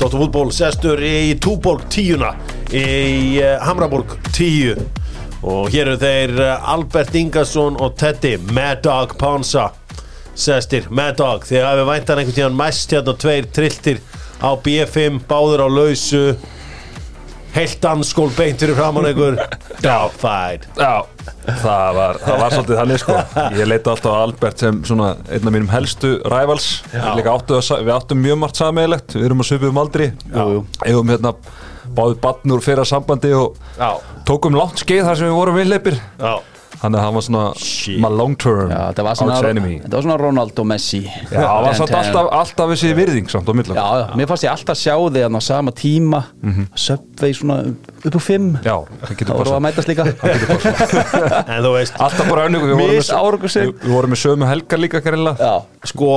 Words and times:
Dóttur 0.00 0.22
fútból 0.22 0.48
sestur 0.48 1.00
í 1.04 1.34
Túborg 1.44 1.82
tíuna 1.92 2.30
í 2.72 3.36
uh, 3.36 3.58
Hamraborg 3.60 4.14
tíu. 4.32 4.72
Og 5.44 5.68
hér 5.74 5.90
eru 5.90 6.00
þeir 6.00 6.32
uh, 6.40 6.70
Albert 6.72 7.18
Ingarsson 7.20 7.76
og 7.76 7.98
Teddy 8.00 8.38
Mad 8.56 8.80
Dog 8.86 9.12
Ponsa 9.20 9.66
sestir. 10.32 10.88
Mad 10.88 11.18
Dog 11.20 11.44
þegar 11.44 11.74
hafi 11.74 11.84
væntan 11.90 12.22
einhvern 12.22 12.38
tíðan 12.38 12.56
mæst 12.56 12.96
hérna 12.96 13.12
tveir 13.20 13.50
trilltir 13.52 14.00
á 14.40 14.56
B5 14.56 15.20
báður 15.28 15.66
á 15.66 15.68
lausu. 15.68 16.24
Heilt 17.52 17.80
danskól 17.84 18.32
beint 18.38 18.64
fyrir 18.64 18.80
framann 18.80 19.10
einhver 19.10 19.36
Já, 19.84 20.08
fæn 20.16 20.64
Já, 20.78 21.02
það 21.46 21.94
var, 21.96 22.20
það 22.24 22.42
var 22.42 22.54
svolítið 22.56 22.80
þannig 22.80 23.02
sko. 23.02 23.16
Ég 23.56 23.70
leita 23.70 23.94
alltaf 23.94 24.14
á 24.14 24.18
Albert 24.20 24.64
sem 24.64 24.82
svona 24.88 25.10
einn 25.30 25.50
af 25.50 25.54
mínum 25.56 25.72
helstu 25.72 26.12
rævals 26.30 26.68
áttu 26.92 27.58
að, 27.58 27.72
Við 27.86 27.94
áttum 27.96 28.22
mjög 28.24 28.38
margt 28.42 28.60
sameigilegt 28.60 29.16
Við 29.16 29.26
erum 29.30 29.42
að 29.44 29.50
svipuðum 29.50 29.82
aldri. 29.82 30.10
Já. 30.30 30.44
Eigum 30.86 31.12
hérna 31.14 31.34
báðið 31.90 32.20
batn 32.22 32.54
úr 32.54 32.62
fyrra 32.62 32.84
sambandi 32.86 33.32
og 33.34 33.58
Já, 33.78 33.90
tókum 34.28 34.54
langt 34.58 34.82
skeið 34.82 35.08
þar 35.08 35.20
sem 35.20 35.30
við 35.30 35.38
vorum 35.40 35.58
viðleipir. 35.58 36.00
Já 36.20 36.34
Þannig 36.80 36.96
að 36.96 37.04
hann 37.04 37.14
var 37.18 37.24
svona 37.26 37.42
Shit. 37.60 37.98
my 38.00 38.08
long 38.08 38.34
term 38.40 38.70
Já, 38.72 38.78
var 39.04 39.16
svona, 39.18 39.34
arch 39.36 39.48
enemy. 39.50 39.74
þetta 39.82 39.98
var 39.98 40.04
svona 40.06 40.16
Ronaldo 40.22 40.64
Messi. 40.64 41.00
Já, 41.04 41.40
það 41.42 41.64
var 41.66 41.74
samt 41.76 41.94
alltaf, 41.98 42.28
alltaf 42.38 42.70
þessi 42.72 42.92
virðing 42.96 43.28
samt 43.28 43.50
á 43.50 43.52
milli. 43.58 43.76
Já, 43.76 43.84
já, 44.00 44.06
mér 44.16 44.30
fannst 44.30 44.46
ég 44.46 44.52
alltaf 44.54 44.78
sjá 44.80 44.94
þig 44.96 45.26
hann 45.26 45.36
á 45.36 45.42
sama 45.44 45.74
tíma 45.76 46.22
Subway 46.74 47.34
svona 47.36 47.58
upp 48.00 48.16
úr 48.16 48.24
fimm. 48.24 48.48
Já, 48.64 48.76
það 49.04 49.16
getur 49.20 49.32
Það 49.34 49.40
voru 49.42 49.50
að 49.50 49.52
bara 49.52 49.64
mætast 49.68 49.90
líka. 49.92 50.08
En 51.52 51.64
þú 51.64 51.72
veist, 51.76 51.96
Alltaf 52.00 52.28
bara 52.30 52.46
önnur 52.48 52.64
við 52.64 52.74
vorum 53.90 54.14
með- 54.14 54.22
sömu 54.24 54.48
helgar 54.48 54.80
líka 54.80 55.00
kærlega 55.04 55.36
Já, 55.36 55.54
sko 55.92 56.10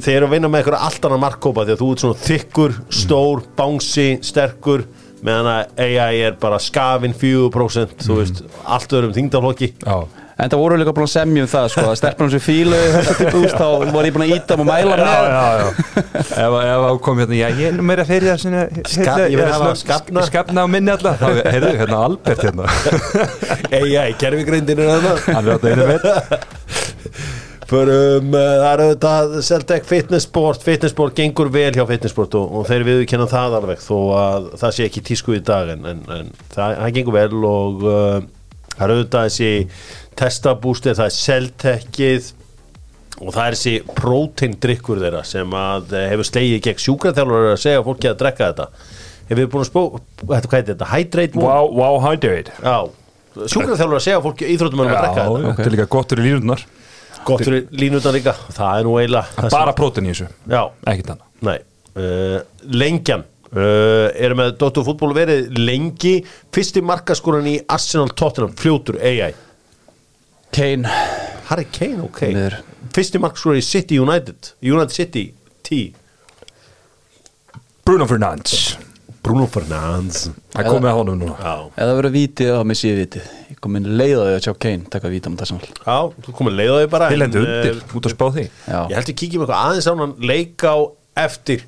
þeir 0.00 0.16
eru 0.20 0.28
að 0.30 0.34
vinna 0.36 0.48
með 0.48 0.62
eitthvað 0.62 0.84
allt 0.86 1.06
annað 1.08 1.22
markkópa 1.26 1.64
því 1.68 1.74
að 1.74 1.80
þú 1.82 1.88
ert 1.92 2.02
svona 2.04 2.18
þykkur, 2.24 2.76
stór, 3.02 3.42
bánsi, 3.58 4.06
sterkur 4.24 4.84
meðan 5.26 5.50
að 5.52 5.84
AI 5.86 6.22
er 6.30 6.38
bara 6.40 6.58
skafin 6.62 7.12
4% 7.20 8.06
þú 8.06 8.16
veist, 8.22 8.42
allt 8.64 8.96
öðrum 8.96 9.14
þingdaflokki 9.18 9.74
Já. 9.84 10.00
En 10.40 10.48
það 10.48 10.60
voru 10.62 10.76
líka 10.80 10.92
búin 10.96 11.04
að 11.04 11.10
semja 11.12 11.42
um 11.44 11.48
það 11.52 11.64
sko, 11.68 11.82
að 11.90 11.96
stelpunum 12.00 12.30
sem 12.32 12.40
fílu 12.40 12.76
þess 12.94 13.10
að 13.12 13.18
típu 13.18 13.40
úst, 13.44 13.58
þá 13.60 13.90
voru 13.92 14.08
ég 14.08 14.14
búin 14.14 14.22
að 14.24 14.30
íta 14.38 14.56
um 14.56 14.62
og 14.62 14.68
mæla 14.70 14.94
með. 14.96 15.02
já, 15.04 15.18
já, 15.28 15.42
já. 15.60 15.66
ef, 16.46 16.56
á 16.80 16.92
kom 17.04 17.20
hérna, 17.20 17.36
já, 17.36 17.48
ég 17.58 17.66
er 17.68 17.76
nú 17.76 17.84
meira 17.90 18.06
það 18.08 18.38
sinni, 18.40 18.62
Skap- 18.88 19.20
ég 19.26 19.36
vil 19.36 19.50
hafa 19.52 19.74
skapna. 19.82 20.24
skapna 20.30 20.64
á 20.64 20.66
minni 20.72 20.94
alltaf, 20.94 21.20
þá, 21.20 21.42
heyrðu, 21.44 21.74
hérna 21.82 22.00
Albert 22.06 22.40
hérna, 22.46 22.64
AI, 23.82 24.16
gerfigreindin 24.24 24.80
er 24.80 24.90
þarna. 24.94 25.12
Hann 25.28 25.44
er 25.44 25.52
alltaf 25.58 25.70
einu 25.76 25.90
veit 25.92 26.08
Förum, 27.70 28.32
uh, 28.34 28.40
það 28.40 28.72
eru 28.72 28.88
þetta 28.88 29.42
Celtec 29.46 29.84
Fitnessport, 29.86 30.64
Fitnessport 30.66 31.14
gengur 31.14 31.52
vel 31.54 31.70
hjá 31.76 31.84
Fitnessport 31.86 32.34
og, 32.40 32.56
og 32.58 32.66
þeir 32.66 32.86
við 32.88 33.04
kenna 33.12 33.28
það 33.30 33.60
alveg 33.60 33.84
þó 33.84 33.96
að 34.18 34.50
það 34.58 34.74
sé 34.74 34.88
ekki 34.88 35.04
tísku 35.06 35.36
í 35.38 35.42
dag 35.46 35.70
en, 35.76 35.86
en, 35.86 36.02
en 36.10 36.32
það, 36.50 36.74
það 36.80 36.94
gengur 36.98 37.18
vel 37.20 37.46
og 37.46 37.86
uh, 37.86 38.18
það 38.74 38.84
eru 38.88 38.98
þetta 39.04 39.24
þessi 39.28 39.52
testabústið, 40.18 40.98
það 40.98 41.10
er 41.10 41.16
Celtecið 41.20 42.30
og 43.20 43.34
það 43.34 43.42
er 43.44 43.56
þessi 43.56 43.74
próteindrykkur 43.98 45.02
þeirra 45.04 45.22
sem 45.28 45.54
að 45.56 45.94
eh, 45.96 46.06
hefur 46.14 46.28
slegið 46.28 46.62
gegn. 46.64 46.82
Sjúkraþjálfur 46.86 47.50
að 47.50 47.60
segja 47.60 47.84
fólki 47.84 48.08
að 48.08 48.18
drekka 48.22 48.48
þetta. 48.48 48.86
Hefur 49.28 49.40
við 49.42 49.50
búin 49.52 49.64
að 49.64 49.68
spó, 49.68 49.82
hvað 50.24 50.56
er 50.58 50.68
þetta, 50.72 50.88
hydrate 50.94 51.38
wow, 51.38 51.68
wow, 51.76 51.98
hydrate. 52.06 52.54
Já, 52.64 52.78
sjúkraþjálfur 53.44 54.00
að 54.00 54.06
segja 54.06 54.22
fólki 54.24 54.48
íþróttum 54.54 54.84
að 54.86 54.92
drekka 54.94 55.10
já, 55.12 55.26
þetta 55.28 55.52
þetta 55.52 55.68
er 55.68 55.76
líka 55.76 55.90
gott 55.92 56.14
fyrir 56.14 56.26
línunar 56.26 56.64
Gott 57.26 57.44
fyrir 57.44 57.66
línutan 57.76 58.16
líka, 58.16 58.34
það 58.56 58.78
er 58.78 58.86
nú 58.88 58.94
eiginlega 59.00 59.50
bara 59.52 59.74
prótin 59.76 60.08
í 60.08 60.14
þessu, 60.14 60.30
Já, 60.50 60.62
ekkert 60.92 61.12
annað. 61.14 61.28
Nei. 61.48 61.58
Uh, 61.96 62.40
Lengjan. 62.80 63.26
Uh, 63.50 64.12
er 64.14 64.36
með 64.38 64.52
Dóttur 64.60 64.84
fútból 64.86 65.10
verið 65.16 65.48
lengi. 65.58 66.20
Fyrsti 66.54 66.84
markaskoran 66.86 67.48
í 67.50 67.56
Arsenal 67.66 68.12
Tottenham 68.14 68.52
Fljótur 68.54 69.00
AI 69.02 69.32
Kane. 70.54 70.86
Harry 71.48 71.66
Kane, 71.74 72.04
ok. 72.06 72.20
Niður. 72.30 72.60
Fyrsti 72.94 73.18
markaskoran 73.22 73.58
í 73.58 73.64
City 73.66 73.98
United. 73.98 74.52
United 74.62 74.94
City 74.94 75.24
T. 75.66 75.80
Bruno 77.84 78.06
Fernandes, 78.06 78.76
Bruno 79.30 79.46
Fernandes. 79.46 80.24
Það 80.50 80.64
er 80.64 80.66
komið 80.66 80.90
að 80.90 80.96
honum 80.98 81.18
núna. 81.20 81.34
Já, 81.38 81.82
Eða 81.84 81.96
verið 82.00 82.14
vitið 82.16 82.48
þá 82.56 82.62
missi 82.66 82.88
ég 82.88 82.96
vitið 82.98 83.28
Ég 83.50 83.60
kom 83.62 83.76
inn 83.78 83.86
leiðaði 84.00 84.32
að 84.34 84.42
sjá 84.46 84.54
Kane 84.64 84.90
taka 84.90 85.12
vítið 85.12 85.30
um 85.30 85.36
þessum 85.38 85.60
já 85.62 85.98
þú 86.26 86.34
komið 86.38 86.56
leið 86.58 86.70
á 86.70 86.76
því 86.80 86.88
bara 86.94 87.10
lendu 87.14 87.40
en, 87.40 87.46
undir, 87.46 87.78
eh, 87.78 87.94
út 87.98 88.08
að 88.08 88.14
spá 88.16 88.26
því. 88.34 88.44
Já, 88.66 88.80
Ég 88.80 88.96
held 88.98 89.12
að 89.12 89.18
kíkjum 89.22 89.44
eitthvað 89.44 89.62
aðeins 89.68 89.86
á 89.86 89.92
hann 90.00 90.14
leik 90.30 90.66
á 90.66 90.76
eftir. 91.24 91.64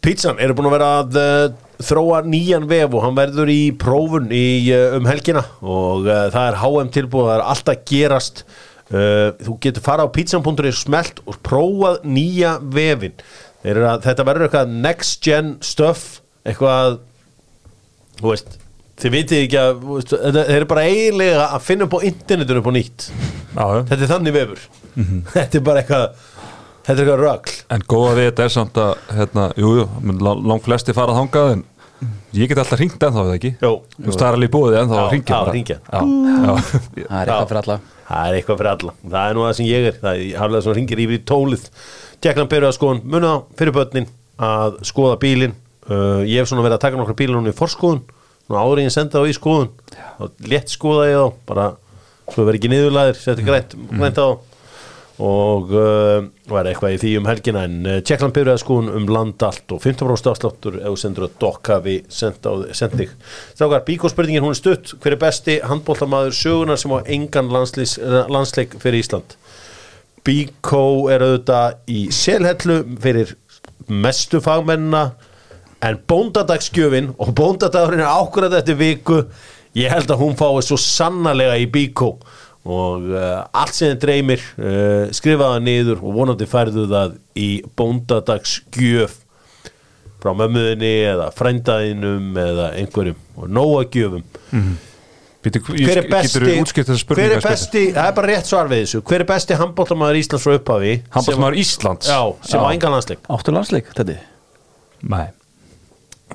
Pizzan 0.00 0.40
eru 0.40 0.56
búin 0.56 0.70
að 0.70 0.74
vera 0.76 0.88
að 1.00 1.20
uh, 1.20 1.58
þróa 1.84 2.22
nýjan 2.28 2.66
vef 2.68 2.96
og 2.96 3.04
hann 3.04 3.18
verður 3.18 3.52
í 3.52 3.60
prófun 3.80 4.30
í, 4.32 4.46
uh, 4.72 4.96
um 4.96 5.08
helgina. 5.08 5.44
Og 5.60 6.08
uh, 6.08 6.26
það 6.32 6.48
er 6.48 6.58
HM 6.62 6.92
tilbúið, 6.96 7.28
það 7.28 7.36
er 7.36 7.46
alltaf 7.52 7.84
gerast. 7.88 8.44
Uh, 8.90 9.28
þú 9.44 9.58
getur 9.62 9.84
fara 9.86 10.02
á 10.02 10.08
pizzan.is 10.10 10.80
smelt 10.82 11.20
og 11.28 11.36
prófað 11.46 12.00
nýja 12.10 12.56
vefin 12.74 13.12
Þeir 13.14 13.49
að, 13.64 14.02
þetta 14.06 14.26
verður 14.28 14.48
eitthvað 14.48 14.74
next 14.88 15.22
gen 15.26 15.54
stuff 15.64 16.20
eitthvað 16.48 16.98
þú 18.20 18.32
veist 18.32 18.58
þið 19.00 19.14
vitið 19.14 19.44
ekki 19.44 19.60
að 19.60 19.84
veist, 19.86 20.12
þeir 20.12 20.50
eru 20.56 20.68
bara 20.68 20.84
eiginlega 20.88 21.46
að 21.46 21.64
finna 21.64 21.86
upp 21.86 21.96
á 21.96 22.00
internetinu 22.10 22.60
upp 22.60 22.68
á 22.68 22.74
nýtt. 22.76 23.06
Já, 23.54 23.64
þetta 23.88 24.00
er 24.00 24.10
þannig 24.10 24.36
vefur. 24.36 24.66
Þetta 25.34 25.58
er 25.58 25.64
bara 25.64 25.82
eitthvað 25.82 26.06
þetta 26.80 26.94
er 26.94 27.02
eitthvað 27.04 27.20
rögl 27.20 27.52
en 27.74 27.84
góða 27.92 28.14
við 28.16 28.26
þetta 28.30 28.44
er 28.44 28.52
samt 28.54 28.78
að 28.80 28.90
hérna, 29.14 29.44
jú, 29.60 29.70
jú, 29.78 29.84
mun 30.02 30.22
lang, 30.24 30.40
lang 30.50 30.64
flesti 30.64 30.94
fara 30.96 31.14
þangað 31.14 31.52
en 31.54 31.62
ég 32.34 32.50
get 32.50 32.60
alltaf 32.62 32.80
ringt 32.80 33.04
ennþá 33.06 33.24
við 33.28 33.36
ekki? 33.36 33.50
Jú. 33.60 33.72
Þú 34.00 34.14
er 34.16 34.26
alveg 34.30 34.52
búið 34.54 34.78
ennþá 34.80 35.00
að 35.04 35.14
ringja 35.14 35.78
það 35.86 37.16
er 37.20 37.30
eitthvað 37.30 37.50
fyrir 37.50 37.60
alla. 37.62 37.78
Það 38.10 38.30
er 38.30 38.38
eitthvað 38.38 38.60
fyrir 38.60 38.70
alla. 38.72 38.94
Það 39.04 39.20
er 39.22 39.36
nú 39.36 39.44
það 39.44 39.56
sem 39.58 39.68
ég 39.68 39.88
er. 39.90 39.98
Það 40.00 40.22
er 40.24 40.40
harflega 40.40 40.64
svona 40.66 40.78
ringir 40.80 41.02
yfir 41.04 41.20
í 41.20 41.24
tólið 41.30 41.66
Jackland 42.20 42.50
byrjuð 42.52 42.68
að 42.68 42.76
skoðun 42.76 43.04
muna 43.08 43.30
fyrir 43.56 43.72
börnin 43.76 44.08
að 44.40 44.80
skoða 44.88 45.16
bílin 45.20 45.54
uh, 45.88 46.20
ég 46.26 46.40
hef 46.40 46.50
svona 46.50 46.64
verið 46.66 46.76
að 46.76 46.84
taka 46.84 47.00
nokkra 47.00 47.16
bílin 47.16 47.48
í 47.48 47.56
forskoðun. 47.56 48.02
Svona 48.44 48.82
ég 48.82 48.92
senda 48.92 49.22
þá 49.22 49.30
í 49.30 49.36
skoðun 49.36 49.72
og 50.20 50.46
létt 50.50 50.72
skoða 50.72 51.08
ég 51.08 51.18
þá 51.20 51.42
bara 51.48 51.66
svo 52.30 52.46
verið 52.46 52.60
ekki 52.60 52.70
niðurlæðir 52.74 53.18
setja 53.18 53.46
grænt, 53.46 53.76
grænt 53.90 54.20
á. 54.20 54.28
Og 55.20 55.72
uh, 55.76 56.22
var 56.48 56.68
eitthvað 56.68 56.94
í 56.94 57.00
því 57.02 57.10
um 57.20 57.26
helgina 57.28 57.66
en 57.68 57.80
uh, 57.84 57.98
Tjekkland 58.04 58.36
byrjuð 58.36 58.54
að 58.54 58.62
skoðun 58.62 58.94
um 58.96 59.08
land 59.12 59.44
allt 59.44 59.74
og 59.76 59.82
15% 59.84 60.30
afsláttur 60.32 60.78
þú 60.80 60.94
sendur 61.00 61.26
að 61.26 61.34
dokka 61.42 61.76
við 61.84 62.06
send, 62.12 62.40
á, 62.44 62.52
send 62.76 62.96
þig. 63.00 63.12
Strákar, 63.52 63.84
bíkóspurningin 63.88 64.44
hún 64.44 64.56
er 64.56 64.60
stutt. 64.60 64.94
Hver 65.00 65.16
er 65.16 65.20
besti 65.20 65.58
handbóltamaður 65.60 66.36
sögunar 66.36 66.80
sem 66.80 66.96
á 66.96 67.04
engan 67.04 67.52
landsleik 67.52 68.78
fyrir 68.80 69.04
Ísland 69.04 69.36
Bíkó 70.26 71.08
er 71.12 71.24
auðvitað 71.24 71.78
í 71.90 72.00
selhellu 72.12 72.82
fyrir 73.00 73.34
mestu 73.90 74.40
fagmennina 74.44 75.10
en 75.84 75.96
bóndadagsgjöfin 76.10 77.14
og 77.16 77.32
bóndadagurinn 77.38 78.04
er 78.04 78.12
ákvörðað 78.12 78.58
eftir 78.60 78.78
viku 78.80 79.22
ég 79.78 79.92
held 79.92 80.10
að 80.12 80.20
hún 80.24 80.36
fái 80.38 80.60
svo 80.66 80.78
sannarlega 80.80 81.56
í 81.62 81.66
Bíkó 81.72 82.12
og 82.60 83.08
uh, 83.08 83.46
allt 83.56 83.72
sem 83.72 83.94
þið 83.94 84.02
dreymir 84.02 84.44
uh, 84.60 85.08
skrifaða 85.16 85.62
niður 85.64 86.02
og 86.04 86.18
vonandi 86.18 86.48
færðu 86.50 86.84
það 86.90 87.16
í 87.40 87.48
bóndadagsgjöf 87.78 89.16
frá 90.20 90.34
mömmuðinni 90.36 90.92
eða 91.08 91.30
frændaðinum 91.32 92.36
eða 92.36 92.70
einhverjum 92.76 93.40
og 93.40 93.52
nóga 93.56 93.86
gjöfum 93.94 94.26
Býtu, 95.40 95.56
hver 95.64 96.02
er 96.02 96.04
besti, 96.10 96.40
hver 97.08 97.32
er 97.32 97.40
besti 97.40 97.86
það 97.94 98.08
er 98.10 98.16
bara 98.16 98.28
rétt 98.28 98.48
svar 98.50 98.66
við 98.68 98.82
þessu. 98.82 98.98
Hver 99.08 99.22
er 99.24 99.28
besti 99.30 99.56
handbóltamaður 99.56 100.18
Íslands 100.20 100.44
frá 100.44 100.52
upphafi? 100.58 100.90
Handbóltamaður 101.14 101.56
Íslands? 101.62 102.10
Já, 102.12 102.20
sem 102.44 102.60
á 102.60 102.68
engan 102.68 102.92
landsleik. 102.92 103.22
Áttu 103.32 103.48
landsleik, 103.56 103.88
þetta 103.96 104.20
Nei, 105.08 105.32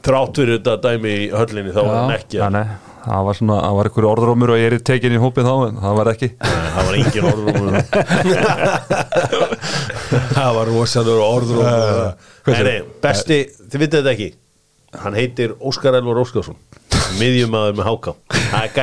þrátt 0.02 0.34
fyrir 0.42 0.58
þetta 0.58 0.74
dæmi 0.82 1.14
í 1.14 1.30
höllinni 1.30 1.70
þá 1.76 1.82
var 1.84 1.96
hann 2.00 2.16
ekki. 2.16 2.40
Nei, 2.42 2.50
nei. 2.56 2.66
Það 3.06 3.22
var 3.28 3.36
svona, 3.38 3.58
það 3.62 3.76
var 3.78 3.86
einhver 3.92 4.08
orðrómur 4.10 4.50
og 4.56 4.58
ég 4.58 4.66
er 4.72 4.82
tekin 4.90 5.14
í 5.14 5.20
hópið 5.22 5.46
þá 5.46 5.54
en 5.68 5.78
það 5.84 5.94
var 6.00 6.08
ekki. 6.16 6.30
Nei, 6.42 6.70
það 6.74 6.84
var 6.88 6.96
engin 6.98 7.28
orðrúmur 7.30 7.76
það 10.40 10.52
var 10.58 10.68
Hvað 12.46 12.58
Nei, 12.58 12.66
nei, 12.66 12.80
besti, 13.06 13.38
þið 13.70 13.80
vitið 13.86 13.98
þetta 14.00 14.14
ekki. 14.16 14.30
Hann 15.06 15.14
heitir 15.20 15.50
Óskar 15.62 15.94
Elvar 16.00 16.18
Óskarsson 16.24 16.58
miðjumæður 17.20 17.78
með 17.80 17.88
háká. 17.90 18.14
Er 18.56 18.78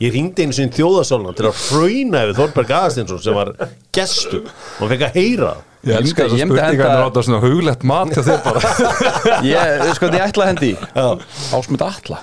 ég 0.00 0.14
ringdi 0.14 0.46
einu 0.46 0.56
sinni 0.56 0.74
þjóðasólna 0.76 1.34
til 1.38 1.48
að 1.50 1.58
fröyna 1.60 2.22
yfir 2.26 2.38
Þorberg 2.40 2.72
Aðarstinsson 2.78 3.22
sem 3.24 3.36
var 3.36 3.52
gestur. 3.96 4.46
Og 4.48 4.84
hann 4.84 4.92
fekk 4.94 5.06
að 5.08 5.18
heyra. 5.20 5.52
Ég 5.80 5.96
elska 5.96 6.26
Ég 6.26 6.32
þessar 6.34 6.36
myndi 6.36 6.58
spurningar 6.60 6.86
henda- 6.86 6.96
að 6.96 7.04
láta 7.06 7.22
svona 7.24 7.40
huglegt 7.44 7.84
mat 7.88 8.10
hjá 8.12 8.22
þér 8.26 8.40
bara. 8.44 8.60
Ég, 9.50 9.84
sko, 9.96 10.10
ég 10.12 10.24
ætla 10.26 10.44
að 10.44 10.50
hendi 10.50 10.72
Ásmund 11.56 11.84
Atla. 11.86 12.18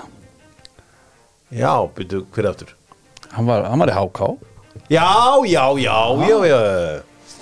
Já, 1.50 1.72
byrju, 1.96 2.20
hver 2.34 2.44
er 2.44 2.50
aftur? 2.52 2.74
Hann 3.32 3.48
var, 3.48 3.64
hann 3.70 3.80
var 3.82 3.90
í 3.90 3.96
HK 3.96 4.20
já, 4.88 5.08
já, 5.48 5.64
já, 5.82 5.96
já, 6.28 6.36
já 6.48 6.58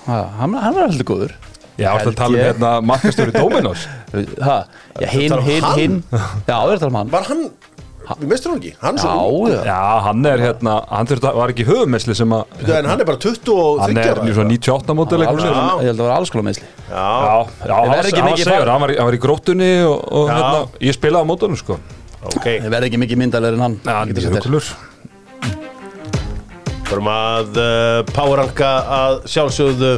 Ha, 0.07 0.17
Hann, 0.39 0.55
hann 0.55 0.75
var 0.75 0.87
alltaf 0.87 1.07
góður. 1.09 1.33
Já, 1.77 1.91
það 1.91 2.05
Held 2.07 2.17
tala 2.17 2.37
um 2.37 2.43
hérna 2.45 2.69
markastjóri 2.87 3.33
Dominos. 3.35 3.83
Ha, 4.41 4.55
já, 5.03 5.09
hinn, 5.11 5.33
um 5.35 5.43
hinn, 5.45 5.67
hinn 5.77 5.97
Já, 6.07 6.61
við 6.63 6.77
erum 6.77 6.77
að 6.77 6.85
tala 6.85 6.91
um 6.93 6.99
hann. 7.01 7.11
Var 7.13 7.27
hann, 7.29 7.43
við 8.07 8.29
mistur 8.31 8.53
hann 8.53 8.61
ekki. 8.61 8.73
Hann, 8.81 8.97
Já, 8.97 9.03
svo, 9.03 9.49
já, 9.51 9.59
Já, 9.67 9.79
hann 10.07 10.27
er 10.31 10.43
hérna, 10.45 10.75
hann 10.93 11.09
þurfti, 11.11 11.33
var 11.41 11.53
ekki 11.55 11.67
höfumessli 11.67 12.15
sem 12.19 12.35
að 12.37 12.73
en 12.79 12.89
hann 12.91 13.03
er 13.03 13.09
bara 13.09 13.21
23 13.25 13.57
Hann 13.83 14.01
er 14.03 14.21
í 14.23 14.35
svona 14.37 14.55
98 14.55 14.97
mótil. 14.99 15.21
Ég 15.27 15.31
held 15.35 15.91
að 15.91 16.01
það 16.01 16.03
var 16.07 16.15
alls 16.21 16.33
konar 16.35 16.47
meðsli 16.49 16.67
Já, 16.87 16.95
Já, 16.97 17.37
já, 17.67 17.75
hann 17.75 18.11
ekki 18.11 18.23
hann 18.23 18.83
var 18.85 18.95
í- 18.95 18.99
hann 19.01 19.09
var 19.11 19.19
í 19.19 19.23
gróttunni 19.27 19.71
og, 19.91 20.31
hérna, 20.31 20.67
ég 20.87 20.95
spilaði 20.97 21.27
á 21.27 21.31
mótunum 21.33 21.59
sko. 21.59 21.81
Ok. 22.27 22.47
Ég 22.59 22.71
verð 22.71 22.89
ekki 22.89 22.99
mikið 23.03 23.21
myndalegir 23.23 23.59
en 23.59 23.67
hann. 23.67 23.79
Já, 23.85 23.95
hann 23.99 24.13
getur 24.15 24.31
er 24.31 24.39
hukulur 24.39 24.71
Förum 26.87 27.09
að 27.11 27.57
uh, 27.59 28.01
powerranka 28.15 28.69
að 28.97 29.17
sjálfsögðu 29.33 29.95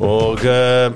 og 0.00 0.40
uh, 0.48 0.88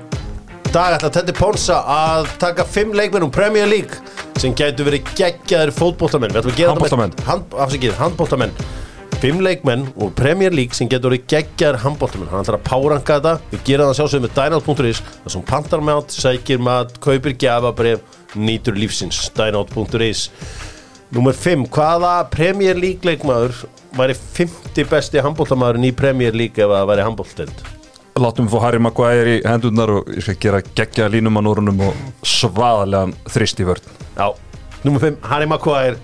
dag 0.74 0.94
ætla 0.96 1.10
Teddy 1.12 1.32
Ponsa 1.34 1.80
að 1.90 2.28
taka 2.42 2.64
fimm 2.68 2.92
leikmenn 2.96 3.24
um 3.26 3.30
Premier 3.34 3.66
League 3.66 3.96
sem 4.40 4.52
gætu 4.56 4.84
verið 4.86 5.08
geggjaðir 5.18 5.72
fótboltamenn. 5.76 6.30
Við 6.32 6.40
ætlum 6.42 6.52
að 6.54 6.60
gera 6.60 6.74
þetta 6.74 6.80
með- 6.80 6.90
Handboltamenn. 6.90 7.26
hand, 7.26 7.56
afsakið, 7.64 7.96
handboltamenn. 7.98 8.52
Fimm 9.20 9.40
leikmenn 9.44 9.82
úr 10.00 10.14
Premier 10.16 10.50
League 10.50 10.72
sem 10.74 10.88
getur 10.88 11.10
verið 11.10 11.26
geggjaðir 11.28 11.78
handboltamenn. 11.82 12.28
Hann 12.30 12.44
ætlar 12.44 12.58
að 12.58 12.68
powerranka 12.70 13.20
þetta. 13.20 13.40
Við 13.52 13.64
gerum 13.64 13.90
það 13.90 13.98
sjálfsögðu 13.98 14.28
með 14.28 14.34
Dynout.is 14.38 15.02
Það 15.24 15.32
sem 15.34 15.42
pantar 15.42 15.80
mat, 15.80 16.06
sækir 16.08 16.58
mat, 16.60 17.00
kaupir 17.00 17.34
gjafabref 17.36 18.00
nýtur 18.36 18.74
lífsins. 18.78 19.30
Dynout.is 19.34 20.30
Númer 21.12 21.34
5, 21.34 21.66
hvaða 21.68 22.30
Premier 22.30 22.74
League 22.78 23.02
leikmaður 23.02 23.66
væri 23.98 24.14
50 24.14 24.84
besti 24.88 25.18
handbóltamaðurinn 25.20 25.84
í 25.90 25.92
Premier 25.96 26.32
League 26.32 26.62
ef 26.62 26.70
það 26.70 26.86
væri 26.86 27.02
handbólteld? 27.02 27.79
Látum 28.18 28.48
við 28.48 28.56
fá 28.56 28.64
Harry 28.66 28.80
Maguire 28.82 29.36
í 29.36 29.40
hendurnar 29.46 29.94
og 29.94 30.10
ég 30.12 30.24
skal 30.26 30.36
gera 30.42 30.62
geggja 30.66 31.08
línum 31.12 31.38
á 31.38 31.40
núrunum 31.46 31.86
og 31.86 32.26
svaðalegan 32.26 33.14
þrist 33.30 33.62
í 33.62 33.68
vörn. 33.68 33.86
Já, 34.16 34.28
númer 34.84 35.06
5, 35.06 35.22
Harry 35.30 35.48
Maguire. 35.48 35.96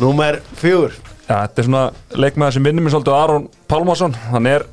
Númer 0.00 0.40
4 0.58 0.92
Já, 1.28 1.36
þetta 1.46 1.60
er 1.60 1.66
svona 1.68 1.82
leikmaður 2.18 2.56
sem 2.56 2.64
minnir 2.66 2.84
mér 2.84 2.92
svolítið 2.96 3.14
á 3.14 3.22
Aron 3.22 3.44
Pálmarsson. 3.70 4.16
Hann 4.32 4.48
er 4.50 4.64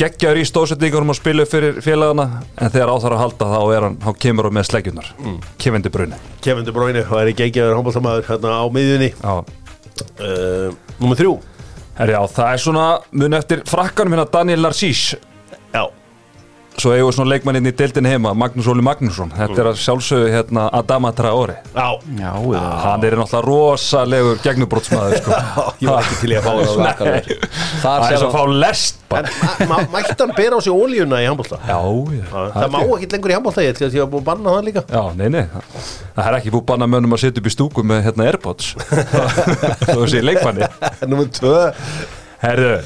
geggjaður 0.00 0.40
í 0.40 0.46
stóðsettingunum 0.48 1.12
og 1.12 1.18
spilu 1.18 1.44
fyrir 1.48 1.78
félagana 1.84 2.42
en 2.56 2.72
þegar 2.72 2.92
á 2.92 2.96
þarf 3.02 3.16
að 3.16 3.22
halda 3.24 3.48
þá 3.52 3.60
er 3.76 3.86
hann, 3.86 3.96
þá 4.00 4.10
kemur 4.24 4.48
hann 4.48 4.56
með 4.56 4.66
sleggjunar 4.70 5.08
mm. 5.18 5.38
kefindi 5.60 5.92
brunni 5.92 6.20
Kevin 6.44 6.64
De 6.64 6.74
Bruyne 6.74 7.02
væri 7.10 7.34
geggjaður 7.36 7.76
handbóltamaður 7.76 8.28
hérna 8.30 8.54
á 8.56 8.64
miðjunni. 8.72 9.10
Uh, 9.20 10.70
Númer 11.02 11.20
3 11.20 11.34
Herri, 12.00 12.14
já, 12.16 12.20
það 12.32 12.52
er 12.54 12.62
svona 12.64 12.84
mun 13.12 13.36
eftir 13.36 13.64
frakkanum 13.68 14.14
hérna 14.16 14.24
Daniel 14.32 14.62
Narcís. 14.64 15.02
Já, 15.74 15.82
svo 16.78 16.92
eigum 16.94 17.10
við 17.10 17.16
svona 17.16 17.30
leikmanninn 17.34 17.68
í 17.68 17.72
deildin 17.76 18.06
heima 18.08 18.30
Magnús 18.38 18.68
Óli 18.70 18.84
Magnússon, 18.84 19.32
þetta 19.36 19.58
er 19.62 19.68
að 19.72 19.80
sjálfsögðu 19.82 20.30
hérna 20.32 20.66
Adama 20.76 21.10
Traore. 21.16 21.56
Já. 21.74 21.88
Já, 22.16 22.30
já. 22.54 22.60
Hann 22.84 23.04
er 23.08 23.16
náttúrulega 23.20 23.42
rosalegur 23.46 24.40
gegnubrótsmaður 24.44 25.18
sko. 25.20 25.40
Ég 25.82 25.90
var 25.90 26.06
ekki 26.06 26.18
til 26.22 26.32
í 26.32 26.38
að 26.38 26.46
fá 26.46 26.52
það 26.54 26.70
það 27.82 28.06
er 28.06 28.20
svo 28.22 28.30
að 28.30 28.36
fá 28.36 28.42
lest 28.64 28.98
hann 29.10 30.34
bera 30.36 30.56
á 30.56 30.60
sig 30.62 30.70
ólíuna 30.72 31.18
í 31.18 31.26
handbólta? 31.26 31.58
já, 31.66 31.78
já, 32.14 32.26
Það 32.54 32.68
má 32.76 32.80
ekki 32.84 33.08
lengur 33.16 33.32
í 33.32 33.36
handbólta 33.36 33.64
ég 33.64 33.74
ætla 33.74 33.88
að 33.88 33.96
ég 33.98 34.04
var 34.04 34.12
búin 34.12 34.22
að 34.22 34.28
banna 34.30 34.54
það 34.54 34.68
líka. 34.68 34.84
Já, 34.86 35.02
nei, 35.18 35.26
nei, 35.34 35.42
það 36.14 36.28
er 36.28 36.38
ekki 36.38 36.54
búið 36.54 36.68
banna 36.70 36.88
mönnum 36.90 37.16
að 37.16 37.24
setja 37.24 37.42
upp 37.42 37.50
í 37.50 37.54
stúku 37.56 37.84
með 37.90 38.04
hérna 38.06 38.28
Airpods. 38.30 38.70
Þú 39.90 40.06
sé 40.12 40.22
leikmanni. 40.22 40.70
Númer 41.10 41.32
2 41.40 41.56
Herðu, 42.40 42.76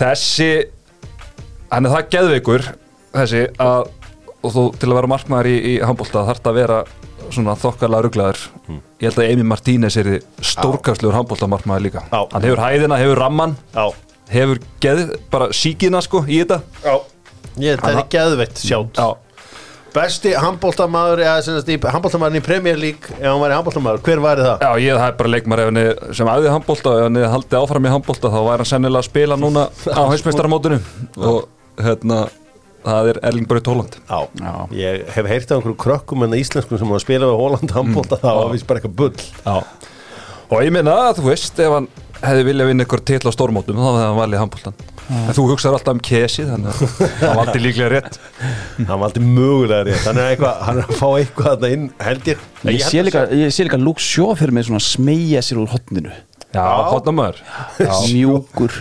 þessi 0.00 0.50
hann 1.70 1.86
er 1.86 1.92
það 1.92 2.10
geðveikur 2.16 2.64
þessi 3.22 3.42
að 3.62 3.90
og 4.46 4.54
þú 4.54 4.64
til 4.78 4.90
að 4.90 4.96
vera 5.00 5.10
markmaður 5.10 5.50
í, 5.50 5.56
í 5.72 5.74
handbólta 5.82 6.22
þarf 6.28 6.42
það 6.44 6.52
að 6.52 6.60
vera 6.60 6.78
svona 7.26 7.56
þokkalega 7.58 8.06
ruglaður. 8.06 8.42
Ég 9.02 9.08
held 9.08 9.18
að 9.18 9.30
Emi 9.32 9.46
Martínez 9.50 9.96
er 9.98 10.10
stórkastlegur 10.38 11.16
handbóltamarkmaður 11.16 11.86
líka. 11.88 12.04
Já. 12.12 12.20
hann 12.30 12.46
hefur 12.46 12.62
hæðina, 12.62 13.00
hefur 13.02 13.18
ramman 13.18 13.56
Já, 13.74 13.86
hefur 14.30 14.60
geð, 14.84 15.02
bara 15.32 15.50
síkina 15.56 16.02
sko 16.04 16.22
í 16.28 16.44
þetta. 16.44 16.60
Já. 16.84 16.94
Ég, 17.56 17.80
það 17.80 18.02
er 18.02 18.10
geðveitt 18.12 18.60
sjátt 18.60 18.98
Já, 19.00 19.06
Besti 19.96 20.34
handbóltamaður 20.36 21.22
í 21.24 21.26
handbóltamaðurinn 21.80 22.42
í 22.42 22.44
Premier 22.44 22.76
League 22.76 23.14
ef 23.16 23.22
hann 23.24 23.40
væri 23.40 23.56
handbóltamaður, 23.56 24.02
hver 24.04 24.20
væri 24.20 24.44
það? 24.44 24.64
Já, 24.66 24.82
ég 24.84 24.98
það 25.00 25.06
er 25.08 25.14
bara 25.20 25.30
leikmar 25.32 25.62
ef 25.62 25.70
henni 25.70 25.84
sem 26.18 26.30
æði 26.34 26.50
handbólta 26.52 26.90
og 26.92 26.98
ef 26.98 27.06
henni 27.06 27.30
haldi 27.32 27.56
áfram 27.62 27.88
í 27.88 27.92
handbólta 27.94 28.32
þá 28.34 28.36
væri 28.36 28.60
hann 28.60 28.70
sennilega 28.74 29.00
að 29.00 29.08
spila 29.08 29.38
núna 29.40 29.62
á 29.72 30.02
hausmeistaramótinu 30.12 30.80
og 31.16 31.46
hérna 31.80 32.26
það 32.86 33.10
er 33.12 33.20
Erling 33.30 33.48
Braut 33.50 33.68
Holland 33.72 33.98
Já. 34.06 34.18
Já. 34.40 34.54
ég 34.78 35.04
hef 35.16 35.28
heyrt 35.34 35.50
af 35.52 35.58
einhverju 35.60 35.78
krökkum 35.84 36.26
en 36.26 36.38
íslenskum 36.38 36.78
sem 36.80 36.88
var 36.94 37.00
að 37.02 37.06
spila 37.06 37.28
við 37.32 37.40
Holland 37.44 37.76
handbólta 37.76 38.20
það 38.22 38.40
var 38.42 38.52
vist 38.56 38.66
bara 38.70 38.80
eitthvað 38.82 38.98
bull. 39.02 39.30
Já. 39.44 39.56
og 40.50 40.58
ég 40.62 40.74
minna 40.74 40.98
að 41.10 41.20
þú 41.20 41.30
veist 41.32 41.62
ef 41.66 41.74
hann 41.80 41.88
hefði 42.16 42.44
viljað 42.48 42.68
vinna 42.70 42.84
ykkur 42.86 43.02
til 43.12 43.18
á 43.26 43.30
stórmótum 43.34 43.76
þá 43.76 43.88
hefði 43.90 44.04
hann 44.06 44.20
valið 44.22 44.40
handbóltan 44.46 44.78
en 45.06 45.34
þú 45.36 45.42
hugsaður 45.52 45.76
alltaf 45.78 45.94
um 45.94 46.00
kesi 46.02 46.46
þannig 46.48 46.72
að 46.72 47.02
hann 47.22 47.36
valdi 47.38 47.60
líklega 47.62 47.90
rétt. 47.92 48.16
Hann 48.88 48.98
valdi 49.04 49.20
mögulega 49.22 49.84
rétt. 49.86 50.00
Hann 50.02 50.18
er, 50.18 50.32
eitthvað, 50.32 50.56
hann 50.66 50.80
er 50.80 50.88
að 50.88 50.96
fá 50.98 51.06
eitthvað 51.20 51.52
þarna 51.52 51.70
inn 51.76 51.84
held 52.02 52.30
ég. 52.32 52.40
Ég 52.72 52.82
sé 52.82 53.04
líka, 53.06 53.22
ég 53.38 53.54
sé 53.54 53.68
líka 53.68 53.78
Luke 53.78 54.02
Shaw 54.02 54.32
fyrir 54.40 54.56
mig 54.56 54.66
svona 54.66 54.82
smegja 54.82 55.44
sér 55.46 55.60
úr 55.62 55.70
hotninu 55.76 56.10
Já, 56.56 56.64
hotnamaður 56.90 57.38
Já, 57.78 57.92
Mjúkur. 58.16 58.74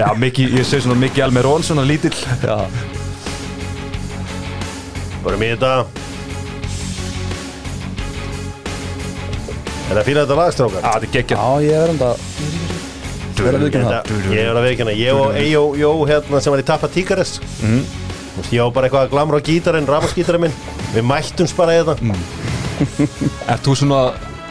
Já 0.00 0.08
mikið, 0.18 0.58
ég 0.58 0.66
segi 0.66 0.88
svona 0.88 0.98
mikið 1.04 1.28
Almerón 1.28 1.62
svona 1.70 1.86
lítill. 1.86 2.16
Já, 2.42 2.58
bara 5.24 5.40
mér 5.40 5.56
þetta. 5.56 6.04
Er 9.84 9.98
það 9.98 10.06
fyrir 10.08 10.20
þetta 10.22 10.36
lagstrákar? 10.38 10.80
Já, 10.80 10.90
þetta 10.94 11.06
er 11.06 11.12
geggjað. 11.14 11.42
Já 11.44 11.64
ég 11.64 11.82
er 11.82 11.92
enda 11.94 12.14
Verður 13.34 13.64
við 13.64 13.68
ekki 13.68 13.80
um 13.80 13.84
það. 13.84 14.06
Þetta- 14.08 14.34
ég 14.34 14.46
er 14.48 14.58
að 14.58 14.64
veikina, 14.64 14.92
ég 14.96 15.18
og 15.18 15.34
Eyjó 15.36 15.62
Jó 15.76 15.90
hérna 16.08 16.40
sem 16.40 16.52
var 16.54 16.62
í 16.62 16.64
Tappa 16.64 16.88
Tíkares 16.88 17.32
mm. 17.62 17.82
ég 18.54 18.62
var 18.62 18.70
bara 18.72 18.88
eitthvað 18.88 19.04
að 19.04 19.10
glamra 19.10 19.40
á 19.42 19.46
gítarinn 19.46 19.88
rafmaskítarinn 19.90 20.46
minn, 20.46 20.54
við 20.94 21.04
mættums 21.04 21.52
bara 21.56 21.74
í 21.74 21.82
þetta. 21.82 22.14
Er 23.50 23.60
þú 23.62 23.74
svona, 23.78 24.00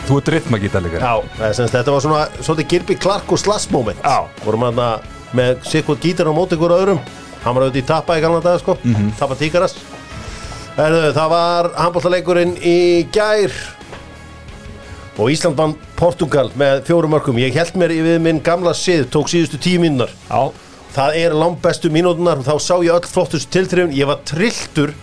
þú 0.08 0.19
ert 0.19 0.31
rytmagítar 0.36 0.84
líka? 0.86 1.02
Já, 1.02 1.24
það 1.40 1.56
sagt, 1.58 1.74
þetta 1.74 1.96
var 1.96 2.06
svona 2.06 2.22
svolítið 2.40 2.69
Gilby 2.76 3.00
Clark 3.00 3.34
og 3.34 3.42
Slash 3.42 3.72
moment. 3.74 4.00
Já. 4.04 4.28
vorum 4.46 4.68
hann 4.68 4.84
með 5.34 5.66
sikkert 5.68 6.04
gítar 6.04 6.30
á 6.30 6.33
móti 6.36 6.59
ykkur 6.59 6.76
öðrum. 6.76 7.02
Hann 7.44 7.57
var 7.57 7.66
auðvitað 7.66 7.81
í 7.81 7.88
Tappa 7.90 8.19
í 8.19 8.24
galna 8.24 8.44
dag 8.44 8.62
sko. 8.62 8.78
Tappa 9.19 9.40
Tíkares 9.40 9.76
Herðu, 10.73 11.01
það 11.13 11.30
var 11.30 11.68
handbóltaleikurinn 11.77 12.53
í 12.65 12.77
gær. 13.13 13.53
Og 15.21 15.30
Ísland 15.30 15.57
vann 15.59 15.75
Portugal 15.99 16.47
með 16.57 16.80
fjórum 16.87 17.13
mörgum 17.13 17.37
ég 17.37 17.53
held 17.53 17.75
mér 17.77 17.94
við 17.94 18.15
minn 18.25 18.39
gamla 18.42 18.73
sið 18.73 19.03
tók 19.13 19.30
síðustu 19.30 19.59
tíu 19.61 19.77
mínúnar 19.83 20.09
Já, 20.25 20.49
það 20.95 21.18
er 21.19 21.35
langt 21.37 21.61
bestu 21.61 21.92
mínútunar 21.94 22.42
og 22.42 22.47
þá 22.47 22.56
sá 22.65 22.73
ég 22.81 22.95
öll 22.95 23.06
flottustu 23.11 23.53
tilþrifun 23.53 23.94
ég 23.94 24.09
var 24.09 24.23
trilltur 24.25 24.95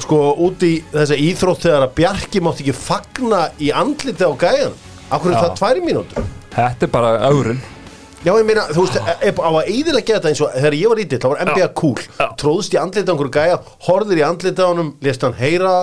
sko 0.00 0.22
út 0.46 0.64
í 0.64 0.78
þessa 0.94 1.20
íþrótt 1.26 1.66
þegar 1.66 1.84
að 1.90 1.94
Bjarki 2.00 2.42
mátti 2.44 2.64
ekki 2.64 2.76
fagna 2.80 3.42
í 3.60 3.68
andliti 3.76 4.24
á 4.24 4.32
gæjan 4.32 4.80
Akkur 5.12 5.34
er 5.34 5.42
það 5.44 5.54
tværi 5.60 5.84
mínútur? 5.84 6.32
þetta 6.56 6.88
er 6.88 6.94
bara 6.96 7.12
aurinn 7.28 7.60
Já, 8.26 8.32
ég 8.34 8.46
meina, 8.48 8.64
þú 8.74 8.82
veist, 8.82 8.96
e- 8.98 9.30
á 9.38 9.50
að 9.54 9.68
eiðilega 9.70 10.16
þetta 10.16 10.30
eins 10.32 10.40
og 10.42 10.54
þegar 10.56 10.74
ég 10.74 10.90
var 10.90 11.00
ítill, 11.04 11.18
þá 11.22 11.28
var 11.30 11.42
NBA 11.46 11.68
cool. 11.78 12.00
Tróðst 12.40 12.74
í 12.74 12.78
á 12.80 13.12
einhverju 13.14 13.34
gæja, 13.36 13.58
horfðir 13.86 14.18
í 14.18 14.24
andliti 14.26 14.64
á 14.64 14.66
honum 14.66 14.88
lest 15.06 15.22
hann 15.22 15.36
heyra, 15.38 15.74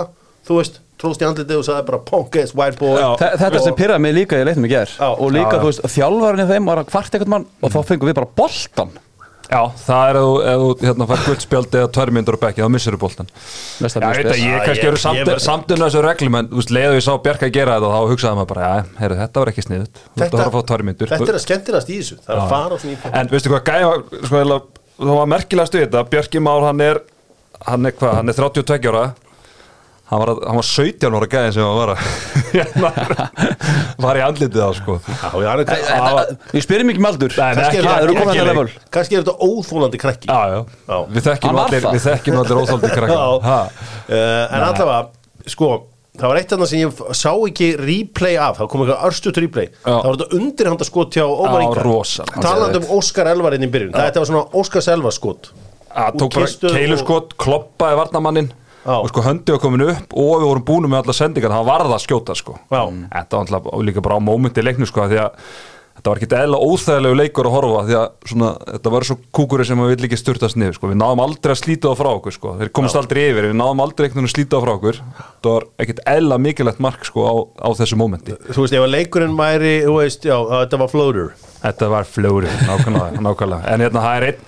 þú 0.44 0.58
veist 0.60 0.82
tróðst 1.00 1.24
í 1.24 1.28
andliti 1.28 1.56
og 1.56 1.64
sagði 1.68 1.86
bara 1.88 2.02
punk 2.08 2.36
ass 2.42 2.56
white 2.56 2.80
boy. 2.82 3.00
Þetta 3.22 3.64
sem 3.64 3.78
pyrraði 3.80 4.04
mig 4.04 4.16
líka 4.18 4.40
leiknum 4.52 4.68
í 4.68 4.74
ger 4.74 4.92
Já. 4.92 5.08
og 5.14 5.32
líka, 5.32 5.56
þú 5.62 5.72
veist, 5.72 5.88
þjálfarinn 5.96 6.44
í 6.44 6.50
þeim 6.52 6.70
var 6.72 6.84
að 6.84 6.92
kvart 6.92 7.16
eitthvað 7.16 7.34
mann 7.34 7.48
og 7.64 7.74
þá 7.74 7.80
fengum 7.88 8.12
við 8.12 8.20
bara 8.20 8.32
boltan 8.44 8.94
Já, 9.52 9.60
það 9.84 10.04
er 10.10 10.18
ef 10.54 10.62
þú- 10.64 10.86
hérna, 10.88 11.08
fær 11.10 11.24
guldspjaldi 11.28 11.80
eða 11.82 11.90
tvær 11.98 12.12
myndur 12.16 12.38
á 12.38 12.44
bekki, 12.44 12.64
þá 12.64 12.70
missir 12.74 12.96
þú 12.96 13.02
Næsta 13.84 14.00
Já, 14.00 14.08
ég 14.08 14.20
veit 14.20 14.32
að 14.32 14.40
ég 14.44 14.66
kannski 14.68 14.88
eru 14.88 15.00
samt, 15.04 15.74
unna 15.76 15.90
þessu 15.90 16.04
reglum 16.06 16.38
en 16.40 16.48
leiðu 16.74 16.96
ég 16.98 17.04
sá 17.04 17.14
Bjarka 17.26 17.50
að 17.50 17.56
gera 17.58 17.76
þetta 17.76 17.90
og 17.90 17.94
þá 17.94 18.14
hugsaði 18.14 18.40
maður 18.40 18.52
bara, 18.54 18.64
já, 18.64 18.86
heyrðu, 19.02 19.18
þetta 19.24 19.44
var 19.44 19.52
ekki 19.54 19.66
sniðut 19.68 20.02
að 20.24 20.48
að 20.48 20.56
myndur 20.88 21.12
þetta 21.14 21.30
er 21.34 21.40
að 21.40 21.46
skemmtilegast 21.48 21.92
í 21.92 21.98
þessu 22.00 22.20
það 22.24 22.34
er 22.34 22.42
að 22.44 22.54
fara 22.56 22.74
á 22.74 22.78
svona 22.80 22.94
í 22.94 23.02
En 23.20 23.34
veistu 23.34 23.52
hvað, 23.54 23.64
gæja, 23.68 23.92
sko, 24.30 24.44
það 25.04 25.18
var 25.20 25.30
merkilegast 25.36 25.78
við 25.78 25.86
þetta, 25.88 26.06
Bjarki 26.14 26.44
Már, 26.48 26.68
hann 26.70 26.82
er 26.88 27.02
hann 27.68 27.86
er 27.86 27.92
hvað, 28.00 28.16
hann 28.20 28.30
er 28.32 28.40
32 28.40 28.90
ára 28.94 29.06
hann 30.12 30.20
var, 30.20 30.32
hann 30.48 30.58
var 30.60 30.68
17 30.68 31.16
ára 31.18 31.28
gæðin 31.32 31.54
sem 31.56 31.64
hann 31.64 31.78
var 31.80 31.94
hérna, 32.54 32.92
var 34.04 34.20
í 34.20 34.24
andlitið 34.26 34.60
á, 34.62 34.70
sko. 34.78 34.98
Við 36.54 36.66
spyrum 36.66 36.92
ekki 36.94 37.02
um 37.02 37.08
aldur. 37.10 37.34
Nei, 37.40 37.48
nei, 37.56 37.64
Kannski 37.64 37.80
er 37.80 37.88
Það 37.88 38.12
þetta 38.20 38.46
level. 38.50 38.68
Kannski 38.94 39.18
er 39.18 39.24
þetta 39.24 39.48
óþólandi 39.48 40.02
krakki. 40.04 40.30
Já, 40.30 40.42
já, 40.54 40.60
Já. 40.92 41.00
við 41.16 41.28
þekkjum 41.30 41.64
allir 41.64 41.88
það. 41.88 41.98
Já. 43.14 43.26
Ha. 43.48 43.58
Uh, 44.04 44.16
en 44.20 44.68
allavega, 44.68 45.02
sko 45.56 45.72
það 46.14 46.30
var 46.30 46.38
eitt 46.44 46.52
annað 46.54 46.70
sem 46.70 46.82
ég 46.84 47.04
sá 47.18 47.32
ekki 47.34 47.68
replay 47.80 48.36
af, 48.38 48.60
það 48.60 48.68
kom 48.70 48.84
eitthvað 48.84 49.06
örstut 49.10 49.40
replay. 49.42 49.70
Já. 49.74 49.94
það 49.96 50.10
var 50.10 50.18
þetta 50.20 50.38
undirhanda 50.40 50.88
skot 50.90 51.18
hjá 51.18 51.24
Ómar 51.26 51.80
rosalegt. 51.88 52.38
talandi 52.44 52.82
um 52.84 52.92
Óskar 53.00 53.30
Elvar 53.32 53.58
inn 53.58 53.66
í 53.66 53.72
byrjun, 53.74 53.96
þetta 53.98 54.22
var 54.22 54.30
svona 54.30 54.44
Óskars 54.62 54.90
Elvar 54.94 55.16
skot. 55.16 55.50
Tók 56.20 56.38
bara 56.38 56.74
keiluskot, 56.74 57.34
kloppaði 57.42 57.98
varnamannin 57.98 58.52
Já. 58.84 58.96
og 59.00 59.12
sko 59.12 59.24
höndi 59.24 59.56
var 59.56 59.62
komin 59.64 59.86
upp 59.88 60.16
og 60.16 60.34
við 60.42 60.48
vorum 60.50 60.66
búin 60.68 60.90
með 60.92 61.04
alla 61.04 61.18
sendingar, 61.18 61.54
það 61.56 61.70
varð 61.70 61.94
að 61.96 62.02
skjóta 62.08 62.36
sko 62.36 62.58
Já. 62.68 62.82
Þetta 63.14 63.38
var 63.38 63.46
alltaf 63.46 63.86
líka 63.88 64.04
bara 64.04 64.18
á 64.20 64.28
mómenti 64.28 64.64
í 64.64 64.68
leiknu 64.68 64.90
sko 64.90 65.08
því 65.08 65.22
að 65.24 65.38
þetta 65.94 66.10
var 66.10 66.20
ekki 66.20 66.38
eðla 66.40 66.60
óþægilegu 66.66 67.18
leikur 67.20 67.48
að 67.48 67.54
horfa 67.54 67.84
því 67.88 67.96
að 68.00 68.08
svona, 68.32 68.50
þetta 68.72 68.94
var 68.96 69.06
svo 69.08 69.18
kúkurinn 69.38 69.70
sem 69.70 69.84
við 69.84 69.92
vill 69.94 70.08
ekki 70.08 70.20
styrtast 70.20 70.58
niður 70.58 70.78
sko. 70.80 70.90
við 70.90 71.00
náðum 71.00 71.22
aldrei 71.24 71.54
að 71.54 71.60
slíta 71.62 71.92
það 71.92 72.00
frá 72.02 72.10
okkur 72.18 72.36
sko. 72.36 72.56
þeir 72.60 72.72
komast 72.80 73.00
aldrei 73.00 73.22
yfir, 73.30 73.48
við 73.52 73.56
náðum 73.62 73.84
aldrei 73.86 74.08
einhvern 74.08 74.24
veginn 74.24 74.32
að 74.32 74.36
slíta 74.36 74.58
það 74.58 74.66
frá 74.66 74.74
okkur 74.74 75.00
það 75.14 75.52
var 75.54 75.68
ekkert 75.86 76.04
eðla 76.16 76.42
mikilvægt 76.48 76.84
mark 76.84 77.08
sko, 77.08 77.28
á, 77.30 77.34
á 77.62 77.70
þessu 77.78 78.00
mómenti 78.02 78.36
Þú 78.50 78.66
veist, 78.66 78.74
ef 78.74 78.88
að 78.88 78.94
leikurinn 78.98 79.38
væri, 79.38 79.74
þú 79.86 79.96
veist, 80.02 80.26
já, 80.28 80.36
þetta 80.50 80.82
var 80.82 80.94
floater 80.98 81.34
Þetta 81.64 81.88
var 81.94 82.08
flóri, 82.10 82.52
nákvæmlega, 82.68 83.22
nákvæmlega. 83.30 83.72
En 83.72 83.84
hérna, 83.86 84.04
það 84.04 84.18
er 84.18 84.26
einn 84.34 84.42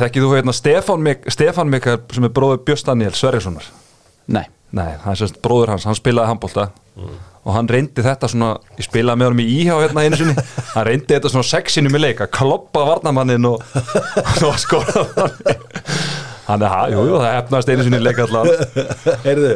Þekkið 0.00 0.24
þú 0.24 0.32
hérna 0.34 0.54
Stefán, 0.56 1.04
Mik 1.04 1.28
Stefán 1.32 1.70
Mikael 1.70 2.00
sem 2.14 2.26
er 2.26 2.32
bróður 2.34 2.64
Björst 2.66 2.88
Daniel 2.88 3.14
Sverjessonar 3.14 3.68
Nei, 4.26 4.46
Nei, 4.74 4.90
það 5.04 5.10
er 5.12 5.20
sérst 5.20 5.40
bróður 5.44 5.74
hans, 5.74 5.86
hann 5.86 5.98
spilaði 5.98 6.32
handbólta 6.32 6.70
og 7.44 7.52
hann 7.52 7.68
reyndi 7.68 8.02
þetta 8.04 8.28
svona 8.30 8.54
ég 8.78 8.86
spilaði 8.86 9.20
með 9.20 9.28
honum 9.28 9.42
í 9.42 9.46
íhjá 9.58 9.74
hérna 9.82 10.04
einu 10.06 10.18
sinni 10.20 10.34
hann 10.74 10.86
reyndi 10.88 11.10
þetta 11.12 11.32
svona 11.32 11.48
sexinu 11.48 11.92
með 11.92 12.06
leik 12.06 12.22
að 12.24 12.30
kloppa 12.38 12.84
varnamannin 12.88 13.48
og, 13.50 13.64
og 14.48 14.60
skora 14.62 15.04
hann 16.48 16.64
er, 16.64 16.76
jú, 16.94 17.04
jú, 17.10 17.18
það 17.18 17.34
hefnast 17.34 17.72
einu 17.72 17.86
sinni 17.86 18.00
í 18.00 18.04
leik 18.04 18.22
allavega 18.24 18.86
Heyrðu, 19.26 19.52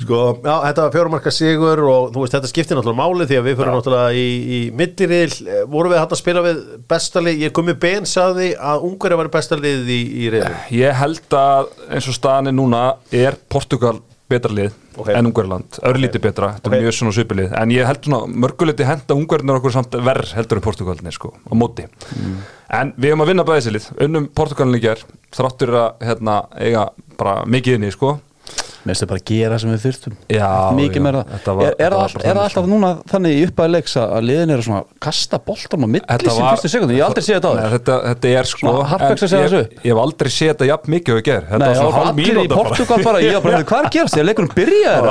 sko, 0.00 0.20
já, 0.44 0.54
þetta 0.66 0.84
var 0.86 0.94
fjórumarka 0.96 1.32
sigur 1.34 1.82
og 1.86 2.10
þú 2.14 2.24
veist, 2.24 2.34
þetta 2.36 2.50
skiptir 2.50 2.78
náttúrulega 2.78 3.00
máli 3.02 3.28
því 3.30 3.38
að 3.40 3.48
við 3.48 3.58
fyrir 3.60 3.72
náttúrulega 3.76 4.12
í, 4.16 4.26
í 4.56 4.60
milliril 4.80 5.56
vorum 5.72 5.94
við 5.94 6.02
hann 6.02 6.14
að 6.16 6.22
spila 6.22 6.44
við 6.46 6.60
bestalið 6.90 7.42
ég 7.46 7.54
komi 7.56 7.76
ben 7.86 8.08
saði 8.08 8.52
að 8.56 8.86
Ungverja 8.90 9.20
var 9.20 9.32
bestalið 9.32 9.90
í, 9.90 10.00
í 10.24 10.30
reyðum 10.34 10.60
Ég 10.80 11.00
held 11.00 11.36
að 11.40 11.74
eins 11.90 12.08
og 12.10 12.16
staðan 12.16 12.52
er 12.52 12.56
núna 12.56 12.84
er 13.12 13.38
Portugal 13.52 13.98
betra 14.30 14.54
lið 14.54 14.76
Ok. 15.00 15.08
en 15.14 15.28
Ungverland, 15.30 15.78
örlítið 15.86 16.20
betra. 16.26 16.48
Þetta 16.58 16.70
er 16.70 16.82
mjög 16.82 16.94
svona 16.96 17.12
svipilið, 17.14 17.52
en 17.56 17.70
ég 17.72 17.86
held 17.88 18.04
svona 18.04 18.40
mörguleiti 18.42 18.84
henda 18.84 19.14
Ungverðinur 19.16 19.60
okkur 19.60 19.72
samt 19.72 19.94
verð 20.04 20.32
heldur 20.36 20.58
en 20.60 20.64
Portugalinni 20.66 21.12
sko, 21.14 21.30
á 21.46 21.54
móti. 21.56 21.86
En 22.68 22.90
við 23.00 23.14
höfum 23.14 23.24
að 23.24 23.30
vinna 23.30 23.46
bæðið 23.48 23.64
sér 23.64 23.76
lið, 23.78 23.86
unnum 24.06 24.26
Portugalinni 24.36 24.82
ger, 24.82 25.00
þráttur 25.34 25.72
að 25.78 26.04
hérna, 26.04 26.36
eiga 26.58 26.84
bara 27.16 27.36
mikið 27.48 27.78
inni 27.78 27.92
sko 27.94 28.16
mér 28.80 28.94
finnst 28.94 29.02
það 29.04 29.10
bara 29.10 29.20
að 29.20 29.28
gera 29.30 29.58
sem 29.60 29.70
við 29.74 29.82
þyrstum 29.84 30.14
Já, 30.32 30.48
Mikið 30.76 31.02
meira. 31.04 31.20
Var- 31.44 31.64
Er, 31.66 31.74
er, 31.84 31.92
all, 31.96 32.06
það 32.08 32.24
þannig, 32.24 32.40
alltaf 32.44 32.64
sko. 32.64 32.70
núna 32.70 32.90
þannig 33.12 33.34
í 33.36 33.42
upphæði 33.48 33.72
leiks 33.74 33.96
að 34.00 34.24
liðin 34.24 34.52
eru 34.54 34.64
svona 34.66 34.80
að 34.80 34.86
kasta 35.06 35.40
boltan 35.50 35.84
á 35.84 35.88
milli 35.90 36.30
sem 36.30 36.46
fyrstu 36.50 36.70
sekundin, 36.72 36.96
ég 36.96 37.02
hef 37.04 37.10
aldrei 37.10 37.24
séð 37.26 37.36
þetta 37.36 37.50
á 37.50 37.54
þér 37.60 37.74
þetta, 37.76 37.98
þetta 38.08 38.32
er 38.40 38.50
sko 38.50 38.72
ég, 39.30 39.76
ég 39.84 39.92
hef 39.92 40.00
aldrei 40.04 40.30
séð 40.32 40.52
þetta 40.54 40.70
jafn 40.70 40.94
mikið 40.96 41.14
og 41.14 41.20
ég 41.20 41.26
ger 41.28 41.44
þetta 41.50 41.60
Nei, 41.60 41.66
var 41.66 41.74
það 41.74 41.82
svona 41.84 42.00
hálf 42.00 42.18
mínúta 42.20 42.54
bara. 42.56 43.22
Hvað 43.70 43.80
er 43.80 43.88
að 43.90 43.94
gerast, 43.94 44.16
ég 44.20 44.26
leikunum 44.30 44.54
byrja 44.56 44.92
Það 45.00 45.10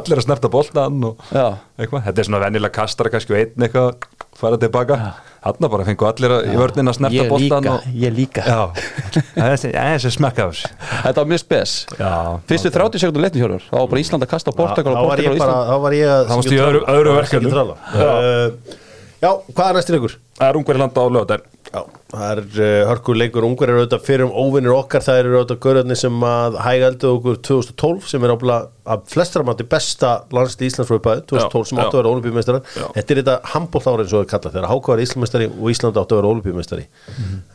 allir 0.00 0.20
að 0.20 0.26
snerta, 0.26 0.50
boltan 0.50 1.06
þetta 1.30 2.18
er 2.20 2.28
svona 2.28 2.42
venjulega 2.44 2.74
kastara 2.80 3.12
kannski 3.12 3.34
og 3.36 3.40
einn 3.40 3.66
eitthvað 3.66 4.08
fara 4.40 4.58
tilbaka 4.60 5.00
hann 5.44 5.68
bara 5.72 5.84
fengu 5.88 6.06
allir 6.08 6.34
að, 6.36 6.48
í 6.52 6.56
vörnin 6.60 6.90
að 6.92 6.96
snerta 6.98 7.16
ég 7.16 7.30
boltan 7.30 7.64
líka, 7.64 7.74
og, 7.76 7.94
ég 8.02 8.12
líka. 8.16 8.42
Það 8.44 9.64
er 9.70 9.94
þessi 9.96 10.12
smekka 10.16 10.44
af 10.46 10.52
þessu. 10.52 10.72
Þetta 11.06 11.16
var 11.22 11.30
mjög 11.32 11.42
spes. 11.44 11.74
Já, 11.96 12.12
Fyrstu 12.50 12.72
30 12.74 13.02
sekundin 13.04 13.24
leitni 13.24 13.40
hjörur, 13.44 13.64
þá 13.70 13.76
var 13.78 13.88
bara 13.94 14.02
Ísland 14.04 14.26
að 14.26 14.32
kasta 14.34 14.54
Portugal 14.56 14.94
þá 14.98 15.06
var 15.08 15.22
ég 15.24 15.38
Ísland 15.38 15.70
þá 15.70 15.76
var 15.86 15.96
ég 15.96 16.12
að 16.12 16.52
í 16.52 16.60
öðru- 16.60 17.16
verkefnum. 17.16 17.56
verkefnum 17.56 18.78
Já, 19.20 19.30
hvað 19.52 19.66
er 19.68 19.74
næstir 19.76 19.96
ykkur? 19.98 20.12
það 20.40 20.46
er 20.48 20.56
ungverið 20.56 20.80
landa 20.80 21.02
á 21.04 21.06
lögadær 21.12 21.42
Já, 21.70 21.84
það 22.10 22.30
er 22.32 22.40
uh, 22.58 22.88
hörkur 22.88 23.18
leikur. 23.20 23.44
Ungar 23.46 23.70
eru 23.70 23.82
auðvitað 23.84 24.06
fyrir 24.06 24.24
um 24.26 24.32
óvinnir 24.34 24.72
okkar. 24.74 25.04
Það 25.06 25.18
eru 25.22 25.34
auðvitað 25.36 25.60
görðarnir 25.66 25.98
sem 26.00 26.16
að 26.26 26.56
hæga 26.64 26.88
eldu 26.90 27.10
okkur 27.14 27.36
2012 27.46 28.08
sem 28.10 28.24
er 28.26 28.32
ábla 28.34 28.56
að 28.90 29.04
flestra 29.12 29.44
mati 29.46 29.66
besta 29.70 30.10
landslið 30.34 30.66
Íslands 30.66 30.88
frá 30.90 30.96
upphæði 30.98 31.22
2012 31.30 31.68
sem 31.70 31.78
áttu 31.78 31.94
að 31.94 32.00
vera 32.00 32.14
olimpíumeistari 32.16 32.60
Já. 32.74 32.86
þetta 32.96 33.14
er 33.14 33.20
þetta 33.20 33.36
handbólt 33.52 33.86
ára 33.86 34.02
eins 34.02 34.10
og 34.10 34.16
það 34.16 34.24
er 34.24 34.32
kallað. 34.32 34.56
Þegar 34.56 34.70
Háka 34.72 34.92
var 34.92 35.02
Íslandsmeistari 35.04 35.46
og 35.52 35.70
Ísland 35.70 36.00
áttu 36.00 36.16
að 36.16 36.22
vera 36.22 36.32
olimpíumeistari 36.34 36.84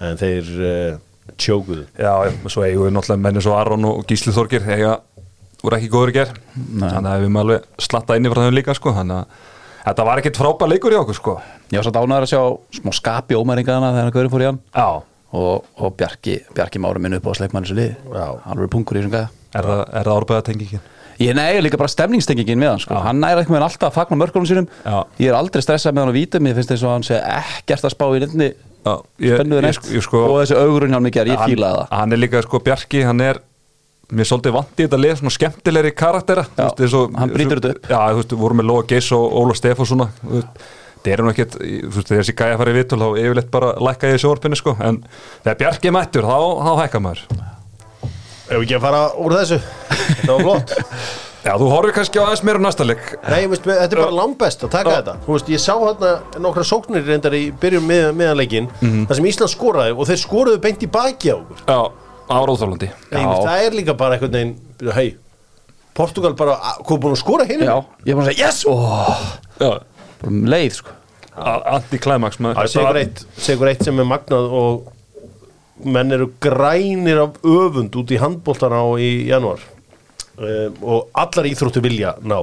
en 0.08 0.22
þeir 0.22 0.54
uh, 0.56 0.94
tjókuðu. 1.36 1.84
Já, 2.00 2.14
svo 2.48 2.64
eigum 2.64 2.88
við 2.88 2.96
náttúrulega 2.96 3.24
menni 3.26 3.44
svo 3.44 3.58
Aron 3.60 3.90
og 3.90 4.06
Gísli 4.08 4.32
Þorgir 4.36 4.64
eiga, 4.70 4.94
voru 5.60 5.76
ekki 5.80 5.92
góður 5.92 6.14
í 6.14 6.16
ger 6.22 6.32
þannig 6.56 7.12
að 7.12 7.26
við 7.26 7.36
þetta 9.86 10.06
var 10.08 10.22
ekkit 10.22 10.40
frábær 10.42 10.72
leikur 10.72 10.96
í 10.96 11.00
okkur 11.00 11.18
sko. 11.18 11.36
Ég 11.72 11.80
var 11.80 11.88
satt 11.88 12.00
ánæður 12.02 12.26
að 12.28 12.32
sjá 12.34 12.42
smá 12.80 12.92
skapi 12.96 13.38
ómæringaðana 13.40 13.94
þegar 13.94 14.08
hann 14.08 14.16
Gaurin 14.16 14.34
fór 14.34 14.44
í 14.44 14.50
hann. 14.50 14.60
Já, 14.76 14.90
og, 15.36 15.70
og 15.80 15.96
Bjarki, 16.00 16.36
Bjarki 16.58 16.82
Máru 16.84 17.02
minn 17.04 17.18
upp 17.20 17.30
á 17.30 17.32
sleikmann 17.38 17.66
þessu 17.66 17.80
lið 17.80 17.96
hann 18.16 18.60
verið 18.60 18.74
punkur 18.76 19.00
í 19.00 19.02
þessum 19.04 19.16
gæða 19.16 19.32
er 19.56 19.70
það, 19.70 19.82
er 19.86 20.10
það 20.10 20.20
árbæðatengingin 20.20 20.86
Ég 21.16 21.32
nei, 21.32 21.62
líka 21.64 21.78
bara 21.80 21.88
stemningstengingin 21.88 22.60
með 22.60 22.74
hann 22.74 22.82
sko. 22.84 22.98
Hann 23.00 23.22
næra 23.24 23.46
með 23.48 23.56
hann 23.56 23.64
alltaf 23.70 23.86
að 23.88 23.94
fagna 24.02 24.18
mörkunum 24.20 24.48
sínum. 24.50 24.66
Já. 24.84 24.98
ég 25.24 25.30
er 25.30 25.38
aldrei 25.38 25.64
stressað 25.64 25.96
með 25.96 26.04
hann 26.04 26.12
að 26.12 26.18
vítum. 26.18 26.50
Ég 26.50 26.58
finnst 26.58 26.74
þess 26.74 26.84
að 26.84 26.92
hann 26.92 27.06
sé 27.08 27.20
ekkert 27.24 27.88
að 27.88 27.94
spá 27.94 28.04
í 28.10 28.20
nefni 28.26 28.50
ég, 28.86 29.36
spennuður 29.38 29.66
ég, 29.66 29.72
neitt. 29.72 29.90
ég, 29.96 30.06
sko, 30.06 30.22
og 30.30 30.40
þessi 30.42 30.58
augurinn 30.60 30.94
hjá 30.94 31.00
hann 31.00 31.08
mikið, 31.08 31.32
ég 31.32 31.42
hann, 31.42 31.54
fílaði 31.54 31.80
það. 31.80 31.94
hann 32.00 32.16
er 32.16 32.22
líka 32.22 32.42
sko 32.46 32.62
Bjarki, 32.66 33.04
hann 33.08 33.24
er 33.26 33.40
mér 34.12 34.28
svolítið 34.30 34.54
vant 34.54 34.76
í 34.80 34.86
þetta 34.86 35.00
lið 35.02 35.16
svona 35.20 35.34
skemmtilegri 35.34 35.92
karaktera 35.98 36.46
Já, 36.58 36.68
veist, 36.78 36.94
og- 36.94 37.16
hann 37.18 37.30
brýtur 37.34 37.60
þetta 37.62 37.72
upp. 37.76 37.88
já, 37.90 38.00
þú 38.12 38.16
veist, 38.22 38.32
við 38.36 38.44
vorum 38.46 38.58
með 38.62 38.68
Lóa 38.70 38.88
Geis 38.88 39.12
og 39.12 39.34
Óla 39.34 39.54
Stefán 39.58 39.86
svona 39.90 40.10
þú 40.22 40.32
veist, 40.36 40.64
það 41.06 41.12
er 41.14 41.24
nú 41.26 41.34
ekkert 41.34 41.58
þú 41.60 41.96
veist, 41.96 42.14
þessi 42.14 42.36
gæja 42.38 42.58
farið 42.62 42.80
vitul 42.82 43.00
þá 43.02 43.08
yfirleitt 43.24 43.52
bara 43.52 43.74
lækka 43.80 44.08
ég 44.12 44.16
í 44.20 44.24
sjóarpinni 44.24 44.56
sko, 44.62 44.76
en 44.80 45.04
þegar 45.44 45.58
Bjarki 45.64 45.92
mættur 45.92 46.24
þá, 46.30 46.38
þá 46.66 46.72
hækka 46.84 47.02
maður. 47.02 47.26
Ef 48.46 48.60
ekki 48.62 48.76
að 48.78 48.82
fara 48.86 49.04
úr 49.18 49.34
þessu? 49.40 49.58
Þetta 50.06 50.34
var 50.36 50.44
flott. 50.46 50.76
Já, 51.46 51.52
þú 51.62 51.68
horfir 51.70 51.94
kannski 51.94 52.18
á 52.22 52.26
aðeins 52.26 52.42
mér 52.46 52.58
á 52.58 52.62
næsta 52.66 52.86
leik. 52.86 53.04
Nei, 53.30 53.44
veist, 53.50 53.66
þetta 53.66 53.86
er 53.94 54.00
bara 54.02 54.16
langbest 54.18 54.64
að 54.66 54.72
taka 54.74 54.90
Já. 54.90 54.96
þetta. 55.02 55.14
Þú 55.26 55.34
veist, 55.36 55.50
ég 55.54 55.62
sá 55.62 55.74
hérna 55.78 56.12
nokkra 56.42 56.64
sóknir 56.66 57.06
reyndar 57.06 57.34
í 57.38 57.44
byrjun 57.62 57.86
með, 57.86 58.06
meðanleikin 58.18 58.70
Mhm. 58.82 59.06
þar 59.10 59.16
sem 59.20 59.26
Ísland 59.30 59.54
skoraði 59.54 59.94
og 59.98 60.08
þeir 60.10 60.22
skoruðu 60.26 60.62
beint 60.62 60.82
í 60.82 60.90
baki 60.90 61.30
á 61.30 61.38
okkur. 61.38 61.58
Já, 61.70 61.92
veist, 63.30 63.46
það 63.46 63.66
er 63.66 63.78
líka 63.80 63.96
bara 63.98 64.18
einhvern 64.18 64.36
veginn 64.36 64.94
hei, 64.96 65.08
Portugal 65.96 66.34
bara 66.38 66.58
hvað 66.82 67.02
búin 67.04 67.16
að 67.16 67.22
skora 67.22 67.48
hinn 67.50 67.64
Já, 67.66 67.76
ég 68.06 68.12
er 68.14 68.20
bara 68.20 68.26
að 68.26 68.32
segja 68.34 68.48
yes! 68.48 68.64
Oh, 68.70 69.24
já, 69.60 69.70
bara 70.22 70.32
um 70.32 70.44
leið 70.50 70.80
sko. 70.80 70.98
Anti-climax 71.76 72.40
segur 72.72 73.00
eitt, 73.00 73.24
segur 73.38 73.70
eitt 73.72 73.84
sem 73.84 74.00
er 74.00 74.08
magnað 74.08 74.54
og 74.56 74.92
menn 75.84 76.16
eru 76.16 76.30
grænir 76.42 77.20
af 77.26 77.40
öfund 77.44 77.96
út 78.00 78.14
í 78.16 78.20
handbóltana 78.22 78.80
á 78.80 78.88
í 78.96 79.10
januar 79.28 79.60
um, 80.40 80.78
og 80.82 81.10
allar 81.12 81.50
íþróttu 81.50 81.84
vilja 81.84 82.16
ná 82.24 82.40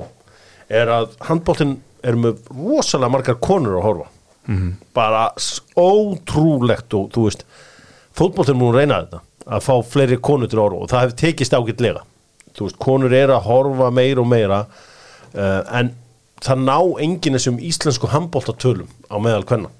er 0.72 0.92
að 0.92 1.16
handbóltin 1.24 1.78
er 2.04 2.18
með 2.18 2.42
rosalega 2.52 3.12
margar 3.12 3.38
konur 3.40 3.78
að 3.78 3.86
horfa. 3.86 4.08
-hmm. 4.46 4.72
bara 4.94 5.32
ótrúlegt 5.76 6.94
og 6.94 7.10
þú 7.14 7.26
veist 7.28 7.44
fótbóltin 8.16 8.58
múin 8.58 8.74
reyna 8.76 9.02
þetta 9.02 9.20
að 9.46 9.64
fá 9.66 9.74
fleiri 9.86 10.20
konur 10.22 10.50
til 10.50 10.60
horfa 10.62 10.84
og 10.84 10.90
það 10.92 11.04
hefur 11.06 11.18
tekist 11.22 11.54
ágætlega. 11.56 12.04
Þú 12.52 12.66
veist, 12.68 12.78
konur 12.82 13.14
er 13.16 13.32
að 13.32 13.46
horfa 13.48 13.90
meira 13.94 14.22
og 14.22 14.28
meira 14.28 14.64
uh, 14.66 15.60
en 15.78 15.94
það 16.42 16.64
ná 16.66 16.76
enginn 17.04 17.38
þessum 17.38 17.60
íslensku 17.62 18.10
handbóltatölum 18.12 18.90
á 19.08 19.16
meðal 19.22 19.46
hvenna 19.46 19.70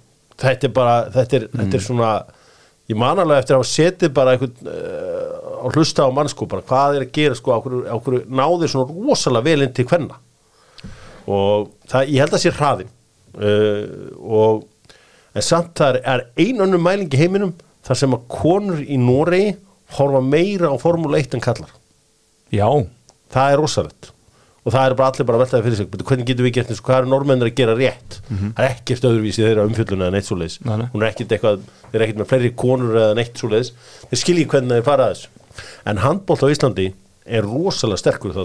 þetta 0.42 0.68
er 0.68 0.74
bara, 0.74 0.94
þetta 1.12 1.38
er, 1.38 1.46
þetta 1.52 1.78
er 1.78 1.84
svona 1.84 2.10
ég 2.90 2.98
man 2.98 3.20
alveg 3.22 3.42
eftir 3.42 3.56
að 3.56 3.68
setið 3.70 4.12
bara 4.16 4.34
einhvern 4.34 4.70
uh, 4.70 5.48
og 5.62 5.76
hlusta 5.76 6.06
á 6.06 6.10
mannsko 6.14 6.48
bara 6.50 6.66
hvað 6.66 6.98
er 6.98 7.06
að 7.06 7.14
gera 7.14 7.38
sko, 7.38 7.54
okkur, 7.58 7.78
okkur 7.96 8.18
náði 8.26 8.70
svona 8.70 8.90
rosalega 8.90 9.48
vel 9.48 9.66
inn 9.66 9.74
til 9.76 9.86
hvenna 9.90 10.18
og 11.30 11.70
það, 11.90 12.10
ég 12.10 12.24
held 12.24 12.36
að 12.36 12.44
sé 12.44 12.54
hraðin 12.56 12.92
uh, 13.38 13.84
og 14.22 14.64
en 15.32 15.46
samt 15.46 15.74
það 15.78 16.00
er, 16.00 16.00
er 16.14 16.24
ein 16.44 16.64
önnum 16.66 16.82
mæling 16.84 17.12
í 17.12 17.20
heiminum 17.20 17.54
þar 17.86 18.00
sem 18.02 18.16
að 18.16 18.24
konur 18.32 18.80
í 18.82 18.98
Noregi 19.00 19.52
horfa 19.98 20.22
meira 20.24 20.72
á 20.72 20.76
Formule 20.80 21.20
1 21.20 21.36
en 21.38 21.44
kallar 21.44 21.72
já, 22.52 22.66
það 23.32 23.52
er 23.52 23.62
rosalegt. 23.62 24.10
Og 24.62 24.70
það 24.70 24.84
er 24.86 24.94
bara 24.94 25.10
allir 25.10 25.26
bara 25.26 25.38
að 25.38 25.42
veltaði 25.42 25.64
fyrir 25.66 25.76
sig. 25.76 25.86
"Bíddu, 25.90 26.04
hvernig 26.06 26.26
getum 26.28 26.46
við 26.46 26.52
gert 26.54 26.68
eins 26.70 26.78
og 26.78 26.86
hvað 26.86 26.98
er 27.00 27.08
normennir 27.10 27.48
að 27.48 27.56
gera 27.58 27.74
rétt? 27.74 28.18
Það 28.30 28.60
er 28.62 28.68
ekkert 28.68 29.06
öðruvísi 29.08 29.42
þeirra 29.42 29.64
umfjölluna 29.66 30.06
eða 30.06 30.12
neitt 30.14 30.28
svoleiðis. 30.28 30.58
Nei, 30.62 30.76
nei. 30.76 30.86
hún 30.92 31.02
er 31.02 31.08
ekkert 31.08 31.32
eitthvað, 31.34 31.64
þeir 31.90 31.96
eru 31.98 32.04
ekkert 32.04 32.20
með 32.20 32.28
fleiri 32.30 32.50
konur 32.54 32.94
eða 33.00 33.16
neitt 33.18 33.34
svoleiðis, 33.40 33.72
þeir 34.06 34.20
skilji 34.22 34.46
hvernig 34.46 34.76
þeir 34.76 34.86
fara 34.86 35.08
að 35.08 35.16
þessu. 35.16 35.28
En 35.84 36.02
handbólt 36.04 36.44
á 36.46 36.52
Íslandi 36.52 36.86
er 37.26 37.42
rosalega 37.42 37.98
sterkur 37.98 38.36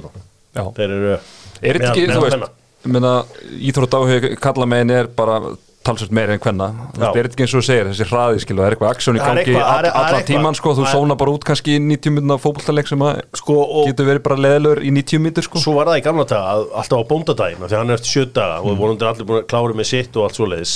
já. 0.56 0.64
Þeir 0.74 0.90
eru 0.90 1.20
Er 1.62 1.78
ég 1.78 2.94
meina, 2.94 3.14
íþrótt 3.52 3.96
áhug 3.98 4.28
kalla 4.42 4.66
megin 4.70 4.94
er 4.94 5.08
bara 5.08 5.40
talsvægt 5.88 6.14
meira 6.18 6.36
en 6.36 6.42
hvenna 6.44 6.68
Já. 6.98 7.08
er 7.16 7.28
ekki 7.30 7.44
eins 7.46 7.54
og 7.56 7.62
þú 7.62 7.66
segir, 7.68 7.88
þessi 7.92 8.08
hraði 8.12 8.42
skilu, 8.44 8.60
það 8.62 8.68
er 8.68 8.76
eitthvað 8.76 8.92
aksjón 8.94 9.18
í 9.18 9.22
Það 9.22 9.28
gangi 9.28 9.42
eitthvað- 9.44 9.64
það 9.64 9.78
all- 9.78 9.86
það 9.88 9.98
allan 9.98 10.18
eitthvað. 10.18 10.28
tíman 10.32 10.58
sko, 10.60 10.74
þú 10.78 10.84
Það 10.86 10.94
sóna 10.98 11.18
bara 11.22 11.32
út 11.38 11.44
kannski 11.50 11.76
í 11.78 11.80
90 11.88 12.14
minna 12.18 12.38
fótbolltaleg 12.44 12.88
sem 12.92 13.06
sko, 13.42 13.56
getur 13.88 14.06
verið 14.12 14.24
bara 14.28 14.36
leðilegur 14.46 14.82
í 14.84 14.92
90 14.98 15.20
minnir 15.26 15.44
sko 15.48 15.60
svo 15.64 15.74
var 15.80 15.86
það 15.92 16.00
í 16.02 16.04
gamla 16.08 16.26
daga 16.28 16.54
að 16.54 16.66
alltaf 16.82 16.98
á 17.00 17.10
bóndadaginn 17.12 17.64
af 17.64 17.70
því 17.70 17.76
að 17.76 17.82
hann 17.82 17.90
er 17.90 17.98
eftir 17.98 18.12
sjö 18.14 18.26
daga 18.34 18.58
Mm. 18.62 18.70
og 18.72 18.78
vonandi 18.78 19.06
allir 19.08 19.26
búin 19.32 19.42
að 19.44 19.48
klára 19.52 19.74
með 19.82 19.86
sitt 19.94 20.16
og 20.18 20.24
allt 20.28 20.38
svoleiðis 20.38 20.76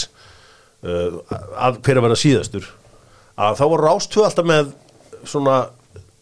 uh, 0.83 1.09
að 1.61 1.81
hver 1.85 1.97
að 1.99 2.05
vera 2.07 2.17
síðastur 2.23 2.65
að 3.37 3.57
þá 3.59 3.65
var 3.69 3.79
Rástvö 3.87 4.23
alltaf 4.25 4.45
með 4.45 4.71
svona 5.25 5.57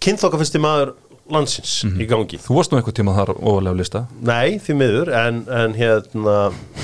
kynþokkafyrsti 0.04 0.60
maður 0.64 0.94
landsins 1.34 1.74
Mhm. 1.86 2.00
í 2.02 2.08
gangi. 2.10 2.38
Þú 2.42 2.56
varst 2.58 2.72
nú 2.74 2.80
einhvern 2.80 2.98
tíma 3.00 3.14
þar 3.18 3.32
ofalega 3.38 3.76
lista. 3.80 4.02
Nei, 4.22 4.58
því 4.60 4.76
miður, 4.80 5.12
en, 5.14 5.40
en 5.50 5.74
hérna 5.78 6.36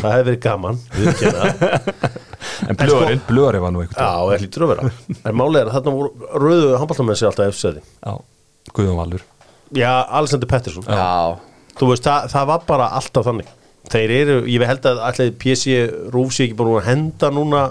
það 0.02 0.14
hefði 0.16 0.25
verið 0.30 0.42
gaman 0.46 0.80
það. 0.92 2.12
En 2.70 2.78
blöðarinn, 2.78 3.22
blöðarinn 3.28 3.64
var 3.66 3.72
nú 3.74 3.82
einhvern 3.82 4.00
Já, 4.00 4.32
ég 4.36 4.44
hlýtur 4.46 4.64
að 4.66 4.70
vera. 4.75 4.90
En 5.25 5.36
málið 5.36 5.58
er 5.64 5.70
að 5.70 5.75
þarna 5.80 5.94
voru 5.96 6.30
rauðu 6.44 6.68
handballtamenn 6.80 7.18
sér 7.20 7.28
alltaf 7.32 7.50
efsæði 7.52 7.82
Já, 7.82 8.14
Guðjón 8.78 9.00
Valur. 9.00 9.24
Já, 9.75 9.92
Alexander 10.20 10.48
Pettersson. 10.52 10.86
Já, 10.88 11.40
Þú 11.75 11.90
veist, 11.90 12.06
það, 12.06 12.28
það 12.32 12.46
var 12.52 12.62
bara 12.70 12.86
alltaf 12.96 13.25
þannig. 13.28 13.50
Þeir 13.92 14.12
eru, 14.20 14.36
ég 14.48 14.64
held 14.70 14.86
að 14.88 15.02
allir 15.10 15.34
PC 15.42 15.74
Rúf 16.14 16.32
sé 16.38 16.46
ekki 16.48 16.56
bara 16.62 16.78
að 16.80 16.86
henda 16.88 17.32
núna 17.36 17.64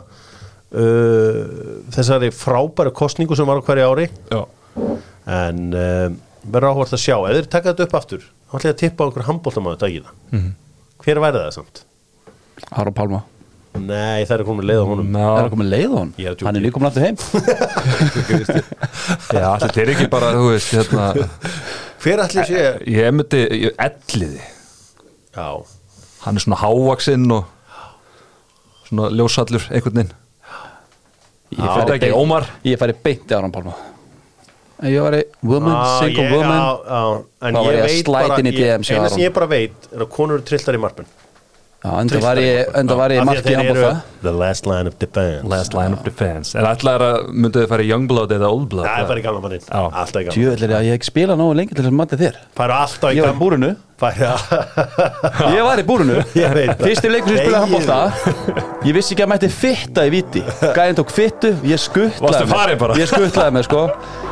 uh, 0.75 1.41
þessari 1.95 2.29
frábæru 2.35 2.93
kostningu 2.95 3.37
sem 3.39 3.47
var 3.49 3.63
á 3.63 3.67
hverju 3.67 3.89
ári. 3.95 4.07
Já, 4.31 4.43
en 5.39 5.63
uh, 5.73 6.09
verður 6.45 6.71
áhvert 6.75 6.93
að 6.97 7.03
sjá 7.05 7.17
ef 7.29 7.35
þeir 7.39 7.49
taka 7.55 7.73
þetta 7.73 7.87
upp 7.89 7.95
aftur 8.01 8.23
þá 8.25 8.55
ætla 8.59 8.69
ég 8.71 8.75
að 8.75 8.81
tippa 8.85 9.05
á 9.05 9.07
einhver 9.09 9.29
handbóltamæðu 9.29 9.79
dagina 9.85 10.11
Mhm. 10.33 10.51
hver 11.05 11.21
væri 11.25 11.39
það 11.45 11.53
samt? 11.59 11.85
Aron 12.73 12.95
Pálma 12.95 13.23
Nei, 13.75 14.23
það 14.25 14.39
er 14.39 14.45
komið 14.47 14.67
leið 14.71 14.81
á 14.81 14.87
honum 14.87 15.09
Er 15.09 15.19
það 15.19 15.45
Ná, 15.45 15.51
komið 15.51 15.71
leið 15.73 15.95
á? 15.99 16.03
Ég 16.15 16.27
er 16.29 16.35
að. 16.35 16.45
Hann 16.47 16.57
er 16.57 16.63
líka 16.63 16.75
komin 16.77 16.89
aftur 16.89 17.03
heim 17.03 17.17
já 19.35 19.49
þetta 19.65 19.81
er 19.83 19.91
ekki 19.95 20.07
bara, 20.13 20.29
þú 20.37 20.45
veist, 20.53 20.71
hérna 20.75 21.07
hver 22.05 22.23
ætli 22.25 22.45
sé? 22.49 22.63
Ég 22.87 23.11
myndi, 23.17 23.41
ég 23.65 23.75
elliði 23.83 24.43
Já, 25.35 25.49
Hann 26.25 26.39
er 26.39 26.45
svona 26.45 26.61
hávaksinn 26.63 27.27
og 27.35 27.45
svona 28.89 29.11
ljósallur 29.11 29.67
einhvern 29.75 29.99
veginn 30.05 30.15
Ég 31.55 31.67
færi 31.71 31.93
ekki, 31.95 32.07
beint- 32.09 32.17
Ómar. 32.19 32.47
Ég 32.67 32.79
færi 32.81 32.95
Ef 34.83 34.89
Ég 34.91 35.01
var 35.01 35.13
í 35.15 35.23
woman, 35.43 35.73
Ah, 35.73 36.01
single 36.01 36.23
ég- 36.25 36.33
woman. 36.33 36.59
já, 36.59 37.25
en 37.49 37.55
Þá 37.55 37.59
var 37.65 37.73
ég 37.75 37.85
að 37.85 37.85
bara 38.29 38.39
inn 38.41 38.47
í 38.47 38.53
hjá 38.83 38.99
eina 38.99 39.09
sem 39.11 39.21
ég 39.23 39.33
bara 39.35 39.47
veit 39.47 39.73
er 39.95 39.99
að 40.05 40.09
konur 40.11 40.35
eru 40.35 40.43
trilltar 40.43 40.75
í 40.75 40.81
marpin 40.81 41.07
Já, 41.07 41.24
enda 41.85 42.21
var 42.25 42.41
ég, 42.41 42.69
enda 42.81 42.97
var 42.97 43.13
ég 43.13 43.21
hann 43.21 43.37
eru 43.37 43.75
bóða 43.77 43.95
the 44.25 44.33
last 44.33 44.67
line 44.67 44.87
of 44.89 44.99
defense. 44.99 45.45
Last 45.47 45.75
line 45.75 45.93
of 45.93 46.03
defense. 46.05 46.59
En 46.59 46.65
að 46.65 46.81
myndið 47.31 47.61
þið 47.61 47.69
fara 47.71 47.83
í 47.85 47.89
Youngblood 47.91 48.31
eða 48.35 48.49
Oldblood? 48.55 48.87
Það 48.89 49.03
er 49.03 49.09
bara 49.11 49.21
í 49.21 49.23
gamla 49.27 49.41
mannin 49.45 49.61
alltaf 49.69 50.21
í 50.21 50.25
gamla 50.31 50.79
að 50.79 50.87
ég 50.89 50.93
ekki 50.99 51.09
spila 51.11 51.35
nógu 51.39 51.53
lengi 51.61 51.73
til 51.77 51.83
þess 51.85 51.93
að 51.93 51.99
mati 52.01 52.17
þér. 52.23 52.35
Færu 52.57 52.75
alltaf 52.79 53.09
í 53.11 53.15
Ég 53.19 53.23
var 53.25 53.35
í 53.35 53.39
gamla 53.43 53.71
færu 54.01 54.33
Ég 55.55 55.63
var 55.69 55.77
í 55.79 55.85
búrinu. 55.87 56.17
Ég 56.45 56.51
veit 56.57 56.73
það. 56.73 56.85
Fyrsti 56.89 57.09
leikur 57.13 57.29
sem 57.29 57.37
ég 57.37 57.43
spilaði 57.45 57.61
Nei, 57.61 57.61
handbólta 57.63 57.99
Ég 58.89 58.93
vissi 58.97 59.11
ekki 59.15 59.25
að 59.27 59.31
mætti 59.35 59.49
fitta 59.53 60.01
í 60.09 60.11
viti. 60.15 60.43
Gæðin 60.65 60.99
tók 60.99 61.11
fittu, 61.15 61.51
ég 61.69 61.79
skuttlaði 61.85 62.45
mig. 62.49 62.99
Ég 63.01 63.07
skuttlaði 63.13 63.53
mig 63.59 63.65
sko. 63.69 63.81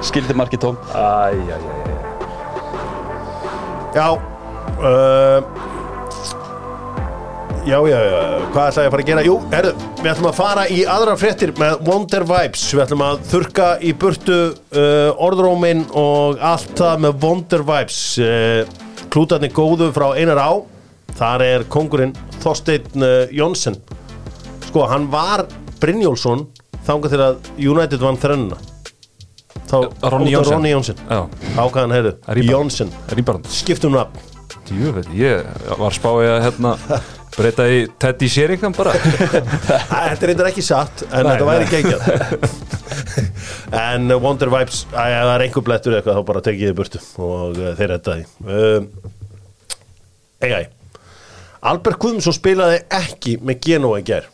Skildi 0.09 0.35
markið 0.41 0.61
tóm. 0.67 0.77
Æj, 0.97 1.37
æj, 1.53 1.61
æj 3.93 5.82
Já 7.63 7.79
Já, 7.87 7.95
já, 7.95 8.23
hvað 8.51 8.69
ætla 8.69 8.83
ég 8.83 8.89
að 8.89 8.93
fara 8.93 9.03
að 9.03 9.07
gera? 9.07 9.23
Jú, 9.23 9.35
herru, 9.53 9.71
við 10.01 10.09
ætlum 10.11 10.29
að 10.33 10.35
fara 10.35 10.63
í 10.67 10.81
aðra 10.91 11.13
fréttir 11.15 11.53
með 11.61 11.85
Wonder 11.87 12.25
Vibes. 12.27 12.65
Við 12.75 12.83
ætlum 12.83 13.05
að 13.07 13.21
þurka 13.31 13.67
í 13.79 13.93
burtu 14.03 14.39
uh, 14.51 15.23
orðrómin 15.23 15.85
og 15.95 16.43
allt 16.43 16.73
það 16.81 17.05
með 17.05 17.23
Wonder 17.23 17.63
Vibes. 17.69 18.01
Uh, 18.19 19.07
Klútarnir 19.15 19.55
góðu 19.55 19.93
frá 19.95 20.09
einar 20.19 20.43
á. 20.43 20.51
Þar 21.21 21.47
er 21.47 21.67
kongurinn 21.71 22.17
Þorsteinn 22.43 23.05
uh, 23.05 23.31
Jónsson 23.31 23.77
Sko, 24.67 24.87
hann 24.89 25.07
var 25.13 25.45
Brynjólfsson 25.79 26.47
þangað 26.87 27.15
til 27.15 27.23
að 27.29 27.51
United 27.61 28.03
vann 28.03 28.19
þrennuna. 28.19 28.59
Þá 29.71 29.79
Ronny 30.11 30.35
Jónsson 30.35 30.99
Ákvæðan, 31.55 31.97
Rýbar. 32.27 32.55
Jónsson 32.57 32.95
Skiptum 33.53 33.95
nafn. 33.95 34.31
Djúvel, 34.67 35.07
ég 35.17 35.47
var 35.79 35.95
spáið 35.95 36.33
að 36.33 36.47
hérna 36.49 36.77
breyta 37.37 37.67
í 37.71 37.79
Teddy 38.03 38.29
Sheringham 38.31 38.75
bara 38.77 38.93
Þetta 38.99 40.13
er 40.13 40.29
reyndar 40.31 40.51
ekki 40.51 40.65
satt 40.67 41.05
En 41.09 41.27
Nei, 41.27 41.33
þetta 41.33 41.49
væri 41.49 41.65
nei. 41.65 41.73
geggjað 41.73 42.03
En 43.87 44.13
uh, 44.13 44.21
Wonder 44.21 44.53
Vibes 44.53 44.85
að 44.93 45.17
það 45.17 45.33
er 45.33 45.47
einhver 45.47 45.67
blettur 45.69 45.97
eitthvað 45.97 46.21
þá 46.21 46.29
bara 46.29 46.45
tekið 46.49 46.71
þið 46.71 46.79
burtu 46.83 47.03
og 47.25 47.59
uh, 47.59 47.73
þeir 47.79 47.97
því 48.09 48.21
um, 48.59 48.91
Eigai 50.43 50.65
Albert 51.73 52.01
Guðmundsson 52.03 52.37
spilaði 52.37 52.83
ekki 52.93 53.39
með 53.41 53.61
Genoa 53.69 54.03
í 54.03 54.07
gær 54.07 54.29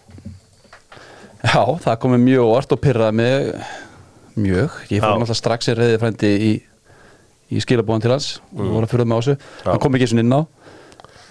Já, 1.39 1.63
það 1.85 2.01
komið 2.03 2.25
mjög 2.25 2.49
óvart 2.49 2.73
og 2.75 2.81
pyrraði 2.83 3.15
mig 3.21 3.53
mjög. 4.39 4.75
Ég 4.91 5.03
fór 5.03 5.15
náttúrulega 5.15 5.39
strax 5.39 5.71
í 5.71 5.75
reyði 5.77 5.99
frændi 6.03 6.31
í, 6.35 6.51
í 7.55 7.63
skilabóðan 7.63 8.05
til 8.05 8.13
hans 8.15 8.29
og 8.55 8.73
voru 8.73 8.89
að 8.89 8.93
fyrir 8.95 9.09
mig 9.09 9.19
á 9.19 9.21
þessu. 9.21 9.37
Mm. 9.37 9.53
Já. 9.63 9.69
Hann 9.71 9.83
kom 9.85 9.99
ekki 9.99 10.09
svona 10.11 10.25
inn 10.25 10.35
á. 10.35 10.41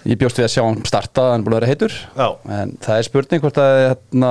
Ég 0.08 0.16
bjóst 0.20 0.38
við 0.40 0.46
að 0.46 0.52
sjá 0.54 0.62
hann 0.64 0.78
starta, 0.88 1.24
er 1.36 1.42
búin 1.44 1.52
að 1.54 1.58
vera 1.60 1.68
heitur. 1.72 1.94
Já. 2.16 2.28
En 2.58 2.70
það 2.80 2.98
er 3.02 3.06
spurning 3.08 3.42
hvort 3.44 3.58
að 3.60 3.78
hérna, 3.82 4.30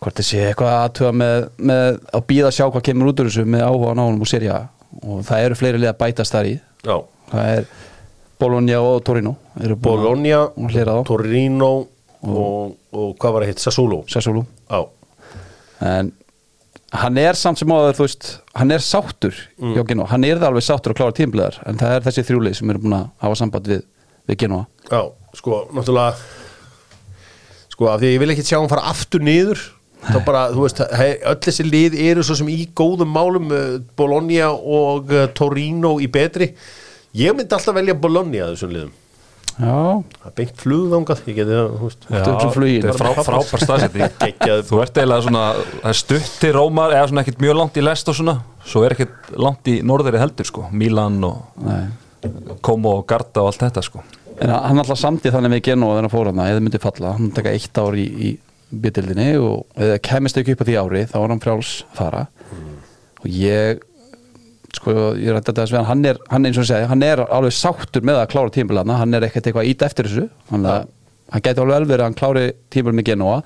hvort 0.00 0.16
það 0.20 0.26
sé 0.30 0.40
eitthvað 0.48 0.74
aðtuga 0.78 1.10
með, 1.20 1.46
með 1.70 1.98
að 2.16 2.24
býða 2.30 2.48
að 2.50 2.56
sjá 2.56 2.64
hvað 2.70 2.84
kemur 2.88 3.10
út 3.12 3.20
úr 3.20 3.28
þessu 3.30 3.44
með 3.52 3.64
áhuga 3.66 3.92
á 3.92 3.98
nánum 4.00 4.22
og 4.24 4.30
serja 4.30 4.60
og 5.04 5.20
það 5.28 5.44
eru 5.46 5.58
fleiri 5.60 5.82
lið 5.82 5.90
að 5.92 5.98
bætast 6.00 6.36
þar 6.36 6.48
í. 6.50 6.54
Já 6.88 6.96
Það 7.30 7.50
er 7.58 7.66
Bologna 8.40 8.78
og 8.82 9.02
Torino. 9.06 9.34
Bologna. 9.84 10.38
Torino 11.06 11.68
og, 12.24 12.72
og 12.96 13.12
hvað 13.20 13.36
var 13.36 13.44
það 13.44 13.52
hitt? 13.52 13.62
Sassuolo. 13.62 14.00
Já 14.72 14.80
en 15.80 16.10
hann 16.92 17.16
er 17.22 17.36
samt 17.38 17.60
sem 17.60 17.70
áður 17.72 17.94
þú 18.00 18.04
veist, 18.04 18.26
hann 18.58 18.72
er 18.74 18.82
sáttur 18.84 19.36
Mm. 19.60 20.02
hann 20.10 20.24
er 20.26 20.36
það 20.40 20.48
alveg 20.50 20.64
sáttur 20.66 20.92
að 20.92 20.98
klára 20.98 21.14
tímbliðar 21.16 21.56
en 21.68 21.78
það 21.78 21.94
er 21.94 22.02
þessi 22.08 22.24
þrjúlið 22.26 22.56
sem 22.58 22.70
eru 22.72 22.80
búin 22.82 22.96
að 22.98 23.06
hafa 23.22 23.38
samband 23.38 23.68
við, 23.70 23.82
við 24.30 24.40
Genoa 24.44 24.66
Já, 24.90 25.02
sko, 25.38 25.64
náttúrulega 25.74 26.16
sko, 27.74 27.90
af 27.90 28.00
því 28.00 28.08
að 28.08 28.16
ég 28.16 28.24
vil 28.24 28.32
ekki 28.34 28.46
sjá 28.46 28.58
hann 28.58 28.72
fara 28.72 28.88
aftur 28.90 29.22
niður 29.24 29.68
þá 30.06 30.20
bara, 30.28 30.46
þú 30.54 30.64
veist, 30.64 30.80
hei, 30.96 31.10
öll 31.28 31.40
þessi 31.46 31.66
lið 31.66 31.98
eru 32.10 32.24
svo 32.26 32.38
sem 32.40 32.48
í 32.52 32.62
góðum 32.76 33.12
málum 33.14 33.52
uh, 33.52 33.66
Bologna 33.98 34.50
og 34.54 35.12
uh, 35.12 35.26
Torino 35.36 35.98
í 36.00 36.08
betri. 36.12 36.52
Ég 37.16 37.36
myndi 37.36 37.56
alltaf 37.56 37.76
velja 37.76 37.96
Bologna 37.98 38.46
að 38.46 38.56
þessum 38.56 38.74
liðum. 38.76 38.96
Já, 39.60 39.76
það 40.22 40.28
er 40.30 40.34
beint 40.38 40.60
flugðangað, 40.62 41.18
ég 41.28 41.36
geti 41.36 41.56
það, 41.58 42.44
flugin? 42.54 42.84
þetta 42.86 43.10
er 43.10 43.18
frá, 43.26 43.40
frábær 43.50 44.14
Geggjað. 44.22 44.62
Þú 44.70 44.78
ert 44.80 45.00
eiginlega 45.00 45.26
svona, 45.26 45.42
það 45.82 45.96
stutt 46.00 46.30
til 46.40 46.52
Rómar 46.56 46.94
eða 46.96 47.10
svona 47.10 47.24
ekkert 47.26 47.42
mjög 47.44 47.58
langt 47.58 47.76
í 47.76 47.84
lest 47.84 48.08
og 48.08 48.16
svona 48.16 48.36
svo 48.70 48.86
er 48.86 48.94
ekkert 48.96 49.34
langt 49.36 49.68
í 49.68 49.74
norðari 49.84 50.22
heldur 50.22 50.48
sko. 50.48 50.64
Milan 50.72 51.20
og 51.28 51.60
nei. 51.66 51.82
Como 52.64 52.94
og 53.02 53.04
Garda 53.10 53.42
og 53.42 53.50
allt 53.50 53.66
þetta 53.66 53.84
sko 53.84 54.02
en 54.40 54.54
hann 54.54 54.80
alltaf 54.82 55.00
samtið 55.00 55.36
þannig 55.36 55.56
við 55.56 55.66
Genoa 55.70 55.96
þegar 55.96 56.06
hann 56.06 56.14
fór 56.14 56.30
hann 56.30 56.42
eða 56.46 56.64
myndi 56.64 56.80
falla, 56.82 57.12
hann 57.18 57.34
taka 57.36 57.52
eitt 57.52 57.80
ár 57.80 57.98
í, 57.98 58.06
í 58.08 58.30
bitildinni 58.70 59.30
og 59.42 59.80
eða 59.80 60.00
kemist 60.06 60.38
ekki 60.40 60.54
upp 60.56 60.64
á 60.64 60.68
því 60.68 60.76
ári 60.80 61.06
þá 61.10 61.16
var 61.18 61.32
hann 61.34 61.42
frjáls 61.42 61.72
að 61.90 61.96
fara 61.98 62.26
og 63.20 63.26
ég 63.34 63.82
sko, 64.76 64.94
ég 65.18 65.34
rætti 65.34 65.54
að 65.54 65.74
hann 65.88 66.04
er, 66.06 66.20
hann 66.30 66.46
eins 66.48 66.60
og 66.60 66.68
segi, 66.68 66.88
hann 66.90 67.02
er 67.04 67.22
alveg 67.26 67.54
sáttur 67.56 68.04
með 68.06 68.22
að 68.22 68.30
klára 68.34 68.54
tímbilana, 68.54 68.98
hann 69.00 69.16
er 69.16 69.26
ekkert 69.26 69.50
eitthvað 69.50 69.70
ít 69.70 69.84
eftir 69.86 70.08
þessu. 70.08 70.26
Hann, 70.52 70.68
hann 71.30 71.44
gæti 71.44 71.62
alveg 71.62 71.88
verið 71.88 72.04
að 72.04 72.06
hann 72.08 72.18
klári 72.18 72.46
tímbil 72.72 72.96
með 72.96 73.10
Genoa 73.10 73.40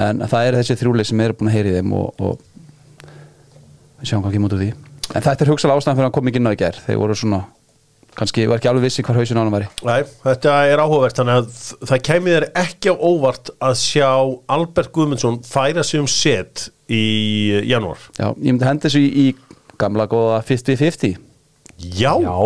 en 0.00 0.22
það 0.30 0.46
er 0.46 0.58
þessi 0.60 0.78
þrjúlið 0.80 1.10
sem 1.10 1.22
eru 1.24 1.38
búin 1.38 1.50
að 1.50 1.56
heyri 1.56 1.74
þeim 1.78 1.94
og, 1.98 2.22
og 2.22 4.04
sjáum 4.06 4.22
hvað 4.24 4.38
út 4.46 4.56
úr 4.56 4.62
því. 4.62 4.70
En 5.10 5.24
þetta 5.24 5.44
er 5.44 5.50
hugsalega 5.50 5.80
ástæðan 5.82 5.98
fyrir 5.98 6.04
að 6.04 6.10
hann 6.10 6.16
kom 6.18 6.30
ekki 6.30 6.40
inn 6.40 6.50
á 6.50 6.54
í 6.54 6.60
ger 6.60 6.78
þeir 6.84 7.00
voru 7.00 7.16
svona, 7.18 7.40
kannski 8.20 8.46
var 8.50 8.60
ekki 8.60 8.68
alveg 8.70 8.86
vissi 8.86 9.04
hvar 9.06 9.16
hausin 9.18 9.38
á 9.38 9.42
hann 9.42 9.54
væri. 9.54 9.68
Nei, 9.88 10.00
þetta 10.24 10.56
er 10.68 10.82
áhugavert 10.84 11.20
þannig 11.20 11.38
að 11.40 11.62
það 11.88 12.02
kæmi 12.10 12.34
þér 12.34 12.48
ekki 12.62 12.92
á 12.92 12.96
óvart 12.96 13.52
að 13.58 13.78
sjá 13.80 14.10
Albert 14.56 14.92
Guðmundsson 14.96 15.40
færa 15.48 15.84
sig 15.86 16.02
um 16.02 16.10
set 16.10 16.68
í 16.90 17.04
uh, 17.56 17.62
janúar. 17.70 18.02
Já, 18.18 18.28
ég 18.36 18.50
myndi 18.52 18.68
hendi 18.68 18.88
þessu 18.88 19.00
í, 19.00 19.10
í 19.24 19.76
gamla 19.80 20.06
góða 20.10 20.42
50-50 20.44 21.16
Já, 21.80 22.12
Já. 22.20 22.36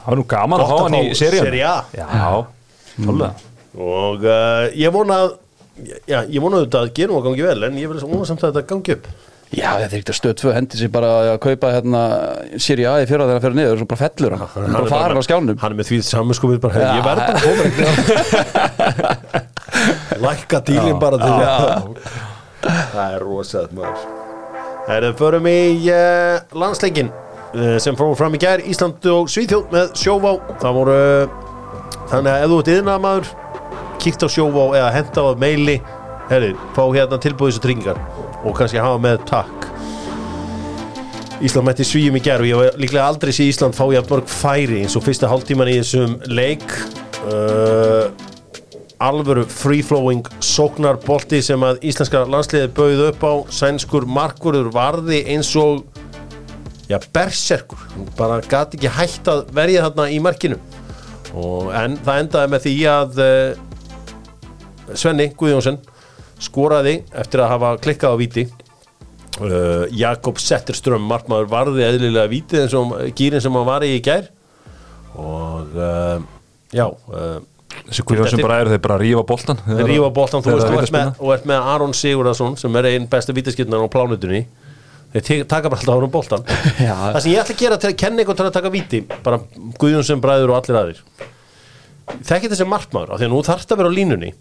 Það 0.00 0.08
var 0.08 0.18
nú 0.18 0.26
gaman 0.26 0.62
að 0.62 0.66
Gott 0.66 0.72
fá 0.72 0.80
að 0.80 0.86
hann 0.88 0.98
í 0.98 1.14
Serie 1.14 1.62
A. 1.68 1.76
Já, 1.94 2.06
hálfa 3.06 3.30
og 3.70 4.24
uh, 4.26 4.64
ég 4.74 4.90
vona 4.90 5.18
að 5.22 5.34
já, 6.10 6.24
ég 6.26 6.40
vona 6.42 6.58
auðvitað 6.58 6.86
að 6.88 6.94
gerum 6.96 7.18
að 7.20 7.26
gangi 7.28 7.44
vel 7.46 7.68
en 7.68 7.76
ég 7.78 7.92
vil 7.92 8.00
vona 8.02 8.26
samt 8.26 8.42
að 8.42 8.56
þetta 8.56 8.70
gangi 8.72 8.96
upp 8.96 9.06
Já, 9.50 9.72
þetta 9.80 9.88
er 9.88 9.94
ekkert 9.98 10.10
að 10.12 10.14
stöð 10.14 10.34
tvö 10.38 10.50
hendi 10.54 10.78
sér 10.78 10.90
bara 10.94 11.08
að 11.32 11.36
kaupa 11.42 11.72
hérna 11.74 12.00
Siri 12.62 12.84
A 12.86 12.92
í 13.02 13.06
fyrra 13.10 13.24
þegar 13.26 13.34
hann 13.34 13.42
fyrir 13.42 13.56
niður 13.58 13.72
og 13.74 13.80
svo 13.80 13.88
bara 13.90 14.02
fellur 14.04 14.32
hann. 14.36 14.46
Hann 14.54 14.62
er 14.68 14.76
bara 14.76 14.92
farin 14.92 15.18
á 15.18 15.24
skjánum. 15.26 15.56
hann 15.58 15.72
er 15.74 15.78
með 15.80 15.86
því 15.88 15.98
samanskupið 16.06 16.60
bara, 16.62 16.74
Já. 16.78 16.92
ég 16.94 17.02
verð 17.08 17.22
bara 17.26 17.34
að 17.34 17.42
koma 17.48 17.62
ekki 17.66 17.82
lækka 20.22 20.58
dílinn 20.68 21.02
bara 21.02 21.16
til 21.18 21.34
það 22.94 23.02
er 23.08 23.20
rosað 23.24 23.74
maður. 23.74 24.06
Herðu, 24.86 25.10
förum 25.18 25.46
í 25.50 25.58
uh, 25.90 26.36
landsleikin 26.62 27.10
uh, 27.10 27.76
sem 27.82 27.98
fórum 27.98 28.14
fram 28.18 28.34
í 28.38 28.42
gær 28.42 28.62
Ísland 28.62 29.02
og 29.10 29.30
Svíþjóð 29.34 29.64
með 29.74 29.94
sjóvá. 29.98 30.32
Það 30.62 30.78
voru 30.78 30.98
þannig 32.10 32.30
að 32.36 32.42
ef 32.44 32.48
þú 32.52 32.56
ert 32.62 32.72
yðnaðar 32.76 33.02
maður 33.08 33.26
kíkt 34.00 34.22
á 34.22 34.28
sjóvá 34.30 34.64
eða 34.78 34.94
henda 34.94 35.26
á 35.26 35.28
meili 35.42 35.76
herri, 36.30 36.54
fá 36.76 36.84
hérna 36.94 37.18
tilbúið 37.18 37.56
þessu 37.56 37.62
tryggingar 37.64 37.98
og 38.44 38.56
kannski 38.56 38.80
hafa 38.80 39.00
með 39.02 39.22
takk. 39.28 39.68
Ísland 41.40 41.64
mætti 41.64 41.86
svíum 41.88 42.18
í 42.18 42.24
gerð 42.24 42.44
og 42.44 42.50
ég 42.50 42.58
var 42.58 42.80
líklega 42.80 43.06
aldrei 43.08 43.32
sé 43.32 43.46
Ísland 43.48 43.76
fá 43.76 43.86
jafn 43.94 44.12
mörg 44.12 44.28
færi 44.28 44.82
eins 44.82 44.96
og 44.98 45.06
fyrsta 45.06 45.28
hálftíman 45.30 45.70
í 45.72 45.78
þessum 45.78 46.18
leik. 46.28 46.66
Uh, 47.24 48.10
alvöru 49.00 49.46
free-flowing 49.48 50.26
sóknarbolti 50.44 51.40
sem 51.44 51.62
að 51.64 51.80
íslenska 51.88 52.26
landsliði 52.28 52.68
bauð 52.76 53.04
upp 53.06 53.24
á. 53.24 53.32
Sænskur 53.56 54.04
markvörður 54.04 54.68
varði 54.74 55.22
eins 55.32 55.54
og 55.56 55.86
já, 56.90 56.98
berserkur. 57.14 57.80
Bara 58.18 58.42
gati 58.44 58.76
ekki 58.76 58.92
hægt 58.98 59.32
að 59.32 59.46
verja 59.56 59.86
þarna 59.88 60.10
í 60.12 60.20
markinu. 60.20 60.60
Og, 61.30 61.70
en 61.72 61.96
það 62.04 62.24
endaði 62.24 62.52
með 62.52 62.66
því 62.66 62.76
að 62.90 63.22
uh, 63.24 64.92
Svenni 64.92 65.30
Guðjónsson 65.38 65.80
skoraði 66.40 67.00
eftir 67.12 67.44
að 67.44 67.52
hafa 67.54 67.76
klikkað 67.84 68.16
á 68.16 68.20
víti. 68.20 68.46
Uh, 69.40 69.86
Jakob 69.96 70.40
Setterström 70.42 71.04
markmaður 71.08 71.48
varði 71.52 71.86
eðlilega 71.86 72.28
vítið 72.28 72.64
eins 72.64 72.74
og 72.76 72.96
gýrin 73.16 73.40
sem 73.40 73.54
hann 73.56 73.68
var 73.68 73.86
í 73.86 73.94
í 73.96 74.02
gær. 74.04 74.26
Og 75.20 75.78
uh, 75.78 76.18
já 76.74 76.86
uh, 76.88 77.38
Þessi 77.70 78.04
Guðjón 78.06 78.30
sem 78.32 78.42
bara 78.42 78.58
eru 78.62 78.72
þeir 78.72 78.82
bara 78.82 78.96
rífa 79.00 79.22
boltan 79.26 79.60
rífa 79.86 80.10
boltan 80.14 80.42
þú 80.44 80.56
veist 80.56 80.66
það 80.92 81.12
og 81.18 81.30
er 81.30 81.38
ert 81.38 81.46
með, 81.48 81.68
Aron 81.72 81.94
Sigurðarsson 81.96 82.56
sem 82.58 82.76
er 82.80 82.88
einn 82.90 83.06
besta 83.10 83.34
vítaskipnar 83.34 83.82
á 83.82 83.88
plánutunni 83.90 84.42
þeir 85.14 85.46
taka 85.50 85.70
bara 85.70 85.80
alltaf 85.80 85.94
á 85.94 85.98
hann 85.98 86.12
boltan 86.12 86.44
Já. 86.88 86.94
það 87.14 87.20
sem 87.24 87.32
ég 87.32 87.42
ætla 87.42 87.56
að 87.56 87.62
gera 87.62 87.78
til 87.80 87.90
að 87.90 87.98
kenna 88.02 88.24
ykkur 88.24 88.38
til 88.38 88.46
að 88.46 88.56
taka 88.58 88.72
víti 88.74 89.02
bara 89.24 89.40
Guðjón 89.80 90.06
sem 90.06 90.22
bræður 90.22 90.52
og 90.52 90.60
allir 90.60 90.80
aðrir. 90.80 91.02
Þekki 92.26 92.50
þessi 92.52 92.66
markmaður 92.66 93.14
af 93.14 93.20
því 93.20 93.28
að 93.28 93.34
nú 93.34 93.42
þarfst 93.46 93.74
að 93.74 93.82
vera 93.82 93.90
á 93.94 93.98
línunni 93.98 94.32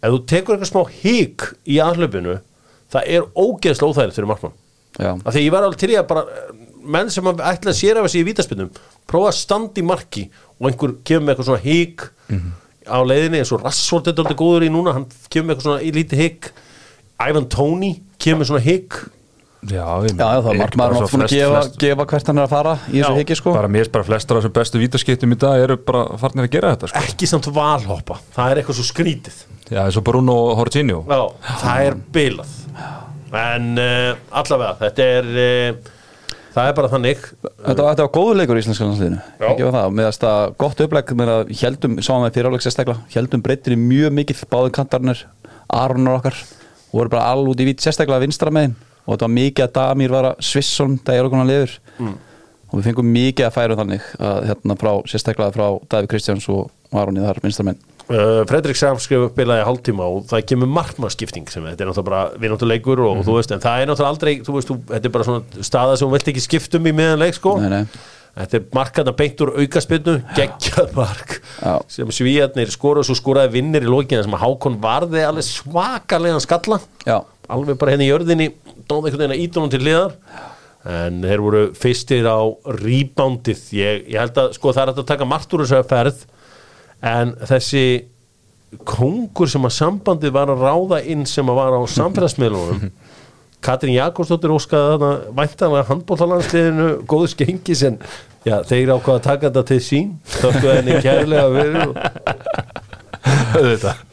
ef 0.00 0.14
þú 0.14 0.20
tekur 0.32 0.56
eitthvað 0.56 0.70
smá 0.72 0.82
hík 1.02 1.46
í 1.68 1.78
aðhlöpinu 1.84 2.38
það 2.90 3.12
er 3.14 3.26
ógeðslega 3.36 3.90
óþægilegt 3.92 4.18
fyrir 4.18 4.30
markmann. 4.30 4.56
Af 5.24 5.34
því 5.34 5.44
ég 5.44 5.52
var 5.54 5.66
alveg 5.66 5.80
til 5.80 5.92
í 5.92 5.98
að 6.00 6.08
bara 6.10 6.24
eh, 6.26 6.48
menn 6.90 7.12
sem 7.12 7.28
ætla 7.30 7.70
að 7.70 7.78
sér 7.78 8.00
af 8.00 8.08
þessi 8.08 8.22
í 8.22 8.26
vítaspinnum 8.26 8.72
prófa 9.10 9.30
að 9.30 9.38
standa 9.38 9.80
í 9.80 9.84
marki 9.86 10.24
og 10.58 10.70
einhver 10.70 10.96
kemur 11.06 11.26
með 11.26 11.34
eitthvað 11.34 11.50
svona 11.50 11.64
hík 11.66 12.06
á 12.88 12.98
leiðinni 13.04 13.40
eins 13.42 13.52
og 13.54 13.62
Rassort 13.62 14.08
er 14.10 14.16
dálítið 14.16 14.40
góður 14.40 14.66
í 14.66 14.72
núna 14.72 14.94
hann 14.96 15.06
kemur 15.30 15.46
með 15.46 15.54
eitthvað 15.54 15.68
svona 15.68 15.94
lítið 15.98 16.22
hík 16.24 16.50
Ivan 17.20 17.48
Toney 17.52 18.00
kemur 18.18 18.42
með 18.42 18.50
svona 18.50 18.64
hík 18.64 18.96
Já, 19.60 19.84
já, 20.08 20.14
það 20.16 20.46
er 20.54 20.56
markmaður 20.56 20.94
bara 20.94 21.04
náttúrulega 21.04 21.26
að 21.26 21.32
gefa, 21.36 21.56
flest- 21.60 21.74
gefa 21.82 22.04
hvert 22.08 22.28
hann 22.30 22.38
er 22.40 22.46
að 22.46 22.52
fara 22.54 22.70
í 22.88 22.94
þessu 22.96 23.16
higgi 23.18 23.36
sko. 23.36 23.52
Bara 23.52 23.68
mér 23.68 23.84
er 23.84 23.90
bara 23.92 24.06
flestar 24.08 24.38
af 24.38 24.42
þessum 24.46 24.54
bestu 24.56 24.80
vítaskiptum 24.80 25.34
í 25.34 25.38
dag 25.42 25.64
eru 25.66 25.76
bara 25.76 26.16
farnir 26.22 26.46
að 26.46 26.54
gera 26.54 26.70
þetta 26.72 26.88
sko. 26.88 27.02
ekki 27.04 27.28
samt 27.28 27.48
valhoppa, 27.52 28.16
það 28.32 28.50
er 28.54 28.60
eitthvað 28.62 28.78
svo 28.80 28.86
skrítið. 28.88 29.42
Já, 29.70 29.82
eins 29.84 29.98
og 30.00 30.04
Bruno 30.08 30.36
Horginho 30.58 31.04
Já, 31.04 31.20
það 31.60 31.84
er 31.90 31.98
bilað. 32.16 32.56
En 33.36 33.68
uh, 33.78 34.16
allavega 34.40 34.72
þetta 34.80 35.08
er 35.20 35.28
uh, 35.30 35.90
það 36.56 36.70
er 36.70 36.74
bara 36.80 36.88
þannig. 36.96 37.20
Þetta 37.44 37.84
var, 37.84 37.92
þetta 37.92 38.06
var 38.08 38.12
góður 38.16 38.40
leikur 38.40 38.58
í 38.58 38.64
íslenska 38.64 38.88
landsliðinu. 38.88 39.20
Ekki 39.44 39.68
var 39.68 39.76
það, 39.76 39.92
með 40.00 40.08
þess 40.08 40.26
að 40.32 40.56
gott 40.64 40.84
upplegg 40.86 41.12
með 41.20 41.34
að 41.36 41.52
heldum, 41.60 42.00
sáum 42.02 42.24
við 42.24 42.38
fyriráleik 42.40 42.64
sérstaklega 42.64 43.04
heldum 43.14 43.44
breytir 43.44 43.76
í 43.76 43.78
mjög 43.84 44.16
mikill 44.16 44.40
báðu 44.50 44.72
kantarnir 44.80 45.26
Aronar 45.70 46.18
okkar 46.18 46.40
voru 46.90 47.12
bara 47.12 47.28
all 47.30 47.44
út 47.52 47.60
í 47.62 47.68
vít 47.68 47.84
sérstaklega 47.84 48.24
vinstra 48.24 48.50
megin 48.50 48.74
og 49.10 49.16
þetta 49.16 49.26
var 49.26 49.34
mikið 49.36 49.66
að 49.66 49.72
Damir 49.80 50.14
var 50.14 50.30
að 50.30 50.42
Svisson 50.46 50.98
það 51.02 51.16
er 51.18 51.26
okkur 51.28 51.42
hann 51.42 51.50
lifur 51.50 51.78
Mm. 52.00 52.14
og 52.70 52.78
við 52.78 52.86
fengum 52.86 53.08
mikið 53.12 53.46
að 53.48 53.54
færa 53.58 53.76
þannig 53.76 54.04
að 54.22 54.44
hérna 54.48 54.76
frá, 54.78 54.92
sérstaklega 55.10 55.52
frá 55.58 55.66
Davíð 55.90 56.06
Kristjáns 56.14 56.46
og 56.54 56.70
Aroni 56.94 57.20
þar 57.26 57.42
vinstra 57.42 57.66
megin 57.66 57.86
Uh, 58.10 58.40
Fredrik 58.50 58.74
Sam 58.74 58.96
skrif 58.98 59.28
upp 59.28 59.36
bilaði 59.38 59.62
hálftíma 59.62 60.02
og 60.02 60.24
það 60.26 60.40
kemur 60.50 60.66
markmannskipting 60.74 61.44
sem 61.46 61.62
þetta 61.62 61.84
er 61.84 61.90
náttúrulega 61.92 62.08
bara 62.08 62.40
vinnáttu 62.42 62.66
leikur 62.66 62.98
og, 63.06 63.20
þú 63.22 63.36
veist, 63.36 63.52
en 63.54 63.60
það 63.62 63.82
er 63.84 63.86
náttúrulega 63.86 64.10
aldrei 64.16 64.32
þú 64.48 64.54
veist, 64.56 64.72
þú, 64.72 64.76
þetta 64.88 65.06
er 65.06 65.12
bara 65.14 65.26
svona 65.28 65.66
staða 65.68 65.92
sem 66.00 66.08
þú 66.08 66.16
vilt 66.16 66.30
ekki 66.32 66.42
skiptum 66.42 66.88
í 66.90 66.92
meðan 66.98 67.22
leik 67.22 67.36
sko. 67.38 67.52
Nei, 67.62 67.68
nei. 67.70 68.00
þetta 68.40 68.58
er 68.58 68.64
markaðna 68.80 69.14
beint 69.20 69.44
úr 69.46 69.52
aukaspinnu 69.62 70.16
geggjað 70.40 70.90
mark 70.98 71.36
Já. 71.62 71.76
sem 71.94 72.10
svíjarnir 72.18 72.74
skora 72.74 73.04
og 73.04 73.06
svo 73.06 73.14
skoraði 73.20 73.54
vinnir 73.60 73.86
í 73.86 73.92
lokina 73.94 74.26
sem 74.26 74.34
að 74.34 74.42
Hákon 74.42 74.80
varði 74.82 75.22
alveg 75.28 75.46
svakalega 75.46 76.42
skalla. 76.42 76.80
Já, 77.06 77.20
alveg 77.46 77.78
bara 77.78 77.94
henni 77.94 78.08
í 78.08 78.10
jörðinni 78.10 78.50
dóði 78.90 79.10
einhvern 79.10 79.22
veginn 79.22 79.36
að 79.36 79.44
ídunum 79.46 79.72
til 79.72 79.82
liðar 79.86 80.16
en 80.90 81.20
þeir 81.24 81.42
voru 81.44 81.64
fyrstir 81.76 82.26
á 82.28 82.40
reboundið. 82.80 83.66
Ég, 83.76 84.06
ég 84.14 84.22
held 84.22 84.38
að 84.40 84.54
sko 84.56 84.72
það 84.72 84.82
er 84.86 84.92
að 84.94 85.08
taka 85.10 85.28
margt 85.28 85.52
úr 85.54 85.66
þessari 85.66 85.90
ferð 85.90 86.24
en 87.10 87.34
þessi 87.48 87.84
kongur 88.86 89.50
sem 89.50 89.66
að 89.66 89.76
sambandið 89.76 90.34
var 90.34 90.52
að 90.52 90.64
ráða 90.64 91.00
inn 91.10 91.24
sem 91.28 91.48
að 91.50 91.58
var 91.58 91.74
á 91.74 91.80
samfélagsmiðlunum 91.90 92.90
Katrín 93.64 93.96
Jakobsdóttir 93.96 94.54
óskaði 94.54 94.92
þarna 94.94 95.32
væntanlega 95.36 95.88
handbóltalansliðinu 95.90 96.86
góðu 97.10 97.32
skengis 97.34 97.82
en 97.84 97.98
já, 98.46 98.60
þeir 98.64 98.94
ákvaða 98.94 99.18
að 99.18 99.26
taka 99.26 99.50
þetta 99.50 99.64
til 99.68 99.80
sín 99.84 100.14
þóttu 100.38 100.70
henni 100.70 100.96
kærlega 101.04 101.50
verið 101.52 101.82
og, 101.90 101.98
Auðvitað 103.50 104.06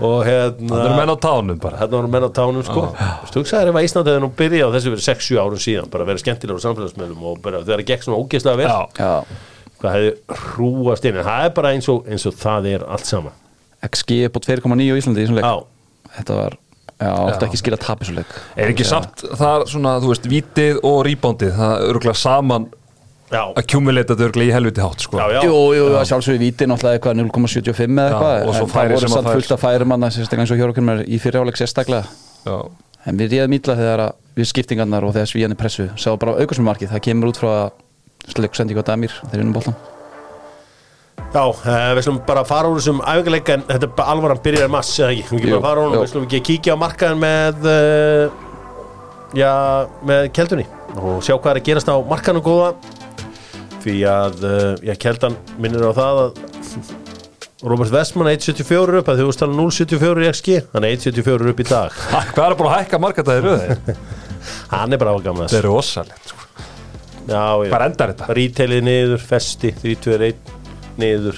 og 0.00 0.16
hérna 0.26 0.70
Það 0.70 0.84
eru 0.86 0.96
menn 1.00 1.12
á 1.12 1.18
tánum 1.24 1.58
bara. 1.62 1.80
Þetta 1.82 1.96
voru 1.98 2.10
menn 2.14 2.26
á 2.26 2.30
tánum 2.40 2.64
sko. 2.66 2.84
Þú 3.30 3.42
hugsaðir 3.42 3.70
ef 3.72 3.78
að 3.80 3.86
Ísland 3.88 4.10
hefði 4.10 4.22
nú 4.24 4.30
byrjað 4.40 4.70
á 4.70 4.74
þessu 4.76 4.94
verið 4.94 5.06
6-7 5.08 5.40
árum 5.44 5.62
síðan 5.64 5.90
bara 5.92 6.06
verið 6.08 6.22
skemmtilegur 6.24 6.62
á 6.62 6.64
samfélagsmiðlum 6.66 7.26
og 7.30 7.42
bara 7.44 7.60
þegar 7.64 7.82
það 7.82 7.90
gekk 7.92 8.06
svona 8.06 8.20
ógeðslega 8.24 8.60
vel 8.60 8.70
Já, 8.70 9.10
hvað 9.80 9.98
hefði 9.98 10.40
hrúast 10.46 11.06
inn. 11.10 11.20
En 11.20 11.28
það 11.30 11.44
er 11.46 11.54
bara 11.60 11.74
eins 11.76 11.90
og, 11.92 12.02
eins 12.10 12.26
og 12.30 12.34
það 12.40 12.70
er 12.74 12.86
allt 12.96 13.06
saman. 13.08 13.36
XG 13.90 14.18
er 14.26 14.32
på 14.34 14.42
2,9 14.44 14.90
á 14.92 14.96
Íslandi 15.00 15.22
í 15.22 15.24
þessum 15.28 15.38
leik. 15.40 15.46
Já, 15.46 15.54
Þetta 16.10 16.36
var, 16.40 16.56
já, 16.98 17.10
átti 17.30 17.46
ekki 17.46 17.58
skil 17.60 17.74
að 17.76 17.82
tapa 17.84 18.04
þessu 18.04 18.16
leik. 18.18 18.32
Er 18.58 18.72
ekki 18.72 18.84
samt 18.88 19.22
það 19.38 19.64
svona, 19.70 19.92
þú 20.02 20.10
veist, 20.10 20.26
vítið 20.32 20.80
og 20.90 20.98
reboundið 21.06 21.52
það 21.56 21.84
örgulega 21.92 22.18
saman 22.18 22.66
já, 23.30 23.42
að 23.54 24.24
örgulega 24.26 24.50
í 24.50 24.54
helviti 24.54 24.82
hátt 24.82 25.04
sko. 25.04 25.18
já, 25.20 25.26
já. 25.36 25.40
Jú, 25.46 25.58
jú, 25.76 25.84
að 25.94 26.06
sjálfsögðu 26.10 26.42
víti 26.42 26.66
náttúrulega 26.66 26.98
eitthvað 26.98 27.20
0,75 27.20 28.00
eða 28.00 28.08
Já, 28.08 28.14
eitthvað 28.14 28.48
og 28.48 28.56
svo 28.56 28.66
en 28.66 28.72
færi 28.74 28.80
það 28.80 28.94
voru 28.94 29.00
sem 29.00 29.10
að 29.10 29.16
samt 29.16 29.28
fær. 29.28 29.36
fullt 29.38 29.54
að 29.54 29.62
færi 29.64 29.88
manna 29.92 30.10
sérstaklega 30.10 30.44
eins 30.44 30.54
og 30.54 30.60
hjörokkur 30.60 30.86
mér 30.88 31.04
í 31.06 31.20
fyriráleik 31.22 31.60
sérstaklega 31.60 32.04
Já. 32.46 32.56
en 33.06 33.20
við 33.20 33.36
réðum 33.36 33.56
ítla 33.58 33.78
þegar 33.78 34.04
að 34.08 34.18
við 34.40 34.50
skiptingarnar 34.50 35.06
og 35.06 35.14
þegar 35.14 35.30
svíjarnir 35.30 35.60
pressu 35.60 35.88
sá 35.96 36.10
bara 36.18 36.36
aukast 36.40 36.60
með 36.60 36.68
markið, 36.72 36.92
það 36.94 37.06
kemur 37.06 37.30
út 37.30 37.40
frá 37.40 37.50
að 37.54 37.70
sleiksending 38.34 38.82
á 38.82 38.84
Damir 38.90 39.14
þegar 39.22 39.44
innum 39.44 39.56
boltan 39.56 39.78
Já, 41.30 41.44
uh, 41.46 41.92
við 41.94 42.02
slum 42.02 42.20
bara 42.26 42.42
fara 42.48 42.70
úr 42.70 42.80
þessum 42.80 43.02
æfingarleik 43.04 43.50
en 43.54 43.62
þetta 43.68 43.86
er 43.86 43.92
bara 43.94 44.14
alvaran 44.16 44.40
byrjar 44.42 44.70
mass 44.72 44.96
eða 44.98 45.12
ekki, 45.14 45.28
við 45.30 45.44
ekki 45.44 45.52
bara 45.52 45.66
fara 45.68 45.84
úr 45.84 45.94
jú. 45.94 46.00
við 46.00 46.10
slum 46.10 46.24
ekki 46.26 46.40
kíkja 46.48 46.74
á 46.74 46.78
markaðin 46.80 47.20
með 47.22 47.68
uh, 47.70 48.32
já, 49.38 49.52
með 50.10 50.26
keldunni 50.34 50.66
og 50.98 51.20
sjá 51.22 51.36
hvað 51.36 51.52
er 51.52 51.60
að 51.60 51.68
gerast 51.68 51.92
á 51.92 51.96
markaðinu 52.10 52.42
góða 52.42 52.72
því 53.84 53.96
að 54.10 54.42
uh, 54.46 54.74
já, 54.86 54.94
keldan 55.00 55.36
minnir 55.62 55.86
á 55.86 55.92
það 55.96 56.20
að 56.24 56.42
Robert 57.60 57.92
Westman 57.92 58.30
er 58.30 58.38
1.74 58.38 59.00
upp 59.02 59.08
að 59.12 59.18
þú 59.20 59.26
veist 59.28 59.42
tala 59.42 59.56
0.74 59.58 60.22
í 60.24 60.28
XG 60.32 60.54
hann 60.72 60.86
er 60.88 60.94
1.74 60.96 61.50
upp 61.52 61.60
í 61.60 61.66
dag 61.68 61.98
Hvað 62.34 62.46
er 62.46 62.56
búin 62.60 62.70
að 62.70 62.76
hækka 62.78 63.00
markatæði 63.04 63.42
röði? 63.44 63.96
hann 64.70 64.96
er 64.96 65.02
bara 65.02 65.12
ágamlega 65.16 65.50
Það 65.52 65.58
eru 65.60 65.74
ósalegt 65.76 66.32
sko. 66.32 66.46
Hvað 67.30 67.84
endar 67.84 68.14
þetta? 68.14 68.30
Rítelið 68.38 68.80
niður, 68.86 69.20
festi, 69.28 69.74
321 69.82 70.56
niður, 71.00 71.36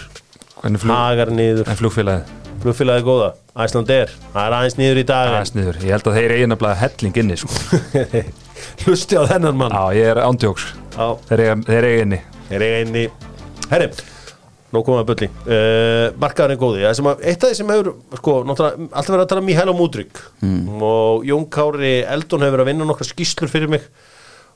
hagar 0.87 1.35
niður 1.35 1.69
en 1.69 1.79
flugfélagið? 1.81 2.39
flugfélagi 2.63 3.03
góða, 3.03 3.33
Æsland 3.59 3.91
er 3.91 4.13
það 4.33 4.45
er 4.47 4.55
aðeins 4.61 4.77
niður 4.79 5.01
í 5.03 5.05
dag 5.09 5.33
Það 5.33 5.41
er 5.41 5.49
sniður, 5.51 5.79
ég 5.83 5.97
held 5.97 6.07
að 6.07 6.19
þeir 6.21 6.35
eigi 6.37 6.49
nefnilega 6.53 6.81
helling 6.85 7.21
inni 7.23 7.39
sko. 7.43 7.51
hlusti 8.85 9.19
á 9.19 9.23
þennan 9.31 9.59
mann. 9.59 9.75
Já, 9.75 9.99
ég 9.99 10.11
er 10.13 10.21
ándjóks 10.23 10.71
Þeir 10.93 11.41
eiga, 11.41 11.55
þeir 11.67 11.87
eiga 11.89 12.03
inni. 12.07 12.19
Er 12.53 12.65
eiga 12.67 12.81
inn 12.85 12.97
í 13.01 13.05
herri, 13.71 13.89
nú 14.73 14.83
komum 14.85 14.99
við 14.99 15.03
að 15.03 15.09
bulli. 15.11 15.29
Uh, 15.47 16.07
markaðurinn 16.21 16.57
er 16.57 16.61
góði, 16.61 16.85
að, 16.85 17.23
eitt 17.31 17.47
af 17.47 17.53
því 17.53 17.59
sem 17.59 17.73
hefur 17.73 17.93
sko, 18.21 18.35
alltaf 18.45 19.09
verið 19.09 19.25
að 19.25 19.31
tala 19.33 19.43
um 19.45 19.49
Mihail 19.49 19.73
og 19.73 19.79
Múdrygg 19.79 20.21
og 20.85 21.25
Jón 21.29 21.47
Kári 21.53 21.95
Eldon 22.05 22.45
hefur 22.45 22.59
verið 22.59 22.67
að 22.67 22.71
vinna 22.73 22.89
nokkra 22.89 23.09
skýslur 23.09 23.53
fyrir 23.53 23.73
mig. 23.73 23.87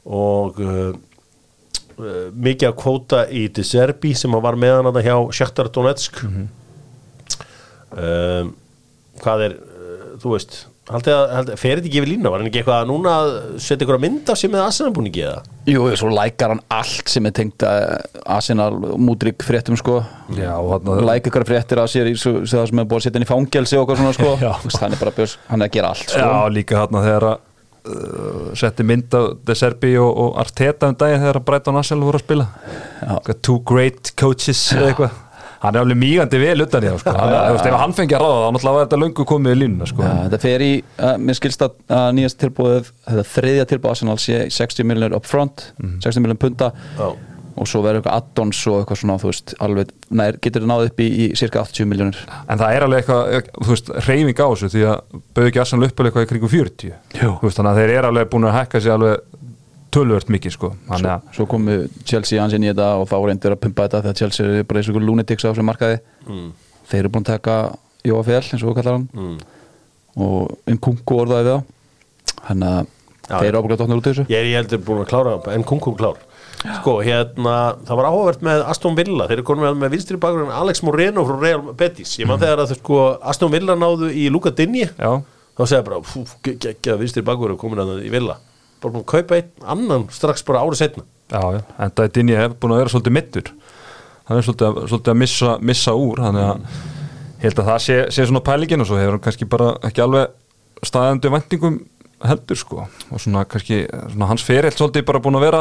Og 0.07 0.61
uh, 0.61 0.93
uh, 1.97 2.29
mikið 2.33 2.69
að 2.69 2.77
kvóta 2.83 3.25
í 3.33 3.47
Deserbi 3.57 4.13
sem 4.19 4.37
var 4.45 4.61
meðan 4.61 4.91
að 4.91 5.01
það 5.01 5.09
hjá 5.09 5.17
Shakhtar 5.41 5.73
Donetsk. 5.73 6.21
Um, 7.97 8.53
hvað 9.23 9.47
er 9.47 9.61
þú 10.21 10.35
veist 10.35 10.67
haldið 10.87 11.15
að, 11.17 11.25
haldið, 11.35 11.57
fer 11.61 11.73
þetta 11.79 11.89
ekki 11.91 12.01
yfir 12.01 12.11
lína 12.13 12.31
var 12.31 12.43
hann 12.43 12.49
ekki 12.51 12.61
eitthvað 12.61 12.83
að 12.83 12.91
núna 12.91 13.15
að 13.21 13.31
setja 13.63 13.87
ykkur 13.87 13.97
að 13.97 14.05
mynda 14.05 14.35
af 14.35 14.41
sér 14.41 14.53
með 14.53 14.63
aðsennabúningi 14.67 15.25
eða 15.27 15.41
Jú, 15.67 15.87
svo 15.99 16.11
lækar 16.15 16.53
hann 16.55 16.63
allt 16.71 17.11
sem 17.11 17.27
er 17.27 17.35
tengt 17.35 17.65
að 17.67 17.83
Arsenal 18.37 18.69
múdrygg 19.03 19.43
fréttum 19.43 19.75
sko. 19.81 19.97
Já, 20.39 20.53
læk 21.09 21.27
ykkur 21.27 21.47
fréttir 21.49 21.81
af 21.83 21.91
sér 21.91 22.13
svo, 22.15 22.45
svo 22.45 22.61
það 22.61 22.71
sem 22.71 22.83
er 22.83 22.87
búið 22.87 23.01
að 23.01 23.07
setja 23.09 23.19
hann 23.19 23.27
í 23.27 23.31
fangelsi 23.33 23.81
og 23.81 23.91
svona 23.97 24.15
sko. 24.15 24.37
Er 24.87 25.01
bara 25.01 25.15
björs, 25.17 25.35
hann 25.51 25.65
er 25.65 25.67
að 25.67 25.75
gera 25.75 25.91
allt 25.91 26.07
sko. 26.07 26.23
Já, 26.23 26.55
líka 26.55 26.79
hann 26.85 27.01
þegar 27.01 27.27
að 27.33 27.37
uh, 27.91 28.55
setti 28.63 28.87
mynd 28.87 29.19
af 29.19 29.29
De 29.49 29.59
Serbi 29.59 29.97
og, 29.99 30.11
og 30.23 30.39
Arteta 30.45 30.93
um 30.93 30.99
daginn 31.03 31.25
þegar 31.25 31.41
að 31.41 31.47
Brighton 31.51 31.81
Arsenal 31.83 32.07
voru 32.07 32.21
að 32.21 32.27
spila. 32.29 32.49
Two 33.43 33.59
great 33.67 34.15
coaches 34.15 34.63
eða 34.77 34.93
eitthvað 34.93 35.23
hann 35.63 35.77
er 35.77 35.85
alveg 35.85 36.01
mýgandi 36.01 36.41
vel 36.43 36.65
utan 36.67 36.87
í 36.87 36.91
það 36.91 36.99
sko. 37.03 37.15
hann, 37.17 37.35
þú 37.37 37.55
veist, 37.57 37.69
ef 37.71 37.79
hann 37.83 37.95
fengi 37.97 38.17
að 38.19 38.25
ráða 38.25 38.63
þá 38.63 38.69
var 38.71 38.83
þetta 38.83 39.01
löngu 39.03 39.29
komið 39.29 39.55
í 39.57 39.61
línuna 39.63 39.89
sko. 39.91 40.03
Já, 40.07 40.17
þetta 40.27 40.43
fer 40.43 40.67
í, 40.67 40.73
uh, 40.99 41.15
mér 41.23 41.39
skilst 41.39 41.65
að 41.67 41.79
uh, 41.87 42.09
nýjast 42.17 42.41
tilbúið, 42.43 42.91
þetta 43.07 43.25
þriðja 43.37 43.71
tilbúið 43.73 43.95
Arsenal 43.95 44.19
sé 44.23 44.43
60 44.53 44.91
miljonir 44.91 45.17
up 45.17 45.29
front 45.29 45.71
60 46.05 46.23
miljonir 46.25 46.41
punta 46.43 46.73
Já. 46.99 47.07
og 47.57 47.71
svo 47.71 47.81
verður 47.85 48.03
eitthvað 48.03 48.19
addons 48.21 48.63
og 48.69 48.83
eitthvað 48.83 49.01
svona 49.03 49.19
þú 49.23 49.31
veist, 49.31 49.55
alveg, 49.65 49.95
nær, 50.21 50.41
getur 50.45 50.65
það 50.67 50.73
náð 50.73 50.89
upp 50.91 51.01
í, 51.01 51.09
í 51.25 51.29
cirka 51.41 51.63
80 51.65 51.89
miljonir 51.93 52.21
en 52.27 52.61
það 52.61 52.77
er 52.77 52.87
alveg 52.89 53.05
eitthvað, 53.05 53.53
þú 53.63 53.73
veist, 53.73 53.95
reyfing 54.09 54.43
á 54.45 54.47
þessu 54.53 54.73
því 54.75 54.85
að 54.91 55.23
bauð 55.39 55.51
ekki 55.51 55.63
Arsenal 55.65 55.89
upp 55.89 56.03
alveg 56.03 56.13
eitthvað 56.13 56.27
í 56.27 56.31
kringum 56.35 56.53
40 56.53 56.93
Jú. 57.17 57.33
Þú 57.41 57.49
veist, 57.49 57.61
þannig 57.61 57.73
að 57.73 57.81
þeir 57.81 57.95
eru 57.97 58.13
alveg 58.13 58.31
búin 58.35 58.51
að 58.51 58.59
hækka 58.61 58.83
sig 58.85 58.97
alveg 58.97 59.36
tölvört 59.97 60.31
mikið 60.33 60.55
sko. 60.55 60.73
að 60.93 61.09
svo 61.37 61.47
komu 61.51 61.77
Chelsea 62.05 62.43
ansinn 62.43 62.67
í 62.67 62.71
þetta 62.71 62.93
og 63.01 63.09
þá 63.11 63.17
reyndir 63.25 63.57
að 63.57 63.63
pumpa 63.65 63.87
þetta 63.87 64.03
þegar 64.05 64.19
Chelsea 64.21 64.59
er 64.61 64.69
bara 64.69 64.83
eins 64.83 64.91
og 64.93 65.01
lunatics 65.01 65.47
á 65.47 65.51
þessum 65.51 65.71
markaði. 65.71 66.01
Mm. 66.27 66.51
þeir 66.91 67.01
eru 67.03 67.13
búin 67.15 67.27
að 67.27 67.33
taka 67.33 67.57
Jóafell 68.07 68.43
eins 68.43 68.63
og 68.63 68.71
við 68.71 68.79
kallar 68.81 68.99
hann. 68.99 69.09
Mm. 69.15 69.39
og 70.27 70.71
um 70.73 70.79
kungu 70.87 71.19
orðaði 71.23 71.49
við 71.49 71.57
þá 71.57 72.43
þannig 72.47 72.71
að 72.77 72.95
þeir 73.27 73.49
eru 73.49 73.61
ábúinlega 73.61 73.81
dotnir 73.83 74.01
út 74.01 74.09
þessu. 74.11 74.25
Ég 74.31 74.39
er 74.39 74.49
ég 74.51 74.59
heldur 74.61 74.83
búin 74.87 75.03
að 75.03 75.11
klára 75.13 75.37
en 75.55 75.67
kungur 75.67 75.97
klár. 75.99 76.21
Sko, 76.79 76.97
hérna, 77.05 77.55
það 77.87 77.99
var 77.99 78.07
áhugavert 78.09 78.43
með 78.47 78.63
Aston 78.73 78.97
Villa, 78.97 79.27
þeir 79.29 79.39
eru 79.39 79.47
konum 79.47 79.67
með, 79.67 79.75
með 79.83 79.93
vinstri 79.93 80.17
bakurinn 80.19 80.55
Alex 80.57 80.81
Moreno 80.83 81.23
frá 81.29 81.37
Real 81.43 81.75
Betis. 81.79 82.15
Ég 82.19 82.31
man 82.31 82.41
þegar 82.41 82.63
að 82.65 82.73
sko, 82.79 83.01
Aston 83.21 83.53
Villa 83.53 83.77
náðu 83.79 84.09
í 84.09 84.27
Luka 84.33 84.55
Dinni 84.57 84.87
þá 84.89 85.63
segja 85.63 85.85
bara, 85.87 86.01
geggja 86.47 86.97
vinstri 86.99 87.25
bakurinn 87.27 87.61
komin 87.61 87.83
að 87.83 87.93
það 87.93 88.09
í 88.09 88.13
Villa 88.15 88.39
bara 88.87 88.95
búin 88.97 89.05
að 89.05 89.13
kaupa 89.13 89.39
einn 89.41 89.71
annan 89.77 90.07
strax 90.15 90.47
bara 90.49 90.63
árið 90.65 90.81
setna 90.85 91.05
já, 91.35 91.43
en 91.83 91.91
það 91.93 92.05
er 92.09 92.13
Dinni 92.17 92.37
hef 92.39 92.55
búin 92.63 92.75
að 92.77 92.83
vera 92.85 92.95
svolítið 92.95 93.17
mittur 93.19 93.53
hann 94.27 94.39
er 94.41 94.47
svolítið, 94.47 94.67
að- 94.71 94.89
svolítið 94.91 95.13
að 95.15 95.19
missa, 95.23 95.53
missa 95.73 95.95
úr 95.99 96.23
þannig 96.25 96.47
að 96.47 96.65
ég 97.37 97.45
held 97.51 97.61
að 97.63 97.69
það 97.71 97.83
sé, 97.85 97.97
sé 98.17 98.27
svona 98.31 98.43
pælingin 98.47 98.83
og 98.83 98.89
svo 98.89 98.97
hefur 98.99 99.17
hann 99.19 99.25
kannski 99.27 99.47
bara 99.53 99.69
ekki 99.87 100.03
alveg 100.07 100.33
staðandi 100.87 101.31
væntingum 101.33 101.77
heldur 102.27 102.57
sko. 102.59 102.87
Og 103.13 103.21
svona 103.21 103.43
kannski 103.49 103.83
svona 103.93 104.27
hans 104.31 104.43
ferill 104.47 104.73
svolítið 104.73 105.05
bara 105.09 105.21
búin 105.23 105.37
að 105.39 105.45
vera 105.45 105.61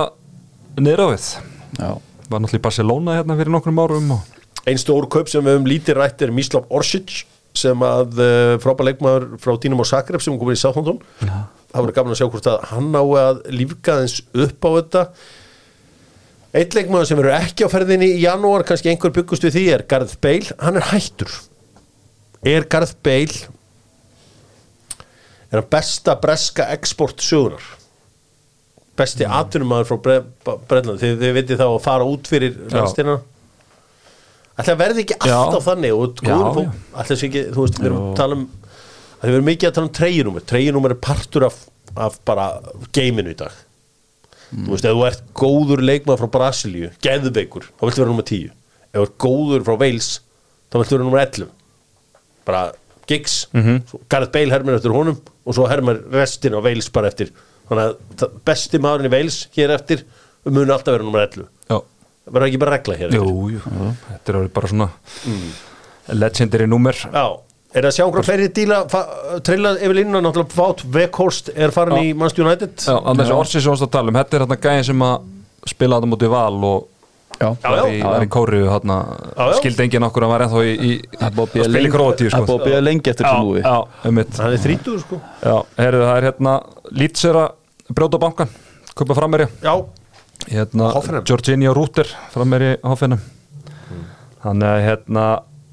niður 0.79 1.03
á 1.03 1.07
við. 1.11 1.25
Já, 1.81 1.89
var 2.31 2.39
náttúrulega 2.41 2.61
í 2.61 2.63
Barcelona 2.65 3.17
hérna 3.19 3.35
fyrir 3.37 3.51
nokkrum 3.53 3.81
árum 3.83 4.13
og 4.15 4.31
Einn 4.65 4.79
stór 4.81 5.05
kaup 5.13 5.27
sem 5.29 5.43
við 5.45 5.57
höfum 5.59 5.67
lítið 5.69 5.99
rætt 5.99 6.23
er 6.25 6.31
Mislav 6.33 6.65
Orsic 6.73 7.11
sem 7.55 7.83
að 7.85 8.15
uh, 8.17 8.55
frábæð 8.63 8.87
leikmaður 8.89 9.27
frá 9.43 9.53
Dínamo 9.61 9.85
Zagreb 9.85 10.23
sem 10.25 10.39
komið 10.41 10.57
í 10.57 10.61
Southampton 10.63 11.03
það 11.75 11.83
verður 11.83 11.97
gaman 11.99 12.15
að 12.15 12.21
sjá 12.21 12.29
hvort 12.29 12.51
að 12.51 12.69
hann 12.71 12.95
á 12.95 13.03
að 13.21 13.41
lífga 13.53 13.97
þess 14.03 14.23
upp 14.45 14.67
á 14.67 14.69
þetta. 14.77 15.03
Eitt 16.55 16.77
leikmaður 16.77 17.09
sem 17.09 17.19
verður 17.19 17.37
ekki 17.41 17.67
á 17.67 17.73
ferðinni 17.73 18.07
í 18.15 18.21
janúar, 18.23 18.63
kannski 18.67 18.93
einhver 18.93 19.11
byggust 19.15 19.43
við 19.43 19.57
því 19.57 19.65
er 19.75 19.85
Garð 19.91 20.15
Bale, 20.23 20.55
hann 20.63 20.79
er 20.79 20.87
hættur. 20.93 21.33
Er 22.47 22.67
Garð 22.71 22.95
Bale 23.03 23.49
er 25.51 25.61
hann 25.61 25.71
besta 25.71 26.15
breska 26.21 26.67
export 26.73 27.23
sögunar 27.23 27.63
besti 28.95 29.25
mm. 29.25 29.37
atvinnumæður 29.39 29.89
frá 29.89 29.97
Bre 30.03 30.17
Brennland, 30.69 30.99
þið, 31.01 31.15
þið 31.21 31.33
vitið 31.39 31.61
þá 31.61 31.65
að 31.67 31.81
fara 31.83 32.07
út 32.09 32.29
fyrir 32.31 32.59
landstina 32.71 33.17
að 34.55 34.77
verði 34.79 35.03
ekki 35.03 35.17
alltaf 35.19 35.65
þannig 35.65 35.95
og 35.95 36.21
Já, 36.23 36.29
góður 36.29 36.45
já. 36.45 36.53
fólk 36.55 37.01
Ætli 37.01 37.09
þessi 37.11 37.27
ekki, 37.29 37.43
þú 37.51 37.65
veist, 37.65 37.81
við 37.81 37.89
erum 37.89 38.01
að 38.01 38.13
tala 38.21 38.37
um 38.39 38.45
að 39.25 39.31
við 39.31 39.39
erum 39.39 39.49
mikið 39.51 39.69
að 39.69 39.75
tala 39.77 39.87
um 39.89 39.95
treyjunúmer. 39.99 40.45
Treyjunúmer 40.49 40.95
er 40.95 41.01
partur 41.01 41.47
af, 41.47 41.61
af 41.95 42.19
bara 42.27 42.49
geiminu 42.95 43.33
í 43.33 43.39
dag. 43.39 43.63
Þú 44.51 44.71
veist, 44.71 44.85
ef 44.85 44.93
þú 44.93 45.05
ert 45.07 45.23
góður 45.35 45.81
leikmaður 45.83 46.21
frá 46.21 46.31
Brasilíu 46.37 46.91
geðveikur, 47.03 47.65
þá 47.75 47.83
viltu 47.87 48.01
vera 48.03 48.11
nummer 48.11 48.27
10 48.29 48.51
ef 48.95 49.01
þú 49.01 49.05
ert 49.05 49.17
góður 49.25 49.65
frá 49.67 49.75
Wales 49.81 50.09
þá 50.69 50.77
viltu 50.79 50.95
vera 50.95 51.05
nummer 51.05 51.21
11 51.23 51.49
bara 52.45 52.61
gigs, 53.09 53.47
mm. 53.53 53.61
-hmm. 53.61 54.03
Gareth 54.09 54.31
Bale 54.31 54.51
hermir 54.53 54.75
eftir 54.75 54.93
honum 54.93 55.17
og 55.45 55.53
svo 55.53 55.67
hermir 55.67 56.01
restin 56.11 56.53
á 56.53 56.61
Wales 56.61 56.89
bara 56.89 57.07
eftir. 57.07 57.31
Þannig 57.69 57.97
að 58.21 58.39
besti 58.45 58.77
maðurinn 58.79 59.09
í 59.09 59.13
Wales 59.13 59.47
hér 59.55 59.73
eftir 59.73 60.05
muni 60.45 60.71
alltaf 60.71 60.93
vera 60.93 61.03
nummer 61.03 61.25
11 61.25 61.47
já, 61.69 61.81
verður 62.29 62.47
ekki 62.47 62.59
bara 62.61 62.71
regla 62.77 62.95
hér 62.95 63.07
eftir? 63.09 63.19
jú, 63.19 63.49
jú, 63.49 63.95
þetta 64.09 64.33
er 64.33 64.47
bara 64.47 64.67
svona 64.67 64.89
legendary 66.07 66.67
númer. 66.67 66.93
Já, 66.93 67.39
er 67.75 67.83
það 67.83 67.89
að 67.91 67.95
sjá 67.97 68.03
einhverja 68.05 68.27
fleiri 68.29 68.47
díla 68.55 68.77
fa- 68.89 69.05
trilla 69.45 69.73
yfir 69.77 69.95
línuna, 69.99 70.21
náttúrulega 70.25 70.55
Fát 70.55 70.83
Vekhorst 70.95 71.49
er 71.55 71.73
farin 71.75 71.97
í 71.99 72.13
Manchester 72.15 72.45
United. 72.47 72.75
Já, 72.87 72.95
að 72.97 73.21
þessi 73.21 73.35
orsi 73.35 73.61
sem 73.61 73.71
varst 73.73 73.85
að 73.87 73.93
tala 73.97 74.13
um, 74.13 74.19
þetta 74.21 74.37
er 74.39 74.45
hérna 74.45 74.59
gæðin 74.65 74.87
sem 74.89 75.05
að 75.05 75.31
spila 75.75 75.97
þetta 75.99 76.11
mútið 76.13 76.31
val 76.35 76.59
og 76.69 76.85
já, 77.35 77.49
Já, 77.51 77.67
var 77.67 77.79
já. 77.81 77.87
í, 77.91 77.97
í 78.23 78.29
kóriðu 78.31 78.69
hérna, 78.71 78.97
Já, 79.35 79.43
já. 79.51 79.55
skildi 79.59 79.83
enginn 79.85 80.05
okkur 80.07 80.23
að 80.27 80.31
var 80.31 80.45
ennþá 80.45 80.61
í, 80.63 80.71
í 80.71 80.91
það 81.19 81.25
er 81.25 81.33
að 81.33 81.41
að 81.41 81.49
spila 81.51 81.65
í 81.65 81.73
lengi- 81.75 81.91
Króatíu 81.97 82.29
það 82.31 82.37
er 82.39 82.45
búið 82.45 82.53
sko. 82.53 82.55
að 82.61 82.69
bíða 82.69 82.83
lengi 82.85 83.11
eftir 83.11 83.27
þessu 83.27 83.59
já, 83.65 83.75
um 84.09 84.15
mitt 84.19 84.37
Hann 84.39 84.53
er 84.55 84.63
þrítur 84.65 85.01
sko. 85.03 85.19
Já, 85.43 85.55
heyrðu, 85.81 86.03
það 86.07 86.17
er 86.21 86.27
hérna 86.29 86.53
Lítsera 87.01 87.43
brjóta 87.91 88.21
bankan 88.23 88.53
kaupa 88.95 89.17
frammerja 89.19 89.49
Já, 89.65 89.73
hérna, 90.53 90.91
Hoffenheim. 90.95 91.25
Georginio 91.27 91.73
Rúter 91.75 92.07
frammerji 92.31 92.77
Hoffenheim. 92.87 93.19
Þannig 94.45 94.69
að 94.69 94.81
hérna 94.85 95.25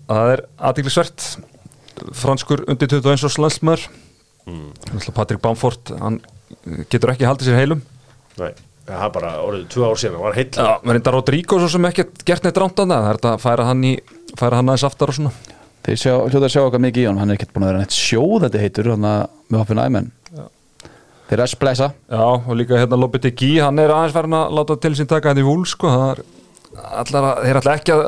það 0.09 0.31
er 0.35 0.43
aðtiklisvert 0.59 1.27
franskur 2.17 2.65
undir 2.71 2.91
21 2.91 3.27
árs 3.29 3.39
landsmaður 3.41 3.87
mm. 4.47 5.09
Patrik 5.15 5.43
Bamford 5.45 5.95
hann 6.01 6.21
getur 6.93 7.13
ekki 7.15 7.27
haldið 7.29 7.51
sér 7.51 7.61
heilum. 7.63 7.83
Nei, 8.41 8.53
það 8.89 9.05
er 9.07 9.13
bara 9.15 9.33
orðið 9.45 9.67
tvö 9.73 9.89
ár 9.89 10.01
síðan, 10.01 10.19
hann 10.19 10.27
var 10.27 10.39
heill. 10.39 10.51
Já, 10.53 10.73
menn 10.83 10.99
þetta 10.99 11.15
Rodrigo 11.17 11.61
svo 11.61 11.71
sem 11.73 11.89
ekki 11.89 12.07
gert 12.29 12.47
neitt 12.47 12.61
rántanda 12.61 13.01
það 13.01 13.11
er 13.11 13.21
þetta 13.21 13.33
að 13.33 13.45
færa 13.47 13.69
hann 13.69 13.87
í 13.89 13.93
færa 14.39 14.61
hann 14.61 14.73
aðeins 14.73 14.89
aftar 14.89 15.13
og 15.13 15.19
svona. 15.19 15.35
Þeir 15.83 15.99
sjá, 15.99 16.13
hljóta 16.15 16.47
að 16.47 16.53
sjá 16.55 16.63
okkar 16.63 16.83
mikið 16.83 17.05
í 17.05 17.07
hann 17.11 17.23
hann 17.23 17.33
er 17.33 17.39
ekkert 17.39 17.55
búin 17.55 17.67
að 17.67 17.73
vera 17.73 17.83
neitt 17.83 17.97
sjóð 17.97 18.45
þetta 18.45 18.63
heitur 18.63 18.93
hann 18.93 19.07
með 19.07 19.63
hoppin 19.63 19.83
æmenn 19.83 20.13
þeir 21.33 21.39
eru 21.39 21.47
að 21.47 21.53
splæsa. 21.55 21.89
Já, 22.13 22.23
og 22.29 22.53
líka 22.59 22.77
hérna 22.77 22.99
Lopeti 23.01 23.33
Gí, 23.33 23.55
hann 23.63 23.81
er 23.81 23.93
aðeins 23.95 24.13
farin 24.13 24.37
að 24.37 24.55
láta 24.59 24.77
til 24.85 24.93
sín 24.99 25.09
taka 25.09 25.33
hann 25.33 25.41
í 25.41 25.47
vúl, 25.47 25.63
sko, 25.69 25.89
það 25.89 26.11
er 26.13 27.17
að, 27.17 27.41
ætla 27.57 27.77
ekki 27.79 27.95
að 27.95 28.03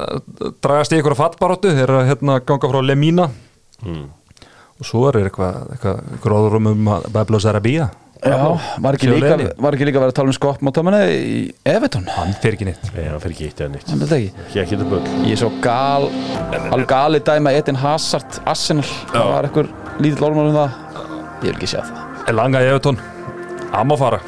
dragast 0.64 0.92
í 0.92 0.98
einhverja 0.98 1.20
fattbaróttu, 1.22 1.72
þeir 1.72 1.86
eru 1.86 1.98
að 2.02 2.10
hérna 2.10 2.36
ganga 2.44 2.68
frá 2.68 2.80
Lemina 2.84 3.30
og 3.82 4.88
svo 4.88 5.04
er 5.10 5.20
eitthvað, 5.24 5.68
eitthvað, 5.74 6.00
róðurum 6.32 6.72
um 6.72 6.88
að 6.96 7.06
Bablo 7.14 7.40
Sarabia, 7.42 7.88
já, 8.24 8.36
var 8.80 8.96
ekki, 8.96 9.10
líka, 9.12 9.36
var 9.60 9.76
ekki 9.76 9.86
líka 9.88 10.00
að 10.00 10.04
vera 10.06 10.12
að 10.14 10.18
tala 10.18 10.32
um 10.32 10.36
skott 10.36 10.64
mátamana 10.64 11.02
í 11.12 11.52
Everton? 11.68 12.06
Hann 12.14 12.34
fer 12.42 12.56
ekki 12.56 12.68
neitt. 12.68 12.88
Nei, 12.94 13.04
hann 13.10 13.20
fyrir 13.22 13.36
ekki 13.36 13.48
eitt 13.50 13.60
eða 13.60 13.74
neitt. 13.74 13.90
Hann 13.90 14.02
veit 14.02 14.14
ekki. 14.16 14.30
Ekki 14.46 14.62
ekki 14.64 14.78
þetta 14.78 14.88
böll 14.90 15.28
ég 15.28 15.34
er 15.36 15.42
svo 15.42 15.50
gal 15.64 16.08
alveg 16.70 16.88
gali 16.90 17.22
dæma 17.28 17.54
Edin 17.58 17.80
Hazard 17.82 18.40
Arsenal, 18.50 18.86
það 19.12 19.30
var 19.32 19.50
eitthvað 19.50 20.00
lítill 20.04 20.28
orðmál 20.30 20.48
um 20.50 20.58
það. 20.58 20.80
Ég 21.44 21.50
vil 21.50 21.54
ekki 21.58 21.70
sjá 21.74 21.80
það. 21.82 22.02
Er 22.24 22.38
langa 22.40 22.64
í 22.64 22.70
Evertón, 22.72 23.02
hann 23.74 23.90
má 23.90 23.96
fara. 24.00 24.22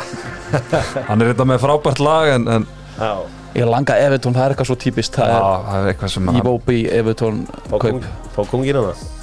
Hann 1.09 1.25
er 1.25 1.33
þetta 1.33 1.49
með 1.49 1.63
frábært 1.65 2.01
lag 2.05 2.31
en, 2.37 2.47
en 2.53 2.69
Já, 2.97 3.11
ég 3.57 3.69
langa 3.69 3.97
Everton, 3.99 4.37
það 4.37 4.45
er 4.45 4.55
eitthvað 4.55 4.71
svo 4.71 4.79
típist. 4.81 5.17
Það 5.17 5.33
já, 5.33 5.37
er 5.41 5.67
það 5.67 5.83
er 5.83 5.93
eitthvað 5.93 6.15
sem 6.15 6.31
hann, 6.31 6.41
Iwobi 6.45 6.81
Everton 7.01 7.45
fá, 7.67 7.77
kong, 7.83 8.09
kaup 8.37 9.16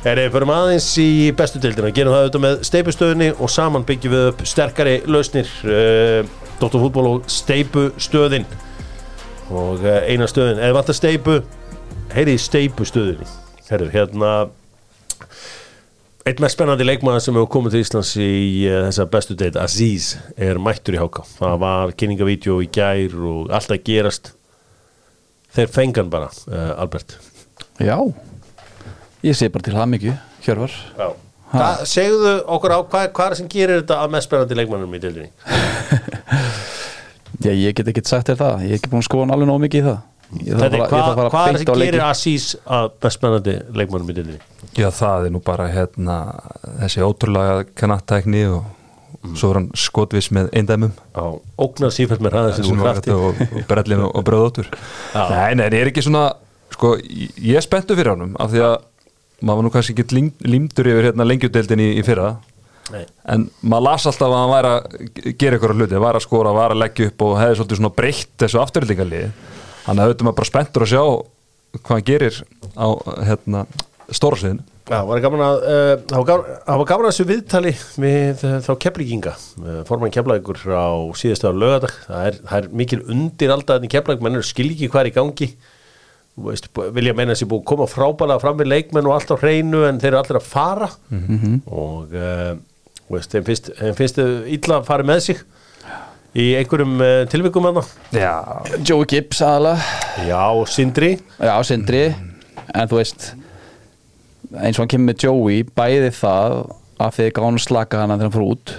hana 0.00 0.10
Herri, 0.10 0.30
förum 0.32 0.48
aðeins 0.48 0.86
í 0.96 1.28
bestu 1.36 1.60
deildina 1.60 1.90
Gerum 1.92 2.14
það 2.14 2.22
auðvitað 2.22 2.42
með 2.44 2.60
steipustöðinni 2.64 3.26
og 3.36 3.50
saman 3.52 3.82
byggjum 3.84 4.14
við 4.14 4.28
upp 4.30 4.44
sterkari 4.48 4.94
lausnir 5.04 5.50
uh, 5.68 6.22
Dóttar 6.60 6.80
fútból 6.80 7.04
og 7.10 7.26
steipustöðin 7.28 8.46
og 9.50 9.82
uh, 9.84 9.98
eina 10.08 10.28
stöðin 10.30 10.62
eða 10.62 10.78
vantar 10.78 10.96
steipu 10.96 11.34
heyri 12.14 12.38
í 12.38 12.40
steipustöðinni 12.40 13.28
Herru, 13.68 13.90
hérna 13.92 14.32
Eitt 16.24 16.40
mest 16.40 16.56
spennandi 16.56 16.84
leikmaður 16.88 17.26
sem 17.26 17.36
hefur 17.36 17.52
komið 17.58 17.76
til 17.76 17.84
Íslands 17.84 18.14
í 18.16 18.32
uh, 18.70 18.80
þessa 18.88 19.08
bestu 19.12 19.36
deild, 19.36 19.60
Aziz, 19.60 20.14
er 20.36 20.60
mættur 20.60 20.96
í 20.96 21.00
háka. 21.00 21.24
Það 21.38 21.60
var 21.62 21.94
kynningavídeó 21.96 22.58
í 22.60 22.68
gær 22.72 23.16
og 23.24 23.52
allt 23.56 23.72
að 23.72 23.84
gerast. 23.88 24.34
Þeir 25.56 25.72
fengan 25.72 26.12
bara, 26.12 26.28
Albert. 26.76 27.16
já, 27.80 27.96
ég 29.26 29.36
sé 29.36 29.50
bara 29.52 29.66
til 29.66 29.76
það 29.76 29.90
mikið 29.94 30.14
Hjörvar 30.46 30.76
segðu 31.88 32.34
okkur 32.46 32.74
á 32.76 32.78
hvað, 32.86 33.08
hvað 33.16 33.32
er 33.32 33.38
sem 33.40 33.48
gerir 33.50 33.80
þetta 33.82 33.98
að 34.04 34.12
mest 34.14 34.28
spennandi 34.28 34.58
leikmannum 34.58 34.94
í 34.94 35.00
deildinni? 35.02 35.30
já, 37.44 37.50
ég 37.50 37.74
get 37.74 37.90
ekki 37.90 38.04
sagt 38.06 38.30
þér 38.30 38.38
það, 38.40 38.64
ég 38.66 38.74
er 38.74 38.78
ekki 38.78 38.92
búin 38.92 39.02
að 39.02 39.08
skoða 39.08 39.26
hann 39.26 39.34
alveg 39.36 39.50
nóg 39.50 39.62
mikið 39.64 39.80
í 39.80 39.86
það. 39.88 40.00
Er- 40.40 40.74
hvað, 40.78 41.22
hvað 41.34 41.48
er 41.48 41.56
það 41.56 41.62
sem 41.64 41.80
gerir 41.82 42.04
Aziz 42.06 42.44
að 42.70 42.90
mest 43.02 43.18
spennandi 43.18 43.54
leikmannum 43.80 44.12
í 44.12 44.16
deildinni? 44.18 44.42
já, 44.78 44.86
það 44.94 45.26
er 45.26 45.32
nú 45.34 45.40
bara 45.42 45.66
hérna 45.72 46.18
þessi 46.84 47.02
ótrúlega 47.02 47.64
kannattækni 47.80 48.44
og 48.54 49.34
svo 49.34 49.50
er 49.50 49.58
hann 49.58 49.66
skotvis 49.76 50.30
með 50.32 50.52
eindæmum. 50.56 50.92
Já, 51.16 51.24
ógnar 51.58 51.90
sífælt 51.92 52.22
með 52.22 52.36
hraðin 52.36 52.56
sem 52.60 52.70
þú 52.70 52.86
þetta 52.86 53.16
og, 53.16 53.42
og 53.42 53.66
brellin 53.68 54.04
og, 54.06 54.22
bröðóttur 54.24 54.70
nei, 54.70 55.58
nei, 55.58 55.66
það 55.66 55.80
er 55.80 55.90
ekki 55.90 56.06
svona 56.06 56.22
sko, 56.70 56.94
ég 57.02 57.58
er 57.58 57.66
spenntu 57.66 57.98
fyrir 57.98 58.14
honum 58.14 58.38
af 58.40 58.54
því 58.54 58.62
að 58.68 58.76
maður 59.46 59.66
nú 59.66 59.72
kannski 59.74 59.96
ekki 59.96 60.22
limdur 60.46 60.90
yfir 60.92 61.10
hérna 61.10 61.26
lengjudeldin 61.28 61.82
í, 61.82 61.90
í 62.00 62.06
fyrra. 62.06 62.34
Nei. 62.90 63.04
en 63.30 63.44
maður 63.62 63.84
las 63.86 64.06
alltaf 64.10 64.26
að 64.26 64.32
hann 64.34 64.50
væri 64.50 64.70
að 64.70 65.34
gera 65.38 65.58
ykkur 65.60 65.74
hluti, 65.76 65.98
var 66.02 66.16
að 66.18 66.24
skora, 66.24 66.54
var 66.56 66.74
að 66.74 66.80
leggja 66.82 67.10
upp 67.10 67.22
og 67.22 67.36
hefði 67.38 67.58
svolítið 67.60 67.78
svona 67.78 67.92
breytt 68.00 68.32
þessu 68.42 68.58
afturhildingarlið 68.64 69.28
þannig 69.84 70.02
að 70.02 70.08
auðvitað 70.08 70.26
maður 70.26 70.38
bara 70.40 70.48
spenntur 70.48 70.86
að 70.86 70.90
sjá 70.90 71.04
hvað 71.78 71.94
hann 71.94 72.08
gerir 72.08 72.40
á 72.74 72.86
hérna, 73.28 73.64
stóra 74.10 74.40
sviðinu. 74.40 74.66
Já, 74.90 75.04
var 75.06 75.20
gaman 75.22 75.42
að, 75.46 75.60
það 76.10 76.22
var 76.26 76.40
það 76.66 76.80
var 76.80 76.88
gaman 76.90 77.06
að 77.06 77.12
þessu 77.12 77.26
viðtali 77.28 77.72
við 78.02 78.40
þá 78.66 78.70
keflíkinga, 78.84 79.34
uh, 79.62 79.76
formann 79.86 80.14
keflækur 80.14 80.64
á 80.74 80.90
síðustu 81.14 81.46
á 81.46 81.54
lögadag, 81.54 81.94
það 82.08 82.24
er, 82.26 82.40
það 82.48 82.56
er 82.58 82.72
mikil 82.80 82.98
undir 83.14 83.54
alltaf 83.54 83.86
í 83.86 83.90
keflæk, 83.92 84.24
menn 84.24 84.40
er 84.40 84.48
skil 84.48 84.66
ekki 84.72 84.90
hvað 84.90 85.04
er 85.04 85.10
í 85.12 85.14
gangi, 85.14 85.48
veist, 86.46 86.68
vilja 86.96 87.14
meina 87.16 87.34
þessi 87.34 87.48
búið 87.50 87.62
að 87.62 87.68
koma 87.72 87.86
frábælega 87.90 88.42
fram 88.42 88.58
við 88.60 88.70
leikmenn 88.72 89.08
og 89.10 89.16
allt 89.16 89.32
á 89.34 89.36
hreinu 89.40 89.84
en 89.88 90.00
þeir 90.02 90.12
eru 90.12 90.20
allir 90.22 90.40
að 90.40 90.48
fara. 90.50 90.90
Og 91.70 92.14
uh, 92.16 92.52
veist, 93.12 93.34
þeim 93.34 93.46
finnst, 93.48 93.72
þeim 93.80 93.96
finnst 93.98 94.20
illa 94.20 94.80
að 94.80 94.88
fara 94.90 95.06
með 95.06 95.24
sig 95.28 95.42
í 96.38 96.52
einhverjum 96.60 97.00
uh, 97.02 97.12
tilvikum 97.30 97.66
að 97.72 97.80
Já, 98.14 98.34
Joey 98.86 99.08
Gibbs 99.10 99.40
aðalega. 99.42 99.82
Já, 100.28 100.42
Sindri, 100.70 101.12
Já, 101.38 101.54
Sindri. 101.66 102.04
En 102.70 102.86
þú 102.90 103.00
veist 103.00 103.32
eins 104.58 104.78
og 104.78 104.84
hann 104.84 104.90
kemur 104.90 105.10
með 105.10 105.24
Joey 105.26 105.64
bæði 105.78 106.10
það 106.16 106.56
að 107.00 107.16
þið 107.16 107.30
gánu 107.38 107.62
slaka 107.62 108.02
hana 108.02 108.16
þegar 108.18 108.28
hann 108.28 108.36
fór 108.36 108.48
út. 108.54 108.74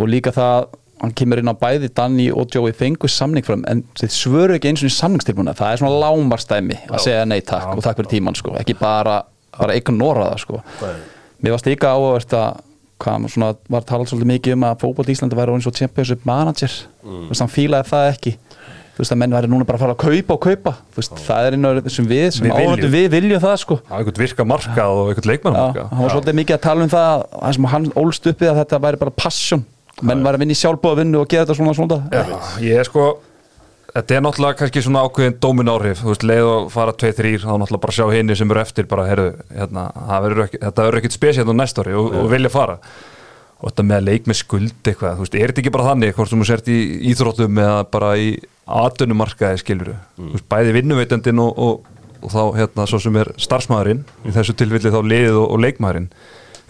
Og 0.00 0.08
líka 0.08 0.32
það 0.34 0.68
hann 1.00 1.12
kemur 1.16 1.40
inn 1.40 1.48
á 1.48 1.56
bæði 1.56 1.88
Danny 1.96 2.26
og 2.32 2.50
Joey 2.52 2.72
fengu 2.76 3.08
samning 3.08 3.44
frá 3.46 3.54
þeim 3.56 3.64
en 3.72 3.82
þið 3.98 4.12
svöru 4.14 4.56
ekki 4.58 4.68
eins 4.72 4.82
og 4.84 4.90
í 4.90 4.94
samningstilbúna. 4.96 5.54
Það 5.56 5.72
er 5.72 5.80
svona 5.82 6.00
lámarstæmi 6.04 6.76
að 6.90 7.04
segja 7.06 7.24
nei 7.28 7.40
takk 7.40 7.72
og 7.76 7.84
takk 7.86 7.96
fyrir 8.02 8.10
tíman 8.16 8.36
sko, 8.38 8.52
ekki 8.60 8.76
bara, 8.80 9.22
bara 9.58 9.76
ignora 9.80 10.30
það 10.34 10.42
sko. 10.44 10.60
Mér 11.40 11.54
varst 11.56 11.70
líka 11.70 11.94
áhverst 11.96 12.34
að 12.36 12.60
hvað 13.00 13.30
svona 13.32 13.54
var 13.72 13.86
talað 13.88 14.10
svolítið 14.10 14.28
mikið 14.34 14.56
um 14.58 14.66
að 14.68 14.82
fótboll 14.82 15.08
Íslandi 15.14 15.38
væri 15.38 15.54
eins 15.56 15.68
og 15.70 15.78
championship 15.78 16.26
manager. 16.28 16.74
Þú 17.00 17.30
veist, 17.30 17.40
hann 17.40 17.52
fílaði 17.54 17.88
það 17.88 18.08
ekki. 18.10 18.32
Þú 18.90 19.00
veist, 19.00 19.14
að 19.14 19.20
menn 19.22 19.32
væri 19.38 19.48
núna 19.48 19.64
bara 19.64 19.78
að 19.80 19.84
fara 19.86 19.94
að 19.96 20.02
kaupa 20.04 20.34
og 20.36 20.42
kaupa. 20.44 20.72
Þú 20.92 21.00
veist, 21.00 21.22
það 21.24 21.46
er 21.48 21.56
einn 21.56 21.64
af 21.70 21.78
þessum 21.86 22.08
við 22.10 22.26
sem 22.36 22.44
Við 22.44 22.52
viljum. 22.52 22.74
áhverju 22.74 22.90
við 22.92 23.06
viljum 23.16 23.40
það 23.46 23.56
sko. 23.62 23.78
Það 23.88 23.94
er 23.96 24.02
einhvern 24.04 24.20
virka 24.26 24.46
markað 24.52 24.98
og 25.00 25.08
einhvern 25.14 25.30
leikmann 25.32 25.56
Já, 25.56 25.62
markað 25.64 25.88
hann 25.94 26.04
var 26.04 26.12
svolítið 26.18 26.36
mikið 26.42 26.58
að 26.58 26.62
tala 26.68 26.84
um 26.84 26.92
það 26.92 27.24
sem 27.56 27.68
hann 27.72 27.88
ólst 28.04 28.28
uppið 28.34 28.50
að 28.52 28.60
þetta 28.60 28.80
væri 28.84 29.00
bara 29.00 29.16
passion 29.24 29.64
menn 30.06 30.22
var 30.24 30.36
að 30.36 30.44
vinna 30.44 30.56
í 30.56 30.60
sjálfbóða 30.60 31.02
vinnu 31.02 31.20
og 31.20 31.28
gera 31.30 31.46
þetta 31.46 31.58
svona 31.58 31.74
svona. 31.76 32.00
Já, 32.12 32.22
ég 32.64 32.80
er 32.80 32.88
sko 32.88 33.10
Þetta 33.90 34.14
er 34.14 34.20
náttúrulega 34.22 34.58
kannski 34.60 34.82
svona 34.84 35.00
ákveðin 35.02 35.38
dómin 35.42 35.70
áhrif 35.70 36.02
Þú 36.04 36.12
veist, 36.12 36.26
leið 36.30 36.46
og 36.46 36.68
fara 36.70 36.92
2-3 36.94 37.32
þá 37.42 37.48
náttúrulega 37.58 37.82
bara 37.82 37.94
sjá 37.96 38.04
hinni 38.14 38.36
sem 38.38 38.52
eru 38.54 38.62
eftir 38.62 38.86
bara, 38.90 39.06
heyrðu, 39.08 39.30
hérna, 39.56 39.86
verður 40.22 40.44
ekki, 40.44 40.60
þetta 40.62 40.84
verður 40.86 41.00
ekkit 41.00 41.16
spesialt 41.16 41.50
á 41.50 41.54
næsta 41.58 41.82
ári 41.82 41.96
og, 41.98 42.12
og 42.20 42.28
vilja 42.30 42.52
fara. 42.54 42.76
Og 43.60 43.72
þetta 43.72 43.86
með 43.88 43.98
að 43.98 44.06
leik 44.06 44.28
með 44.30 44.38
skuld 44.40 44.90
eitthvað 44.92 45.18
þú 45.18 45.24
veist, 45.24 45.34
er 45.40 45.50
þetta 45.50 45.62
ekki 45.64 45.72
bara 45.74 45.88
þannig, 45.90 46.14
hvort 46.16 46.30
sem 46.30 46.42
þú 46.42 46.48
sért 46.48 46.70
í 46.70 46.78
íþróttum 47.10 47.62
eða 47.64 47.80
bara 47.96 48.12
í 48.16 48.28
atvinnumarkaði 48.70 49.62
skilur 49.64 49.94
þú 50.14 50.30
veist, 50.36 50.46
bæði 50.54 50.76
vinnuveitendin 50.78 51.42
og, 51.42 51.58
og, 51.58 52.04
og 52.22 52.32
þá 52.36 52.42
hérna 52.60 52.86
svo 52.88 53.02
sem 53.02 53.18
er 53.20 53.32
starfsmæðurinn, 53.42 54.04
í 54.22 54.36
þessu 54.38 54.54
tilfelli 54.54 54.94
þá 54.94 55.00
og, 55.02 55.42
og 55.48 55.60
leikmæðurinn 55.66 56.08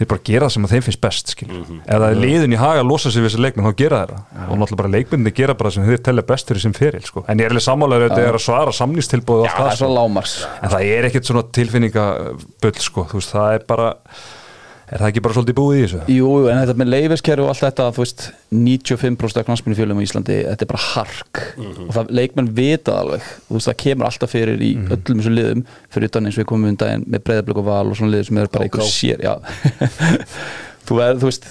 þeir 0.00 0.08
bara 0.08 0.24
gera 0.24 0.48
það 0.48 0.54
sem 0.54 0.68
þeim 0.70 0.84
finnst 0.86 1.02
best 1.04 1.32
ef 1.44 2.00
það 2.00 2.06
er 2.08 2.20
liðin 2.24 2.56
í 2.56 2.60
haga 2.60 2.84
losa 2.86 3.12
sig 3.12 3.20
við 3.20 3.30
þessi 3.30 3.42
leikmenn 3.44 3.68
þá 3.68 3.76
gera 3.82 4.00
þeirra 4.00 4.46
og 4.46 4.60
náttúrulega 4.60 4.80
bara 4.80 4.92
leikmenni 4.96 5.34
gera 5.36 5.56
bara 5.60 5.72
sem 5.74 5.84
þeir 5.84 6.02
telja 6.08 6.26
best 6.30 6.50
fyrir 6.50 6.64
sem 6.64 6.76
feril 6.76 7.04
sko. 7.04 7.24
en 7.28 7.42
ég 7.42 7.48
er 7.48 7.54
alveg 7.54 7.66
sammálaður 7.66 8.06
að 8.06 8.14
þetta 8.14 8.28
er 8.30 8.38
að 8.38 8.44
svara 8.46 8.76
samnýstilbúið 8.80 9.44
og 9.44 9.48
allt 9.50 9.56
það 9.60 9.84
það 9.84 10.30
sko. 10.32 10.52
en 10.56 10.74
það 10.74 10.92
er 10.96 11.08
ekkert 11.10 11.30
svona 11.30 11.44
tilfinningabull 11.60 12.76
sko, 12.80 13.06
það 13.28 13.58
er 13.58 13.66
bara 13.68 13.90
er 14.90 14.98
það 14.98 15.09
ekki 15.11 15.22
bara 15.22 15.37
svolítið 15.37 15.57
búið 15.59 15.76
í 15.76 15.83
þessu? 15.85 16.00
Jú, 16.11 16.31
en 16.50 16.61
þetta 16.61 16.74
með 16.81 16.88
leifiskerfi 16.90 17.44
og 17.44 17.50
allt 17.53 17.62
þetta 17.62 17.87
þú 17.94 18.03
veist, 18.03 18.24
95% 18.50 19.40
af 19.40 19.46
knanspinni 19.46 19.79
fjölum 19.79 20.00
í 20.03 20.07
Íslandi 20.07 20.38
þetta 20.48 20.66
er 20.66 20.70
bara 20.72 20.83
hark. 20.87 21.42
Og 21.87 21.90
það 21.94 22.12
leikmenn 22.18 22.50
vita 22.57 22.96
alveg, 23.05 23.26
þú 23.46 23.57
veist, 23.57 23.70
það 23.70 23.76
kemur 23.85 24.09
alltaf 24.09 24.35
fyrir 24.35 24.64
í 24.66 24.70
öllum 24.81 25.20
þessum 25.20 25.37
liðum 25.37 25.64
fyrir 25.94 26.11
utan 26.11 26.26
eins 26.26 26.38
og 26.38 26.42
við 26.42 26.48
komum 26.50 26.72
um 26.72 26.79
daginn 26.81 27.05
með 27.07 27.26
breyðablöku 27.29 27.62
og 27.62 27.68
val 27.70 27.85
og 27.87 27.98
svona 28.00 28.14
liður 28.16 28.31
sem 28.31 28.40
er 28.42 28.50
bara 28.50 28.66
einhver 28.66 28.88
sér 28.90 29.22
þú, 30.88 30.98
er, 31.05 31.20
þú 31.20 31.29
veist 31.29 31.46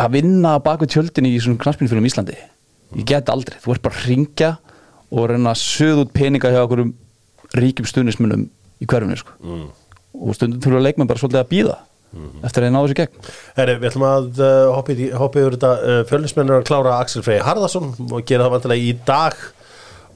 að 0.00 0.16
vinna 0.16 0.56
á 0.56 0.64
baku 0.64 0.88
tjöldin 0.90 1.28
í 1.30 1.36
svona 1.38 1.62
knanspinni 1.62 1.92
fjölum 1.92 2.08
í 2.08 2.10
Íslandi 2.10 2.38
ég 2.96 3.06
get 3.06 3.30
aldrei, 3.30 3.60
þú 3.62 3.76
ert 3.76 3.84
bara 3.84 4.00
að 4.00 4.08
ringja 4.10 4.50
og 5.10 5.28
reyna 5.30 5.52
að 5.52 5.62
söða 5.62 6.06
út 6.06 6.14
peninga 6.14 6.50
hjá 6.50 6.62
okkur 6.64 6.88
ríkjum 7.58 7.86
stuðnismunum 7.86 8.48
í 8.80 8.88
hverfinu 8.88 9.18
sko. 9.18 9.36
og 10.14 10.34
stundum 10.34 10.62
þurfa 10.64 10.82
leikmenn 10.86 11.10
bara 11.10 11.22
svolítið 11.22 11.42
að 11.42 11.50
býða 11.50 11.78
eftir 12.44 12.62
að 12.62 12.66
þeir 12.66 12.74
ná 12.74 12.80
þessu 12.82 12.94
í 12.96 12.98
gegn. 13.00 13.30
Herri, 13.60 13.74
við 13.82 13.88
ætlum 13.92 14.04
að 14.08 14.42
uh, 14.42 14.74
hoppa, 14.74 15.40
yfir 15.40 15.56
þetta 15.56 15.70
uh, 15.78 16.00
fjölnismennir 16.10 16.58
að 16.58 16.66
klára 16.70 16.96
Axel 17.04 17.22
Frey 17.26 17.40
Harðarsson 17.46 17.92
og 18.10 18.20
gera 18.28 18.46
það 18.48 18.54
vantilega 18.56 18.88
í 18.90 18.92
dag. 19.08 19.38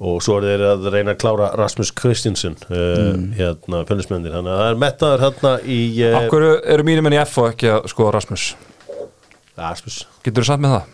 Og 0.05 0.19
svo 0.27 0.41
er 0.41 0.49
þeir 0.49 0.65
að 0.73 0.89
reyna 0.91 1.13
að 1.15 1.21
klára 1.23 1.53
Rasmus 1.55 1.93
Kristinsson 1.95 2.57
uh, 2.67 3.13
hérna 3.39 3.85
fjölnismennir, 3.87 4.35
þannig 4.35 4.51
að 4.57 4.63
það 4.65 4.71
er 4.73 4.81
mettaður 4.83 5.23
hérna 5.29 5.53
í 5.71 5.79
uh, 6.03 6.17
Akkur 6.19 6.47
eru 6.75 6.87
mínum 6.89 7.07
enn 7.11 7.15
í 7.15 7.21
F 7.23 7.37
og 7.45 7.53
ekki 7.53 7.71
að 7.77 7.87
skoða 7.93 8.17
Rasmus? 8.19 8.49
Rasmus, 9.55 10.01
Getur 10.27 10.43
þú 10.43 10.49
samt 10.51 10.65
með 10.67 10.73
það? 10.79 10.91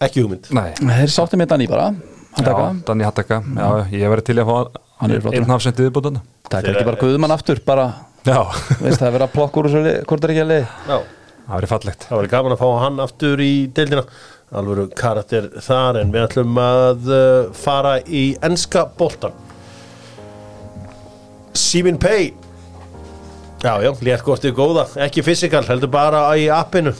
ekki 0.00 0.22
hugmynd. 0.24 0.46
Nei. 0.56 0.70
Þeir 0.80 1.10
sáttu 1.12 1.36
með 1.36 1.50
Danny 1.52 1.66
bara 1.68 1.90
hann 1.90 1.98
taka. 2.40 2.52
Já, 2.56 2.76
Danni 2.88 3.04
Hattaka, 3.04 3.40
já, 3.44 3.66
ég 4.00 4.08
verði 4.14 4.24
til 4.30 4.38
að 4.40 4.48
fá 4.48 4.80
Hann 5.00 5.12
er 5.12 5.20
flottur. 5.20 5.36
einn 5.42 5.50
hafsendið 5.52 5.88
í 5.90 5.92
bútana 5.96 6.20
Það 6.48 6.64
er 6.70 6.74
ekki 6.78 6.86
bara 6.88 7.00
Guðmann 7.00 7.34
aftur 7.34 7.60
bara, 7.66 7.84
veist 8.24 9.00
það 9.00 9.06
er 9.06 9.14
verið 9.14 9.26
að 9.26 9.32
plokka 9.36 9.60
úr 9.60 9.70
þessu 9.70 9.94
hvort 10.10 10.26
er 10.26 10.34
ekki 10.34 10.44
að 10.44 10.52
Já, 10.56 10.98
það 11.46 11.54
verið 11.54 11.72
fallegt. 11.72 12.04
Það 12.10 12.20
var 12.20 12.30
gaman 12.34 12.56
að 12.56 12.60
fá 12.60 12.68
hann 12.84 13.00
aftur 13.06 13.44
í 13.44 13.52
deildina. 13.76 14.04
Alvöru 14.50 14.88
karakter 14.98 15.46
þar 15.62 16.00
en 16.00 16.10
við 16.10 16.24
ætlum 16.26 16.56
að 16.58 17.10
uh, 17.14 17.52
fara 17.54 18.00
í 18.02 18.32
enska 18.42 18.82
boltan 18.98 19.36
Simin 21.54 22.00
Pay 22.02 22.32
Já, 23.60 23.74
já, 23.84 23.90
léttkortið 24.00 24.54
góða, 24.56 24.86
ekki 25.04 25.20
fysikal, 25.20 25.60
heldur 25.68 25.90
bara 25.92 26.22
í 26.40 26.46
appinu. 26.48 26.94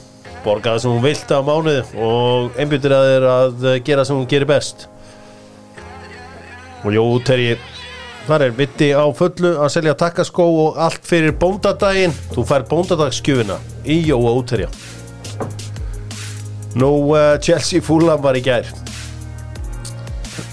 Borgaði 0.45 0.83
sem 0.83 0.93
hún 0.93 1.01
vilt 1.01 1.31
á 1.33 1.41
mánuði 1.41 1.81
og 2.05 2.59
einbyttir 2.61 2.93
að 2.93 3.07
þeir 3.09 3.27
að 3.33 3.65
gera 3.87 4.05
sem 4.05 4.19
hún 4.19 4.29
gerir 4.29 4.49
best. 4.51 4.85
Og 6.85 6.93
jú, 6.93 7.05
Terji 7.25 7.55
þar 8.29 8.47
er 8.47 8.55
vitti 8.59 8.91
á 8.95 9.05
fullu 9.17 9.55
að 9.59 9.73
selja 9.75 9.97
takkaskó 9.99 10.47
og 10.67 10.81
allt 10.81 11.05
fyrir 11.07 11.35
bóndadaginn. 11.41 12.15
Þú 12.35 12.47
fær 12.49 12.67
bóndadagsskjöfina 12.71 13.59
í 13.85 14.01
Jóa 14.11 14.35
útterja 14.39 14.71
Nú, 16.79 17.11
uh, 17.17 17.35
Chelsea 17.43 17.83
Fulham 17.83 18.21
var 18.23 18.37
í 18.39 18.45
gær. 18.47 18.69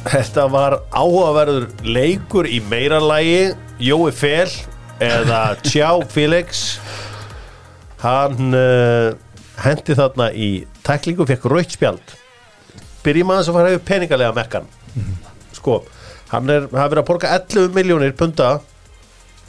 Þetta 0.08 0.48
var 0.50 0.80
áhugaverður 0.96 1.68
leikur 1.86 2.48
í 2.50 2.58
meira 2.72 2.98
lagi. 3.04 3.54
Jói 3.78 4.10
Fel 4.16 4.50
eða 5.04 5.42
Tjá 5.62 5.92
Felix 6.10 6.80
hann 8.02 8.56
uh, 8.58 9.14
hendi 9.62 9.94
þarna 9.98 10.32
í 10.34 10.50
tæklingu 10.86 11.22
og 11.26 11.30
fekk 11.30 11.46
raukt 11.52 11.76
spjald. 11.78 12.16
Byrjum 13.06 13.36
aðeins 13.36 13.52
að 13.52 13.60
fara 13.60 13.76
yfir 13.76 13.86
peningalega 13.86 14.34
mekkan. 14.36 14.66
Sko, 15.54 15.84
hann 16.32 16.50
er 16.54 16.68
hafa 16.68 16.90
verið 16.92 17.04
að 17.04 17.08
borga 17.12 17.34
11 17.40 17.74
miljónir 17.78 18.16
punta 18.20 18.50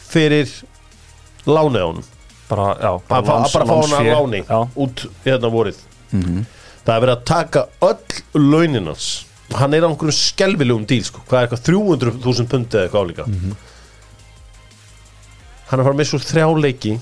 fyrir 0.08 0.50
lánið 1.46 1.82
á 1.84 1.88
hann 1.90 2.04
Bara, 2.48 2.66
já, 2.80 2.90
að 2.96 3.26
fá- 3.28 3.34
að 3.36 3.52
bara 3.52 3.66
fá 3.68 3.74
hann 3.76 3.96
að 3.98 4.06
láni 4.14 4.38
Já, 4.48 4.58
út 4.84 5.02
í 5.04 5.28
þetta 5.28 5.50
vorið 5.52 5.80
það 6.08 6.94
er 6.94 7.02
verið 7.04 7.14
að 7.16 7.24
taka 7.28 7.64
öll 7.84 8.44
launinans 8.54 9.08
hann 9.58 9.74
er 9.76 9.84
á 9.84 9.88
einhverjum 9.88 10.16
skelvilegum 10.16 10.86
díl 10.88 11.02
sko. 11.04 11.20
hvað 11.28 11.42
er 11.42 11.46
eitthvað 11.48 11.66
300.000 11.68 12.48
pundi 12.52 12.76
eða 12.78 12.86
eitthvað 12.88 13.04
álíka? 13.04 13.26
Hann 15.68 15.80
er 15.80 15.82
að 15.82 15.88
fara 15.88 15.98
með 15.98 16.08
svo 16.10 16.18
þrjá 16.22 16.46
leiki. 16.64 16.92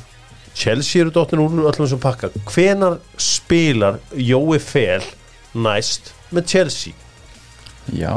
Chelsea 0.57 1.03
eru 1.05 1.12
dottin 1.15 1.43
úr 1.43 1.53
öllum 1.61 1.75
þessum 1.85 2.01
pakka. 2.03 2.31
Hvenar 2.51 2.97
spilar 3.21 3.99
Jói 4.17 4.59
Fel 4.62 5.05
næst 5.55 6.12
með 6.35 6.47
Chelsea? 6.51 6.95
Já, 7.95 8.15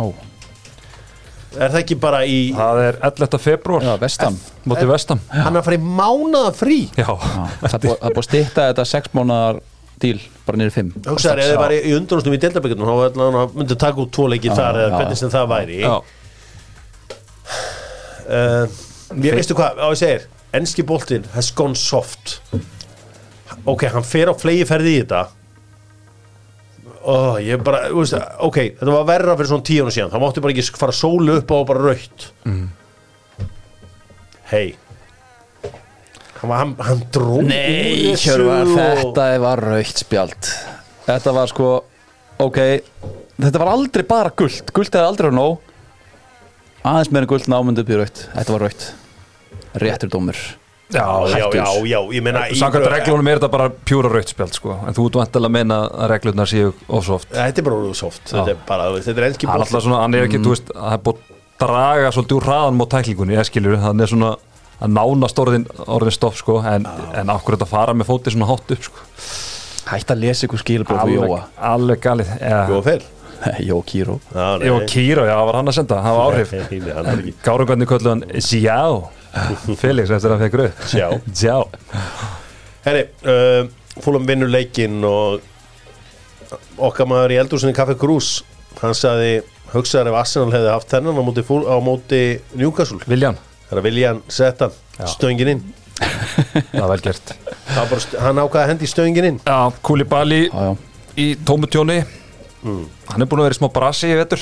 er 1.58 1.72
það 1.74 1.80
ekki 1.82 1.98
bara 2.00 2.20
í 2.30 2.38
það 2.56 2.82
er 2.86 3.00
11. 3.10 3.40
februar 3.42 3.86
já 3.88 3.94
vestam. 4.02 4.38
Móti 4.70 4.86
vestam. 4.90 5.22
hann 5.34 5.56
er 5.56 5.62
að 5.62 5.68
fara 5.70 5.80
í 5.80 5.84
mánaða 6.00 6.52
frí. 6.58 6.80
Já, 7.00 7.10
Það 7.10 7.80
búið 7.86 7.96
það 7.96 8.10
er 8.10 8.16
búið 8.16 8.22
að 8.24 8.28
stýtta 8.30 8.68
þetta 8.70 8.86
6 8.94 9.14
mánar 9.18 9.62
díl 10.00 10.20
bara 10.46 10.60
niður 10.62 10.76
5 10.78 10.92
hugsaður 11.10 11.42
ef 11.44 11.50
þið 11.50 11.58
var 11.60 11.74
í 11.76 11.94
undrústum 11.98 12.36
í 12.36 12.40
deildabökkjum 12.40 12.86
þá 12.88 12.94
var 13.00 13.18
hann 13.40 13.56
myndi 13.58 13.76
taka 13.80 14.04
út 14.06 14.14
tvo 14.16 14.28
leiki 14.32 14.54
þar 14.54 14.78
eða 14.86 15.00
hvernig 15.02 15.20
sem 15.20 15.34
það 15.34 15.50
væri. 15.56 15.80
Já, 15.84 15.96
uh, 18.30 18.78
Ég 19.10 19.34
veistu 19.40 19.56
hvað, 19.58 19.80
á 19.82 19.88
ég 19.90 20.00
segir 20.00 20.28
Enski 20.54 20.82
boltinn 20.86 21.26
has 21.36 21.52
gone 21.54 21.78
soft. 21.78 22.40
Ok, 23.70 23.84
hann 23.94 24.06
fer 24.06 24.30
á 24.30 24.34
flegi 24.38 24.66
ferði 24.70 24.96
í 24.96 25.02
þetta 25.04 25.24
oh, 27.04 27.38
Ég 27.44 27.64
bara, 27.66 27.86
veist, 27.94 28.18
ok 28.46 28.60
Þetta 28.80 28.92
var 28.92 29.08
verra 29.08 29.38
fyrir 29.40 29.52
svona 29.52 29.68
tíu 29.70 29.86
ára 29.86 29.94
síðan. 29.96 30.12
Það 30.14 30.24
mátti 30.26 30.44
bara 30.46 30.56
ekki 30.56 30.80
fara 30.82 30.96
sólu 30.96 31.38
upp 31.40 31.54
á 31.54 31.56
og 31.60 31.66
bara 31.70 31.86
raukt 31.90 32.30
mm. 32.50 32.68
Hei 34.52 34.68
Hann, 36.40 36.52
hann, 36.56 36.76
hann 36.88 37.02
dró 37.12 37.40
Nei, 37.44 38.16
Hjörvar, 38.16 38.70
þetta 38.72 39.26
var 39.44 39.60
raukt 39.60 40.00
spjald. 40.06 40.52
Þetta 41.08 41.34
var 41.36 41.52
sko 41.52 41.72
Ok, 42.40 42.60
þetta 43.36 43.60
var 43.60 43.74
aldrei 43.74 44.06
bara 44.08 44.32
gult. 44.32 44.70
Gult 44.72 44.94
er 44.96 45.04
aldrei 45.04 45.28
nóg. 45.36 45.58
Aðeins 46.88 47.12
meira 47.12 47.28
guld 47.28 47.50
námundu 47.52 47.84
upp 47.84 47.92
í 47.92 47.98
raut 48.00 48.22
Þetta 48.32 48.56
var 48.56 48.64
raut 48.68 48.86
Réttur 49.84 50.12
dómur 50.14 50.40
Já, 50.90 51.06
já, 51.30 51.46
já, 51.54 51.66
já, 51.86 52.00
ég 52.18 52.24
meina 52.26 52.48
Samkvæmt 52.58 52.88
reglunum 52.90 53.28
er 53.30 53.38
þetta 53.38 53.50
bara 53.54 53.68
pjúra 53.70 54.10
raut 54.10 54.32
spjald 54.32 54.56
sko. 54.58 54.74
en 54.90 54.96
þú 54.98 55.04
ert 55.06 55.18
vantilega 55.20 55.50
að 55.52 55.54
meina 55.54 55.76
að 55.86 56.08
reglurnar 56.16 56.50
séu 56.50 56.72
ofsoft 56.88 57.30
Þetta 57.30 57.62
er 57.62 57.68
bara 57.68 57.78
orðið 57.78 57.98
soft. 58.00 58.24
Þetta 58.32 58.56
er 58.56 58.58
bara, 58.66 58.88
þetta 58.98 59.22
er 59.22 59.28
enski 59.28 59.50
hann 59.50 59.62
alltaf 59.62 59.84
svona, 59.86 60.00
hann 60.02 60.18
er 60.18 60.26
ekki, 60.26 60.40
þú 60.42 60.56
veist 60.56 60.72
það 60.74 60.96
er 60.96 61.04
búið 61.06 61.20
að 61.20 61.36
draga 61.60 62.14
svolítið 62.16 62.40
úr 62.40 62.48
hraðan 62.48 62.80
mot 62.80 62.90
tæklingunni, 62.90 63.38
ég 63.38 63.50
skilur, 63.52 63.78
hann 63.84 64.02
er 64.02 64.10
svona 64.10 64.32
að 64.80 64.90
nánast 64.96 65.44
orðin, 65.44 65.68
orðin 65.86 66.16
stopp 66.16 66.38
sko. 66.40 66.58
En, 66.66 66.88
en 67.14 67.30
okkur 67.36 67.58
þetta 67.58 67.70
fara 67.70 67.94
með 67.94 68.10
fótið 68.10 68.34
svona 68.38 68.50
hátt 68.50 68.74
upp 68.74 68.84
sko. 68.90 69.06
Hætt 69.90 70.10
að 70.14 70.22
lesa 70.26 70.46
ykkur 70.48 70.62
skilabóð 70.64 71.02
fyrir 71.04 71.22
Jóa. 71.22 71.40
alveg 71.70 72.02
galið 72.02 72.34
ja. 72.42 72.66
Jó, 72.70 72.82
fel 72.86 73.02
Jó 73.70 73.78
Kíró. 73.86 74.18
Jó, 74.66 74.76
Kíró, 74.90 75.24
já, 75.30 75.36
var 75.46 75.56
hann 75.62 75.72
að 75.72 75.78
senda, 75.78 76.02
það 76.04 76.18
var 76.18 76.26
áhrif. 76.34 76.50
Nei, 77.10 77.34
er 79.34 79.78
Felix 79.82 80.10
eftir 80.16 80.34
að 80.36 80.44
fekk 80.46 80.58
rauð 80.62 80.84
Sjá. 80.92 81.08
Sjá 81.36 81.56
Herri, 82.86 83.06
uh, 83.28 83.68
fólum 84.02 84.26
vinnur 84.30 84.50
leikinn 84.52 85.02
og 85.08 85.42
okkar 86.82 87.10
maður 87.10 87.36
í 87.36 87.40
eldursinni 87.42 87.76
Kaffe 87.78 87.98
Krús 88.00 88.40
hann 88.80 88.96
sagði, 88.96 89.42
hugsaður 89.74 90.14
ef 90.14 90.18
Arsenal 90.22 90.54
hefði 90.56 90.72
haft 90.72 90.94
þennan 90.94 91.20
á 91.20 91.24
móti, 91.28 91.44
fúl, 91.46 91.66
á 91.68 91.76
móti 91.84 92.22
Newcastle? 92.58 93.02
Viljan, 93.12 93.36
þegar 93.68 93.84
Viljan 93.86 94.22
sett 94.32 94.64
hann 94.64 94.72
Já. 95.00 95.06
stöngin 95.12 95.52
inn. 95.52 95.62
Það 96.72 96.80
var 96.80 96.92
vel 96.94 97.02
gert. 97.04 97.34
Það 97.68 97.90
bara, 97.92 98.22
hann 98.24 98.40
ákvaði 98.46 98.62
að 98.64 98.70
hendi 98.72 98.88
stöngin 98.90 99.28
inn. 99.34 99.42
Já, 99.44 99.58
Kúlibali 99.84 100.42
Já, 100.48 100.70
já. 100.70 100.72
í 101.20 101.28
tómutjóni. 101.50 101.98
Hann 102.64 103.24
er 103.24 103.28
búin 103.32 103.44
að 103.44 103.50
vera 103.50 103.58
í 103.58 103.60
smá 103.60 103.68
brasi 103.76 104.10
í 104.14 104.18
vetur 104.20 104.42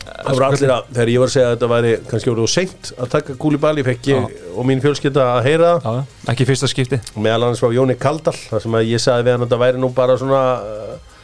það 0.00 0.30
voru 0.30 0.46
allir 0.46 0.72
að, 0.74 0.88
þegar 0.94 1.10
ég 1.12 1.22
var 1.22 1.30
að 1.30 1.34
segja 1.34 1.48
að 1.48 1.54
þetta 1.54 1.68
væri 1.72 1.92
kannski 2.10 2.30
voruð 2.30 2.50
seint 2.52 2.90
að 2.96 3.10
taka 3.14 3.36
Kúlibali 3.40 3.84
fekk 3.86 4.08
ég 4.10 4.38
og 4.54 4.68
mín 4.68 4.82
fjölskylda 4.84 5.26
að 5.36 5.48
heyra 5.48 5.72
það. 5.84 6.00
Ekki 6.32 6.46
fyrsta 6.48 6.70
skipti. 6.70 7.00
Meðal 7.16 7.48
annars 7.48 7.62
frá 7.62 7.74
Jóni 7.74 7.96
Kaldal 8.00 8.36
þar 8.36 8.64
sem 8.64 8.78
að 8.80 8.90
ég 8.90 9.02
sagði 9.02 9.26
við 9.26 9.36
hann 9.36 9.44
að 9.44 9.48
þetta 9.48 9.60
væri 9.64 9.82
nú 9.82 9.92
bara 9.96 10.16
svona 10.20 10.42
uh, 10.60 11.20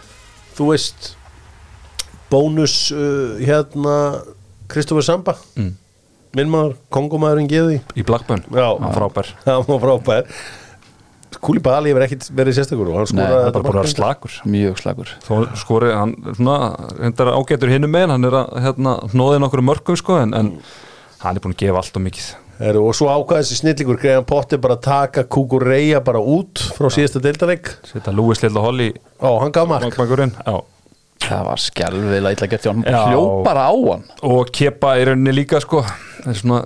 þú 0.59 0.69
veist 0.73 1.11
bónus 2.33 2.77
uh, 2.95 3.41
hérna 3.43 3.97
Kristoffer 4.73 5.07
Samba. 5.07 5.37
Mm. 5.57 5.75
minn 6.37 6.51
maður, 6.53 6.75
kongumæðurinn 6.93 7.49
geði 7.49 7.81
í 7.97 8.05
Blackburn. 8.05 8.43
Já, 8.53 8.69
frábær. 8.93 9.31
Það 9.47 9.69
var 9.71 9.85
frábær 9.87 10.27
Kúli 11.43 11.61
Bali 11.63 11.91
hefur 11.93 12.05
ekkit 12.07 12.29
verið 12.39 12.57
sérstakur 12.59 12.89
og 12.91 12.97
hann 13.01 13.07
Nei, 13.19 13.27
skoraði 13.27 13.35
Það 13.35 13.37
er 13.37 13.47
þetta 13.47 13.61
bara 13.61 13.75
búin 13.75 13.83
að 13.83 13.93
slagur 13.93 14.35
Mjög 14.55 14.81
slagur 14.83 15.13
Þó 15.27 15.35
skori, 15.61 15.93
hann 15.93 16.15
svona, 16.39 16.57
hendar 17.03 17.33
ágætur 17.35 17.73
hinnum 17.73 17.93
megin, 17.93 18.15
hann 18.15 18.29
er 18.29 18.37
að 18.41 18.57
hérna, 18.65 18.97
hnóði 19.13 19.43
nokkur 19.43 19.63
mörgum 19.67 19.99
sko, 20.01 20.19
en, 20.23 20.35
en 20.39 20.53
hann 21.23 21.39
er 21.39 21.45
búin 21.45 21.57
að 21.57 21.63
gefa 21.65 21.83
allt 21.83 21.99
og 21.99 22.05
mikið. 22.07 22.29
Heru, 22.57 22.87
og 22.89 22.95
svo 22.97 23.11
ákvaði 23.13 23.45
þessi 23.45 23.59
snillingur 23.61 23.99
Gregan 24.01 24.25
Potter 24.29 24.61
bara 24.63 24.79
að 24.79 24.87
taka 24.87 25.27
Kukureya 25.29 26.01
bara 26.05 26.23
út 26.25 26.63
frá 26.79 26.89
síðasta 26.95 27.21
deildareik 27.25 27.69
Setta 27.85 28.15
Lúis 28.17 28.41
Lilla 28.41 28.63
Holly 28.65 28.89
og 29.21 29.43
hann 29.43 29.53
gaf 29.53 29.69
mark. 29.69 29.99
Það 31.27 31.45
var 31.49 31.61
skelvilega 31.61 32.33
illa 32.37 32.49
gert 32.53 32.65
hjá 32.65 32.71
hann. 32.73 32.85
Hljópar 32.87 33.61
á 33.61 33.73
hann. 33.73 34.03
Og 34.29 34.51
kepa 34.55 34.95
í 35.01 35.05
rauninni 35.09 35.33
líka, 35.37 35.61
sko, 35.65 35.83
það 36.23 36.33
er 36.33 36.41
svona, 36.41 36.61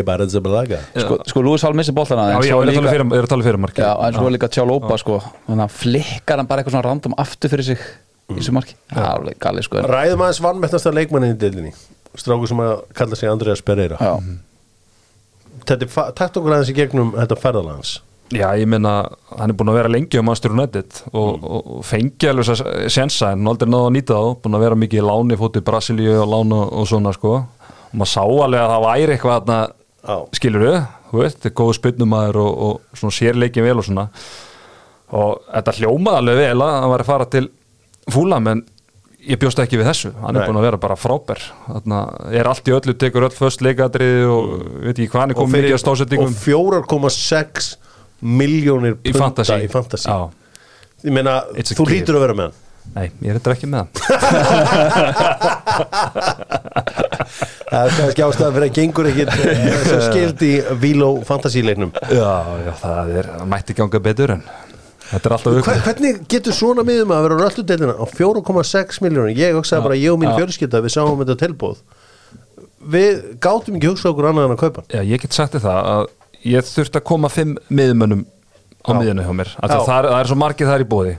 Kebara 0.00 0.26
Zabalaga 0.32 0.80
Sko, 0.96 1.20
sko 1.30 1.44
Lúis 1.46 1.62
Hall 1.68 1.76
missi 1.78 1.92
boltana 1.94 2.26
já, 2.32 2.36
en 2.40 2.42
já, 2.42 2.56
ég 2.56 2.56
er 2.56 2.66
að 2.66 2.74
tala 2.74 2.82
líka- 2.82 2.94
fyrir, 2.96 3.06
ég 3.12 3.18
er 3.22 3.28
að 3.28 3.32
tala 3.36 3.46
fyrir 3.46 3.62
markið. 3.68 3.84
Já, 3.84 3.92
en 4.08 4.18
svo 4.18 4.26
er 4.26 4.34
líka 4.38 4.48
Tjálópa 4.56 4.98
sko. 5.04 5.20
Þannig 5.46 5.66
að 5.68 5.78
flikkar 5.84 6.40
hann 6.42 6.48
bara 6.50 6.62
eitthvað 6.64 6.74
svona 6.78 6.88
random 6.88 7.14
aftur 7.20 7.52
fyrir 7.54 7.68
sig 7.70 7.78
í 8.30 8.36
þessu 8.40 8.52
marki. 8.56 8.74
Er 8.96 9.06
alveg 9.14 9.38
galið 9.42 9.66
sko. 9.68 9.82
Ræðum 9.86 10.22
aðeins 10.26 10.40
vannmettnasta 10.44 10.92
leikmannin 10.96 11.34
í 11.36 11.38
deildinni. 11.38 11.72
Stráku 12.18 12.48
sem 12.50 12.58
að 12.58 12.80
kalla 12.98 13.16
sig 13.18 13.28
Andreas 13.30 13.60
Pereira. 13.62 13.96
Já, 14.00 14.16
Þetta 15.66 15.84
er 15.86 16.12
takt 16.16 16.38
okkur 16.40 16.54
aðeins 16.56 16.70
í 16.72 16.74
gegnum 16.74 17.10
þetta 17.14 17.36
ferðalans 17.38 17.98
Já, 18.30 18.46
ég 18.54 18.68
meina, 18.70 18.92
hann 19.34 19.50
er 19.50 19.56
búin 19.58 19.70
að 19.72 19.76
vera 19.80 19.90
lengi 19.90 20.18
á 20.18 20.22
Master 20.22 20.52
United 20.54 21.00
og, 21.10 21.42
og, 21.42 21.70
og 21.80 21.80
fengi 21.86 22.28
alveg 22.30 22.46
þess 22.46 22.62
að 22.62 22.84
sensa 22.94 23.32
en 23.34 23.48
aldrei 23.50 23.66
náða 23.70 23.88
að 23.88 23.94
nýta 23.96 24.14
þá, 24.14 24.28
búin 24.44 24.54
að 24.54 24.62
vera 24.64 24.78
mikið 24.78 25.00
í 25.00 25.06
láni 25.08 25.38
fótið 25.40 25.64
Brasilíu 25.66 26.12
og 26.22 26.30
lána 26.30 26.60
og 26.78 26.86
svona 26.86 27.10
sko. 27.16 27.32
Og 27.90 27.96
maður 27.98 28.12
sá 28.12 28.22
alveg 28.22 28.62
að 28.62 28.70
það 28.70 28.84
væri 28.86 29.16
eitthvað. 29.16 29.50
Skilur 30.36 30.64
við, 30.64 30.76
þú 31.10 31.22
veist, 31.22 31.38
þetta 31.38 31.50
er 31.50 31.56
góð 31.60 31.72
spynnumæður 31.78 32.36
og, 32.42 32.50
og 32.80 33.14
sérleikin 33.14 33.66
vel 33.66 33.78
og 33.80 33.86
svona. 33.86 34.06
Og 35.20 35.40
þetta 35.50 35.76
hljómaði 35.80 36.20
alveg 36.22 36.36
vel 36.44 36.60
að 36.64 36.76
hann 36.76 36.92
var 36.92 37.02
að 37.04 37.10
fara 37.10 37.26
til 37.30 37.46
fúla 38.10 38.38
menn 38.42 38.62
ég 39.20 39.36
bjóst 39.40 39.60
ekki 39.60 39.76
við 39.80 39.90
þessu, 39.90 40.10
hann 40.22 40.32
Nei. 40.32 40.40
er 40.40 40.48
búin 40.48 40.60
að 40.60 40.66
vera 40.68 40.78
bara 40.80 40.96
frábær. 40.96 41.40
Þarna 41.66 41.98
er 42.40 42.48
allt 42.48 42.70
í 42.70 42.72
öllu, 42.76 42.92
tekur 42.96 43.26
öll 43.28 43.36
föst 43.36 43.60
leikadriði 43.64 44.24
og 44.30 44.42
veit 44.86 44.94
ekki 44.96 45.10
hvað 45.12 45.20
hann 45.24 45.34
er 45.34 45.38
komið 45.40 45.54
mikið 45.58 45.76
að 45.76 45.82
stóðsettingum 45.84 46.32
og 46.32 46.36
4,6 46.40 47.70
miljónir 48.40 48.94
punta 49.04 49.44
í 49.60 49.68
fantasy. 49.72 50.08
Já. 50.08 50.18
Ég 51.04 51.12
meina, 51.16 51.32
þú 51.52 51.84
hlýtur 51.88 52.16
að 52.16 52.24
vera 52.26 52.36
með 52.38 52.44
hann. 52.48 52.58
Nei, 52.90 53.06
ég 53.22 53.28
er 53.30 53.36
þetta 53.38 53.52
ekki 53.54 53.68
með 53.70 53.80
hann 53.84 53.90
Það 57.70 57.84
er 57.86 57.94
kannski 58.00 58.24
ástæðan 58.26 58.56
fyrir 58.56 58.66
að 58.66 58.74
gengur 58.80 59.08
ekkit 59.10 59.30
eh, 59.36 59.60
sem 59.90 60.02
skild 60.08 60.42
í 60.42 60.50
Vilo 60.82 61.10
fantasy 61.26 61.62
leiknum. 61.62 61.92
Já, 62.10 62.32
já, 62.66 62.72
það 62.82 63.14
er, 63.20 63.30
mætti 63.52 63.76
ganga 63.78 64.02
betur 64.02 64.34
en 64.34 64.44
þetta 65.10 65.30
er 65.30 65.36
alltaf 65.36 65.56
aukvið 65.60 65.84
Hvernig 65.86 66.20
getur 66.30 66.56
svona 66.56 66.84
miðum 66.86 67.14
að 67.14 67.26
vera 67.28 67.38
á 67.38 67.42
rölludeildina 67.44 67.94
á 67.94 68.04
4,6 68.10 69.00
miljónir? 69.06 69.38
Ég 69.38 69.54
hugsaði 69.58 69.86
bara 69.86 69.98
ég 70.00 70.14
og 70.14 70.20
mín 70.22 70.34
fjölskylda 70.34 70.82
við 70.82 70.96
sáum 70.96 71.22
þetta 71.22 71.38
tilbúð 71.44 71.80
Við 72.90 73.18
gátum 73.44 73.76
ekki 73.76 73.90
hugsað 73.90 74.14
okkur 74.14 74.30
annað 74.30 74.46
en 74.48 74.54
að 74.54 74.60
kaupa. 74.62 74.84
Já, 74.88 75.02
ég 75.04 75.20
get 75.20 75.36
sagt 75.36 75.58
það 75.60 75.88
að 75.90 76.06
ég 76.48 76.64
þurfti 76.64 76.96
að 76.96 77.06
koma 77.10 77.28
fimm 77.28 77.58
miðmönnum 77.68 78.22
á 78.80 78.90
miðjunu 78.96 79.26
hjá 79.26 79.34
mér. 79.36 79.50
Að 79.60 79.74
það, 79.74 79.90
er, 79.98 80.08
það 80.08 80.20
er 80.22 80.30
svo 80.30 80.38
margið 80.40 80.70
þar 80.72 80.84
í 80.84 80.86
bóði 80.88 81.12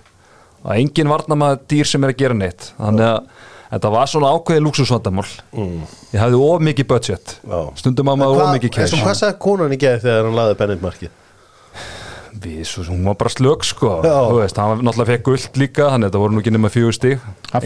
og 0.62 0.72
engin 0.74 1.12
varnamaður 1.12 1.62
dýr 1.70 1.89
sem 1.89 2.06
er 2.06 2.14
að 2.14 2.22
gera 2.24 2.38
neitt. 2.38 2.72
Þannig 2.80 3.06
að 3.12 3.20
þetta 3.72 3.93
var 3.95 4.11
svona 4.11 4.34
ákveðið 4.36 4.65
lúksusvandamál 4.67 5.28
mm. 5.55 5.80
ég 6.11 6.22
hafði 6.22 6.43
of 6.49 6.67
mikið 6.67 6.89
budget. 6.91 7.34
Já. 7.41 7.59
stundum 7.82 8.13
að 8.13 8.22
maður 8.22 8.45
of 8.45 8.53
mikið 8.59 8.76
cash. 8.78 9.01
Hvað 9.01 9.17
sagði 9.24 9.39
konan 9.47 9.76
í 9.76 9.82
geði 9.82 10.05
þegar 10.05 10.30
hann 10.30 10.39
laði 10.41 10.59
Bennett 10.61 10.86
markið? 10.86 11.17
við, 12.41 12.61
svo, 12.67 12.84
hún 12.88 13.03
var 13.05 13.17
bara 13.19 13.32
slög 13.32 13.65
sko. 13.67 13.91
Veist, 14.38 14.59
hann 14.59 14.82
náttúrulega 14.86 15.09
fekk 15.09 15.26
guld 15.28 15.59
líka 15.59 15.89
þannig 15.91 16.07
að 16.07 16.11
þetta 16.11 16.22
voru 16.24 16.36
nú 16.36 16.41
ekki 16.41 16.53
nema 16.55 16.72
fjögur 16.72 16.95
Hann 17.51 17.65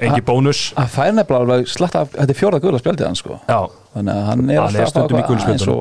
Engi- 0.00 0.24
bónus. 0.24 0.62
Hann 0.76 0.88
fær 0.92 1.12
nefnilega 1.12 1.42
alveg 1.42 1.68
slatt 1.68 1.96
af 1.98 2.10
Þetta 2.14 2.32
er 2.32 2.40
fjórða 2.40 2.60
guðla 2.62 2.80
spjaldið 2.82 3.06
hann 3.06 3.18
sko. 3.18 3.40
Já, 3.48 3.60
Þannig 3.96 4.14
að 4.14 4.24
hann 4.30 4.50
er 4.50 4.60
hann 4.60 4.74
er 4.74 4.80
alltaf 4.86 4.90
stundum 4.94 5.18
í 5.18 5.24
Negro. 5.46 5.76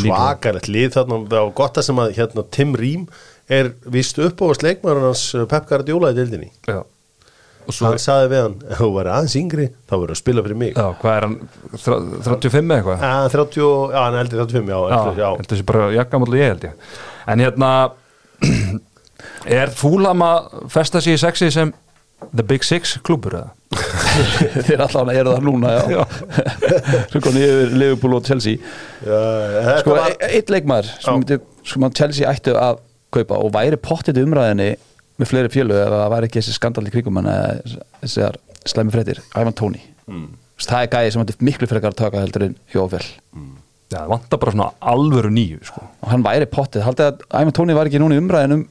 svakalegt 0.00 0.68
lið 0.68 0.92
þarna 0.96 1.18
það 1.28 1.42
var 1.42 1.50
gott 1.52 1.76
að 1.76 1.82
sem 1.84 1.98
að 2.00 2.12
hérna, 2.16 2.44
Tim 2.50 2.74
Rím 2.74 3.08
er 3.48 3.72
vist 3.94 4.18
upp 4.18 4.40
á 4.42 4.46
sleikmaður 4.58 5.04
hans 5.10 5.24
uh, 5.38 5.44
Pep 5.50 5.66
Guardiola 5.70 6.10
í 6.10 6.16
deildinni 6.18 6.48
Já. 6.66 6.80
og 7.66 7.78
hann 7.82 7.98
sagði 8.02 8.30
við 8.32 8.40
hann, 8.44 8.56
ef 8.70 8.80
þú 8.80 8.88
væri 8.96 9.12
aðeins 9.14 9.36
yngri 9.40 9.66
þá 9.86 9.94
verður 9.96 10.14
að 10.16 10.20
spila 10.22 10.42
fyrir 10.46 10.58
mig 10.62 10.72
já, 10.76 10.86
hvað 11.02 11.16
er 11.20 11.26
hann 11.28 11.36
þrjá- 11.76 12.00
35 12.26 12.64
eða 12.66 12.76
eitthvað 12.80 13.06
Ah, 13.10 13.28
30, 13.32 13.62
og- 13.66 13.94
já, 13.94 14.00
hann 14.04 14.14
er 14.18 14.24
eldri 14.26 14.38
35, 14.42 14.70
já, 14.70 14.78
já, 14.90 14.98
já, 14.98 15.16
já. 15.22 15.30
held 15.40 15.50
þessi 15.54 15.66
bara 15.70 15.88
jakkamall 15.96 16.38
ég 16.38 16.50
held 16.52 16.66
ég 16.70 16.94
en 17.26 17.42
hérna 17.46 17.70
er 19.62 19.72
Fúlam 19.74 20.22
að 20.26 20.68
festa 20.72 21.00
sig 21.02 21.16
í 21.16 21.20
sexi 21.22 21.50
sem 21.54 21.72
The 22.32 22.42
Big 22.48 22.64
Six 22.64 22.96
klúbur 23.04 23.34
eða? 23.36 23.50
Þeir 24.66 24.80
allan 24.86 25.10
eru 25.12 25.34
það 25.34 25.42
núna 25.44 25.72
já. 25.90 26.04
Svo 27.12 27.20
kom 27.20 27.34
niður 27.36 27.74
Liverpool 27.76 28.14
og 28.16 28.24
Chelsea 28.24 28.56
já 29.04 29.80
Sko, 29.82 29.96
var, 29.98 30.14
e- 30.16 30.30
eitt 30.38 30.52
leikmaður 30.54 30.88
Já. 30.94 31.02
sem, 31.10 31.42
sem 31.72 31.84
að 31.88 31.96
Chelsea 31.98 32.30
ættu 32.30 32.54
að 32.56 32.80
kaupa 33.14 33.38
og 33.42 33.52
væri 33.54 33.78
pottið 33.80 34.22
umræðinni 34.24 34.70
með 35.16 35.30
fleiri 35.30 35.52
fjölu 35.52 35.76
ef 35.80 35.92
það 35.92 36.10
væri 36.14 36.28
ekki 36.28 36.40
þessi 36.42 36.56
skandal 36.56 36.86
í 36.86 36.92
kringum 36.94 37.20
en 37.22 37.30
þessar 38.02 38.40
slæmi 38.66 38.92
fréttir 38.94 39.22
Ivan 39.36 39.54
Tóni. 39.56 39.80
Mm. 40.10 40.26
það 40.62 40.82
er 40.82 40.90
gæði 40.92 41.12
sem 41.14 41.22
hætti 41.22 41.46
miklu 41.46 41.68
frekar 41.70 41.94
að 41.94 42.00
taka 42.02 42.20
heldur 42.22 42.48
en 42.48 42.58
Jófell 42.74 43.06
Já, 43.86 44.00
það 44.00 44.10
vantar 44.10 44.40
bara 44.42 44.52
svona 44.54 44.68
alvöru 44.92 45.30
nýju 45.30 45.62
sko. 45.68 45.82
og 46.02 46.10
hann 46.10 46.24
væri 46.26 46.46
pottið, 46.50 46.82
haldið 46.86 47.08
að 47.08 47.24
Ivan 47.42 47.54
Tóni 47.54 47.76
var 47.78 47.90
ekki 47.90 48.00
núna 48.02 48.18
í 48.18 48.22
umræðinum 48.22 48.66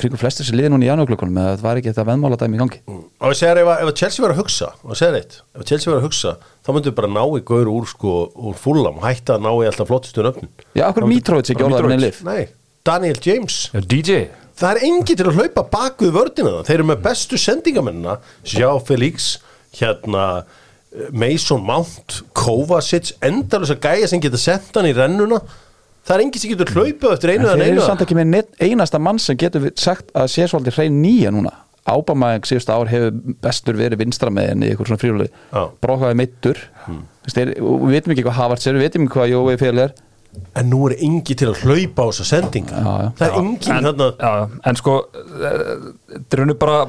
kringum 0.00 0.20
flestir 0.20 0.46
sem 0.48 0.56
liði 0.56 0.70
núna 0.72 0.86
í 0.86 0.88
janúarklokkunum 0.88 1.38
eða 1.42 1.56
það 1.58 1.66
var 1.66 1.80
ekki 1.80 1.90
þetta 1.92 2.04
veðmála 2.08 2.38
dæmi 2.40 2.56
í 2.56 2.60
gangi? 2.62 2.80
Og 2.88 3.32
ég 3.32 3.38
segir 3.38 3.60
ef, 3.62 3.70
ef 3.84 3.92
Chelsea 4.00 4.24
var 4.24 4.32
að 4.34 4.40
hugsa 4.40 4.70
og 4.82 4.98
segir 4.98 5.18
eitt, 5.20 5.36
ef 5.56 5.66
Chelsea 5.68 5.92
var 5.92 6.00
að 6.00 6.06
hugsa 6.08 6.32
þá 6.40 6.70
myndum 6.72 6.88
við 6.88 6.96
bara 7.00 7.10
ná 7.12 7.22
í 7.22 7.42
gaur 7.52 7.70
úr 7.72 7.88
sko 7.90 8.14
úr 8.32 8.56
fúlam 8.60 9.00
og 9.00 9.04
hætta 9.06 9.36
að 9.36 9.44
ná 9.44 9.50
í 9.52 9.68
alltaf 9.68 9.90
flottustu 9.90 10.24
nöfnin. 10.24 10.50
Já, 10.72 10.86
okkur 10.88 11.08
Mitrovic 11.10 11.52
ekki 11.52 11.66
orðaður 11.68 11.92
með 11.92 12.04
lif 12.06 12.22
nei, 12.24 12.42
Daniel 12.86 13.18
James. 13.22 13.66
DJ 13.72 14.26
það 14.62 14.76
er 14.76 14.86
engi 14.88 15.16
til 15.16 15.26
að 15.26 15.38
hlaupa 15.38 15.64
bak 15.72 16.02
við 16.02 16.12
vördina 16.14 16.56
það 16.58 16.66
þeir 16.68 16.76
eru 16.76 16.88
með 16.90 17.00
bestu 17.06 17.38
sendingamennina 17.40 18.18
Sjá 18.46 18.68
Felix 18.86 19.32
hérna 19.78 20.26
Mason 21.16 21.62
Mount 21.64 22.20
Kovacic, 22.36 23.14
endalus 23.24 23.72
að 23.72 23.80
gæja 23.86 24.10
sem 24.12 24.20
geta 24.20 24.36
sendt 24.36 24.76
hann 24.76 24.90
í 24.90 24.92
rennuna. 24.92 25.38
Það 26.04 26.14
er 26.14 26.24
engi 26.26 26.42
sem 26.42 26.52
getur 26.52 26.72
hlaupað 26.74 27.14
eftir 27.14 27.32
einu 27.32 27.46
En 27.46 27.46
eða 27.46 27.54
þeir 27.54 27.64
einu 27.64 27.78
eru 27.78 27.86
samt 27.86 28.04
ekki 28.04 28.16
með 28.18 28.28
net, 28.28 28.50
einasta 28.60 29.00
mann 29.00 29.20
sem 29.22 29.38
getur 29.40 29.70
sagt 29.80 30.10
að 30.18 30.28
sé 30.34 30.48
svolítið 30.50 30.76
hrein 30.76 30.98
nýja 31.00 31.32
núna. 31.32 31.54
Ábamæðing 31.88 32.44
síðust 32.46 32.70
ár 32.70 32.90
hefur 32.90 33.16
bestur 33.42 33.78
verið 33.78 34.02
vinstra 34.02 34.30
með 34.34 34.52
henni 34.52 34.68
í 34.68 34.74
ykkur 34.74 34.90
svona 34.90 35.02
fríluleg 35.02 35.32
brókaði 35.82 36.18
mittur 36.20 36.60
hmm. 36.84 37.00
við 37.26 37.96
veitum 37.96 38.14
ekki 38.14 38.26
hvað 38.28 38.36
Havertz 38.36 38.68
er, 38.68 38.78
við 38.78 38.86
veitum 38.86 39.06
ekki 39.08 39.16
hvað 39.16 39.32
Jói 39.32 39.56
Fél 39.58 39.80
er 39.82 39.96
En 40.56 40.68
nú 40.68 40.82
er 40.88 40.96
engi 41.04 41.34
til 41.36 41.48
að 41.50 41.62
hlaupa 41.64 42.04
á 42.04 42.10
þessa 42.10 42.28
sendinga 42.28 42.76
Já, 42.82 42.92
já. 43.02 43.08
Það 43.18 43.26
er 43.26 43.38
engin 43.40 43.88
en, 43.90 44.04
já, 44.20 44.32
en 44.70 44.78
sko 44.80 44.94
eh, 45.48 46.22
er 46.22 46.44
unni 46.44 46.56
bara 46.60 46.86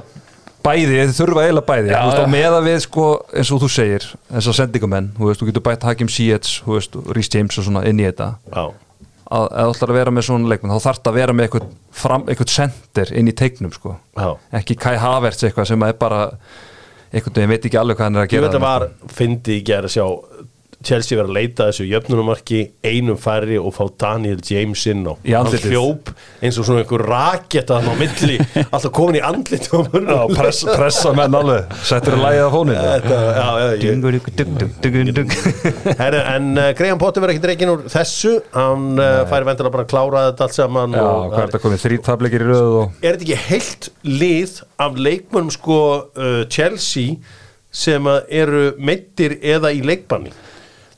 bæði 0.63 0.93
þið 1.01 1.13
þurfa 1.17 1.43
eiginlega 1.43 1.67
bæði. 1.67 1.91
Og 2.23 2.31
meða 2.31 2.61
við 2.63 2.79
sko 2.85 3.07
eins 3.35 3.51
og 3.51 3.61
þú 3.63 3.69
segir 3.73 4.07
þessar 4.29 4.57
sendingamenn, 4.61 5.11
þú 5.17 5.29
veist, 5.29 5.41
þú 5.41 5.49
getur 5.49 5.65
bætt 5.65 5.85
Hakim 5.87 6.11
Ziyech, 6.11 6.49
þú 6.63 6.77
veist, 6.77 6.97
Rhys 7.17 7.31
James 7.33 7.59
og 7.59 7.67
svona 7.67 7.83
inn 7.89 7.99
í 7.99 8.07
þetta. 8.07 8.29
Að 8.53 9.47
þú 9.49 9.73
ætlar 9.73 9.93
að 9.93 9.97
vera 9.97 10.13
með 10.13 10.27
svona 10.27 10.51
leikmenn 10.51 10.75
þá 10.75 10.85
þarf 10.87 11.01
það 11.01 11.11
að 11.11 11.19
vera 11.19 11.35
með 11.35 11.47
eitthvað, 11.47 12.27
eitthvað 12.31 12.53
center 12.53 13.13
inn 13.17 13.31
í 13.31 13.35
teiknum 13.35 13.73
sko, 13.75 13.97
já. 14.19 14.29
Ekki 14.59 14.77
Kai 14.79 14.95
Havertz 15.01 15.47
eitthvað 15.47 15.71
sem 15.71 15.85
er 15.87 15.97
bara 15.99 16.21
einhvern 17.13 17.35
veginn 17.37 17.53
veit 17.53 17.67
ekki 17.69 17.79
alveg 17.79 17.99
hvað 17.99 18.07
hann 18.09 18.19
er 18.19 18.23
að 18.23 18.27
Ég 18.27 18.35
gera 18.35 18.47
veit 18.49 18.57
að 18.57 18.63
var, 18.65 18.85
fyndi 19.13 19.57
í 19.59 19.65
gera 19.65 19.89
að 19.89 19.95
sjá 19.95 20.05
Chelsea 20.83 21.17
verið 21.17 21.29
að 21.31 21.37
leita 21.37 21.67
þessu 21.69 21.87
jöfnunumarki 21.89 22.61
einum 22.85 23.19
færri 23.21 23.57
og 23.59 23.73
fá 23.75 23.83
Daniel 24.03 24.41
James 24.43 24.83
inn 24.91 25.05
á. 25.07 25.13
Í 25.23 25.35
Hann 25.35 25.49
hljóp 25.63 26.11
eins 26.43 26.59
og 26.59 26.67
svona 26.67 26.83
einhver 26.83 27.05
raketta 27.07 27.79
hann 27.79 27.91
á 27.91 27.95
milli 27.99 28.37
alltaf 28.73 28.91
komin 28.95 29.19
í 29.19 29.23
andlit 29.25 29.69
á. 29.71 29.77
Já, 29.83 30.21
press, 30.33 30.63
pressa 30.67 31.13
menn 31.17 31.37
alveg. 31.39 31.73
Settur 31.87 32.17
að 32.17 32.23
já, 32.37 33.47
ég, 33.73 33.83
Herri, 36.01 36.19
en 36.35 36.49
uh, 36.57 36.69
Graham 36.77 36.99
Potter 37.01 37.23
verður 37.23 37.35
ekki 37.35 37.43
dreikin 37.45 37.71
úr 37.73 37.85
þessu. 37.91 38.35
Hann 38.55 38.99
uh, 38.99 39.23
færi 39.29 39.47
vendilega 39.47 39.73
bara 39.73 39.85
að 39.85 39.91
klára 39.93 40.25
þetta 40.29 40.47
allt 40.47 40.57
saman 40.57 40.97
Já, 40.97 41.03
og 41.03 41.29
hvað 41.33 41.39
er 41.39 41.51
þetta 41.51 41.63
komið, 41.63 41.83
þrý 41.83 41.99
tableikir 42.07 42.45
í 42.45 42.49
röðu 42.49 42.81
og 42.83 42.97
er 43.03 43.15
þetta 43.15 43.27
ekki 43.27 43.39
heilt 43.47 43.89
lið 44.07 44.59
af 44.83 44.99
leikmönnum 44.99 45.53
sko 45.53 45.79
uh, 46.03 46.43
Chelsea 46.51 47.17
sem 47.73 48.07
eru 48.29 48.65
meittir 48.77 49.39
eða 49.41 49.73
í 49.73 49.81
leikbanni 49.85 50.33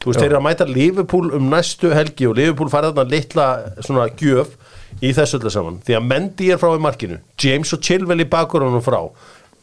þú 0.05 0.11
veist, 0.11 0.21
þeir 0.21 0.29
eru 0.29 0.39
að 0.39 0.45
mæta 0.45 0.69
Liverpool 0.69 1.31
um 1.33 1.49
næstu 1.49 1.89
helgi 1.97 2.29
og 2.29 2.37
Liverpool 2.37 2.69
færi 2.69 2.91
þarna 2.91 3.07
litla 3.09 3.47
svona 3.81 4.05
gjöf 4.13 4.53
í 5.01 5.11
þessu 5.17 5.39
öllu 5.39 5.51
saman. 5.51 5.79
Því 5.83 5.97
að 5.97 6.05
Mendy 6.07 6.51
er 6.53 6.61
frá 6.61 6.69
í 6.71 6.83
markinu 6.83 7.17
James 7.41 7.73
og 7.75 7.81
Chilwell 7.83 8.21
í 8.23 8.29
bakgrunum 8.29 8.83
frá. 8.85 9.01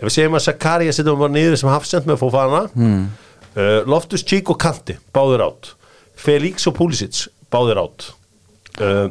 Ef 0.03 0.09
við 0.09 0.17
segjum 0.17 0.35
að 0.35 0.47
Zakaria 0.49 0.93
setjum 0.95 1.21
bara 1.21 1.31
niður 1.31 1.61
sem 1.61 1.71
hafsend 1.71 2.09
með 2.11 2.19
Fofana 2.25 2.65
hmm. 2.75 3.03
uh, 3.55 3.77
Loftus 3.87 4.25
Cheek 4.27 4.51
og 4.51 4.59
Kanti, 4.63 4.97
báðir 5.15 5.45
átt 5.47 5.77
Felix 6.19 6.67
og 6.67 6.75
Pulisic, 6.75 7.29
báðir 7.55 7.79
átt 7.85 8.09
uh, 8.83 9.07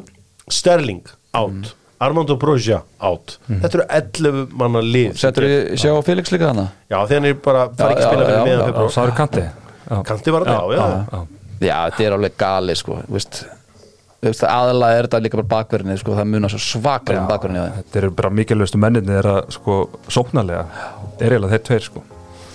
Sterling 0.52 1.06
átt 1.32 1.72
Armando 2.02 2.36
Broja 2.36 2.82
átt 2.98 3.38
þetta 3.46 3.78
eru 3.78 3.86
11 3.94 4.54
manna 4.58 4.82
lið 4.84 5.16
Settur 5.22 5.46
við 5.46 5.72
sjá 5.80 5.94
Felix 6.04 6.34
líka 6.34 6.50
hana? 6.50 6.68
já 6.90 6.98
hann 7.00 7.30
er 7.30 7.40
bara 7.40 7.68
fara 7.78 7.94
ekki 7.94 8.02
Já, 8.02 8.08
að 8.08 8.12
spila 8.12 8.22
já, 8.22 8.28
fyrir 8.28 8.38
já, 8.38 8.46
meðan 8.50 8.92
það 8.96 9.04
eru 9.06 9.18
kanti. 9.22 9.44
Kanti 10.08 10.34
var 10.34 10.46
þetta, 10.46 10.60
já, 10.76 10.78
já, 10.78 10.86
já. 11.12 11.26
Já, 11.62 11.74
þetta 11.90 12.06
er 12.06 12.16
alveg 12.16 12.38
gali 12.40 12.74
sko 12.78 12.96
þú 13.02 13.16
veist, 13.16 13.42
þú 14.22 14.30
veist, 14.30 14.44
aðalega 14.48 14.98
er 14.98 15.08
þetta 15.08 15.20
líka 15.22 15.38
bara 15.40 15.50
bakverðinni 15.52 15.98
sko, 16.00 16.16
það 16.18 16.30
munar 16.32 16.54
svo 16.54 16.62
svakar 16.62 17.20
um 17.20 17.28
bakverðinni. 17.30 17.82
Þetta 17.82 18.00
eru 18.02 18.10
bara 18.18 18.32
mikilvægstu 18.38 18.80
menninni 18.82 19.14
þeirra 19.14 19.36
sko 19.54 19.78
sóknarlega. 20.08 20.64
Það 21.18 21.26
er 21.26 21.36
eiginlega 21.36 21.54
þeir 21.56 21.64
tveir 21.68 21.86
sko. 21.88 22.04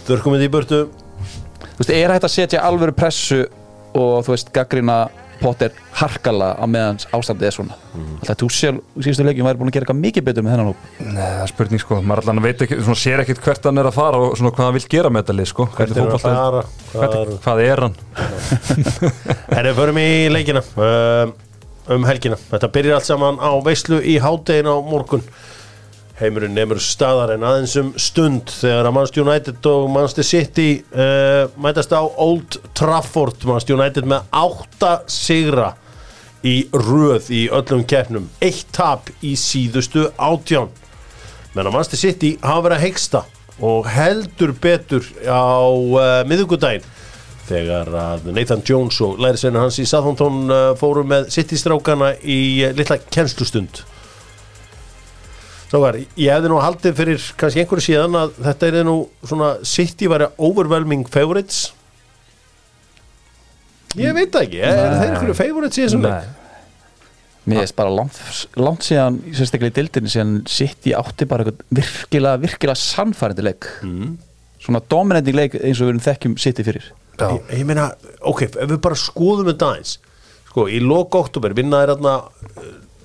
Þurrkum 0.08 0.38
við 0.38 0.48
í 0.48 0.52
burtu. 0.58 0.82
Þú 1.68 1.80
veist, 1.82 1.94
er 1.94 2.16
hægt 2.16 2.28
að 2.28 2.34
setja 2.34 2.66
alvöru 2.68 2.96
pressu 2.98 3.44
og 3.98 4.26
þú 4.26 4.34
veist, 4.34 4.52
gaggrina 4.56 4.98
Potter 5.42 5.72
harkala 6.00 6.50
á 6.58 6.66
meðan 6.70 7.00
ástandið 7.16 7.48
er 7.52 7.56
svona 7.58 7.76
Mhm. 7.98 8.18
Alltaf 8.22 8.38
þú 8.38 8.48
síðustu 9.02 9.24
leikjum 9.26 9.48
væri 9.48 9.58
búin 9.58 9.70
að 9.72 9.74
gera 9.74 9.86
eitthvað 9.88 10.02
mikið 10.04 10.26
betur 10.28 10.44
með 10.46 10.52
þennan 10.54 10.68
hóp 10.70 10.82
Nei, 11.00 11.24
það 11.24 11.42
er 11.42 11.52
spurning 11.52 11.82
sko, 11.82 11.96
maður 12.06 12.22
allan 12.28 12.42
veit 12.46 12.62
ekki, 12.62 12.78
svona 12.86 13.00
sér 13.02 13.24
ekkit 13.24 13.42
hvert 13.42 13.64
hann 13.66 13.78
er 13.82 13.90
að 13.90 13.96
fara 13.98 14.20
og 14.22 14.36
svona 14.38 14.52
hvað 14.54 14.68
hann 14.68 14.78
vil 14.78 14.84
gera 14.94 15.10
með 15.10 15.24
þetta 15.24 15.36
lið 15.40 15.50
sko 15.50 15.66
hvert 15.78 15.90
er 15.96 16.02
hann 16.04 16.14
að 16.14 16.22
fara 16.22 16.62
hvað 16.62 16.68
Hvað, 16.94 17.18
er 17.18 17.34
hvað 17.48 17.64
er 17.66 17.84
hann? 17.88 17.96
Herri, 19.56 19.74
förum 19.78 19.98
í 20.02 20.08
leikina 20.32 20.62
um, 20.78 21.34
um 21.98 22.06
helgina. 22.08 22.38
Þetta 22.52 22.70
byrjar 22.78 23.00
allt 23.00 23.08
saman 23.10 23.38
á 23.42 23.50
veislu 23.66 24.00
í 24.04 24.18
hádegin 24.22 24.68
á 24.70 24.76
morgun. 24.84 25.24
Heimurinn 26.18 26.56
nefnur 26.58 26.80
staðar 26.82 27.36
en 27.36 27.44
aðeins 27.46 27.76
um 27.78 27.90
stund 28.02 28.50
þegar 28.50 28.88
að 28.90 28.94
Manchester 28.96 29.22
United 29.22 29.68
og 29.70 29.84
Manchester 29.94 30.26
City 30.26 30.70
uh, 30.90 31.44
mætast 31.62 31.92
á 31.94 32.02
Old 32.02 32.58
Trafford. 32.74 33.44
Manchester 33.46 33.78
United 33.78 34.08
með 34.10 34.24
átta 34.34 34.94
sigra 35.14 35.76
í 36.42 36.56
röð 36.74 37.30
í 37.38 37.44
öllum 37.54 37.84
keppnum. 37.86 38.26
Eitt 38.42 38.66
tap 38.74 39.12
í 39.22 39.36
síðustu 39.38 40.08
átján. 40.18 40.72
Menn 41.54 41.70
að 41.70 41.76
Manchester 41.76 42.02
City 42.02 42.32
hafa 42.42 42.64
verið 42.66 42.78
að 42.80 42.86
heiksta 42.88 43.22
og 43.68 43.90
heldur 43.94 44.56
betur 44.58 45.06
á 45.22 45.70
uh, 45.70 46.24
miðugudaginn 46.30 46.88
þegar 47.48 47.94
að 47.94 48.26
Nathan 48.34 48.66
Jones 48.66 48.98
og 49.06 49.22
lærisveinu 49.22 49.62
hans 49.62 49.78
í 49.78 49.86
Southampton 49.86 50.50
uh, 50.50 50.72
fóru 50.82 51.06
með 51.06 51.30
City-strákana 51.38 52.16
í 52.26 52.40
uh, 52.66 52.74
litla 52.74 52.98
kennslustund 53.06 53.84
Strákar, 55.68 55.98
ég 56.16 56.32
hefði 56.32 56.50
nú 56.54 56.60
haldið 56.64 56.94
fyrir 56.96 57.24
kannski 57.40 57.60
einhverju 57.64 57.84
síðan 57.90 58.14
að 58.16 58.38
þetta 58.46 58.68
er 58.72 58.86
nú 58.88 58.94
svona 59.28 59.50
City 59.68 60.08
væri 60.08 60.30
overwhelming 60.40 61.08
favorites 61.12 61.74
Ég 63.98 64.14
veit 64.16 64.32
það 64.36 64.44
ekki, 64.46 64.60
er 64.62 64.78
þeir 64.78 65.08
einhverju 65.12 65.36
favorites 65.40 65.80
í 65.80 65.86
þessum 65.86 66.04
leik? 66.06 66.34
Mér 67.48 67.62
er 67.64 67.72
bara 67.78 67.92
langt, 67.96 68.18
langt 68.60 68.84
síðan 68.84 69.18
sérstaklega 69.32 69.72
í 69.72 69.76
dildinni 69.78 70.12
síðan 70.12 70.34
í 70.92 70.96
átti 71.00 71.28
bara 71.32 71.46
eitthvað 71.48 71.62
virkilega, 71.80 72.42
virkilega 72.44 72.80
sannfærandi 72.82 73.46
leik 73.48 73.70
Mm. 73.84 74.18
svona 74.60 74.82
dominandi 74.92 75.32
leik 75.36 75.56
eins 75.62 75.80
og 75.80 75.88
við 75.88 75.94
erum 75.94 76.04
þekkjum 76.08 76.36
í 76.44 76.66
fyrir 76.68 76.90
Já. 77.18 77.30
Ég, 77.32 77.46
ég 77.62 77.66
meina, 77.66 77.88
ok, 78.22 78.44
ef 78.52 78.68
við 78.70 78.82
bara 78.84 78.96
skoðum 79.00 79.48
þetta 79.50 79.72
aðeins 79.72 79.94
sko, 80.50 80.68
í 80.68 80.80
loka 80.84 81.18
oktober 81.24 81.56
vinnaði 81.58 81.94
hérna 81.96 82.18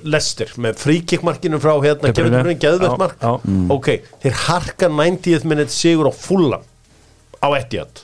Lester 0.05 0.51
með 0.63 0.79
fríkikmarkinu 0.83 1.61
frá 1.63 1.73
hérna 1.85 2.11
Kevin 2.13 2.17
De 2.17 2.23
Bruyne. 2.23 2.43
Bruyne, 2.43 2.61
geðvett 2.63 2.95
Já, 2.95 2.99
mark. 2.99 3.17
já. 3.21 3.33
ok, 3.77 3.89
þeir 4.25 4.39
harka 4.47 4.89
90th 4.91 5.47
minute 5.49 5.73
sigur 5.75 6.11
á 6.11 6.13
Fulham 6.15 6.65
á 7.43 7.49
Etihad. 7.59 8.03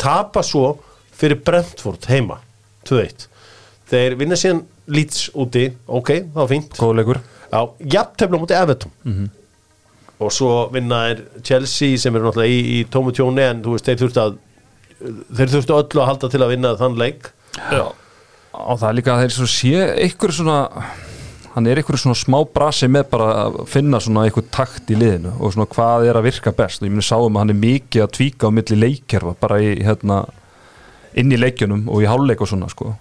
Tapa 0.00 0.42
svo 0.46 0.76
fyrir 1.20 1.40
Brentford 1.44 2.06
heima 2.10 2.38
2-1 2.88 3.26
þeir 3.90 4.14
vinna 4.20 4.38
síðan 4.38 4.62
Leeds 4.90 5.28
úti 5.38 5.66
ok, 5.86 6.08
það 6.32 6.38
var 6.40 6.48
fínt. 6.50 6.72
Góð 6.78 6.94
leikur. 6.98 7.18
Já, 7.50 7.60
jafntefla 7.94 8.38
mútið 8.42 8.60
Everton. 8.62 8.92
Og 10.20 10.32
svo 10.34 10.50
vinna 10.74 10.98
er 11.12 11.20
Chelsea 11.46 11.98
sem 11.98 12.14
eru 12.18 12.26
náttúrulega 12.28 12.52
í, 12.52 12.80
í 12.80 12.86
tómu 12.92 13.12
tjóni 13.16 13.44
en 13.46 13.62
þú 13.64 13.74
veist, 13.76 13.86
þeir 13.88 14.00
þurftu 14.02 14.22
að 14.24 14.38
þeir 15.38 15.52
þurftu 15.54 15.76
öllu 15.78 16.02
að 16.02 16.08
halda 16.10 16.28
til 16.34 16.42
að 16.44 16.50
vinna 16.52 16.72
þann 16.80 16.98
leik. 17.00 17.30
Já. 17.70 17.86
og 18.52 18.76
það 18.82 18.88
er 18.90 18.96
líka 18.98 19.14
að 19.14 19.22
þeir 19.24 19.32
svo 19.36 19.46
sé 19.50 19.70
einhver 20.04 20.32
svona 20.34 20.58
hann 21.54 21.66
er 21.66 21.80
einhver 21.80 21.98
svona 21.98 22.14
smá 22.18 22.38
brasi 22.54 22.86
með 22.88 23.08
bara 23.10 23.28
að 23.46 23.56
finna 23.72 23.98
svona 24.02 24.22
einhver 24.28 24.44
takt 24.54 24.90
í 24.92 24.98
liðinu 25.00 25.32
og 25.40 25.52
svona 25.54 25.66
hvað 25.72 26.06
er 26.10 26.18
að 26.20 26.26
virka 26.28 26.52
best. 26.54 26.82
Og 26.82 26.86
ég 26.88 26.94
muni 26.94 27.02
sáum 27.06 27.34
að 27.36 27.42
hann 27.44 27.50
er 27.54 27.60
mikið 27.64 28.04
að 28.04 28.12
tvíka 28.18 28.46
á 28.46 28.54
milli 28.54 28.78
leikkerfa 28.84 29.34
bara 29.40 29.58
í 29.64 29.72
hérna 29.82 30.20
inn 31.18 31.32
í 31.34 31.38
leikjunum 31.40 31.88
og 31.90 32.04
í 32.04 32.06
háluleik 32.10 32.40
og 32.44 32.48
svona 32.52 32.68
sko. 32.70 32.94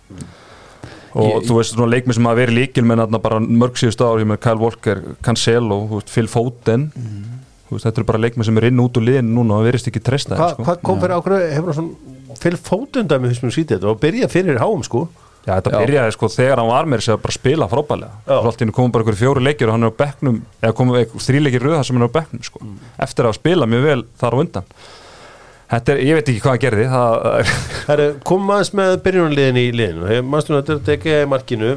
Og 1.13 1.25
Ég- 1.25 1.45
þú 1.49 1.55
veist 1.57 1.73
svona 1.75 1.89
leikmi 1.93 2.13
sem 2.13 2.25
hafa 2.25 2.37
verið 2.41 2.57
líkil 2.59 2.85
með 2.85 3.03
þarna 3.03 3.21
bara 3.21 3.39
mörg 3.39 3.77
síðust 3.81 4.01
ári 4.05 4.25
með 4.29 4.39
Kyle 4.45 4.59
Walker, 4.61 5.01
Cancelo, 5.25 6.01
Phil 6.05 6.27
Foden. 6.29 6.91
Þú 7.69 7.77
veist, 7.77 7.85
þetta 7.85 7.97
eru 8.01 8.05
bara 8.09 8.19
leikmi 8.25 8.45
sem 8.45 8.57
er 8.57 8.65
inn 8.69 8.79
út 8.81 8.97
úr 8.97 9.05
liðinu 9.05 9.33
núna 9.39 9.57
og 9.61 9.65
verist 9.69 9.87
ekki 9.89 10.01
treysta 10.01 10.35
Hva, 10.37 10.51
sko. 10.55 10.63
hvað 10.65 10.81
kom 10.81 10.99
fyrir 11.01 11.17
ákveðu 11.21 11.49
hefur 11.53 11.69
það 11.69 11.77
svona 11.79 12.37
fyrir 12.39 12.61
fótundæmi 12.65 13.29
þessum 13.29 13.51
sítið 13.53 13.77
þetta? 13.77 13.89
Og 13.93 13.99
byrja 14.01 14.29
fyrir 14.29 14.57
háum 14.61 14.83
sko 14.85 15.07
Já, 15.45 15.53
þetta 15.55 15.71
Já. 15.71 15.79
byrjaði 15.79 16.13
sko 16.15 16.29
þegar 16.33 16.59
hann 16.61 16.69
var 16.69 16.87
með 16.89 17.01
þess 17.01 17.13
að 17.13 17.21
bara 17.23 17.35
spila 17.37 17.67
frábælega 17.71 18.11
Já. 18.27 18.33
Svo 18.35 18.49
allt 18.51 18.61
í 18.61 18.65
einu 18.67 18.75
komum 18.75 18.91
bara 18.93 19.05
einhverju 19.05 19.21
fjóri 19.23 19.43
leikir 19.45 19.69
og 19.69 19.77
hann 19.77 19.87
er 19.87 19.93
á 19.95 19.99
bekknum 20.03 20.39
eða 20.61 20.75
komum 20.77 21.21
þrýleikir 21.27 21.65
röða 21.65 21.83
sem 21.87 21.95
hann 21.97 22.05
er 22.05 22.11
á 22.11 22.17
bekknum 22.19 22.43
sko. 22.43 22.61
eftir 23.07 23.29
að 23.29 23.37
spila 23.39 23.69
mjög 23.69 23.85
vel 23.87 24.01
þar 24.19 24.35
á 24.35 24.41
undan 24.43 24.67
Þetta 25.69 25.93
er, 25.93 25.99
ég 26.01 26.15
veit 26.17 26.29
ekki 26.31 26.41
hvað 26.41 26.55
hann 26.55 26.61
gerði 26.63 26.85
það, 26.89 27.49
Herru, 27.85 28.05
komum 28.25 28.53
aðeins 28.55 28.71
með 28.79 28.93
byrjunarliðin 29.05 29.59
í 29.61 29.65
liðinu. 29.77 30.07
Hefur 30.09 30.25
mannstu 30.33 30.55
að 30.57 30.71
þetta 30.71 30.93
ekki 30.95 31.11
í 31.13 31.27
markinu. 31.29 31.69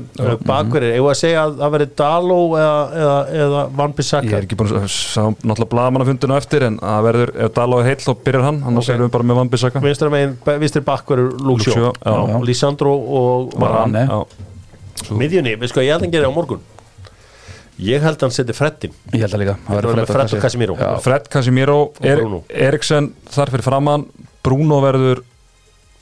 Bakverðir, 0.48 0.94
eigum 0.96 1.10
að 1.12 1.18
segja 1.20 1.42
að 1.42 1.58
það 1.58 1.74
veri 1.74 1.88
Daló 2.00 2.38
eða, 2.56 2.78
eða, 3.02 3.18
eða 3.42 3.66
Van 3.82 3.92
ég 3.92 3.98
Bissaka 4.00 4.32
er 4.38 4.46
ekki 4.46 4.58
búin 4.62 4.72
að 4.80 4.88
sá 4.94 5.20
náttúrulega 5.28 5.70
blagamannafundinu 5.74 6.38
eftir 6.38 6.66
en 6.70 6.80
að 6.80 7.04
verður, 7.10 7.34
ef 7.36 7.54
Daló 7.60 7.82
er 7.82 7.90
heill 7.90 8.00
þá 8.06 8.12
byrjar 8.24 8.48
hann. 8.48 8.62
Annars 8.70 8.88
Ok. 8.88 8.94
erum 8.96 9.08
við 9.10 9.14
bara 9.18 9.28
með 9.28 9.40
Vambisaka 9.42 9.84
vinstra 9.84 10.12
megin, 10.16 10.34
vinstri 10.64 10.84
bakverður 10.88 11.30
Luke 11.36 11.50
Luxjó 11.52 11.76
Shaw, 11.76 11.92
já. 11.92 12.40
og 13.20 13.56
Varane. 13.60 14.08
Já, 14.08 15.12
miðjunni, 15.12 15.58
við 15.60 15.68
sko 15.74 15.84
ég 15.84 15.92
held 15.92 16.08
að 16.08 16.16
gerir 16.16 16.32
á 16.32 16.38
morgun 16.40 16.64
ég 17.82 18.04
held 18.04 18.16
að 18.18 18.26
hann 18.28 18.34
seti 18.36 18.54
freddin 18.56 18.94
Ég 19.12 19.24
held 19.24 19.34
að 19.36 19.42
líka 19.44 19.56
Það 19.66 19.78
verður 19.80 19.96
Fred 19.98 20.12
Fred 20.12 20.36
og 20.38 20.44
Casemiro. 20.46 20.76
Já. 20.78 20.88
Fred 21.04 21.28
Casemiro, 21.32 21.78
er, 22.02 22.20
Bruno. 22.22 22.42
Eriksen 22.68 23.10
þar 23.32 23.52
fyrir 23.54 23.66
framann, 23.66 24.06
Bruno 24.46 24.80
verður 24.84 25.22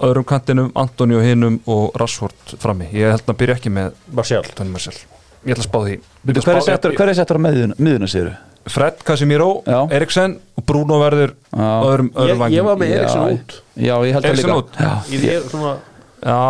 öðrum 0.00 0.24
kantinum, 0.28 0.70
Antoni 0.80 1.16
og 1.18 1.24
hinum 1.26 1.58
og 1.68 1.96
Rashford 2.00 2.54
frammi 2.60 2.86
ég 2.96 3.10
held 3.12 3.24
að 3.24 3.32
hann 3.32 3.40
byrja 3.42 3.56
ekki 3.58 3.72
með 3.74 3.96
Marcial 4.16 4.44
Tony 4.56 4.72
Marcel 4.72 4.94
ég 4.96 5.52
ætla 5.54 5.64
að 5.64 5.66
spá 5.68 5.78
því 5.84 5.96
Bíddu, 6.24 6.44
Hver 6.46 6.56
er 6.60 6.64
settur, 6.68 6.94
hver 6.96 7.12
er 7.12 7.18
settur 7.18 7.40
á 7.40 7.42
miðjuna, 7.44 7.76
miðjuna 7.80 8.08
séru? 8.12 8.32
Fred, 8.70 8.98
Casemiro, 9.08 9.50
Já. 9.64 9.78
Eriksen 9.96 10.34
og 10.60 10.64
Bruno 10.68 10.98
verður 11.00 11.34
Já. 11.48 11.60
á 11.64 11.80
öðrum, 11.88 12.10
Ég, 12.12 12.18
öðrum 12.24 12.56
ég 12.56 12.66
var 12.66 12.80
með 12.80 12.96
Eriksson 12.96 13.36
út 13.36 13.54
Já, 13.76 13.94
ég 14.04 14.16
held 14.16 14.24
að 14.24 14.30
Eriksen 14.32 14.50
líka 14.50 14.58
út? 14.60 14.80
Já, 14.80 14.90
Ég, 15.14 15.24
ég, 15.28 15.46
svona, 15.52 15.76
Já, 16.20 16.40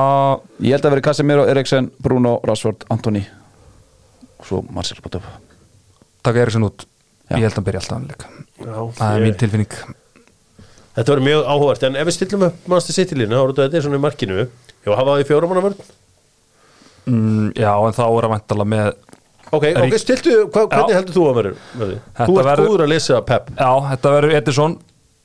Ég 0.67 0.75
held 0.75 0.89
að 0.89 0.97
veri 0.97 1.05
Casemiro, 1.07 1.45
Eriksen, 1.55 1.91
Bruno, 2.03 2.39
Rashford, 2.47 2.83
Antoni 2.91 3.23
svo 4.47 4.63
Marcel 4.71 4.99
Bóttöf 5.05 5.25
taka 6.23 6.43
Eriksen 6.43 6.65
út. 6.67 6.85
Já. 7.31 7.37
Ég 7.39 7.45
held 7.47 7.53
að 7.53 7.57
hann 7.61 7.65
byrja 7.69 7.81
alltaf 7.81 7.97
hann 7.97 8.09
leik 8.11 8.25
já, 8.59 8.79
Það 8.99 9.11
er 9.15 9.21
ég- 9.21 9.27
mín 9.29 9.37
tilfinning. 9.39 9.75
Þetta 10.97 11.13
verður 11.15 11.23
mjög 11.29 11.45
áhugavert 11.47 11.83
En 11.87 11.97
ef 11.97 12.07
við 12.09 12.15
stillum 12.17 12.43
upp 12.49 12.67
mannstu 12.69 12.93
sittilínu 12.97 13.31
þá 13.37 13.43
eru 13.45 13.55
þetta 13.61 13.77
er 13.79 13.85
svona 13.87 14.01
í 14.01 14.03
markinu. 14.05 14.39
Jú, 14.85 14.91
hafa 14.97 15.07
það 15.15 15.23
í 15.23 15.27
fjóramanna 15.29 15.63
vörn? 15.65 15.79
Mm, 17.07 17.53
Já, 17.57 17.73
en 17.87 17.95
þá 17.97 18.03
er 18.07 18.27
að 18.29 18.35
vantala 18.35 18.67
með 18.69 18.91
Ok, 19.51 19.65
Er 19.67 19.81
ok, 19.83 19.95
stiltu, 19.99 20.35
hva, 20.53 20.67
hvernig 20.71 20.93
Já. 20.93 20.99
heldur 21.01 21.15
þú 21.17 21.23
að 21.27 21.39
verður? 21.41 21.57
Þú 21.75 22.35
ert 22.39 22.47
verður- 22.47 22.69
góður 22.69 22.85
að 22.85 22.91
lesa 22.93 23.21
Pep. 23.27 23.49
Já, 23.59 23.71
þetta 23.91 24.13
verður 24.15 24.35
Edison 24.39 24.77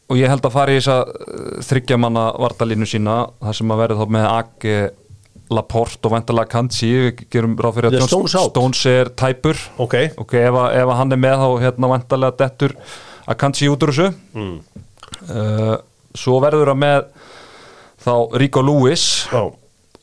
og 0.09 0.18
ég 0.18 0.30
held 0.32 0.41
að 0.47 0.51
fara 0.55 0.72
í 0.74 0.80
þessa 0.80 0.95
uh, 1.05 1.59
þryggjamanna 1.66 2.24
vartalínu 2.41 2.88
sína 2.89 3.18
þar 3.41 3.53
sem 3.59 3.70
að 3.74 3.82
verður 3.84 3.99
þá 4.01 4.09
með 4.16 4.26
Ake 4.32 4.74
Laporte 5.54 6.08
og 6.08 6.16
vantalega 6.16 6.50
Kansi 6.50 6.89
við 6.89 7.26
gerum 7.34 7.58
ráð 7.62 7.78
fyrir 7.78 7.91
að 7.91 8.08
Stones. 8.08 8.38
Stones 8.50 8.86
er 8.89 9.12
tæpur. 9.18 9.60
Ok, 9.82 9.98
ok, 10.22 10.34
ef, 10.41 10.58
að, 10.62 10.78
ef 10.80 10.93
að 10.93 10.98
hann 11.02 11.14
er 11.14 11.22
með 11.22 11.43
þá 11.43 11.50
hérna 11.66 11.91
vantalega 11.91 12.38
dettur 12.41 12.74
að 13.26 13.38
Kansi 13.43 13.70
út 13.70 13.86
úr 13.86 13.93
þessu. 13.93 14.10
Mm. 14.34 14.56
uh, 15.30 15.76
svo 16.16 16.39
verður 16.43 16.74
að 16.74 16.82
með 16.82 17.00
þá 18.06 18.14
Rico 18.41 18.64
Lewis 18.66 19.06
já, 19.30 19.43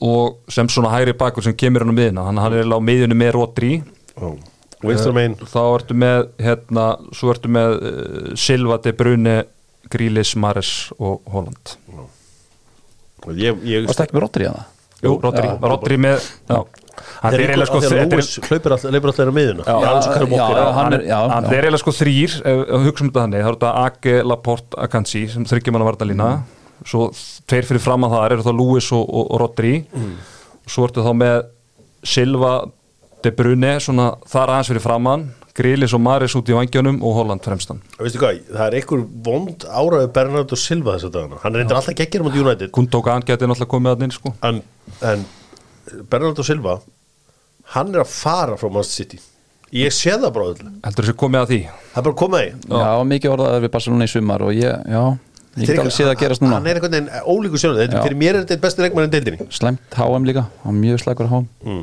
og 0.02 0.52
sem 0.52 0.70
svona 0.70 0.92
hægri 0.92 1.14
bakur 1.18 1.44
sem 1.46 1.56
kemur 1.58 1.84
hann 1.84 1.94
á 1.94 1.98
miðina 1.98 2.26
hann, 2.26 2.40
hann 2.42 2.56
er 2.58 2.70
á 2.70 2.78
miðjunni 2.82 3.18
með 3.18 3.36
Rodri. 3.38 3.72
Vinstra 4.82 5.12
megin. 5.14 5.36
Þá 5.46 5.60
ertu 5.62 5.94
með 5.94 6.24
hérna, 6.42 6.86
svo 7.14 7.30
ertu 7.30 7.50
með 7.54 7.76
uh, 7.78 8.32
Silva, 8.38 8.80
De 8.82 8.94
Bruyne 8.98 9.36
Grílis, 9.92 10.34
Mares 10.40 10.90
og 10.98 11.22
Holland 11.30 11.76
Ég, 13.38 13.58
ég 13.62 13.86
Varst 13.86 14.02
ekki 14.02 14.16
með 14.16 14.24
Rodri 14.24 14.48
að 14.48 14.56
það? 14.56 14.71
Jú, 15.02 15.16
Rodri, 15.22 15.48
með 15.98 16.22
já. 16.48 16.58
hann 17.22 17.34
er 17.34 17.40
eiginlega 17.42 17.66
sko 17.70 17.80
þetta 17.82 17.96
er- 17.98 18.26
alltaf 19.90 20.14
Já, 20.62 20.66
hann 20.76 20.92
er- 20.94 21.06
er 21.58 21.66
eiginlega 21.66 21.82
sko 21.82 21.94
þrýr 21.96 22.36
hugsa 22.86 23.04
um 23.04 23.10
þetta 23.10 23.24
þannig, 23.24 23.42
þá 23.42 23.48
er 23.50 23.56
þetta 23.56 23.72
Ake, 23.86 24.14
Laporte, 24.30 24.78
Akansi 24.86 25.22
sem 25.32 25.44
þryggjum 25.48 25.74
hann 25.78 25.82
að 25.86 25.90
vartalína 25.90 26.28
svo 26.86 27.08
tveir 27.46 27.66
fyrir 27.66 27.82
fram 27.82 28.06
að 28.06 28.14
það 28.16 28.24
eru 28.30 28.42
þá 28.46 28.52
Lewis 28.58 28.92
og, 28.92 29.02
og, 29.06 29.26
og 29.34 29.40
Rodri. 29.42 29.74
Svo 30.66 30.86
ertu 30.86 31.02
þá 31.02 31.12
með 31.18 31.36
Silva, 32.04 32.54
De 33.22 33.30
Bruyne 33.30 33.76
svona 33.82 34.08
þar 34.26 34.50
aðeins 34.50 34.70
fyrir 34.72 34.82
framann 34.82 35.28
Grílis 35.56 35.92
og 35.92 36.00
Maris 36.00 36.32
út 36.38 36.48
í 36.48 36.54
vangjónum 36.56 37.02
og 37.04 37.16
Holland 37.18 37.42
fremstan. 37.44 37.82
Veistu 38.00 38.20
hvað, 38.22 38.38
það 38.48 38.62
er 38.66 38.76
einhver 38.78 39.02
vond 39.26 39.66
áraði 39.68 40.08
Bernardo 40.16 40.56
Silva 40.56 40.94
þess 40.96 41.10
að 41.10 41.16
dagana. 41.18 41.40
Hann 41.42 41.58
reyndir 41.58 41.76
alltaf 41.76 41.96
geggjur 41.98 42.24
mot 42.24 42.38
United. 42.40 42.72
Kundogan 42.72 43.26
geti 43.28 43.48
náttúrulega 43.50 43.72
komið 43.74 43.92
að 43.92 44.06
inn 44.06 44.14
sko. 44.16 44.32
En, 44.48 44.62
en 45.10 45.26
Bernardo 46.08 46.46
Silva 46.46 46.78
hann 47.74 47.92
er 47.92 48.00
að 48.04 48.14
fara 48.14 48.56
frá 48.60 48.72
Man 48.72 48.86
City. 48.88 49.20
Ég 49.72 49.92
sé 49.96 50.12
það 50.12 50.32
bara 50.34 50.48
öll 50.52 50.72
heldur 50.84 51.06
þessi 51.06 51.18
komið 51.20 51.42
að 51.42 51.50
því? 51.52 51.60
Það 51.92 52.00
er 52.00 52.06
bara 52.06 52.12
að 52.12 52.18
koma 52.22 52.40
í 52.42 52.48
Já, 52.52 52.88
mikið 53.12 53.34
orðaður 53.36 53.62
við 53.64 53.72
Barcelona 53.76 54.08
í 54.08 54.12
sumar 54.12 54.44
og 54.44 54.52
ég, 54.56 54.82
já, 54.92 55.04
ég 55.56 55.70
get 55.70 55.80
alveg 55.80 55.96
séð 55.96 56.10
að 56.10 56.18
gerast 56.20 56.44
núna. 56.44 56.58
Hann 56.58 56.68
er 56.68 56.80
einhvern 56.80 56.96
veginn 56.96 57.08
ólíku 57.24 57.60
Já. 57.62 58.02
fyrir 58.02 58.18
mér 58.20 58.36
er 58.36 58.44
þetta 58.44 58.60
besti 58.66 58.84
leikmann 58.84 59.08
en 59.08 59.14
deildinni. 59.14 59.48
Slæmt 59.48 59.96
HM 59.96 60.28
líka, 60.28 60.44
hann 60.64 60.76
er 60.76 60.82
mjög 60.84 61.04
slagur 61.06 61.30
HM 61.32 61.48
Herra, 61.64 61.80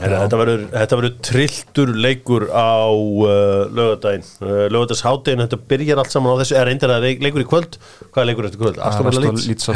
Þetta 0.00 0.40
verður, 0.40 0.66
þetta 0.72 0.98
verður 1.00 1.16
trilltur 1.28 1.94
leikur 2.06 2.46
á 2.48 2.88
uh, 2.88 3.64
lögadaginn 3.68 4.24
uh, 4.40 4.66
lögadagsháttegin, 4.72 5.44
þetta 5.44 5.58
byrjar 5.72 6.00
allt 6.02 6.14
saman 6.14 6.32
á 6.32 6.40
þessu. 6.40 6.56
Er 6.56 6.70
reyndar 6.70 6.94
að 6.96 7.08
leik, 7.08 7.24
leikur 7.26 7.44
í 7.44 7.48
kvöld? 7.48 7.80
Hvað 8.08 8.22
er 8.22 8.30
leikur 8.30 8.48
eftir 8.48 8.62
kvöld? 8.62 8.80
Leeds? 9.20 9.50
Lítz 9.50 9.68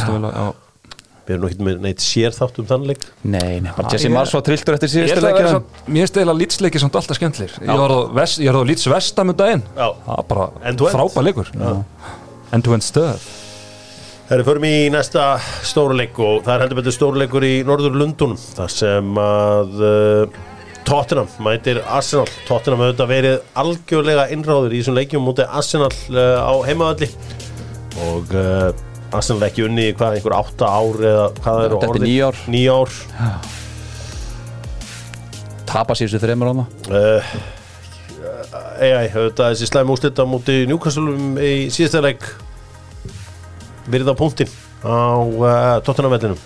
Við 1.25 1.33
erum 1.33 1.45
nú 1.47 1.49
ekki 1.49 1.65
með 1.65 1.79
neitt 1.81 2.03
sér 2.05 2.35
þátt 2.37 2.59
um 2.61 2.67
þann 2.69 2.83
leik. 2.91 3.05
Nei, 3.25 3.61
nei, 3.65 3.71
bara 3.73 3.93
Jesse 3.95 4.11
Mars 4.13 4.35
var 4.37 4.43
trilltur 4.45 4.77
eftir 4.77 4.93
síðustu 4.93 5.23
leikina. 5.25 5.55
Mér 5.87 6.05
finnst 6.05 6.19
eiginlega 6.21 6.41
lýtsleiki 6.43 6.83
samt 6.83 6.99
alltaf 7.01 7.17
skemmtlir 7.17 7.55
Ég 7.65 7.81
var 7.81 7.95
á 7.97 8.01
Vest- 8.21 8.43
ég 8.45 8.53
var 8.53 8.61
á 8.61 8.69
Lýts 8.69 8.85
Vestam 8.93 9.33
um. 9.33 9.39
Það 9.41 9.97
var 10.05 10.29
bara 10.29 10.51
frábær 10.93 11.25
leikur. 11.31 11.55
End 12.53 12.69
to 12.69 12.77
stöð 14.25 14.31
Herri, 14.31 14.45
förum 14.45 14.65
í 14.65 14.89
næsta 14.89 15.37
stóra 15.65 15.95
leik 15.97 16.17
og 16.19 16.45
það 16.47 16.55
er 16.55 16.63
heldur 16.65 16.79
betur 16.81 16.95
stóra 16.95 17.21
leikur 17.21 17.45
í 17.45 17.63
Norður 17.67 17.97
Lundunum 18.01 18.39
þar 18.41 18.71
sem 18.73 19.19
að 19.21 19.83
uh, 19.85 20.39
Tottenham 20.85 21.29
mætir 21.45 21.81
Arsenal. 21.85 22.29
Tottenham 22.49 22.81
hefur 22.81 22.95
þetta 22.95 23.07
verið 23.09 23.37
algjörlega 23.61 24.27
innráður 24.33 24.73
í 24.73 24.81
þessum 24.81 24.97
leikjum 24.99 25.25
mútið 25.25 25.53
Arsenal 25.61 25.91
uh, 26.13 26.41
á 26.41 26.55
heimavalli 26.65 27.09
og 28.05 28.33
uh, 28.33 28.71
Arsenal 29.15 29.45
ekki 29.49 29.67
unni 29.67 29.91
í 29.91 29.97
hvað, 29.97 30.17
einhver 30.19 30.37
átta 30.39 30.71
ár 30.73 31.05
eða 31.05 31.27
hvað 31.43 31.59
það 31.59 31.67
eru 31.67 31.83
Þetta 31.83 31.99
er 32.01 32.07
níu 32.09 32.25
ár. 32.25 32.41
níu 32.57 32.79
ár. 32.79 32.97
Tapa 35.69 35.97
síðustu 35.99 36.23
þreymur 36.25 36.49
á 36.49 36.55
það 36.55 36.97
uh, 36.97 37.37
Ei, 38.81 38.91
þetta 39.13 39.53
þessi 39.53 39.69
slæm 39.69 39.93
úslita 39.93 40.25
múti 40.27 40.63
Newcastle 40.69 41.13
í 41.45 41.69
síðasta 41.73 42.01
leik 42.05 42.25
virða 43.91 44.15
punktin 44.19 44.51
á 44.85 45.19
uh, 45.19 45.81
Tottenham 45.85 46.15
vellinum 46.15 46.41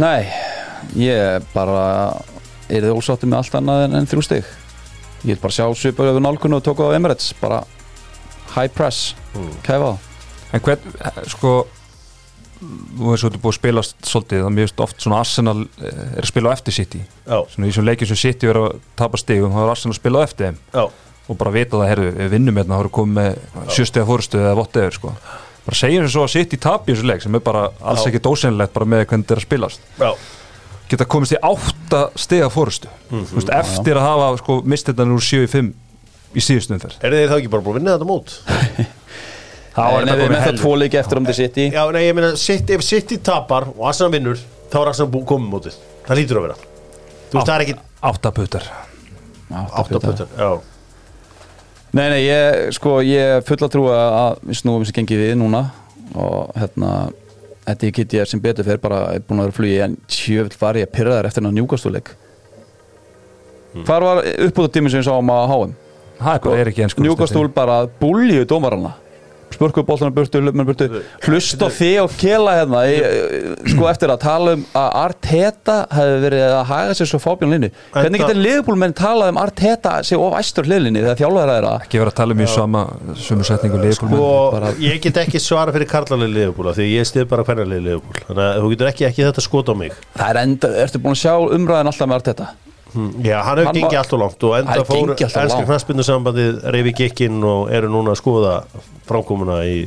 Nei, 0.00 0.24
ég 0.96 1.44
bara 1.52 1.82
er 2.72 2.86
þið 2.86 2.96
ósáttu 2.96 3.28
með 3.28 3.42
allt 3.42 3.58
annað 3.58 3.82
en, 3.86 3.96
en 3.98 4.06
þrjú 4.08 4.22
stig. 4.24 4.46
Ég 5.22 5.34
vil 5.34 5.42
bara 5.42 5.54
sjá 5.54 5.66
svipur 5.76 6.08
öfur 6.08 6.24
nálgun 6.24 6.56
og 6.56 6.64
tóku 6.64 6.86
á 6.88 6.96
Emirates 6.96 7.34
bara 7.40 7.60
high 8.54 8.72
press. 8.72 9.12
Mm. 9.36 9.52
kæfa 9.64 9.92
á 9.92 9.94
En 10.52 10.60
hvern, 10.60 10.90
sko 11.32 11.52
Þú 12.62 13.08
veist, 13.08 13.24
þú 13.24 13.28
ert 13.28 13.38
búið 13.42 13.50
að 13.50 13.56
spila 13.56 13.82
svolítið 13.82 14.42
Það 14.42 14.48
er 14.48 14.54
mjög 14.54 14.82
oft 14.84 15.00
svona 15.02 15.20
Arsenal 15.22 15.54
eh, 15.82 16.02
er 16.12 16.20
að 16.22 16.28
spila 16.28 16.52
á 16.52 16.54
eftir 16.54 16.76
City. 16.76 17.00
Já, 17.26 17.38
Svona 17.50 17.66
í 17.66 17.72
þessum 17.72 17.86
leikjum 17.88 18.10
sem 18.12 18.20
City 18.20 18.50
verður 18.50 18.68
að 18.68 18.84
tapa 19.00 19.18
stigum 19.18 19.56
þá 19.56 19.62
er 19.64 19.72
Arsenal 19.72 19.94
að 19.96 19.98
spila 19.98 20.22
á 20.22 20.26
eftir 20.28 20.46
þeim. 20.46 20.60
Já. 20.76 20.84
Og 21.26 21.38
bara 21.40 21.54
vita 21.56 21.80
það, 21.80 21.88
herru, 21.90 22.12
við 22.20 22.30
vinnum 22.36 22.60
hérna 22.60 22.76
þá 22.76 22.82
erum 22.84 22.92
við 22.92 22.96
komið 23.00 23.16
með 23.18 23.72
sjöstega 23.74 24.08
fórustu 24.12 24.38
eða 24.42 24.54
whatever 24.60 24.94
sko. 24.94 25.14
Bara 25.66 25.78
segjum 25.78 26.04
við 26.06 26.12
svo 26.14 26.24
að 26.26 26.32
tap 26.60 26.88
í 26.88 26.92
þessu 26.94 27.06
leik 27.06 27.22
sem 27.22 27.34
er 27.34 27.44
bara 27.44 27.68
alls 27.80 28.06
ekki 28.06 28.22
dósennilegt 28.22 28.72
bara 28.72 28.86
með 28.86 29.04
hvernig 29.06 29.26
þetta 29.26 29.36
er 29.36 29.42
að 29.42 29.46
spilast 29.46 29.80
Já, 30.00 30.10
geta 30.90 31.04
komist 31.04 31.32
í 31.36 31.40
átta 31.42 32.02
stega 32.18 32.48
fórustu 32.52 32.88
mm 32.88 33.18
Mhm. 33.22 33.36
veist, 33.36 33.50
eftir 33.50 33.96
að 33.96 34.08
hafa 34.08 34.36
sko, 34.42 34.62
mist 34.64 34.88
þetta 34.88 35.06
úr 35.06 35.22
7 35.22 35.44
í 35.46 35.50
5 35.52 35.72
í 36.32 36.40
síðustu 36.40 36.76
umferð. 36.76 36.96
Er 37.04 37.12
þeir 37.12 37.30
þá 37.30 37.36
ekki 37.38 37.50
bara 37.52 37.62
búin 37.62 37.74
að 37.74 37.80
vinna 37.80 37.96
þetta 37.96 38.08
mót? 38.08 38.34
er 39.98 40.04
nei, 40.06 40.12
þetta 40.12 40.28
með 40.32 40.44
það 40.46 40.58
tvo 40.60 40.72
leiki 40.80 40.98
eftir 41.00 41.20
um 41.20 41.28
til 41.28 41.36
City. 41.36 41.66
Já, 41.72 41.82
nei, 41.94 42.02
ég 42.06 42.16
meina, 42.16 42.32
ef 42.76 42.84
City 42.86 43.18
tapar 43.24 43.68
og 43.72 43.86
Arsenal 43.88 44.12
vinnur, 44.12 44.40
þá 44.72 44.78
er 44.82 44.90
Arsenal 44.92 45.24
komið 45.28 45.52
mótið. 45.52 45.78
Það 46.08 46.20
lítur 46.20 46.40
að 46.40 46.46
vera. 46.48 46.56
Þú 47.32 47.38
veist, 47.38 47.46
það 47.48 47.54
er 47.54 47.64
ekki 47.66 47.76
átta 48.10 48.32
putar. 48.36 48.68
Átta 49.52 50.00
puttar 50.02 50.32
Já, 50.36 50.50
Nei, 51.92 52.06
nei, 52.08 52.20
ég, 52.24 52.70
sko, 52.72 53.00
ég 53.04 53.42
full 53.44 53.60
að 53.60 53.72
trúa 53.74 53.96
að 54.08 54.38
við 54.48 54.60
snúum 54.62 54.84
sem 54.88 54.96
gengið 54.96 55.26
við 55.26 55.34
núna 55.42 55.66
og 56.16 56.52
hérna 56.56 56.92
Þetta 57.62 57.86
ég 57.86 57.94
get 57.94 58.14
ég 58.16 58.26
sem 58.26 58.40
betur 58.42 58.66
fyrir 58.66 58.80
bara 58.82 59.20
búin 59.22 59.38
að 59.38 59.44
vera 59.46 59.54
flugi 59.54 59.74
en 59.84 59.92
sjöfull 60.10 60.56
var 60.58 60.78
ég 60.80 60.88
að 60.88 60.94
pyrra 60.96 61.18
þær 61.20 61.28
eftir 61.28 61.42
hennar 61.44 61.54
njúkastuleik 61.60 62.08
Hvar 63.86 64.02
var 64.04 64.18
uppbúða 64.48 64.72
tími 64.74 64.90
sem 64.90 64.98
ég 65.00 65.06
sá 65.06 65.12
um 65.14 65.30
að 65.32 65.44
háum? 65.52 65.76
Njúkastúl 67.06 67.46
bara 67.54 67.76
búlju 68.00 68.42
dómarana 68.50 68.96
spörkuðu 69.56 69.86
bóltanum 69.88 70.14
burtu, 70.16 70.40
hlupnum 70.42 70.66
burtu. 70.68 70.88
Hlust 71.26 71.62
á 71.62 71.68
þig 71.72 71.98
og 72.02 72.14
kela 72.20 72.54
hérna 72.60 72.82
í, 72.90 72.96
sko 73.72 73.88
eftir 73.90 74.12
að 74.14 74.20
tala 74.24 74.54
um 74.56 74.64
að 74.78 74.88
Arteta 75.02 75.76
hefði 75.92 76.18
verið 76.26 76.44
að 76.48 76.64
haga 76.72 76.96
sér 76.98 77.10
svo 77.12 77.20
fábjörn 77.22 77.52
linni 77.56 77.70
hvernig 77.94 78.22
getur 78.24 78.40
liðbúlmenn 78.42 78.96
talað 78.98 79.32
um 79.34 79.40
Arteta 79.42 79.94
sig 80.06 80.18
of 80.20 80.36
æstur 80.40 80.68
hliðlinni 80.68 81.02
þegar 81.04 81.20
þjálfur 81.22 81.54
er 81.56 81.68
að 81.70 81.86
ekki 81.86 82.02
vera 82.02 82.12
að 82.14 82.18
tala 82.22 82.36
um 82.36 82.42
í 82.44 82.48
sama 82.52 82.84
sömu 83.28 83.46
setningu 83.48 83.82
liðbúl 83.82 84.18
og 84.18 84.56
bara- 84.56 84.72
ég 84.90 85.00
get 85.04 85.22
ekki 85.24 85.40
svara 85.42 85.74
fyrir 85.74 85.90
karlalegi 85.90 86.36
liðbúla 86.38 86.74
því 86.76 86.88
ég 86.96 87.08
stið 87.12 87.28
bara 87.32 87.46
hvernig 87.48 87.82
liðbúl 87.86 88.22
Þannig 88.26 88.44
að 88.48 88.60
þú 88.62 88.72
getur 88.74 88.90
ekki, 88.92 89.06
ekki 89.08 89.24
þetta 89.26 89.42
skot 89.44 89.70
á 89.72 89.74
mig. 89.76 89.94
Það 90.16 90.28
er 90.32 90.38
enda, 90.42 90.68
ertu 90.84 91.00
búin 91.02 91.16
að 91.16 91.22
sjá 91.24 91.32
umræðin 91.56 91.90
alltaf 91.92 92.08
með 92.08 92.20
Arteta 92.20 92.46
Já, 92.92 93.38
hann 93.46 93.60
hefur 93.62 93.76
gengið 93.76 93.98
allt 94.02 94.12
og 94.12 94.20
langt 94.20 94.44
og 94.44 94.54
enda 94.58 94.82
fór 94.84 95.12
ennska 95.16 95.62
knastbyndu 95.64 96.44
reyfi 96.74 96.92
gikkin 96.98 97.38
og 97.48 97.70
eru 97.72 97.88
núna 97.92 98.12
að 98.12 98.20
skoða 98.20 98.52
framkomuna 99.08 99.58
í 99.64 99.78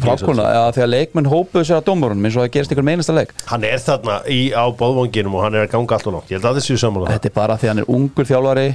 frákona, 0.00 0.48
eða 0.48 0.72
þegar 0.76 0.90
leikmenn 0.94 1.30
hópuðu 1.30 1.68
sér 1.68 1.78
að 1.78 1.86
dómarunum 1.90 2.26
eins 2.28 2.38
og 2.38 2.46
það 2.46 2.50
gerist 2.56 2.74
ykkur 2.74 2.88
meinasta 2.88 3.16
leik. 3.16 3.36
Hann 3.50 3.68
er 3.68 3.84
þarna 3.84 4.18
í, 4.32 4.40
á 4.56 4.64
báðvanginum 4.80 5.38
og 5.38 5.46
hann 5.46 5.58
er 5.58 5.68
að 5.68 5.72
ganga 5.76 5.98
allt 5.98 6.10
og 6.10 6.16
langt. 6.18 6.32
Ég 6.32 6.40
held 6.40 6.50
að 6.50 6.82
sammála 6.82 7.06
það. 7.06 7.14
Þetta 7.18 7.30
er 7.30 7.36
bara 7.38 7.60
því 7.60 7.72
hann 7.72 7.84
er 7.84 7.94
ungur 7.98 8.28
þjálfari 8.32 8.68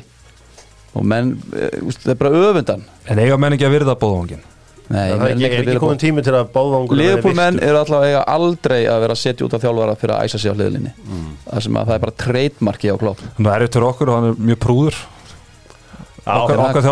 og 0.94 1.06
menn, 1.10 1.36
eh, 1.58 1.78
úst, 1.82 2.06
það 2.06 2.16
er 2.16 2.22
bara 2.22 2.42
öfundan. 2.48 2.90
En 3.10 3.22
eiga 3.26 3.38
menn 3.42 3.58
ekki 3.58 3.68
að 3.68 3.80
virða 3.80 3.98
bóðvangin 4.00 4.50
Nei, 4.94 5.08
Það 5.10 5.24
er 5.26 5.32
ekki, 5.34 5.60
ekki 5.64 5.82
komin 5.82 6.02
tími 6.02 6.24
til 6.26 6.36
að 6.38 6.52
báðvangur 6.54 7.00
Liðbúlmenn 7.00 7.58
eru 7.66 7.80
alltaf 7.80 8.06
eiga 8.06 8.22
aldrei 8.30 8.80
að 8.86 9.00
vera 9.06 9.16
að 9.16 9.22
setja 9.24 9.48
út 9.48 9.56
af 9.58 9.64
þjálfara 9.64 9.96
fyrir 9.98 10.14
að 10.16 10.28
æsa 10.28 10.42
sig 10.44 10.54
á 10.54 10.56
hliðlinni. 10.58 10.94
Mm. 11.08 11.32
það 11.48 11.66
sem 11.66 11.80
að 11.82 11.90
það 11.90 11.96
er 11.96 12.04
bara 12.06 12.16
treytmarki 12.24 12.94
á 12.94 12.96
klopp. 13.02 13.26
Það 13.40 13.52
er 13.56 13.66
fyrir 13.66 13.88
okkur 13.90 14.12
og 14.14 14.20
hann 14.20 14.30
er 14.30 14.40
mjög 14.52 14.62
prúður. 14.68 15.02
Okkar, 16.24 16.62
okkar 16.70 16.86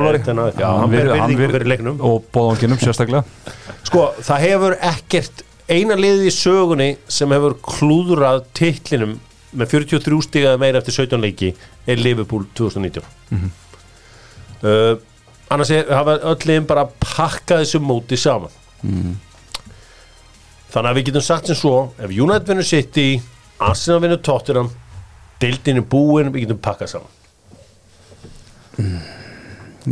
leiknum. 1.72 2.02
og 2.04 2.26
bóðanginum 2.36 2.82
sérstaklega. 2.82 3.24
Sko, 3.88 4.10
það 4.26 4.46
hefur 4.48 4.76
ekkert 4.90 5.46
eina 5.72 5.96
liðið 5.96 6.28
í 6.28 6.34
sögunni 6.36 6.90
sem 7.12 7.32
hefur 7.32 7.56
klúðrað 7.64 8.44
titlinum 8.58 9.20
með 9.52 9.76
43 9.76 10.26
stigaði 10.28 10.60
meira 10.62 10.82
eftir 10.82 10.96
17 10.96 11.24
leiki 11.24 11.52
er 11.90 12.00
Liverpool 12.00 12.46
2019 12.58 13.04
uh, 14.64 14.96
annars 15.52 15.72
er, 15.76 15.90
hafa 15.92 16.18
öll 16.32 16.38
liðin 16.48 16.68
bara 16.70 16.86
pakkað 17.04 17.64
þessu 17.66 17.82
móti 17.84 18.18
saman. 18.20 18.54
Þannig 20.72 20.90
að 20.92 20.98
við 21.00 21.08
getum 21.10 21.26
sagt 21.26 21.50
sem 21.52 21.58
svo 21.60 21.76
ef 22.00 22.12
United 22.16 22.48
vinnur 22.48 22.68
City 22.68 23.08
Arsenal 23.62 24.00
vinnur 24.06 24.22
Tottenham 24.24 24.70
deildin 25.42 25.82
er 25.82 25.88
búin, 25.92 26.30
við 26.34 26.46
getum 26.46 26.62
pakkað 26.64 26.94
saman. 26.96 27.18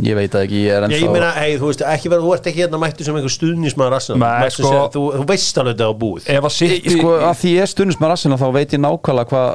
Ég 0.00 0.14
veit 0.14 0.30
það 0.30 0.44
ekki, 0.46 0.58
ég 0.62 0.70
er 0.76 0.84
ég, 0.86 1.00
ennþá 1.00 1.12
meina, 1.12 1.30
hey, 1.34 1.56
þú 1.58 1.66
veist, 1.72 1.80
ekki 1.82 2.10
vera, 2.12 2.22
þú 2.22 2.30
ert 2.36 2.44
ekki 2.46 2.62
hérna 2.62 2.78
mættu 2.78 3.02
sem 3.06 3.16
einhver 3.18 3.32
stuðnismar 3.34 3.96
Arsenal. 3.96 4.28
Sko- 4.54 4.68
sem- 4.70 4.92
þú, 4.94 5.02
þú 5.18 5.24
veist 5.26 5.58
alveg 5.58 5.74
þetta 5.74 5.88
á 5.90 5.94
búið. 5.98 6.28
Ef 6.30 6.46
að 6.46 6.52
Ég- 6.52 6.58
City 6.60 6.94
Sko, 6.94 7.10
að 7.26 7.34
því 7.40 7.50
ég 7.56 7.70
stundist 7.72 8.00
með 8.00 8.12
rassina 8.12 8.38
þá 8.38 8.46
veit 8.54 8.70
ég 8.76 8.80
nákvæmlega 8.84 9.26
hvað 9.30 9.50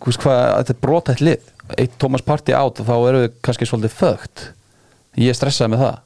hvað, 0.00 0.40
þetta 0.56 0.72
er 0.74 0.80
brotætt 0.80 1.20
lið. 1.20 1.52
Eitt 1.78 1.98
Thomas 1.98 2.24
Partey 2.24 2.54
át 2.56 2.80
og 2.80 2.86
þá 2.88 2.94
eru 3.08 3.20
við 3.26 3.30
kannski 3.44 3.68
svolítið 3.68 3.94
fögt 4.00 4.48
ég 5.20 5.36
stressaði 5.36 5.74
með 5.74 5.82
það. 5.84 5.98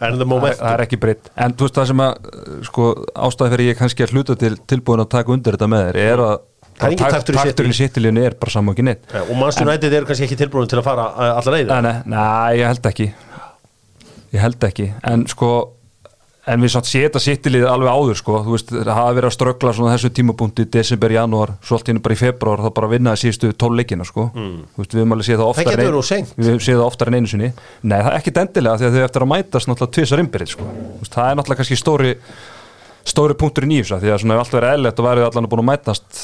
En 0.00 0.16
the 0.16 0.24
það 0.24 0.28
moment 0.28 0.56
það 0.56 0.72
er 0.76 0.84
ekki 0.86 1.00
breytt. 1.02 1.28
En 1.36 1.56
þú 1.56 1.68
veist 1.68 1.80
það 1.80 1.90
sem 1.90 2.04
að 2.04 2.30
uh, 2.30 2.54
sko, 2.68 2.86
ástæði 3.28 3.54
fyrir 3.56 3.70
ég 3.70 3.78
kannski 3.80 4.06
að 4.06 4.16
hluta 4.16 4.38
til 4.40 4.54
tilbúin 4.72 5.04
að 5.04 5.12
taka 5.16 5.34
undir 5.34 5.58
þetta 5.58 5.70
með 5.72 5.86
þér 5.90 6.00
er 6.06 6.24
að 6.30 6.40
Það 6.82 6.94
er 6.96 7.12
taktur 7.12 7.36
í 7.36 7.38
takturinn 7.38 7.74
í 7.74 7.76
sittilíunni 7.76 8.22
er 8.26 8.34
bara 8.40 8.50
saman 8.50 8.72
ekki 8.72 8.84
neitt. 8.86 9.02
Ja, 9.12 9.20
og 9.22 9.36
United 9.60 9.92
eru 9.92 10.08
kannski 10.08 10.24
ekki 10.24 10.38
tilbúin 10.40 10.70
til 10.70 10.80
að 10.80 10.86
fara 10.86 11.04
uh, 11.12 11.34
allar 11.36 11.58
nei, 11.84 11.92
nei, 12.08 12.56
ég 12.58 12.64
held 12.66 12.88
ekki. 12.88 13.10
Ég 14.32 14.40
held 14.42 14.66
ekki. 14.66 14.88
En 15.06 15.26
sko 15.30 15.52
en 16.46 16.62
við 16.64 16.72
satt 16.74 16.88
séta 16.90 17.20
sittilið 17.22 17.64
alveg 17.70 17.88
áður 17.92 18.18
sko. 18.18 18.38
Þú 18.42 18.54
veist, 18.56 18.70
það 18.74 18.88
hafa 18.96 19.12
verið 19.14 19.28
að 19.28 19.34
ströggla 19.36 19.72
svona 19.76 19.92
þessu 19.94 20.10
tímapunkti 20.16 20.64
desember, 20.74 21.12
janúar, 21.14 21.52
svo 21.62 21.76
allt 21.78 21.86
í 21.86 21.94
einu 21.94 22.02
bara 22.02 22.16
í 22.16 22.18
februar 22.18 22.62
þá 22.64 22.70
bara 22.74 22.88
vinnaði 22.90 23.20
síðustu 23.22 23.52
tólleikina 23.62 24.06
sko. 24.08 24.24
Þú 24.34 24.82
veist, 24.82 24.96
við 24.96 25.02
höfum 25.04 25.14
alveg 25.16 25.28
séð 25.28 25.38
það 25.42 25.52
oftar 25.52 25.62
en- 25.62 25.78
verið 25.78 25.98
við 26.34 26.50
höfum 26.50 26.64
séð 26.66 26.80
það 26.80 26.86
oftar 26.88 27.12
en 27.12 27.18
einu 27.20 27.30
sinni. 27.30 27.52
Nei, 27.82 27.98
það 28.02 28.10
er 28.12 28.18
ekki 28.18 28.34
endilega 28.42 28.78
því 28.82 28.88
að 28.90 28.96
þau 28.98 29.04
eftir 29.06 29.22
að 29.22 29.32
mætast 29.36 29.70
náttúrulega 29.70 29.94
tvisar 29.98 30.24
innbyrðið 30.24 30.52
sko. 30.56 30.66
Veist, 30.98 31.14
það 31.14 31.30
er 31.30 31.38
náttúrulega 31.38 31.62
kannski 31.62 31.78
stóri 31.78 32.14
stóri 33.02 33.34
punkturinn 33.34 33.72
í 33.74 33.80
þessu 33.82 33.98
því 34.02 34.10
að 34.14 34.20
svona 34.22 34.34
ef 34.36 34.42
allt 34.44 34.52
verið 34.58 34.74
eðlert 34.76 35.00
og 35.02 35.06
værið 35.08 35.24
allan 35.26 35.48
búin 35.50 35.62
að 35.62 35.70
mætast 35.72 36.20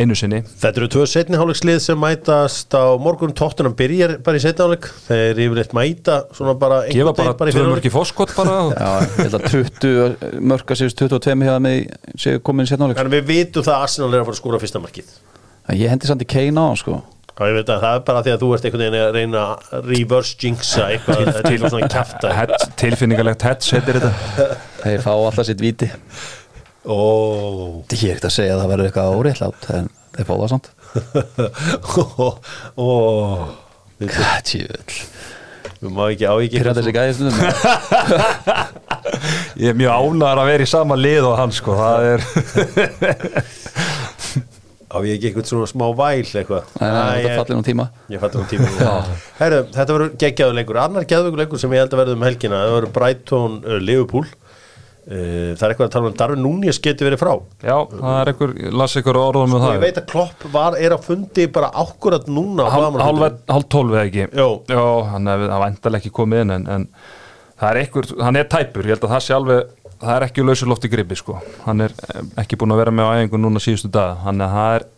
einu 0.00 0.16
sinni. 0.18 0.40
Þetta 0.60 0.80
eru 0.82 0.88
tvö 0.92 1.06
setni 1.10 1.38
hálfleikslið 1.40 1.78
sem 1.84 2.00
mætast 2.02 2.74
á 2.76 2.84
morgun. 3.00 3.34
Tóttunum 3.36 3.74
byrjar 3.78 4.16
bara 4.26 4.40
í 4.40 4.42
setni 4.44 4.64
hálfleik. 4.64 4.88
Þeir 5.06 5.40
yfirleitt 5.46 5.74
mæta 5.76 6.18
svona 6.36 6.54
bara 6.58 6.82
gefa 6.88 7.12
einhvern 7.14 7.16
bara 7.16 7.34
veginn 7.38 7.50
í 7.50 7.56
tvö 7.56 7.60
fyrri 7.60 7.72
mörg 7.74 7.88
í 7.88 7.94
fóskot 7.94 8.34
bara 8.36 8.56
Já, 8.76 8.92
ég 9.06 9.18
held 9.24 9.38
að 9.40 9.48
20 9.56 10.40
mörg 10.52 10.72
að 10.76 10.80
séust 10.82 11.02
22 11.02 11.34
hefða 11.46 11.58
með 11.66 11.82
séu 12.26 12.42
komin 12.44 12.66
í 12.66 12.72
setnáleik 12.72 13.02
En 13.02 13.12
við 13.12 13.28
vitum 13.30 13.66
það 13.66 13.76
að 13.78 13.84
Arsenal 13.88 14.12
er 14.14 14.22
að 14.22 14.30
fara 14.30 14.36
að 14.38 14.40
skóra 14.42 14.62
fyrsta 14.64 14.82
markið. 14.82 15.12
Ég 15.76 15.90
hendi 15.94 16.08
samt 16.10 16.22
í 16.26 16.30
Kane 16.30 16.62
á 16.62 16.70
sko. 16.78 17.02
Og 17.36 17.50
ég 17.50 17.52
veit 17.58 17.68
að 17.68 17.82
það 17.82 17.94
er 17.98 18.04
bara 18.06 18.20
því 18.24 18.30
að 18.32 18.38
þú 18.40 18.46
ert 18.56 18.66
einhvern 18.66 18.82
veginn 18.86 19.02
að 19.02 19.16
reyna 19.18 19.40
að 19.76 19.88
reverse 19.90 20.36
jinxa 20.40 20.86
eitthvað. 20.94 21.18
Er 21.26 21.48
eitthvað 21.50 21.74
svona 21.74 22.36
Head- 22.38 22.54
tilfinningalegt 22.80 23.44
heads 23.44 23.74
heitir 23.76 23.98
þetta. 24.00 24.46
Þeir 24.80 25.02
fá 25.04 25.10
alltaf 25.12 25.44
sitt 25.50 25.60
víti 25.60 25.90
Ó. 26.86 27.02
Ég 27.90 28.02
er 28.06 28.14
ekkert 28.14 28.28
að 28.30 28.36
segja 28.36 28.56
að 28.56 28.62
það 28.62 28.72
verður 28.72 28.90
eitthvað 28.90 29.16
óréttlátt 29.20 29.70
en 29.74 29.92
þeir 30.16 30.28
fá 30.28 30.34
það 30.34 30.50
samt. 30.54 30.68
Ó. 32.86 32.88
Við 33.96 34.18
Tjöfull 34.46 35.00
við 35.80 35.92
má 35.92 36.06
ekki 36.08 36.24
á 36.28 36.34
ekki 36.40 36.60
Pyrra 36.60 36.72
þessi 36.76 36.92
gæði 36.94 37.14
stundum 37.16 37.36
ég 39.62 39.70
er 39.72 39.76
mjög 39.76 39.92
ánægður 39.92 40.40
að 40.42 40.50
vera 40.50 40.66
í 40.66 40.70
sama 40.70 40.96
lið 40.98 41.28
og 41.28 41.36
hann 41.40 41.54
sko 41.54 41.76
það 41.76 41.98
er 42.12 42.20
Á 44.86 44.96
ég 45.02 45.16
ekki 45.16 45.28
eitthvað 45.28 45.48
svona 45.50 45.66
smá 45.68 45.84
væl 45.98 46.22
eitthvað? 46.22 46.68
Þetta 46.78 47.32
fallir 47.34 47.58
nú 47.58 47.64
tíma. 47.66 47.84
Um 48.06 48.44
tíma 48.48 48.68
Herru, 49.36 49.58
þetta 49.74 49.96
verður 49.96 50.12
geggjaður 50.22 50.56
leikur. 50.56 50.78
Annar 50.80 51.04
geggjaður 51.04 51.40
leikur 51.42 51.60
sem 51.60 51.74
ég 51.74 51.82
held 51.82 51.92
að 51.92 52.00
verður 52.00 52.16
um 52.16 52.24
helgina 52.24 52.60
Það 52.62 52.74
verður 52.76 52.94
Brighton 52.94 53.58
uh, 53.66 53.76
Liverpool 53.82 54.30
Það 55.06 55.60
er 55.62 55.72
eitthvað 55.72 55.86
að 55.86 55.92
tala 55.94 56.08
um 56.10 56.14
Darwin 56.18 56.40
Núñez 56.42 56.80
geti 56.82 57.06
verið 57.06 57.20
frá. 57.20 57.30
Já, 57.62 57.76
það 57.92 58.16
er 58.18 58.30
einhver, 58.32 58.54
las 58.74 58.96
einhver 58.98 59.18
orðum 59.20 59.52
Og 59.54 59.60
það 59.62 59.74
ég 59.76 59.84
veit 59.84 60.00
að 60.00 60.08
Klopp 60.10 60.46
var, 60.50 60.76
er 60.82 60.94
að 60.96 61.04
fundi 61.06 61.44
bara 61.54 61.68
ákkurat 61.70 62.26
núna 62.26 62.66
á 62.66 62.74
hálf 62.74 62.88
blaðamannafundinum. 62.96 63.44
hálf 63.54 63.68
tólf 63.70 63.94
eða 63.94 64.02
ekki? 64.08 64.26
Jó. 64.34 64.48
já 64.66 64.82
hann 65.12 65.30
vandalega 65.30 66.00
ekki 66.00 66.10
komið 66.16 66.42
inn 66.42 66.54
en, 66.56 66.66
en 66.74 66.88
það 67.54 67.70
er 67.70 67.80
einhver, 67.84 68.10
hann 68.26 68.40
er 68.40 68.50
tæpur. 68.50 68.88
Ég 68.90 68.96
held 68.96 69.06
að 69.06 69.14
það 69.14 69.22
sé 69.28 69.36
alveg, 69.36 69.70
það 70.02 70.14
er 70.16 70.26
ekki 70.26 70.46
lausur 70.48 70.72
loft 70.72 70.88
í 70.88 70.92
gripi 70.96 71.20
sko, 71.22 71.38
hann 71.68 71.86
er 71.86 71.94
eh, 72.08 72.26
ekki 72.42 72.58
búin 72.58 72.74
að 72.74 72.82
vera 72.82 72.96
með 72.98 73.06
á 73.06 73.14
æfingu 73.20 73.42
núna 73.44 73.62
síðustu 73.62 73.92
dag, 73.94 74.18
hann 74.26 74.42
er 74.42 74.50
það 74.56 74.74
er 74.80 74.88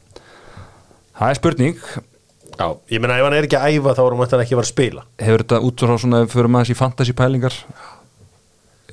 það 1.20 1.28
er 1.28 1.40
spurning. 1.42 1.84
Já, 2.58 2.66
ég 2.90 2.98
meina 3.04 3.20
ef 3.20 3.28
hann 3.28 3.36
er 3.36 3.46
ekki 3.46 3.60
að 3.60 3.76
æfa 3.76 3.92
þá 3.94 4.02
er 4.02 4.16
hann 4.16 4.24
ekki 4.24 4.56
að 4.56 4.58
vera 4.58 4.66
að 4.66 4.72
spila. 4.72 5.06
Hefur 5.20 5.44
þetta 5.44 5.60
út 5.68 5.84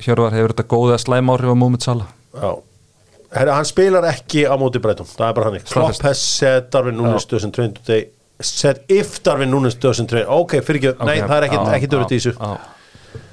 Hjörvar, 0.03 0.33
hefur 0.35 0.51
þetta 0.53 0.67
góða 0.71 0.97
slæm 0.99 1.29
áhrif 1.31 1.51
á 1.51 1.55
Múmið 1.55 1.85
Sala 1.87 2.07
Já. 2.35 2.49
Herru, 3.35 3.51
hann 3.55 3.67
spilar 3.67 4.05
ekki 4.09 4.45
á 4.47 4.55
móti 4.59 4.79
Brighton. 4.83 5.07
Það 5.07 5.27
er 5.27 5.35
bara 5.37 5.49
hann. 5.51 5.63
Klopp 5.67 6.01
has 6.07 6.21
said 6.21 6.69
Darwin 6.71 6.99
doesn't 6.99 7.55
train 7.55 7.73
today 7.75 8.09
said 8.39 8.81
if 8.91 9.21
Darwin 9.23 9.51
doesn't 9.51 10.07
train 10.11 10.25
Ok, 10.27 10.57
fyrir 10.63 10.81
ekki, 10.81 11.05
nei 11.07 11.19
Ok, 11.21 11.29
það 11.29 11.37
er 11.37 11.47
ekki, 11.79 11.89
dörrið 11.91 12.15
í 12.15 12.19
þessu. 12.19 12.35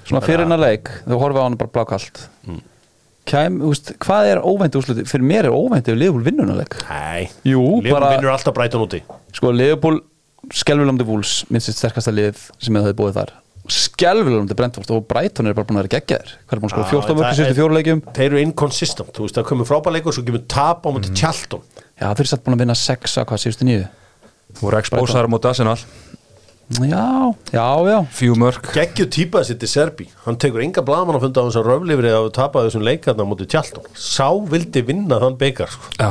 Svona 0.03 0.23
fyrir 0.27 0.45
hennar 0.47 0.63
leik, 0.63 0.91
þú 1.07 1.19
horfið 1.23 1.43
á 1.43 1.45
hann 1.47 1.59
bara 1.61 1.75
blákalt. 1.77 2.23
Kæm, 3.31 3.61
þú 3.63 3.69
veist, 3.71 3.93
hvað 4.03 4.31
er 4.33 4.41
óvænt 4.43 4.79
úrsluti? 4.79 5.05
Fyrir 5.07 5.27
mér 5.29 5.47
er 5.47 5.55
óvænt 5.55 5.87
ef 5.91 5.95
Liverpool 5.99 6.25
vinnur 6.27 6.47
hennar 6.49 6.59
leik. 6.65 6.75
Nei, 6.89 7.31
bara- 7.87 8.17
vinnur 8.17 8.33
alltaf 8.35 8.55
Brighton 8.55 8.83
úti. 8.83 9.03
Sko, 9.33 9.53
Liverpool, 9.55 10.01
skelvilandi 10.51 11.07
vúls 11.07 11.45
minnst 11.51 11.71
sitt 11.71 11.79
sterkasta 11.79 12.11
lið 12.11 12.35
sem 12.59 12.75
það 12.75 12.89
hefði 12.89 12.99
búið 12.99 13.19
þar 13.21 13.31
Skelvilandi 13.71 14.55
Brentford 14.59 14.91
og 14.91 15.05
Brighton 15.07 15.47
er 15.47 15.55
bara 15.55 15.67
búin 15.69 15.79
að 15.79 15.85
vera 15.87 15.93
geggjaðir. 16.01 16.33
Hvað 16.49 16.57
er 16.57 16.63
búin 16.63 16.71
að 16.71 16.75
sko 16.75 16.83
Já, 16.83 16.91
14 16.91 17.09
það 17.09 17.19
mörg 17.19 17.27
í 17.27 17.31
er- 17.31 17.39
síðustu 17.39 17.59
fjóruleikjum 17.61 18.01
Þeir 18.17 18.27
eru 18.33 18.41
inconsistent, 18.43 19.13
þú 19.15 19.27
veist 19.27 19.37
það 19.39 19.47
komur 19.53 19.69
frábæð 19.71 19.93
leikur 19.97 20.13
svo 20.17 20.25
kemur 20.27 20.43
tap 20.49 20.83
á 20.83 20.89
móti 20.91 21.11
Mm. 21.13 21.15
Tjaldum 21.21 21.63
Já, 22.01 22.07
þeir 22.11 22.21
eru 22.25 22.31
satt 22.33 22.43
búin 22.45 22.55
að 22.57 22.63
vinna 22.65 22.75
6 22.75 23.17
að 23.23 23.27
hvað 23.31 23.43
síðustu 23.45 23.65
nýju 23.69 23.87
voru 24.61 24.77
expósaðar 24.83 25.29
mútið 25.31 25.49
Arsenal. 25.53 25.77
Já, 26.73 27.35
já, 27.53 27.67
já. 27.85 27.99
Fjú 28.17 28.35
mörg 28.35 28.63
Geggju 28.73 29.07
típa 29.13 29.41
þessi 29.43 29.59
til 29.61 29.69
Serbi. 29.69 30.07
Hann 30.25 30.37
tekur 30.41 30.63
enga 30.65 30.81
blaman 30.83 31.17
að 31.17 31.27
funda 31.27 31.41
á 31.41 31.47
þess 31.49 31.59
að 31.61 31.67
röflifri 31.69 32.11
að 32.17 32.31
tapa 32.33 32.63
þessum 32.65 32.83
leikarna 32.87 33.25
móti 33.29 33.47
Tjaldum 33.47 33.85
Sá 33.95 34.29
vildi 34.49 34.83
vinna 34.83 35.19
þann 35.21 35.37
beikar 35.39 35.69
sko. 35.69 35.85
já, 36.01 36.11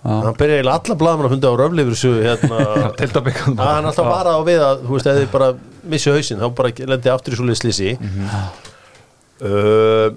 Hann 0.00 0.36
byrja 0.38 0.60
eiginlega 0.60 0.78
alla 0.80 0.96
blaman 1.02 1.26
að 1.28 1.34
funda 1.34 1.50
á 1.52 1.54
röflifri 1.60 1.96
svo 2.00 2.12
hérna 2.24 2.60
hann 3.60 3.88
alltaf 3.90 4.06
vara 4.08 4.32
á 4.32 4.40
við 4.46 4.62
að 4.64 4.84
þú 4.86 4.94
veist, 4.94 5.08
eða 5.10 5.20
þið 5.20 5.30
bara 5.34 5.48
missi 5.92 6.14
hausinn, 6.14 6.40
þá 6.40 6.56
bara 6.56 6.72
lendi 6.92 7.12
aftur 7.12 7.36
í 7.36 7.40
svoleið 7.40 7.58
slisi 7.60 7.90
uh, 9.44 10.08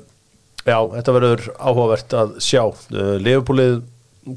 Já, 0.64 0.78
þetta 0.94 1.16
verður 1.18 1.42
áhugavert 1.60 2.14
að 2.16 2.36
sjá. 2.44 2.62
Uh, 2.94 3.18
Leifupúlið 3.20 3.82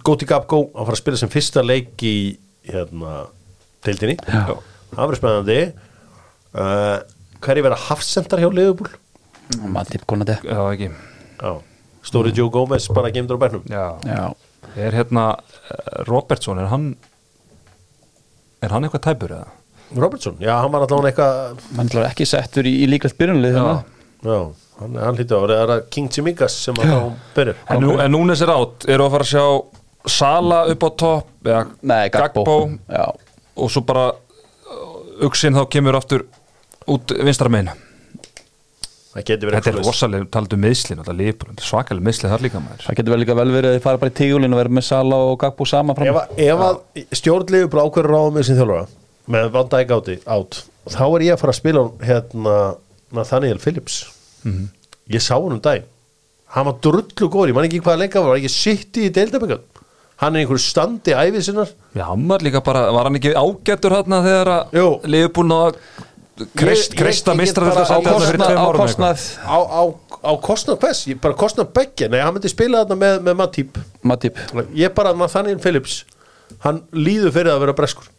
Góti 0.02 0.26
Gabgó 0.26 0.64
að 0.72 0.88
fara 0.88 0.96
að 0.96 1.02
spila 1.04 1.20
sem 1.20 1.30
fyrsta 1.30 1.62
leik 1.62 2.02
í 2.02 2.16
hérna, 2.66 3.28
deildinni. 3.86 4.16
Já. 4.26 4.56
það 4.90 5.02
verður 5.04 5.20
spennandi. 5.20 5.58
Uh, 6.56 6.96
hverju 7.46 7.66
vera 7.68 7.78
hafsendar 7.86 8.42
hjá 8.42 8.48
Leifupúl? 8.50 8.90
Já, 10.42 10.58
ekki. 10.72 10.90
Já, 11.36 11.52
Stóri 12.06 12.32
Joe 12.34 12.50
Gomez 12.50 12.88
bara 12.90 13.12
gemdur 13.14 13.38
á 13.38 13.40
bernum 13.46 13.62
já. 13.70 13.84
Já, 14.02 14.34
er 14.76 14.96
hérna 14.96 15.26
eh, 15.70 16.02
Robertson, 16.08 16.60
er 16.62 16.70
hann 16.72 16.90
er 18.64 18.74
hann 18.74 18.86
eitthvað 18.86 19.06
tæpur 19.08 19.34
eða? 19.38 19.52
Robertson, 19.96 20.38
já, 20.42 20.56
hann 20.58 20.72
var 20.74 20.86
allavega 20.86 21.12
eitthvað 21.12 21.66
hann 21.78 21.90
er 21.94 22.08
ekki 22.08 22.26
settur 22.26 22.66
í, 22.66 22.72
í 22.82 22.88
líklegt 22.90 23.18
byrjunlið 23.20 23.54
Já. 23.54 23.62
þannig 23.62 24.30
já, 24.32 24.40
hann, 24.80 24.98
hann 25.04 25.18
hlýtti 25.20 25.36
á 25.36 25.38
það 25.38 25.54
er 25.56 25.72
það 25.72 25.82
King 25.94 26.10
Chimikas 26.16 26.58
sem 26.66 26.80
að 26.82 26.90
þá 26.90 27.00
byrjar 27.36 27.60
En, 27.70 27.82
nú, 27.84 27.96
en 28.02 28.14
núna 28.16 28.34
er 28.34 28.54
átt, 28.56 28.88
eru 28.90 29.06
að 29.06 29.16
fara 29.16 29.28
að 29.28 29.32
sjá 29.34 29.46
Sala 30.06 30.60
upp 30.70 30.86
á 30.86 30.90
topp 31.02 31.48
eða 31.50 31.62
Nei, 31.82 32.04
Gagbo, 32.14 32.56
Já, 32.90 33.06
og 33.56 33.72
svo 33.72 33.82
bara 33.86 34.08
auksin 35.26 35.56
þá 35.56 35.64
kemur 35.72 35.96
aftur 35.98 36.26
út 36.90 37.14
vinstra 37.26 37.50
megin 37.50 37.70
það 37.70 37.76
getur 37.76 37.84
verið 37.86 39.05
þetta 39.16 39.70
er 39.72 39.78
rosalega, 39.80 40.28
taldu 40.36 40.58
meðslin 40.60 41.00
svakalega 41.64 42.04
meðslið 42.04 42.32
þar 42.34 42.44
líka 42.44 42.60
maður. 42.62 42.84
Það 42.86 42.98
getur 43.00 43.14
vel 43.14 43.20
líka 43.22 43.36
vel 43.38 43.48
verið 43.54 43.70
að 43.70 43.76
þið 43.76 43.84
fara 43.86 44.00
bara 44.02 44.12
í 44.12 44.16
tígulinn 44.20 44.56
og 44.56 44.60
vera 44.60 44.74
með 44.76 44.86
Sala 44.90 45.20
og 45.30 45.38
Gagbo 45.40 45.66
sama 45.68 45.96
fram. 45.96 46.10
Ef, 46.10 46.38
ef 46.46 46.64
að 46.66 47.04
stjórnlegu 47.20 47.70
bara 47.72 47.86
ákveður 47.88 48.12
ráða 48.12 48.34
með 48.36 48.48
sin 48.48 48.60
þjálfara 48.60 48.86
með 49.36 49.52
Van 49.56 49.70
Dijk 49.72 49.94
áti 49.96 50.18
át 50.26 50.60
þá 50.86 51.04
er 51.06 51.26
ég 51.26 51.34
að 51.34 51.40
fara 51.42 51.54
að 51.54 51.60
spila 51.60 51.84
hérna 52.06 52.56
Nathaniel 53.16 53.62
Phillips. 53.62 54.04
Mhm. 54.46 54.68
ég 55.10 55.22
sá 55.22 55.34
hann 55.34 55.56
um 55.56 55.60
dag 55.62 55.82
hann 56.54 56.66
var 56.66 56.76
drullu 56.82 57.28
góri, 57.30 57.54
mann 57.54 57.66
ekki 57.66 57.80
hvaða 57.82 58.04
leika 58.04 58.22
var 58.22 58.36
ekki 58.38 58.50
sitt 58.52 58.98
í 58.98 59.10
deildaböggan 59.10 59.64
hann 60.22 60.36
er 60.36 60.44
einhverju 60.44 60.62
standi 60.62 61.12
æfið 61.12 61.44
sinnar. 61.44 61.72
Já, 61.94 62.06
hann 62.08 62.26
var 62.28 62.44
líka 62.44 62.62
bara, 62.64 62.86
var 62.92 63.08
hann 63.08 63.18
ekki 63.18 63.34
ágættur 63.36 63.96
hérna 63.96 64.22
þegar 64.24 64.50
Jú. 64.72 64.86
að 64.96 65.10
liðbúin 65.12 65.52
að 66.36 66.50
get 66.56 67.30
mistra 67.38 67.70
þetta 67.70 67.84
á 67.86 68.00
kostnað, 68.04 68.56
á 68.56 68.68
kostnað 68.76 69.22
á, 69.40 69.56
á, 69.56 69.82
á 70.20 70.32
kostnað 70.44 70.80
hvers, 70.82 71.04
ég 71.08 71.20
bara 71.22 71.38
kostnað 71.38 71.70
beggja? 71.76 72.10
Nei, 72.12 72.20
hann 72.20 72.36
myndi 72.36 72.52
spila 72.52 72.82
þarna 72.84 72.98
með, 73.00 73.22
með 73.28 73.38
Matip. 73.40 73.80
Matip. 74.04 74.42
Ég 74.76 74.92
bara, 74.96 75.14
Nathaniel 75.16 75.62
Phillips 75.62 76.02
hann 76.64 76.82
líður 76.94 77.34
fyrir 77.34 77.54
að 77.54 77.64
vera 77.64 77.76
breskur. 77.76 78.12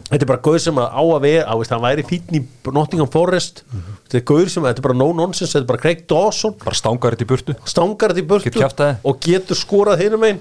Þetta 0.00 0.24
er 0.24 0.28
bara 0.30 0.42
gauð 0.44 0.60
sem 0.64 0.78
að 0.80 0.92
á 0.96 1.02
að 1.02 1.24
vera 1.26 1.42
á, 1.44 1.54
veist, 1.60 1.72
hann 1.74 1.82
væri 1.84 2.04
fítn 2.08 2.38
í 2.38 2.42
Nottingham 2.72 3.10
Forest. 3.12 3.64
Þetta 3.70 4.20
er 4.20 4.28
gauð 4.30 4.46
sem, 4.52 4.68
þetta 4.68 4.80
er 4.80 4.86
bara 4.86 4.96
no 5.00 5.10
nonsense 5.16 5.52
þetta 5.52 5.64
er 5.64 5.72
bara 5.72 5.82
Craig 5.82 6.06
Dawson, 6.08 6.54
bara 6.62 6.78
stangar 6.78 7.16
þetta 7.16 7.26
í 7.26 7.30
burtu. 7.32 7.56
Stangar 7.68 8.14
þetta 8.14 8.24
í 8.24 8.30
burtu 8.30 8.54
kjaftaði. 8.54 8.96
og 9.04 9.20
getur 9.26 9.60
skorað 9.60 10.06
hinum 10.06 10.24
einn 10.28 10.40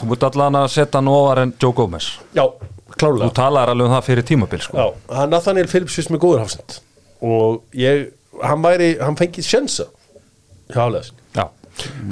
þú 0.00 0.08
mútt 0.08 0.24
allan 0.24 0.60
að 0.62 0.70
setja 0.72 1.00
hann 1.00 1.10
ofar 1.12 1.42
en 1.44 1.54
Joe 1.60 1.76
Gomez. 1.76 2.12
Já, 2.36 2.44
þú 2.94 3.00
klálega 3.04 3.30
talaðir 3.38 3.72
alveg 3.74 3.86
um 3.88 3.94
það 3.96 4.08
fyrir 4.10 4.26
tímabil 4.30 4.60
sko. 4.64 4.76
já, 4.80 5.16
hann 5.20 5.30
Nathaniel 5.34 5.70
Phillips 5.70 5.96
fyrst 5.98 6.12
með 6.14 6.22
góður 6.24 6.42
hafsend. 6.44 6.76
Og 7.20 7.62
ég, 7.76 8.10
hann 8.42 8.62
væri 8.64 8.90
hann 9.00 9.16
fengið 9.20 9.46
sjensa 9.48 9.88
hjá 10.70 10.78
hafleðast 10.84 11.16
já. 11.36 11.46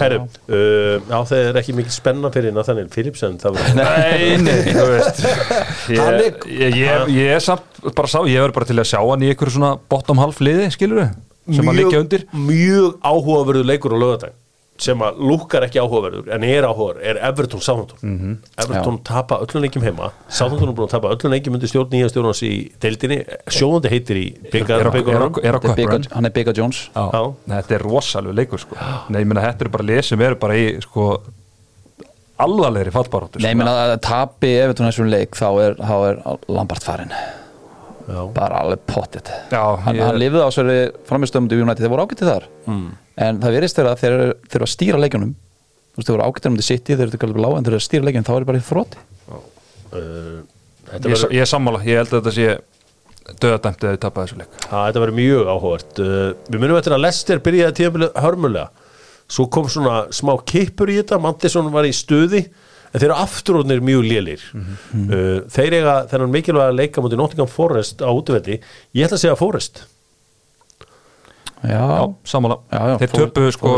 Herru, 0.01 0.19
uh, 0.49 0.97
já 1.11 1.17
það 1.29 1.41
er 1.51 1.57
ekki 1.61 1.75
mikil 1.77 1.93
spenna 1.93 2.31
fyrir 2.33 2.55
Nathaniel 2.57 2.89
Phillips 2.93 3.23
en 3.27 3.37
það 3.43 3.59
var 3.59 3.75
Nei, 3.77 4.37
nei, 4.41 4.59
þú 4.71 4.85
veist. 4.95 5.23
Hann 5.99 6.19
Ég, 6.23 6.45
ég, 6.49 6.77
ég, 6.79 7.09
ég 7.19 7.33
er 7.37 7.43
samt 7.45 7.81
bara 7.97 8.09
sá, 8.09 8.21
ég 8.29 8.41
verður 8.41 8.55
bara 8.61 8.69
til 8.71 8.79
að 8.81 8.89
sjá 8.93 9.01
hann 9.03 9.25
í 9.27 9.29
einhverju 9.33 9.57
svona 9.59 9.75
bottom 9.93 10.21
half 10.23 10.41
liði, 10.45 10.71
skilur 10.73 11.03
við 11.03 11.57
sem 11.59 11.69
að 11.73 11.79
liggja 11.81 12.01
undir. 12.05 12.25
mjög 12.37 12.97
áhugaverður 13.09 13.69
leikur 13.71 13.95
á 13.97 13.99
lögadaginn 14.03 14.37
sem 14.79 15.01
að 15.03 15.17
lúkar 15.19 15.65
ekki 15.67 15.81
áhugaverður 15.83 16.29
en 16.35 16.45
er 16.47 16.63
áhugaverður, 16.69 17.03
er 17.11 17.17
Everton 17.29 17.61
Southampton. 17.61 17.99
Mhm. 18.03 18.37
Everton 18.63 18.99
tapa 19.03 19.41
öllum 19.43 19.65
leikjum 19.65 19.83
heima. 19.83 20.11
Southampton 20.29 20.69
er 20.71 20.75
búin 20.79 20.87
að 20.87 20.93
tapa 20.95 21.09
öllum 21.17 21.33
leikjum 21.35 21.55
undir 21.59 21.69
stjórn 21.73 21.91
nýja 21.91 22.11
stjórnans 22.13 22.43
í 22.47 22.53
deildinni, 22.81 23.19
sjóðandi 23.51 23.91
heitir 23.91 24.17
í 24.23 24.27
Er 24.45 24.51
byggar, 24.53 24.79
á- 24.79 24.81
er 24.81 24.87
á- 24.87 24.95
byggar 24.95 25.15
er 25.15 25.19
á 25.19 25.29
Þetta 25.29 25.49
er 25.49 25.59
köpur 25.59 25.75
Bigga- 25.99 26.15
hann 26.15 26.25
er 26.25 26.31
Bigga 26.31 26.53
Jones. 26.55 26.91
Já, 26.95 27.11
Já. 27.13 27.35
þetta 27.49 27.75
er 27.75 27.83
rosalega 27.83 28.35
leikur 28.39 28.59
sko. 28.63 28.77
Nei, 29.11 29.21
ég 29.23 29.27
meina, 29.27 29.43
þetta 29.43 29.61
eru 29.67 29.71
bara 29.71 29.85
lið 29.85 30.05
sem 30.05 30.21
eru 30.23 30.35
bara 30.37 30.55
í 30.55 30.81
sko 30.81 31.23
alvarlegri 32.39 32.93
fallbaróttu 32.95 33.41
Nei, 33.43 33.51
ég 33.53 33.57
meina 33.59 33.73
að 33.97 34.01
tapi 34.01 34.53
þetta 34.63 34.87
þessum 34.87 35.11
leik 35.11 35.31
þá 35.35 35.47
er, 35.65 35.75
er 36.13 36.39
Lambart 36.49 36.85
farin 36.87 37.11
Já. 38.09 38.23
bara 38.35 38.63
alveg 38.65 38.81
pottit 38.89 39.29
Já, 39.53 39.63
hann, 39.85 39.97
ég- 39.97 40.05
hann 40.07 40.17
lifði 40.19 40.41
á 40.41 40.49
framistömmum 41.09 41.53
United, 41.53 41.83
þeir 41.85 41.93
voru 41.93 42.07
ágættið 42.07 42.31
þar. 42.33 42.47
Mm. 42.67 42.89
en 43.29 43.41
það 43.43 43.57
verðist 43.59 43.77
þeirra 43.79 43.93
að 43.95 44.01
þeir 44.03 44.17
eru- 44.19 44.65
að 44.65 44.73
stýra 44.73 44.99
leikjunum 45.03 45.35
þú 45.35 45.97
veist, 45.99 46.09
þeir 46.09 46.17
voru 46.17 46.27
ágættið 46.29 46.51
um 46.53 46.57
til 46.57 46.69
City 46.71 46.95
þeir 46.97 47.07
eru 47.09 47.17
ekki 47.19 47.29
alveg 47.29 47.43
lág, 47.45 47.57
en 47.59 47.65
þeir 47.69 47.75
eru 47.75 47.81
að 47.83 47.87
stýra 47.89 48.07
leikjunum 48.09 48.27
þá 48.29 48.33
er 48.35 48.41
það 48.43 48.51
bara 48.53 48.59
í 48.63 48.69
þrótti 48.71 49.05
Uh, 49.89 50.43
þetta 50.85 51.09
Ég, 51.33 51.41
er 51.41 51.49
sammála, 51.49 51.79
ég 51.89 51.97
held 51.97 52.11
að 52.13 52.19
þetta 52.21 52.33
sé 52.37 52.49
döðadæmt 53.41 53.85
eða 53.85 53.95
þau 53.97 54.01
tapa 54.03 54.25
þessu 54.27 54.37
leik. 54.41 54.57
Þetta 54.69 55.01
verður 55.03 55.17
mjög 55.17 55.49
áhugavert. 55.53 56.01
Uh, 56.05 56.35
Við 56.53 56.61
munum 56.61 56.77
eftir 56.77 56.95
að 56.97 57.01
Lester 57.07 57.41
byrjaði 57.45 57.77
tíðanbilið 57.79 58.19
hörmulega. 58.25 58.69
Svo 59.29 59.47
kom 59.53 59.69
svona 59.73 59.97
smá 60.13 60.35
kippur 60.49 60.93
í 60.93 60.99
þetta. 61.01 61.19
Mantisson 61.25 61.71
var 61.73 61.89
í 61.89 61.93
stuði 61.97 62.43
En 62.89 63.01
þeir 63.01 63.09
eru 63.11 63.19
afturónir 63.21 63.81
mjög 63.85 64.03
lélir 64.09 64.43
Mhm. 64.55 65.05
uh, 65.13 65.41
Þeir 65.53 65.77
eiga 65.79 65.95
þennan 66.11 66.33
mikilvæga 66.33 66.75
leika 66.77 67.03
mútið 67.05 67.21
Nottingham 67.21 67.51
Forest 67.53 68.01
á 68.01 68.09
útvelli 68.09 68.61
Ég 68.95 69.05
ætla 69.07 69.19
að 69.19 69.25
segja 69.25 69.37
Forest 69.37 69.83
já, 71.65 71.83
Já, 72.71 72.81
já, 72.93 72.99
Þeir 73.03 73.15
töpuðu 73.17 73.53
sko. 73.57 73.73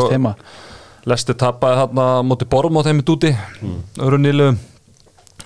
Lesti 1.08 1.32
tapaði 1.34 1.78
þarna 1.80 2.06
móti 2.28 2.44
Bormót 2.50 2.84
heimit 2.90 3.08
úti 3.08 3.30
mm. 3.32 3.78
öðru 4.04 4.18
nýlu 4.20 4.48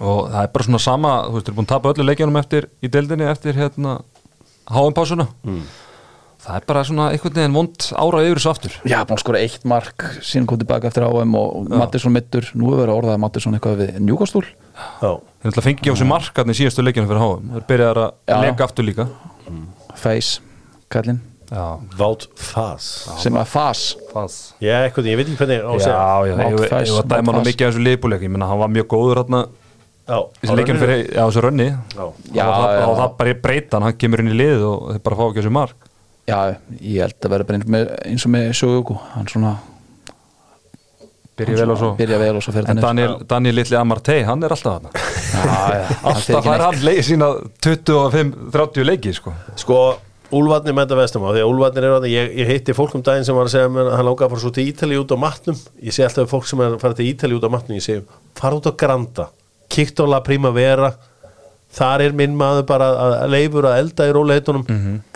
og 0.03 0.25
það 0.33 0.41
er 0.43 0.49
bara 0.51 0.65
svona 0.67 0.81
sama 0.83 1.11
þú 1.29 1.37
veist, 1.37 1.47
þeir 1.47 1.53
eru 1.53 1.59
búin 1.61 1.69
að 1.69 1.73
tapa 1.77 1.93
öllu 1.93 2.07
leikjanum 2.09 2.39
eftir 2.41 2.67
í 2.83 2.91
deildinni 2.91 3.29
eftir 3.31 3.55
hérna 3.55 3.93
HM-pásuna 4.67 5.29
mm. 5.47 5.61
Það 6.45 6.57
er 6.61 6.65
bara 6.69 6.83
svona 6.85 7.07
einhvern 7.15 7.35
veginn 7.39 7.55
vond 7.57 7.87
ára 7.97 8.21
yfir 8.25 8.39
þessu 8.41 8.51
aftur. 8.53 8.75
Já, 8.85 8.99
búin 9.09 9.17
að 9.17 9.23
skora 9.25 9.41
eitt 9.43 9.65
mark 9.69 10.05
síðan 10.21 10.47
kom 10.51 10.59
tilbaka 10.61 10.91
eftir 10.91 11.07
áum 11.09 11.37
og 11.41 11.69
Mattisson 11.73 12.13
mittur, 12.15 12.49
nú 12.55 12.73
er 12.73 12.83
verið 12.85 12.93
að 12.95 12.99
orðaða 13.01 13.21
Mattisson 13.25 13.57
eitthvað 13.57 13.81
við 13.81 14.01
njúkastúl 14.05 14.45
Já, 14.45 15.11
þeir 15.41 15.51
ætla 15.53 15.63
að 15.63 15.69
fengi 15.69 15.93
á 15.93 15.95
sig 15.97 16.09
markarni 16.11 16.57
síðastu 16.59 16.85
leikjanum 16.85 17.09
fyrir 17.11 17.23
HM 17.25 17.55
þeir 17.55 17.65
byrjaði 17.71 18.05
Já. 18.05 18.35
að 18.35 18.43
leika 18.45 18.67
aftur 18.69 18.85
líka. 18.89 19.07
Face, 19.95 20.41
kallinn. 20.93 21.21
Já, 21.55 21.65
Vátt 21.99 22.25
Fas 22.41 22.87
sem 23.21 23.35
að 23.37 23.47
Fas 23.53 23.81
fas 24.11 24.37
Já, 24.65 24.79
eitthvað, 24.89 25.07
ég 25.13 25.19
veit 25.21 25.29
ekki 25.29 25.37
hvernig 25.43 25.61
á 25.61 25.69
að 25.69 25.83
Já, 25.85 25.89
já, 26.25 26.33
ég 26.33 26.63
var 26.65 27.05
að 27.05 27.11
dæma 27.13 27.21
Mount 27.21 27.37
hann 27.37 27.45
Fass. 27.45 27.49
mikið 27.51 27.67
af 27.67 27.75
þessu 27.75 27.83
liðbúleik 27.85 28.25
ég 28.25 28.33
menna 28.33 28.49
Já, 36.25 36.37
fyrir, 36.37 36.57
það, 36.57 36.81
það 36.81 36.89
ég 36.89 37.05
held 37.05 37.29
að 37.29 37.35
vera 37.35 37.47
bara 37.49 37.59
eins 37.59 37.71
með, 37.75 37.95
eins 38.09 38.27
og 38.27 38.35
með 38.35 38.51
Sjógu 38.59 38.99
hann 39.13 39.29
svona 39.29 39.55
byrja 41.35 41.59
vel 41.59 41.75
og 41.75 41.79
svo 41.81 41.91
byrja 41.99 42.19
vel 42.23 42.33
og 42.39 42.47
svo 42.47 42.55
fer 42.55 42.71
en 42.71 42.81
Daniel, 42.81 43.15
Daniel 43.29 43.59
Litli 43.59 43.77
Amartey, 43.77 44.25
hann 44.25 44.43
er 44.47 44.55
alltaf 44.55 44.79
hann 44.79 44.91
já, 44.95 45.61
já, 45.75 45.85
alltaf 46.13 46.49
neitt. 46.49 46.65
hann 46.65 46.83
leið 46.89 47.01
sína 47.11 47.31
25-30 47.67 48.89
leiki 48.89 49.15
sko. 49.17 49.35
Sko, 49.61 49.79
Úlfarnir 50.35 50.75
mænta 50.75 50.97
vestam 50.99 51.27
á 51.27 51.31
því 51.35 51.43
að 51.45 51.51
Úlfarnir 51.51 51.87
er 51.89 51.97
að 51.99 52.07
ég, 52.11 52.31
ég 52.41 52.53
hitti 52.55 52.75
fólk 52.75 52.95
um 52.97 53.03
daginn 53.05 53.27
sem 53.27 53.37
var 53.37 53.51
að 53.51 53.55
segja 53.55 53.69
að 53.69 53.91
hann 53.99 54.07
langaði 54.09 54.27
að 54.27 54.33
fara 54.33 54.43
svo 54.43 54.53
til 54.57 54.65
Ítali 54.71 54.97
út 54.99 55.13
á 55.15 55.19
matnum. 55.21 55.59
Ég 55.85 55.95
sé 55.95 56.07
alltaf 56.07 56.31
fólk 56.33 56.49
sem 56.49 56.63
er 56.65 56.73
að 56.73 56.81
fara 56.83 56.97
til 56.99 57.07
Ítali 57.11 57.37
út 57.37 57.45
á 57.47 57.51
matnum 57.53 57.79
ég 57.79 57.85
segi, 57.85 58.03
fara 58.39 58.59
út 58.59 58.67
á 58.67 58.73
Granda 58.73 59.29
kíkt 59.71 60.01
á 60.01 60.05
La 60.09 60.23
Primavera 60.25 60.95
þar 61.75 62.05
er 62.07 62.17
minn 62.17 62.37
maður 62.39 62.67
bara 62.69 62.89
að 63.05 63.33
leifur 63.35 63.69
að 63.69 63.79
elda 63.83 64.09
í 64.09 64.15
róleitunum 64.17 64.65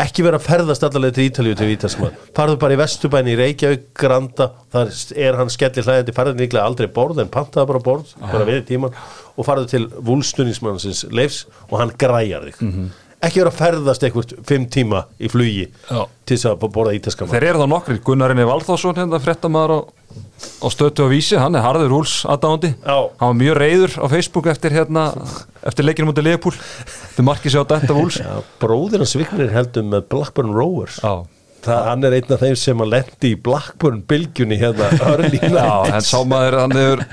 ekki 0.04 0.26
vera 0.26 0.40
að 0.40 0.46
ferðast 0.48 0.86
allavega 0.88 1.16
til 1.18 1.26
Ítalíu 1.28 1.59
til 1.59 1.70
Vítasmað 1.70 2.16
farðu 2.36 2.59
bara 2.62 2.74
í 2.76 2.80
Vesturbæni 2.82 3.34
í 3.34 3.38
Reykjavík 3.38 3.88
Granda, 3.98 4.50
þar 4.74 4.94
er 5.16 5.38
hann 5.40 5.52
skellir 5.54 5.86
hlæðandi 5.86 6.16
farðu 6.16 6.38
líklega 6.42 6.66
aldrei 6.66 6.88
borð 7.00 7.22
en 7.24 7.30
pantaði 7.34 7.70
bara 7.72 7.84
borð 7.88 8.14
bara 8.22 8.46
við 8.48 8.64
tíman 8.72 8.96
og 9.38 9.46
farðu 9.46 9.68
til 9.74 9.84
vúlstunismannsins 10.11 11.06
leifs 11.14 11.44
og 11.70 11.78
hann 11.82 11.94
græjar 11.98 12.50
þig 12.50 12.64
ekki 13.24 13.40
vera 13.42 13.50
að 13.50 13.58
ferðast 13.58 14.04
einhvert 14.06 14.34
fimm 14.46 14.66
tíma 14.70 15.04
í 15.18 15.30
flugi 15.30 15.64
Já. 15.88 16.04
til 16.28 16.36
þess 16.36 16.48
að 16.52 16.66
borða 16.74 16.94
ítaska 16.98 17.26
mat 17.26 17.34
þeir 17.34 17.46
eru 17.50 17.62
þá 17.62 17.70
nokkri, 17.72 17.96
Gunnarinni 18.06 18.46
Valþásson 18.46 18.98
hérna 18.98 19.20
fréttamaður 19.22 19.74
á, 19.74 19.78
á 20.62 20.66
stötu 20.70 21.06
á 21.06 21.08
vísi 21.10 21.40
hann 21.40 21.58
er 21.58 21.66
harður 21.66 21.96
úls 21.98 22.20
aðdáandi 22.30 22.74
Já. 22.76 22.98
hann 23.18 23.32
var 23.32 23.40
mjög 23.40 23.58
reyður 23.58 23.96
á 23.98 24.06
Facebook 24.12 24.50
eftir 24.52 24.76
hérna 24.76 25.08
eftir 25.66 25.88
leikinu 25.88 26.12
mútið 26.12 26.30
Leifbúl 26.30 26.54
þetta 26.58 27.26
markið 27.26 27.56
sér 27.56 27.66
á 27.66 27.70
dætt 27.74 27.90
af 27.90 28.02
úls 28.04 28.20
Já, 28.22 28.30
bróðir 28.62 29.02
hans 29.02 29.16
Vignir 29.18 29.50
heldur 29.56 29.88
með 29.90 30.06
Blackburn 30.14 30.54
Rovers 30.54 31.02
Já. 31.02 31.24
Það, 31.68 31.82
hann 31.90 32.08
er 32.08 32.16
einn 32.18 32.32
af 32.36 32.42
þeim 32.42 32.56
sem 32.62 32.82
að 32.84 32.90
lendi 32.94 33.30
í 33.34 33.38
Blackburn 33.48 34.00
bylgjunni 34.10 34.58
hérna 34.60 34.88
örlína. 35.12 35.66
En 35.92 36.04
sá 36.08 36.18
maður, 36.28 36.58
hann 36.64 36.76
hefur 36.78 37.04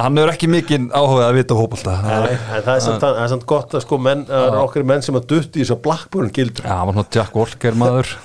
hann 0.00 0.20
hefur 0.22 0.32
ekki 0.34 0.50
mikinn 0.54 0.88
áhuga 0.94 1.28
að 1.28 1.36
vita 1.40 1.58
hópulta 1.58 1.98
það 2.06 2.72
er 2.76 2.82
samt, 2.86 3.02
það 3.04 3.20
er 3.26 3.30
samt 3.34 3.46
gott 3.50 3.76
að 3.76 3.84
sko 3.84 3.98
menn, 4.02 4.24
eru 4.30 4.64
okkur 4.64 4.86
menn 4.88 5.04
sem 5.04 5.18
að 5.18 5.28
dutti 5.34 5.60
í 5.60 5.66
þess 5.66 5.76
að 5.76 5.84
Blackburn 5.86 6.32
gildur 6.34 6.66
Já, 6.66 6.74
hann 6.80 6.90
var 6.90 6.98
svona 7.00 7.14
Jack 7.20 7.38
Walker 7.42 7.78
maður. 7.84 8.16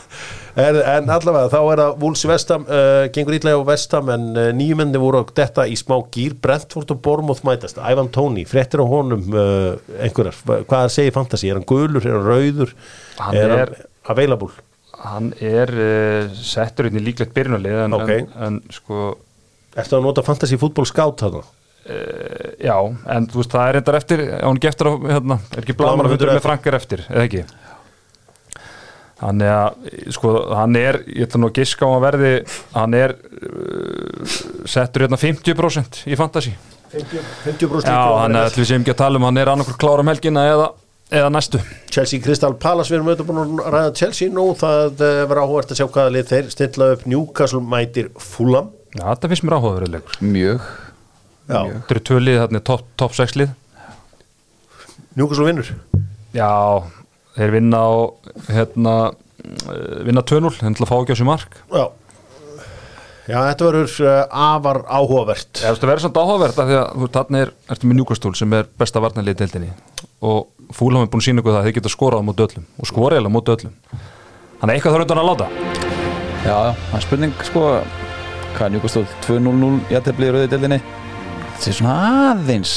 En, 0.56 0.78
en 0.88 1.10
allavega 1.12 1.50
þá 1.52 1.58
er 1.74 1.80
það 1.82 1.96
Wolves 2.00 2.22
Vestam 2.30 2.62
uh, 2.72 3.10
gengur 3.12 3.36
ítlega 3.36 3.60
á 3.60 3.68
Vestam 3.68 4.08
en 4.14 4.30
uh, 4.40 4.46
nýjumenni 4.56 5.02
voru 5.04 5.20
að 5.20 5.34
detta 5.36 5.66
í 5.68 5.74
smá 5.76 5.98
gýr 6.16 6.38
Brentford 6.40 6.94
og 6.96 7.02
Bournemouth 7.04 7.42
mætast. 7.44 7.82
Ivan 7.84 8.08
Tóni, 8.16 8.46
fréttir 8.48 8.80
á 8.80 8.88
honum 8.88 9.26
uh, 9.36 9.76
einhverjar, 10.00 10.38
hvað 10.70 10.94
segir 10.96 11.12
fantasy? 11.18 11.50
Er 11.52 11.60
hann 11.60 11.68
gulur, 11.68 12.00
er 12.08 12.16
hann 12.16 12.24
rauður? 12.30 12.72
Hann 13.20 13.36
er 13.42 13.52
er- 13.58 13.74
hann 13.76 14.16
available 14.16 14.54
Hann 15.06 15.32
er 15.44 15.70
uh, 15.76 16.32
settur 16.40 16.88
inn 16.90 16.98
í 17.00 17.04
líklegt 17.06 17.34
byrjunarlið 17.36 17.84
en, 17.86 17.98
Ok. 18.00 18.10
en, 18.16 18.32
en 18.48 18.62
sko 18.74 19.12
Ertu 19.76 19.98
að 19.98 20.06
nota 20.08 20.24
fantasy 20.24 20.58
fútból 20.58 20.88
scout 20.88 21.20
þarna? 21.22 21.44
uh, 21.44 22.50
já, 22.64 22.76
en 23.14 23.28
þú 23.30 23.42
veist 23.42 23.54
það 23.54 23.70
er 23.70 23.80
endar 23.82 23.98
eftir 24.00 24.24
hann 24.40 24.62
geftur 24.64 24.90
á, 24.90 24.94
hérna, 25.16 25.40
er 25.52 25.62
ekki 25.66 25.76
blaman 25.78 26.08
að 26.08 26.16
Blaðamannafundur 26.16 26.32
með 26.32 26.38
eftir. 26.40 26.48
Frankar 26.50 26.78
eftir, 26.80 27.06
eða 27.12 27.26
ekki 27.30 27.46
Hann 29.16 29.40
er 29.46 29.54
að, 29.56 29.92
sko, 30.12 30.32
hann 30.60 30.76
er, 30.76 30.98
ég 31.08 31.24
ætla 31.30 31.40
nú 31.40 31.48
að 31.48 31.60
giska 31.62 31.88
á 31.88 31.92
að 31.96 32.02
verði, 32.04 32.32
hann 32.76 32.96
er 33.00 33.14
uh, 33.16 34.34
settur 34.68 35.06
hérna 35.06 35.20
50% 35.22 36.02
í 36.12 36.18
fantasy. 36.20 36.52
50%, 36.92 37.30
50 37.46 37.88
Já, 37.88 37.96
er, 37.96 38.36
ætlum 38.42 38.62
við 38.66 38.68
sem 38.74 38.84
ekki 38.84 38.92
að 38.94 39.00
tala 39.06 39.20
um, 39.22 39.28
hann 39.30 39.40
er 39.40 39.52
annarkur 39.54 39.78
klára 39.80 40.04
um 40.04 40.12
helgina 40.12 40.44
eða, 40.52 40.68
eða 41.14 41.30
næstu. 41.34 41.60
Chelsea 41.94 42.22
Crystal 42.24 42.56
Palace, 42.60 42.90
við 42.92 42.98
erum 43.00 43.12
auðvitað 43.12 43.30
búin 43.30 43.42
að 43.62 43.74
ræða 43.76 43.92
Chelsea 44.00 44.32
nú, 44.34 44.48
það 44.58 45.04
uh, 45.06 45.20
verður 45.30 45.44
áhugavert 45.44 45.74
að 45.76 45.80
sjá 45.82 45.86
hvaða 45.88 46.14
lið 46.16 46.32
þeir 46.32 46.50
stilla 46.54 46.88
upp. 46.96 47.06
Newcastle 47.10 47.62
mætir 47.62 48.10
Fulham. 48.22 48.72
Já, 48.96 49.04
þetta 49.12 49.30
finnst 49.32 49.46
mér 49.46 49.58
áhugaverið 49.60 49.94
leikur. 49.98 50.18
mjög. 50.24 50.66
Já, 51.46 51.60
Þetta 51.62 51.94
eru 51.94 52.02
tvö 52.10 52.20
lið, 52.24 52.40
þarna 52.42 52.58
er 52.58 52.66
top, 52.72 52.86
top 52.98 53.14
6 53.14 53.36
lið. 53.38 53.52
Newcastle 55.16 55.46
vinnur? 55.46 55.68
Já, 56.36 56.50
þeir 57.38 57.54
vinna 57.54 57.80
á, 57.86 57.92
hérna, 58.50 58.96
eh, 59.46 60.00
vinna 60.08 60.24
2-0, 60.26 60.56
þeir 60.58 60.72
ætla 60.74 60.88
að 60.88 60.92
fá 60.92 60.98
ekki 61.04 61.16
á 61.16 61.20
sér 61.22 61.30
mark. 61.30 61.60
Já, 61.70 61.86
Já 63.26 63.40
þetta 63.42 63.66
verður 63.66 63.94
uh, 64.06 64.18
afar 64.30 64.80
áhugavert. 64.86 65.58
Það 65.58 65.86
verður 65.90 66.04
samt 66.04 66.18
áhugavert 66.22 66.60
af 66.62 66.68
því 66.70 66.76
að 66.78 67.06
þarna 67.16 67.40
er, 67.42 67.52
ertu 67.74 67.88
með 67.90 67.98
Newcastle 67.98 68.34
sem 68.38 68.52
er 68.54 68.68
besta 68.78 69.02
varnarlið 69.02 69.40
deildinni? 69.40 69.70
Og 70.26 70.44
Fúlam 70.74 71.06
er 71.06 71.12
búin 71.12 71.22
að 71.22 71.28
sína 71.28 71.44
ykkur 71.44 71.54
það 71.54 71.62
að 71.62 71.68
þeir 71.68 71.78
geta 71.78 71.94
skorað 71.94 72.26
móti 72.26 72.46
öllum 72.46 72.66
og 72.80 72.90
skorað 72.90 73.22
eða 73.22 73.34
móti 73.34 73.54
öllum. 73.56 73.76
Þannig 74.56 74.72
að 74.72 74.76
eitthvað 74.76 74.96
þarf 74.96 75.06
undan 75.06 75.22
að 75.22 75.30
láta. 75.30 75.48
Já, 76.46 76.58
það 76.80 76.98
er 76.98 77.06
spurning 77.06 77.46
sko 77.46 77.64
hvað 78.56 78.66
er 78.68 78.74
njúkastóð 78.76 79.16
2-0-0 79.26 79.72
jættefli 79.92 80.28
í 80.28 80.34
rauði 80.36 80.52
deildinni? 80.54 80.82
Þetta 81.56 81.72
er 81.72 81.78
svona 81.80 81.96
aðeins 82.32 82.76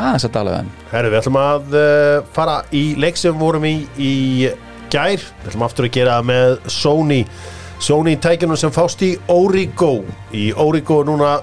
aðeins 0.00 0.26
að 0.26 0.34
dala 0.36 0.56
þeim 0.58 0.68
Herru, 0.90 1.10
við 1.10 1.20
ætlum 1.20 1.38
að 1.40 1.76
uh, 1.76 2.28
fara 2.34 2.56
í 2.76 2.84
leik 3.00 3.18
sem 3.20 3.36
vorum 3.38 3.66
í 3.68 3.74
í 4.00 4.12
gær. 4.90 5.22
Við 5.42 5.50
ætlum 5.50 5.66
aftur 5.66 5.86
að 5.86 5.94
gera 5.94 6.16
með 6.26 6.56
Sony. 6.72 7.20
Sony 7.80 8.16
tækjunum 8.20 8.58
sem 8.60 8.72
fást 8.74 9.02
í 9.06 9.12
Origo. 9.32 10.00
Í 10.36 10.50
Origo 10.58 11.00
núna 11.06 11.36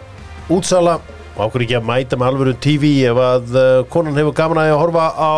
útsala 0.53 0.97
og 1.37 1.43
ákveður 1.45 1.65
ekki 1.67 1.77
að 1.77 1.87
mæta 1.87 2.17
með 2.17 2.31
alvöru 2.31 2.55
TV 2.65 2.89
ef 3.07 3.19
að 3.21 3.53
uh, 3.53 3.67
konan 3.93 4.17
hefur 4.17 4.33
gaman 4.37 4.63
að 4.63 4.73
horfa 4.81 5.05
á 5.13 5.37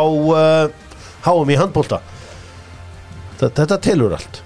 háum 1.28 1.52
í 1.52 1.60
handbólta 1.60 2.00
Þetta, 3.40 3.78
telur 3.80 4.12
allt. 4.18 4.42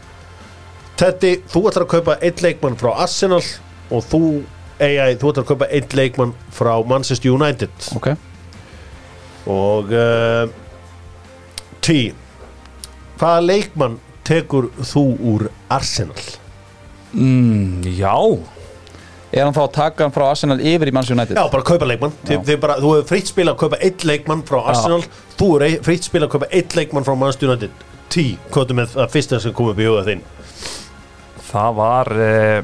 Teddy, 1.02 1.40
þú 1.50 1.64
ætlar 1.66 1.88
að 1.88 1.94
kaupa 1.96 2.16
einn 2.22 2.42
leikmann 2.46 2.76
frá 2.78 2.92
Arsenal 3.02 3.42
og 3.90 4.04
þú, 4.06 4.20
AI, 4.78 5.16
þú 5.18 5.32
ætlar 5.32 5.42
að 5.42 5.50
kaupa 5.50 5.70
einn 5.74 5.96
leikmann 5.98 6.34
frá 6.54 6.76
Manchester 6.86 7.34
United. 7.34 7.74
Ok, 7.98 8.12
og 9.50 9.90
uh, 9.98 10.46
T 11.84 12.14
hvaða 13.18 13.42
leikmann 13.48 13.98
tekur 14.28 14.70
þú 14.80 15.04
úr 15.34 15.50
Arsenal? 15.74 16.22
mm, 17.14 17.84
Já, 17.98 18.14
er 19.34 19.48
hann 19.48 19.56
þá 19.56 19.64
að 19.64 19.72
taka 19.80 20.06
hann 20.06 20.14
frá 20.16 20.28
Arsenal 20.30 20.60
yfir 20.62 20.92
í 20.92 20.94
Manchester 20.96 21.18
United? 21.18 21.40
Já, 21.40 21.50
bara 21.52 21.66
kaupa 21.68 21.90
leikmann. 21.90 22.14
Þið, 22.28 22.44
þið 22.52 22.62
bara, 22.64 22.78
þú 22.84 22.94
hefur 22.98 23.10
fritt 23.10 23.34
spila 23.34 23.56
að 23.56 23.64
kaupa 23.64 23.82
einn 23.82 24.08
leikmann 24.12 24.46
frá 24.48 24.60
Arsenal. 24.62 25.02
Þú 25.40 25.50
er 25.58 25.80
fritt 25.88 26.08
spila 26.08 26.30
að 26.30 26.36
kaupa 26.38 26.52
einn 26.54 26.78
leikmann 26.78 27.08
frá 27.08 27.16
Manchester 27.18 27.50
United. 27.50 27.84
T, 28.14 28.28
hvað 28.54 28.74
er 28.76 28.80
með 28.84 28.94
það 28.94 29.14
fyrsta 29.16 29.42
sem 29.42 29.56
kom 29.58 29.72
upp 29.74 29.82
í 29.82 29.90
huga 29.90 30.06
þinn? 30.06 30.24
það 31.54 31.76
var 31.78 32.12
eh, 32.18 32.64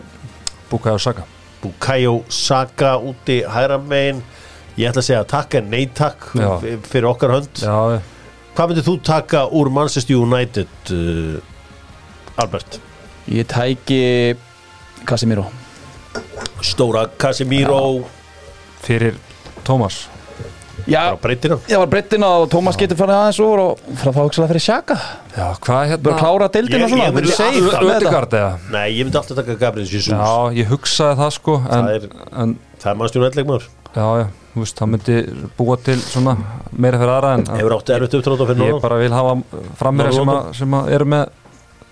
Bukayo 0.69 0.99
Saka. 1.01 1.25
Bukayo 1.61 2.23
Saka 2.31 2.97
úti 2.97 3.41
hæra 3.45 3.79
megin. 3.81 4.23
Ég 4.79 4.89
ætla 4.89 5.03
að 5.03 5.09
segja 5.09 5.25
takk 5.27 5.57
en 5.59 5.71
nei 5.73 5.85
takk 5.91 6.29
Já. 6.39 6.49
fyrir 6.87 7.09
okkar 7.09 7.35
hönd. 7.35 7.59
Já, 7.59 7.99
hvað 8.55 8.71
myndir 8.71 8.87
þú 8.87 8.95
taka 9.03 9.43
úr 9.51 9.71
Manchester 9.75 10.15
United 10.15 10.93
uh, 10.95 12.39
Albert? 12.39 12.79
Ég 13.27 13.49
tæki 13.49 14.37
Casemiro 15.09 15.49
Stóra 16.61 17.07
Casemiro. 17.17 17.81
Fyrir 18.83 19.15
Tómas 19.67 20.07
Já, 20.87 21.11
á 21.11 21.59
ég 21.67 21.77
var 21.77 21.87
breyttin 21.91 22.23
og 22.23 22.47
Tómas 22.49 22.77
getur 22.79 22.97
farið 22.97 23.17
aðeins 23.19 23.39
úr 23.43 23.59
og 23.61 23.81
frá 23.99 24.09
þá 24.15 24.19
hugsaði 24.23 24.47
fyrir 24.53 24.63
sjaka 24.63 24.95
Já, 25.35 25.47
hvað 25.65 25.81
hérna? 25.91 26.13
Klára 26.21 26.47
deildina 26.53 26.85
Ég- 26.85 26.89
svona? 26.93 27.09
ég 27.09 27.17
með 27.83 27.89
þetta. 27.91 27.97
Ödegard 27.99 28.33
eða? 28.39 28.53
Nei, 28.71 28.85
ég 28.95 29.03
myndi 29.05 29.19
alltaf 29.19 29.35
taka 29.41 29.55
Gabriel 29.59 29.85
Jesus. 29.91 30.13
Já, 30.13 30.49
ég 30.55 30.71
hugsaði 30.71 31.19
það 31.19 31.31
sko 31.35 31.57
en, 31.59 31.69
Það 31.69 31.91
er- 31.97 32.09
en 32.43 32.55
Það 32.79 32.91
er 32.91 32.97
mannstjónu 33.01 33.29
leikmaður 33.35 33.67
já, 33.89 34.05
já, 34.21 34.25
þú 34.55 34.63
veist, 34.63 34.79
það 34.79 34.89
myndi 34.93 35.17
búa 35.59 35.75
til 35.83 35.97
svona 35.99 36.37
meira 36.71 36.97
fyrir 37.01 37.13
aðra 37.17 37.33
en 37.37 37.45
Hefur 37.59 37.75
átt 37.75 37.89
erfitt 37.97 38.13
upptróta 38.19 38.47
fyrir 38.47 38.61
ég 38.63 38.71
norðan. 38.71 38.81
bara 38.81 38.97
vil 39.03 39.11
hafa 39.11 39.35
frammeri 39.83 40.13
sem, 40.15 40.31
sem 40.53 40.71
að 40.79 40.91
eru 40.95 41.05
með 41.05 41.27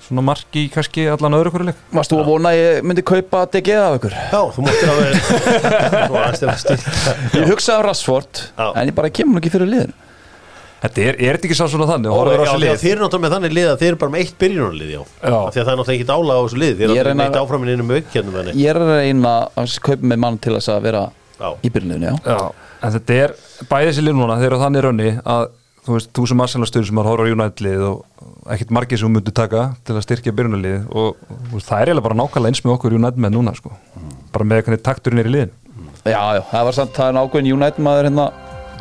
svona 0.07 0.23
marki 0.25 0.63
í 0.65 0.71
kannski 0.73 1.05
allan 1.11 1.35
öðru 1.37 1.51
hverju 1.53 1.67
leik. 1.69 1.79
Varst 1.93 2.11
þú 2.13 2.19
að 2.23 2.29
vona 2.31 2.51
að 2.53 2.59
ég 2.61 2.87
myndi 2.87 3.03
kaupa 3.07 3.43
DG 3.53 3.75
af 3.77 3.97
ykkur? 3.99 4.15
Já, 4.31 4.41
þú 4.55 4.65
máttir 4.65 4.91
að 6.17 6.59
stíla 6.63 7.15
Ég 7.37 7.47
hugsaði 7.51 7.77
á 7.77 7.81
Rashford 7.87 8.43
Já. 8.57 8.67
en 8.73 8.91
ég 8.91 8.95
bara 8.97 9.11
kemur 9.13 9.41
ekki 9.41 9.51
fyrir 9.53 9.69
liðinu. 9.71 9.95
Þetta 10.77 11.01
er, 11.01 11.15
er 11.17 11.37
þetta 11.39 11.47
ekki 11.49 11.55
sá 11.57 11.65
svona 11.71 11.87
þannig? 11.89 12.11
Já, 12.13 12.17
á 12.21 12.45
já, 12.45 12.57
lið? 12.61 12.73
þeir 12.83 12.91
eru 12.91 13.01
náttúrulega 13.01 13.23
með 13.23 13.31
þannig 13.33 13.53
lið 13.57 13.67
að 13.71 13.79
þeir 13.81 13.87
eru 13.89 13.97
bara 14.03 14.13
með 14.13 14.21
eitt 14.23 14.35
byrjunarlið 14.43 14.89
já. 14.93 14.99
Já. 15.01 15.37
Því 15.49 15.61
að 15.61 15.63
það 15.63 15.71
er 15.71 15.79
náttúrulega 15.79 15.95
ekkit 15.97 16.11
álag 16.13 16.37
á 16.37 16.41
þessu 16.45 16.59
lið. 16.61 16.73
Þeir 16.77 16.85
eru 16.85 16.93
náttúrulega 16.97 17.25
eitt 17.25 17.39
áframin 17.41 17.71
innum 17.73 17.93
aukjörnum 17.97 18.35
henni 18.37 18.53
Ég 18.61 18.69
er 18.69 18.77
að 18.77 18.91
reyna 18.93 19.31
að 19.57 19.73
kaupa 19.87 20.11
með 20.11 20.21
mann 20.21 20.37
til 20.45 20.53
þess 20.53 20.69
að 20.75 20.85
vera 20.85 21.01
Já, 21.41 21.49
í 21.65 21.71
byrjunliðinu, 21.73 22.13
að 25.87 25.93
þú 25.93 25.97
veist, 25.97 26.11
þú 26.15 26.25
sem 26.29 26.43
Arsenal-stöður 26.45 26.89
sem 26.89 26.99
har 27.01 27.07
horfður 27.09 27.31
á 27.31 27.33
United-lið 27.37 27.85
og 27.87 28.25
ekkert 28.53 28.73
margir 28.77 28.99
sem 28.99 29.07
þú 29.07 29.13
myndir 29.15 29.35
taka 29.37 29.63
til 29.87 29.95
að 29.95 30.05
styrkja 30.05 30.35
byrjunarlið 30.37 30.91
og 30.91 31.23
veist, 31.53 31.69
það 31.69 31.79
er 31.79 31.91
eiginlega 31.91 32.07
bara 32.09 32.19
nákvæmlega 32.21 32.53
eins 32.53 32.63
með 32.65 32.75
okkur 32.75 32.97
United 32.97 33.23
með 33.23 33.35
núna 33.37 33.55
sko. 33.57 33.73
bara 34.33 34.47
með 34.47 34.63
hvernig 34.67 34.83
takturinn 34.85 35.23
er 35.23 35.31
í 35.31 35.33
liðin 35.35 35.55
Já, 36.07 36.21
já, 36.37 36.41
það 36.51 36.69
var 36.69 36.77
samt, 36.77 36.93
það 36.95 37.09
er 37.09 37.17
nákvæmlega 37.17 37.57
United 37.57 37.83
maður 37.87 38.09
hérna 38.09 38.29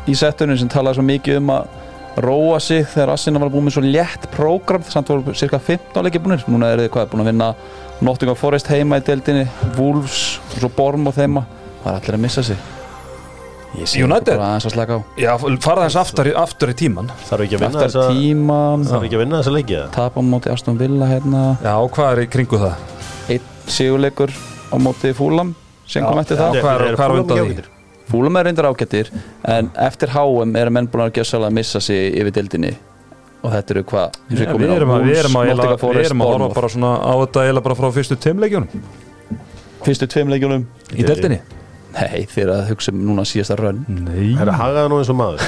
í 0.07 0.15
settunum 0.15 0.59
sem 0.59 0.71
talaði 0.71 0.99
svo 0.99 1.07
mikið 1.07 1.41
um 1.41 1.53
að 1.57 1.75
róa 2.23 2.59
sig 2.63 2.85
þegar 2.93 3.13
Arsenal 3.13 3.43
var 3.43 3.51
búin 3.53 3.67
með 3.67 3.75
svo 3.77 3.83
létt 3.85 4.23
prógram. 4.33 4.85
Samt 4.89 5.11
voru 5.11 5.35
cirka 5.37 5.59
15 5.61 6.07
leikir 6.07 6.23
búinir 6.23 6.45
núna 6.49 6.71
er 6.73 6.81
þið 6.85 6.93
hvað, 6.95 7.11
búin 7.11 7.25
að 7.25 7.29
vinna 7.31 7.51
Nottingham 8.01 8.39
Forest 8.39 8.71
heima 8.71 9.01
í 9.01 9.05
deildinni 9.05 9.45
Wolves 9.77 10.39
og 10.53 10.57
svo 10.61 10.71
Borm 10.77 11.09
og 11.09 11.17
þeima 11.17 11.45
það 11.83 11.93
er 11.93 12.01
allir 12.01 12.19
að 12.19 12.25
missa 12.27 12.45
sig 12.45 12.76
United? 13.75 14.37
bara 14.37 14.47
aðeins 14.55 14.65
að 14.69 14.73
slaka 14.73 14.97
á 14.97 14.99
Já, 15.21 15.31
fara 15.61 15.85
þess 15.87 15.97
aftur, 16.01 16.29
aftur 16.39 16.71
í 16.71 16.75
tíman 16.79 17.09
þarf 17.27 17.43
ekki 17.45 17.57
að 17.57 17.63
vinna 17.65 17.81
þessa 17.83 18.05
tíman 18.13 18.85
Þarf 18.87 19.03
ekki 19.07 19.17
að 19.17 19.23
vinna 19.23 19.41
þessa 19.41 19.53
leikið 19.57 19.77
eða? 19.79 19.89
tapa 19.97 20.19
á 20.19 20.23
móti 20.23 20.51
Aston 20.53 20.77
Villa 20.79 21.09
hérna 21.11 21.41
Já, 21.61 21.73
hvað 21.97 22.11
er 22.15 22.21
í 22.23 22.27
kringu 22.37 22.61
það? 22.63 22.75
einn 23.35 23.49
sigurleikur 23.67 24.31
á 24.71 24.75
móti 24.79 25.13
Fúlam 25.17 25.53
sem 25.87 26.03
kom 26.03 26.19
eftir 26.23 26.37
já. 26.37 26.41
það 26.47 26.61
hvað 26.63 26.75
er- 26.75 26.87
er 26.87 26.95
á 26.97 27.07
undan 27.19 27.37
því? 27.51 27.65
Fúlam 28.07 28.37
er 28.39 28.45
reyndar 28.47 28.69
ágættir 28.71 29.09
en 29.43 29.69
eftir 29.83 30.09
HM 30.15 30.55
eru 30.55 30.71
menn 30.71 30.87
búin 30.87 31.03
að 31.09 31.17
gjössalega 31.19 31.51
að 31.51 31.57
missa 31.59 31.79
sig 31.83 32.15
yfir 32.15 32.31
dildinni 32.39 32.71
og 33.43 33.51
þetta 33.51 33.75
eru 33.75 33.83
hvað 33.83 34.15
Við 34.31 34.41
erum 34.47 34.91
að, 34.95 35.51
að, 35.51 35.59
að 35.59 35.81
Bournemouth. 35.83 36.55
bara 36.55 36.69
svona 36.71 36.93
á 37.03 37.13
þetta 37.21 37.43
eiginlega 37.45 37.63
bara 37.67 37.75
frá 37.75 37.91
fyrstu 37.99 38.15
tveimleikjunum 38.15 38.67
fyrstu 39.85 40.07
tveim 40.07 40.31
leikjunum 40.31 40.65
í 40.95 41.03
deltinni 41.05 41.39
nei 41.97 42.27
þeir 42.29 42.53
að 42.53 42.69
hugsa 42.71 42.93
um 42.93 43.01
núna 43.09 43.25
síðasta 43.27 43.57
rönn. 43.59 43.83
Nei. 43.89 44.35
Það 44.35 44.43
er 44.43 44.51
að 44.53 44.61
hagaða 44.61 44.91
nú 44.91 45.01
eins 45.01 45.11
og 45.13 45.19
maður. 45.19 45.43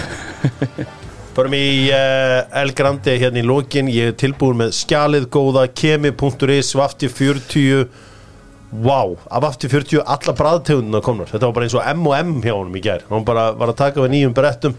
Förum 1.40 1.56
í 1.56 1.66
uh, 1.96 2.40
El 2.60 2.74
Grande 2.76 3.14
hérna 3.22 3.40
í 3.40 3.46
lokin. 3.48 3.90
Ég 3.94 4.12
er 4.12 4.20
tilbúin 4.20 4.60
með 4.60 4.74
skjalið 4.76 5.30
góða 5.32 5.68
kemi.is 5.72 6.74
Vafti 6.76 7.08
40 7.08 7.86
Vá, 8.70 9.16
af 9.34 9.42
Vafti 9.42 9.70
40 9.72 10.04
alla 10.04 10.36
bræðtegundina 10.38 11.02
komnar. 11.06 11.30
Þetta 11.32 11.48
var 11.48 11.56
bara 11.56 11.66
eins 11.70 11.78
og 11.80 11.88
M&M 11.90 12.36
hjá 12.44 12.54
honum 12.54 12.76
í 12.78 12.84
gær. 12.86 13.06
Hann 13.10 13.26
bara 13.26 13.48
var 13.58 13.72
að 13.72 13.80
taka 13.80 14.04
við 14.04 14.14
nýjum 14.14 14.36
brettum. 14.38 14.76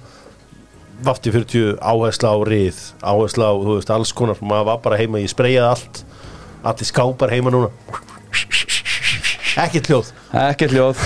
Vafti 1.03 1.33
40 1.33 1.79
áhersla 1.81 2.35
á 2.37 2.39
rið 2.45 2.79
Áhersla 3.01 3.49
á, 3.51 3.55
þú 3.57 3.79
veist, 3.79 3.91
alls 3.91 4.12
konar. 4.14 4.39
Maður 4.45 4.68
var 4.68 4.83
bara 4.85 5.01
heima, 5.01 5.23
ég 5.25 5.33
spreyjaði 5.33 5.71
allt. 5.73 6.05
Allir 6.61 6.91
skápar 6.93 7.33
heima 7.33 7.55
núna. 7.55 7.73
Ekkert 9.59 9.91
hljóð 9.91 10.12
ekkert 10.33 10.72
ljóð. 10.74 11.01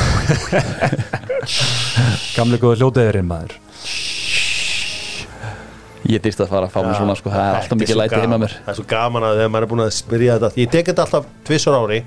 Gamli 2.36 2.58
góða 2.60 2.76
hljótaðurinn 2.80 3.28
maður. 3.28 3.54
Ég 6.04 6.20
dýrst 6.20 6.42
að 6.44 6.50
fara 6.52 6.66
að 6.68 6.74
fá 6.74 6.80
mér 6.84 6.96
svona 6.98 7.14
sko, 7.16 7.30
það 7.32 7.46
er 7.48 7.58
alltaf 7.62 7.78
mikið 7.80 7.96
læti 7.96 8.18
heima 8.20 8.38
mér. 8.42 8.54
Það 8.66 8.72
er 8.74 8.76
svo 8.76 8.84
gaman 8.90 9.24
að 9.24 9.38
þegar 9.38 9.52
maður 9.54 9.64
er 9.66 9.70
búin 9.70 9.82
að 9.86 9.92
spyrja 9.96 10.34
þetta. 10.36 10.50
Ég 10.60 10.72
tek 10.74 10.88
þetta 10.90 11.04
alltaf 11.06 11.28
tvissar 11.48 11.76
ári. 11.80 12.00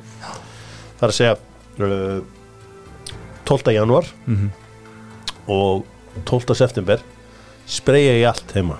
Það 0.99 1.05
er 1.07 1.13
að 1.13 1.17
segja 1.17 1.35
uh, 1.87 2.19
12. 3.49 3.73
januar 3.73 4.05
Mhm. 4.27 4.51
og 5.47 5.85
12. 6.29 6.53
september 6.61 7.01
spreyja 7.65 8.13
ég 8.19 8.27
allt 8.29 8.53
heima. 8.57 8.77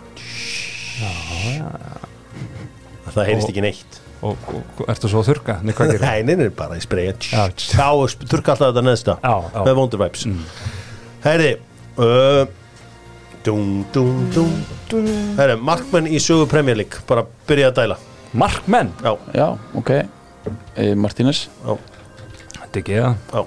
Það 3.07 3.25
heyrist 3.31 3.47
Og- 3.47 3.51
ekki 3.55 3.63
neitt 3.65 3.99
og, 4.21 4.37
og, 4.49 4.83
ertu 4.89 5.09
svo 5.11 5.21
að 5.21 5.29
þurka? 5.31 5.57
Nei, 5.65 5.73
hvað 5.77 5.91
gerir? 5.93 6.05
Nei, 6.05 6.21
nei, 6.25 6.35
nei, 6.41 6.49
bara 6.53 6.77
ég 6.77 6.85
spreyja 6.85 7.13
Já. 7.29 7.43
Já, 7.77 7.89
sp- 8.09 8.27
þurrka 8.31 8.53
alltaf 8.55 8.71
þetta 8.71 8.83
neðsta 8.87 9.17
með 9.67 9.73
Wonder 9.77 10.01
Vibes. 10.01 10.23
Herri 11.25 11.51
uh, 12.01 12.43
dum, 13.45 13.85
dum, 13.93 14.27
dum 14.33 15.09
Herri, 15.37 15.57
markmenn 15.69 16.09
í 16.09 16.21
sögu 16.23 16.47
Premier 16.51 16.77
League. 16.79 17.03
Bara 17.09 17.25
byrja 17.49 17.71
að 17.71 17.77
dæla. 17.81 17.99
Markmenn? 18.37 18.91
Já, 19.05 19.13
já, 19.37 19.47
ok. 19.77 19.93
E, 20.77 20.91
Martínez, 20.95 21.45
það 21.63 22.87
já, 22.87 23.41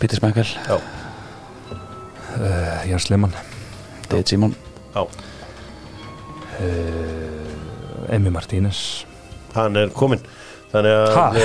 Peter 0.00 0.16
Smækvel 0.18 0.48
uh, 0.72 0.80
Jens 2.88 3.08
Lehmann. 3.10 3.34
David 4.08 4.26
Simon. 4.32 4.54
Já. 4.94 5.06
Emi 8.12 8.30
Martínez 8.30 9.06
hann 9.58 9.76
er 9.82 9.92
kominn. 9.96 10.22
Þannig 10.72 10.94
að 10.96 11.14
Ha? 11.18 11.24
uh, 11.36 11.40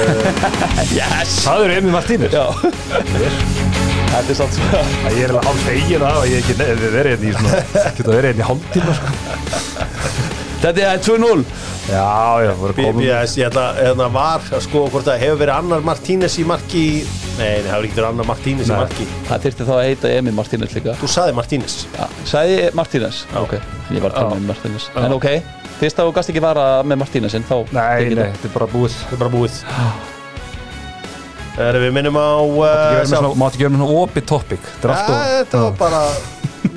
Yes. 0.97 1.34
Það 1.43 1.64
eru 1.66 1.74
Emi 1.82 1.91
Martínez? 1.91 2.32
Já. 2.32 2.45
Þetta 4.08 4.32
er 4.32 4.38
samt 4.39 4.55
svo 4.55 4.82
Ég 5.12 5.26
er 5.26 5.34
alveg 5.34 5.47
hálf 5.49 5.64
fegin 5.68 6.05
að 6.08 6.20
ég 6.32 6.38
ekki 6.45 6.55
nefnir 6.62 6.93
verið 6.95 7.12
hérna 7.12 7.28
í 7.28 7.34
svona 7.36 7.89
Geta 7.97 8.14
verið 8.14 8.30
hérna 8.30 8.43
í 8.43 8.47
hálftíma 8.47 8.95
sko. 8.97 9.10
þetta 10.64 10.86
er 10.93 11.01
2-0 11.05 11.43
Já, 11.88 12.03
já, 12.43 12.49
voru 12.60 12.74
komin. 12.76 12.97
BBS, 12.97 13.36
ég 13.39 13.47
ætla, 13.47 13.66
ætla 13.80 14.08
var 14.12 14.43
að 14.51 14.64
skoða 14.66 14.89
hvort 14.91 15.05
það 15.08 15.22
hefur 15.22 15.38
verið 15.39 15.53
annar 15.55 15.86
Martínez 15.88 16.34
í 16.41 16.43
marki 16.49 16.82
Nei, 17.38 17.62
það 17.64 17.70
var 17.76 17.86
ekki 17.88 18.03
annar 18.10 18.28
Martínez 18.32 18.72
í 18.72 18.76
marki 18.76 19.05
Það 19.30 19.45
þyrfti 19.45 19.68
þá 19.70 19.74
að 19.78 19.84
heita 19.86 20.12
Emi 20.18 20.34
Martínez 20.36 20.74
líka. 20.76 20.95
Þú 20.99 21.10
saði 21.14 21.36
Martínez. 21.38 21.76
Ja, 21.95 22.08
Sæði 22.28 22.58
Martínez? 22.80 23.22
Ok, 23.39 23.53
ég 23.93 24.03
var 24.03 24.12
að 24.16 24.18
tala 24.18 24.41
Martínez. 24.49 24.88
Já. 24.89 24.99
En 25.05 25.16
ok, 25.16 25.28
fyrst 25.80 25.99
að 26.01 26.07
þú 26.09 26.13
gast 26.17 26.32
ekki 26.34 26.43
vara 26.43 26.65
með 26.88 27.01
Martínezinn 27.03 27.45
þá 27.47 27.55
Nei, 27.71 28.07
nei, 28.09 28.15
það. 28.15 28.32
þetta 28.38 28.49
er 28.49 28.53
bara 28.55 28.69
búið 28.73 28.95
Þetta 29.01 29.13
er 29.17 29.21
bara 29.23 29.34
búið 29.36 29.59
Erum 31.57 31.82
við 31.88 31.93
minnum 31.95 32.17
á 32.21 32.30
uh, 32.38 33.05
svona- 33.09 33.32
Mátti 33.38 33.57
ekki 33.57 33.65
vera 33.65 33.73
með 33.75 33.82
svona 33.84 34.01
opið 34.05 34.25
topic 34.30 34.67
Þetta 34.82 35.19
er 35.41 35.61
var 35.63 35.78
bara 35.80 36.01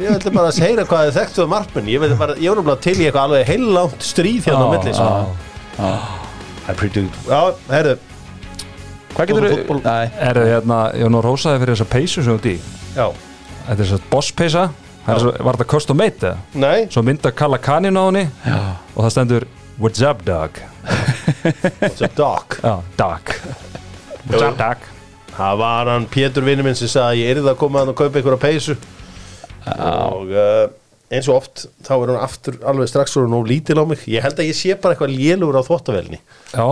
Ég 0.00 0.06
vildi 0.14 0.30
bara 0.32 0.48
að 0.48 0.60
heyra 0.64 0.84
hvað 0.88 1.08
þið 1.10 1.16
þekktu 1.18 1.42
um 1.44 1.50
markmenn 1.52 1.90
Ég 1.92 2.00
veit 2.00 2.14
bara, 2.20 2.36
ég 2.40 2.48
var 2.52 2.60
náttúrulega 2.60 2.84
til 2.86 2.94
í 2.96 3.04
eitthvað 3.08 3.26
alveg 3.26 3.50
heilangt 3.50 4.06
stríð 4.06 4.46
hérna 4.48 4.64
á 4.64 4.72
milli. 4.72 4.92
Já. 4.96 5.90
I 6.70 6.76
predict 6.78 7.18
Já, 7.28 7.40
herru 7.68 7.96
Hvað 9.10 9.26
getur 9.32 9.46
þú? 9.50 9.80
Er 9.82 10.38
það 10.38 10.48
hérna, 10.54 10.78
ég 10.96 11.04
var 11.08 11.12
nú 11.16 11.20
rósaði 11.24 11.60
fyrir 11.64 11.74
þessa 11.76 11.88
peysu 11.92 12.22
sem 12.22 12.30
þú 12.30 12.38
ert 12.38 12.48
í 12.48 12.56
Já 12.96 13.06
Þetta 13.66 13.84
er 13.84 13.92
að 13.98 14.06
boss 14.14 14.30
peysa 14.40 14.64
Það 15.10 15.16
er 15.16 15.24
svo- 15.24 15.44
Var 15.48 15.58
þetta 15.58 15.68
custom 15.74 15.98
made 16.00 16.20
eða? 16.30 16.38
Nei. 16.62 16.86
Svo 16.92 17.02
mynda 17.06 17.32
kalla 17.34 17.58
kanin 17.58 17.98
á 17.98 18.02
henni 18.06 18.24
Og 18.94 19.02
það 19.04 19.10
stendur 19.16 19.46
What's 19.80 20.02
up 20.04 20.24
dog? 20.28 20.58
What's 21.80 22.02
up 22.04 22.14
dog? 22.18 22.56
Já, 22.64 22.74
dog. 23.00 23.30
What's 24.28 24.42
up 24.44 24.58
dog? 24.60 24.88
Það 25.38 25.56
var 25.62 25.88
hann 25.88 26.04
Pétur 26.12 26.44
vinnu 26.44 26.66
minn 26.66 26.76
sem 26.76 26.90
sagði 26.92 27.06
að 27.14 27.20
ég 27.22 27.30
yrði 27.38 27.52
að 27.54 27.58
koma 27.62 27.84
að 27.86 27.94
kaupa 27.96 28.20
einhverja 28.20 28.40
peysu. 28.42 28.76
Og 29.70 30.32
uh, 30.34 30.66
eins 31.12 31.28
og 31.32 31.38
oft 31.40 31.64
þá 31.86 31.92
er 31.96 32.12
hann 32.12 32.20
aftur 32.26 32.58
alveg 32.68 32.90
strax 32.92 33.16
og 33.20 33.28
nú 33.32 33.40
lítil 33.48 33.80
á 33.80 33.84
mig. 33.88 34.04
Ég 34.10 34.20
held 34.24 34.36
að 34.40 34.50
ég 34.50 34.58
sé 34.58 34.76
bara 34.76 34.92
eitthvað 34.96 35.14
lélur 35.16 35.56
á 35.56 35.62
þvóttavelni 35.64 36.20
Já, 36.52 36.66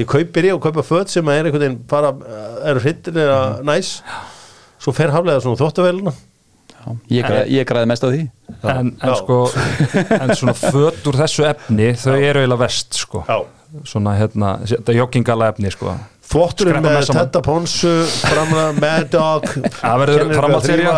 ég 0.00 0.08
kaupir 0.08 0.48
ég 0.48 0.56
og 0.56 0.62
kaupa 0.64 0.84
föt 0.86 1.12
sem 1.12 1.28
að 1.28 1.42
er 1.42 1.48
einhvern 1.50 1.64
veginn 1.66 1.80
bara 1.90 2.14
eru 2.70 2.80
hrittir 2.86 3.20
eða 3.20 3.40
næs. 3.68 3.98
Svo 4.80 4.94
fer 4.96 5.12
haflega 5.12 5.44
svona 5.44 5.60
þvóttavelina. 5.60 6.14
Ég, 7.12 7.24
græði, 7.24 7.44
ég 7.56 7.68
græði 7.68 7.90
mest 7.90 8.04
á 8.04 8.08
því. 8.08 8.22
En, 8.74 8.90
en 9.00 9.14
sko 9.18 9.38
En 10.22 10.32
svona 10.36 10.54
föt 10.58 11.06
úr 11.10 11.18
þessu 11.18 11.46
efni 11.48 11.92
Þau 12.00 12.14
eru 12.16 12.42
eiginlega 12.42 12.60
vest 12.64 12.98
sko. 12.98 13.24
Já. 13.28 13.38
Svona 13.88 14.14
hérna, 14.18 14.56
þetta 14.70 14.94
joggingala 14.94 15.50
efni 15.52 15.72
sko. 15.74 15.96
Þvotturinn 16.30 16.84
með. 16.84 17.10
Tetta 17.10 17.42
Ponsu 17.44 17.92
framlega 18.22 18.72
Mad 18.78 19.10
Dog. 19.12 19.48
Það 19.80 20.02
verður 20.04 20.34
þrífa. 20.64 20.96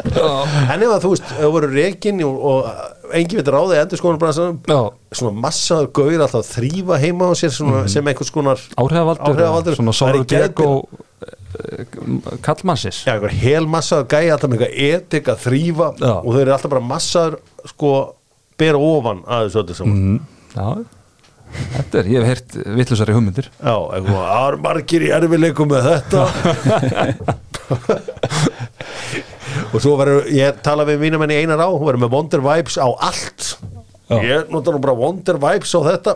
en 0.00 0.80
ef 0.80 0.92
að 0.94 1.02
þú 1.02 1.08
veist 1.12 1.32
þú 1.36 1.48
voru 1.52 1.68
reikin 1.74 2.22
og, 2.24 2.36
og 2.50 3.16
engin 3.16 3.40
veit 3.40 3.50
ráðið 3.52 3.80
endur 3.82 4.00
skoðan 4.00 4.20
bara 4.22 4.32
Já, 4.32 4.78
svona 5.18 5.42
massaður 5.44 5.90
gaur 5.98 6.24
alltaf 6.24 6.48
þrýfa 6.54 7.00
heima 7.02 7.28
á 7.28 7.32
sér 7.36 7.52
svona, 7.52 7.82
sem 7.90 8.08
einhvers 8.08 8.32
konar 8.32 8.62
áhrifavaldur 8.80 9.34
Áhrifavaldur. 9.34 9.76
Svona 9.76 9.96
Það 9.98 10.40
er 10.40 11.36
Diego 11.50 12.36
Kallmansis 12.44 12.98
Já, 13.06 13.12
einhver 13.16 13.32
hel 13.42 13.64
massaður 13.70 14.06
gæi 14.12 14.26
alltaf 14.34 14.48
með 14.52 14.60
eitthvað 14.66 15.00
etik 15.00 15.24
að 15.32 15.38
þrýfa 15.46 15.88
Já. 16.00 16.12
og 16.20 16.30
þau 16.34 16.40
eru 16.44 16.52
alltaf 16.56 16.72
bara 16.74 16.88
massaður 16.92 17.34
sko 17.72 17.90
bera 18.60 18.78
ofan 18.84 19.18
að 19.26 19.40
þessu 19.48 19.58
öllu 19.64 19.74
saman. 19.78 19.96
Mm, 19.96 20.18
Já, 20.54 20.68
þetta 21.74 21.94
er, 22.02 22.06
ég 22.12 22.18
hef 22.20 22.28
heyrt 22.30 22.50
vittlusari 22.78 23.12
hugmyndir. 23.16 23.46
Já, 23.58 23.74
eitthvað, 23.96 24.22
það 24.30 24.44
er 24.50 24.56
margir 24.66 25.02
í 25.06 25.08
erfileikum 25.16 25.68
með 25.72 25.82
þetta? 25.90 26.20
Og 29.70 29.78
svo 29.82 29.92
verður 29.98 30.26
ég 30.34 30.58
tala 30.66 30.84
við 30.88 31.00
mínum 31.04 31.22
enn 31.24 31.32
í 31.34 31.38
einar 31.42 31.60
á 31.62 31.66
hún 31.70 31.84
verður 31.86 32.02
með 32.04 32.14
Wonder 32.14 32.42
Vibes 32.44 32.76
á 32.78 32.86
allt. 32.90 33.40
Já. 34.10 34.16
ég 34.26 34.40
nota 34.50 34.72
nú 34.74 34.80
bara 34.82 34.96
Wonder 34.98 35.36
Vibes 35.42 35.72
á 35.74 35.80
þetta. 35.86 36.12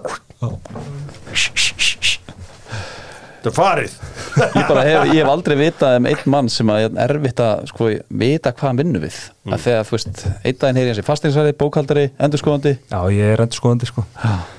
Þetta 3.35 3.51
er 3.51 3.55
farið 3.55 3.93
ég, 4.35 4.64
bara 4.68 4.85
hef, 4.87 5.05
ég 5.11 5.20
hef 5.20 5.30
aldrei 5.30 5.57
vitað 5.59 5.99
um 5.99 6.09
einn 6.11 6.24
mann 6.35 6.51
sem 6.53 6.70
er 6.74 6.99
erfitt 7.07 7.43
að 7.45 7.64
sko, 7.70 7.91
vita 8.22 8.53
hvað 8.55 8.70
hann 8.70 8.80
vinnur 8.80 9.05
við. 9.05 9.18
Mm. 9.45 9.55
að 9.57 9.64
þegar, 9.66 9.87
þú 9.89 9.97
veist, 9.97 10.24
einn 10.35 10.59
daginn 10.62 10.80
heyri 10.80 10.93
hans 10.93 11.03
í 11.03 11.07
fasteignsæli, 11.07 11.55
bókaldari, 11.61 12.07
endurskoðandi. 12.26 12.74
Já, 12.91 12.99
ég 13.14 13.35
er 13.35 13.45
endur 13.45 13.61
skoðandi 13.61 13.91
sko 13.91 14.07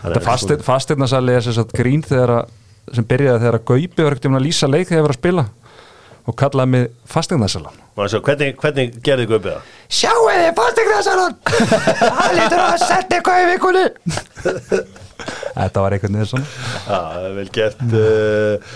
Þetta 0.03 0.59
fasteignasali 0.65 1.36
er 1.36 1.45
sagt 1.47 1.76
grín 1.76 2.05
þegar 2.05 2.36
að, 2.39 2.55
sem 2.93 3.07
byrjaði 3.09 3.43
þegar 3.43 3.59
að 3.59 3.67
Gaupi 3.71 4.05
var 4.05 4.15
ekkert 4.15 4.30
um 4.30 4.39
að 4.39 4.45
lýsa 4.45 4.69
leik 4.69 4.89
þegar 4.89 5.01
ég 5.01 5.07
var 5.07 5.15
að 5.15 5.21
spila 5.21 5.47
og 6.26 6.38
kallaði 6.39 6.71
mig 6.73 6.86
sjá, 8.09 8.19
hvernig, 8.26 8.55
hvernig 8.61 8.95
gerði 9.05 9.28
Guðbið 9.30 9.51
það? 9.55 9.73
Sjáu 9.93 10.23
þið 10.26 10.47
fasteignasalan 10.57 11.36
hann 12.19 12.38
lítur 12.39 12.63
að 12.63 12.78
setja 12.82 13.19
eitthvað 13.19 13.41
í 13.43 13.49
vikunni. 13.51 13.86
Þetta 15.55 15.84
var 15.84 15.95
einhvern 15.95 16.17
veginn 16.17 16.32
svona. 16.32 16.47
Já, 16.89 17.30
vel 17.38 17.47
gert 17.55 17.84
uh, 17.86 18.73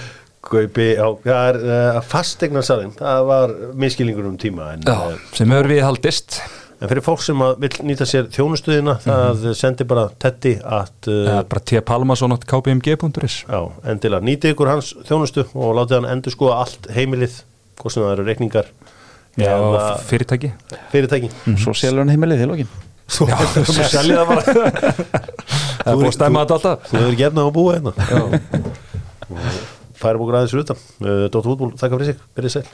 Já, 0.50 1.06
það 1.26 1.50
er 1.50 1.60
uh, 1.64 2.00
fastegnasalinn, 2.10 2.96
það 2.98 3.28
var 3.30 3.54
miskilningur 3.80 4.30
um 4.30 4.40
tíma 4.42 4.74
en, 4.76 4.88
Já, 4.88 4.98
uh, 5.14 5.20
sem 5.38 5.54
hefur 5.54 5.70
við 5.72 5.84
haldist. 5.86 6.40
En 6.80 6.88
fyrir 6.88 7.04
fólk 7.04 7.20
sem 7.26 7.42
að 7.44 7.58
vill 7.60 7.76
nýta 7.90 8.06
sér 8.08 8.30
þjónustuðina 8.32 8.94
það 9.04 9.42
sendi 9.60 9.84
bara 9.88 10.06
tetti 10.16 10.54
að 10.64 11.10
uh, 11.12 11.18
uh, 11.26 11.42
bara 11.52 11.64
T. 11.68 11.82
Palmason 11.84 12.32
átt 12.32 12.46
kpmg.is 12.48 13.42
já, 13.44 13.60
endilega 13.92 14.24
nýti 14.24 14.54
ykkur 14.54 14.72
hans 14.72 14.94
þjónustu 15.10 15.44
og 15.60 15.74
látið 15.76 15.98
hann 16.00 16.08
endur 16.14 16.32
skoða 16.32 16.62
allt 16.64 16.88
heimilið 16.96 17.42
hvort 17.82 17.96
sem 17.96 18.06
það 18.06 18.14
eru 18.16 18.28
reikningar 18.30 18.72
Já, 19.40 19.52
eða 19.56 19.84
fyrirtæki. 20.08 20.50
fyrirtæki. 20.92 21.30
Svo 21.60 21.72
selur 21.78 22.02
hann 22.04 22.12
heimilið 22.12 22.44
í 22.44 22.48
lokin. 22.50 22.72
Svo, 23.10 23.28
Já, 23.28 23.38
selja 23.96 24.24
það 24.24 24.28
bara. 24.32 24.42
Það 25.80 25.92
er 25.92 25.96
búið 25.96 26.10
að 26.10 26.16
stemma 26.18 26.42
þetta 26.44 26.56
alltaf. 26.58 26.88
Þú 26.90 26.96
hefur 27.00 27.20
gefnað 27.24 27.44
að 27.50 27.54
búa 27.56 27.72
hérna 27.76 27.92
færum 30.00 30.26
okkur 30.26 30.40
aðeins 30.40 30.56
úr 30.56 30.64
þetta 30.64 30.78
eh, 30.80 31.26
Dóttur 31.28 31.52
Hútból, 31.54 31.74
þakka 31.80 32.00
fyrir 32.00 32.14
sig, 32.14 32.24
verið 32.40 32.56
sæl. 32.56 32.70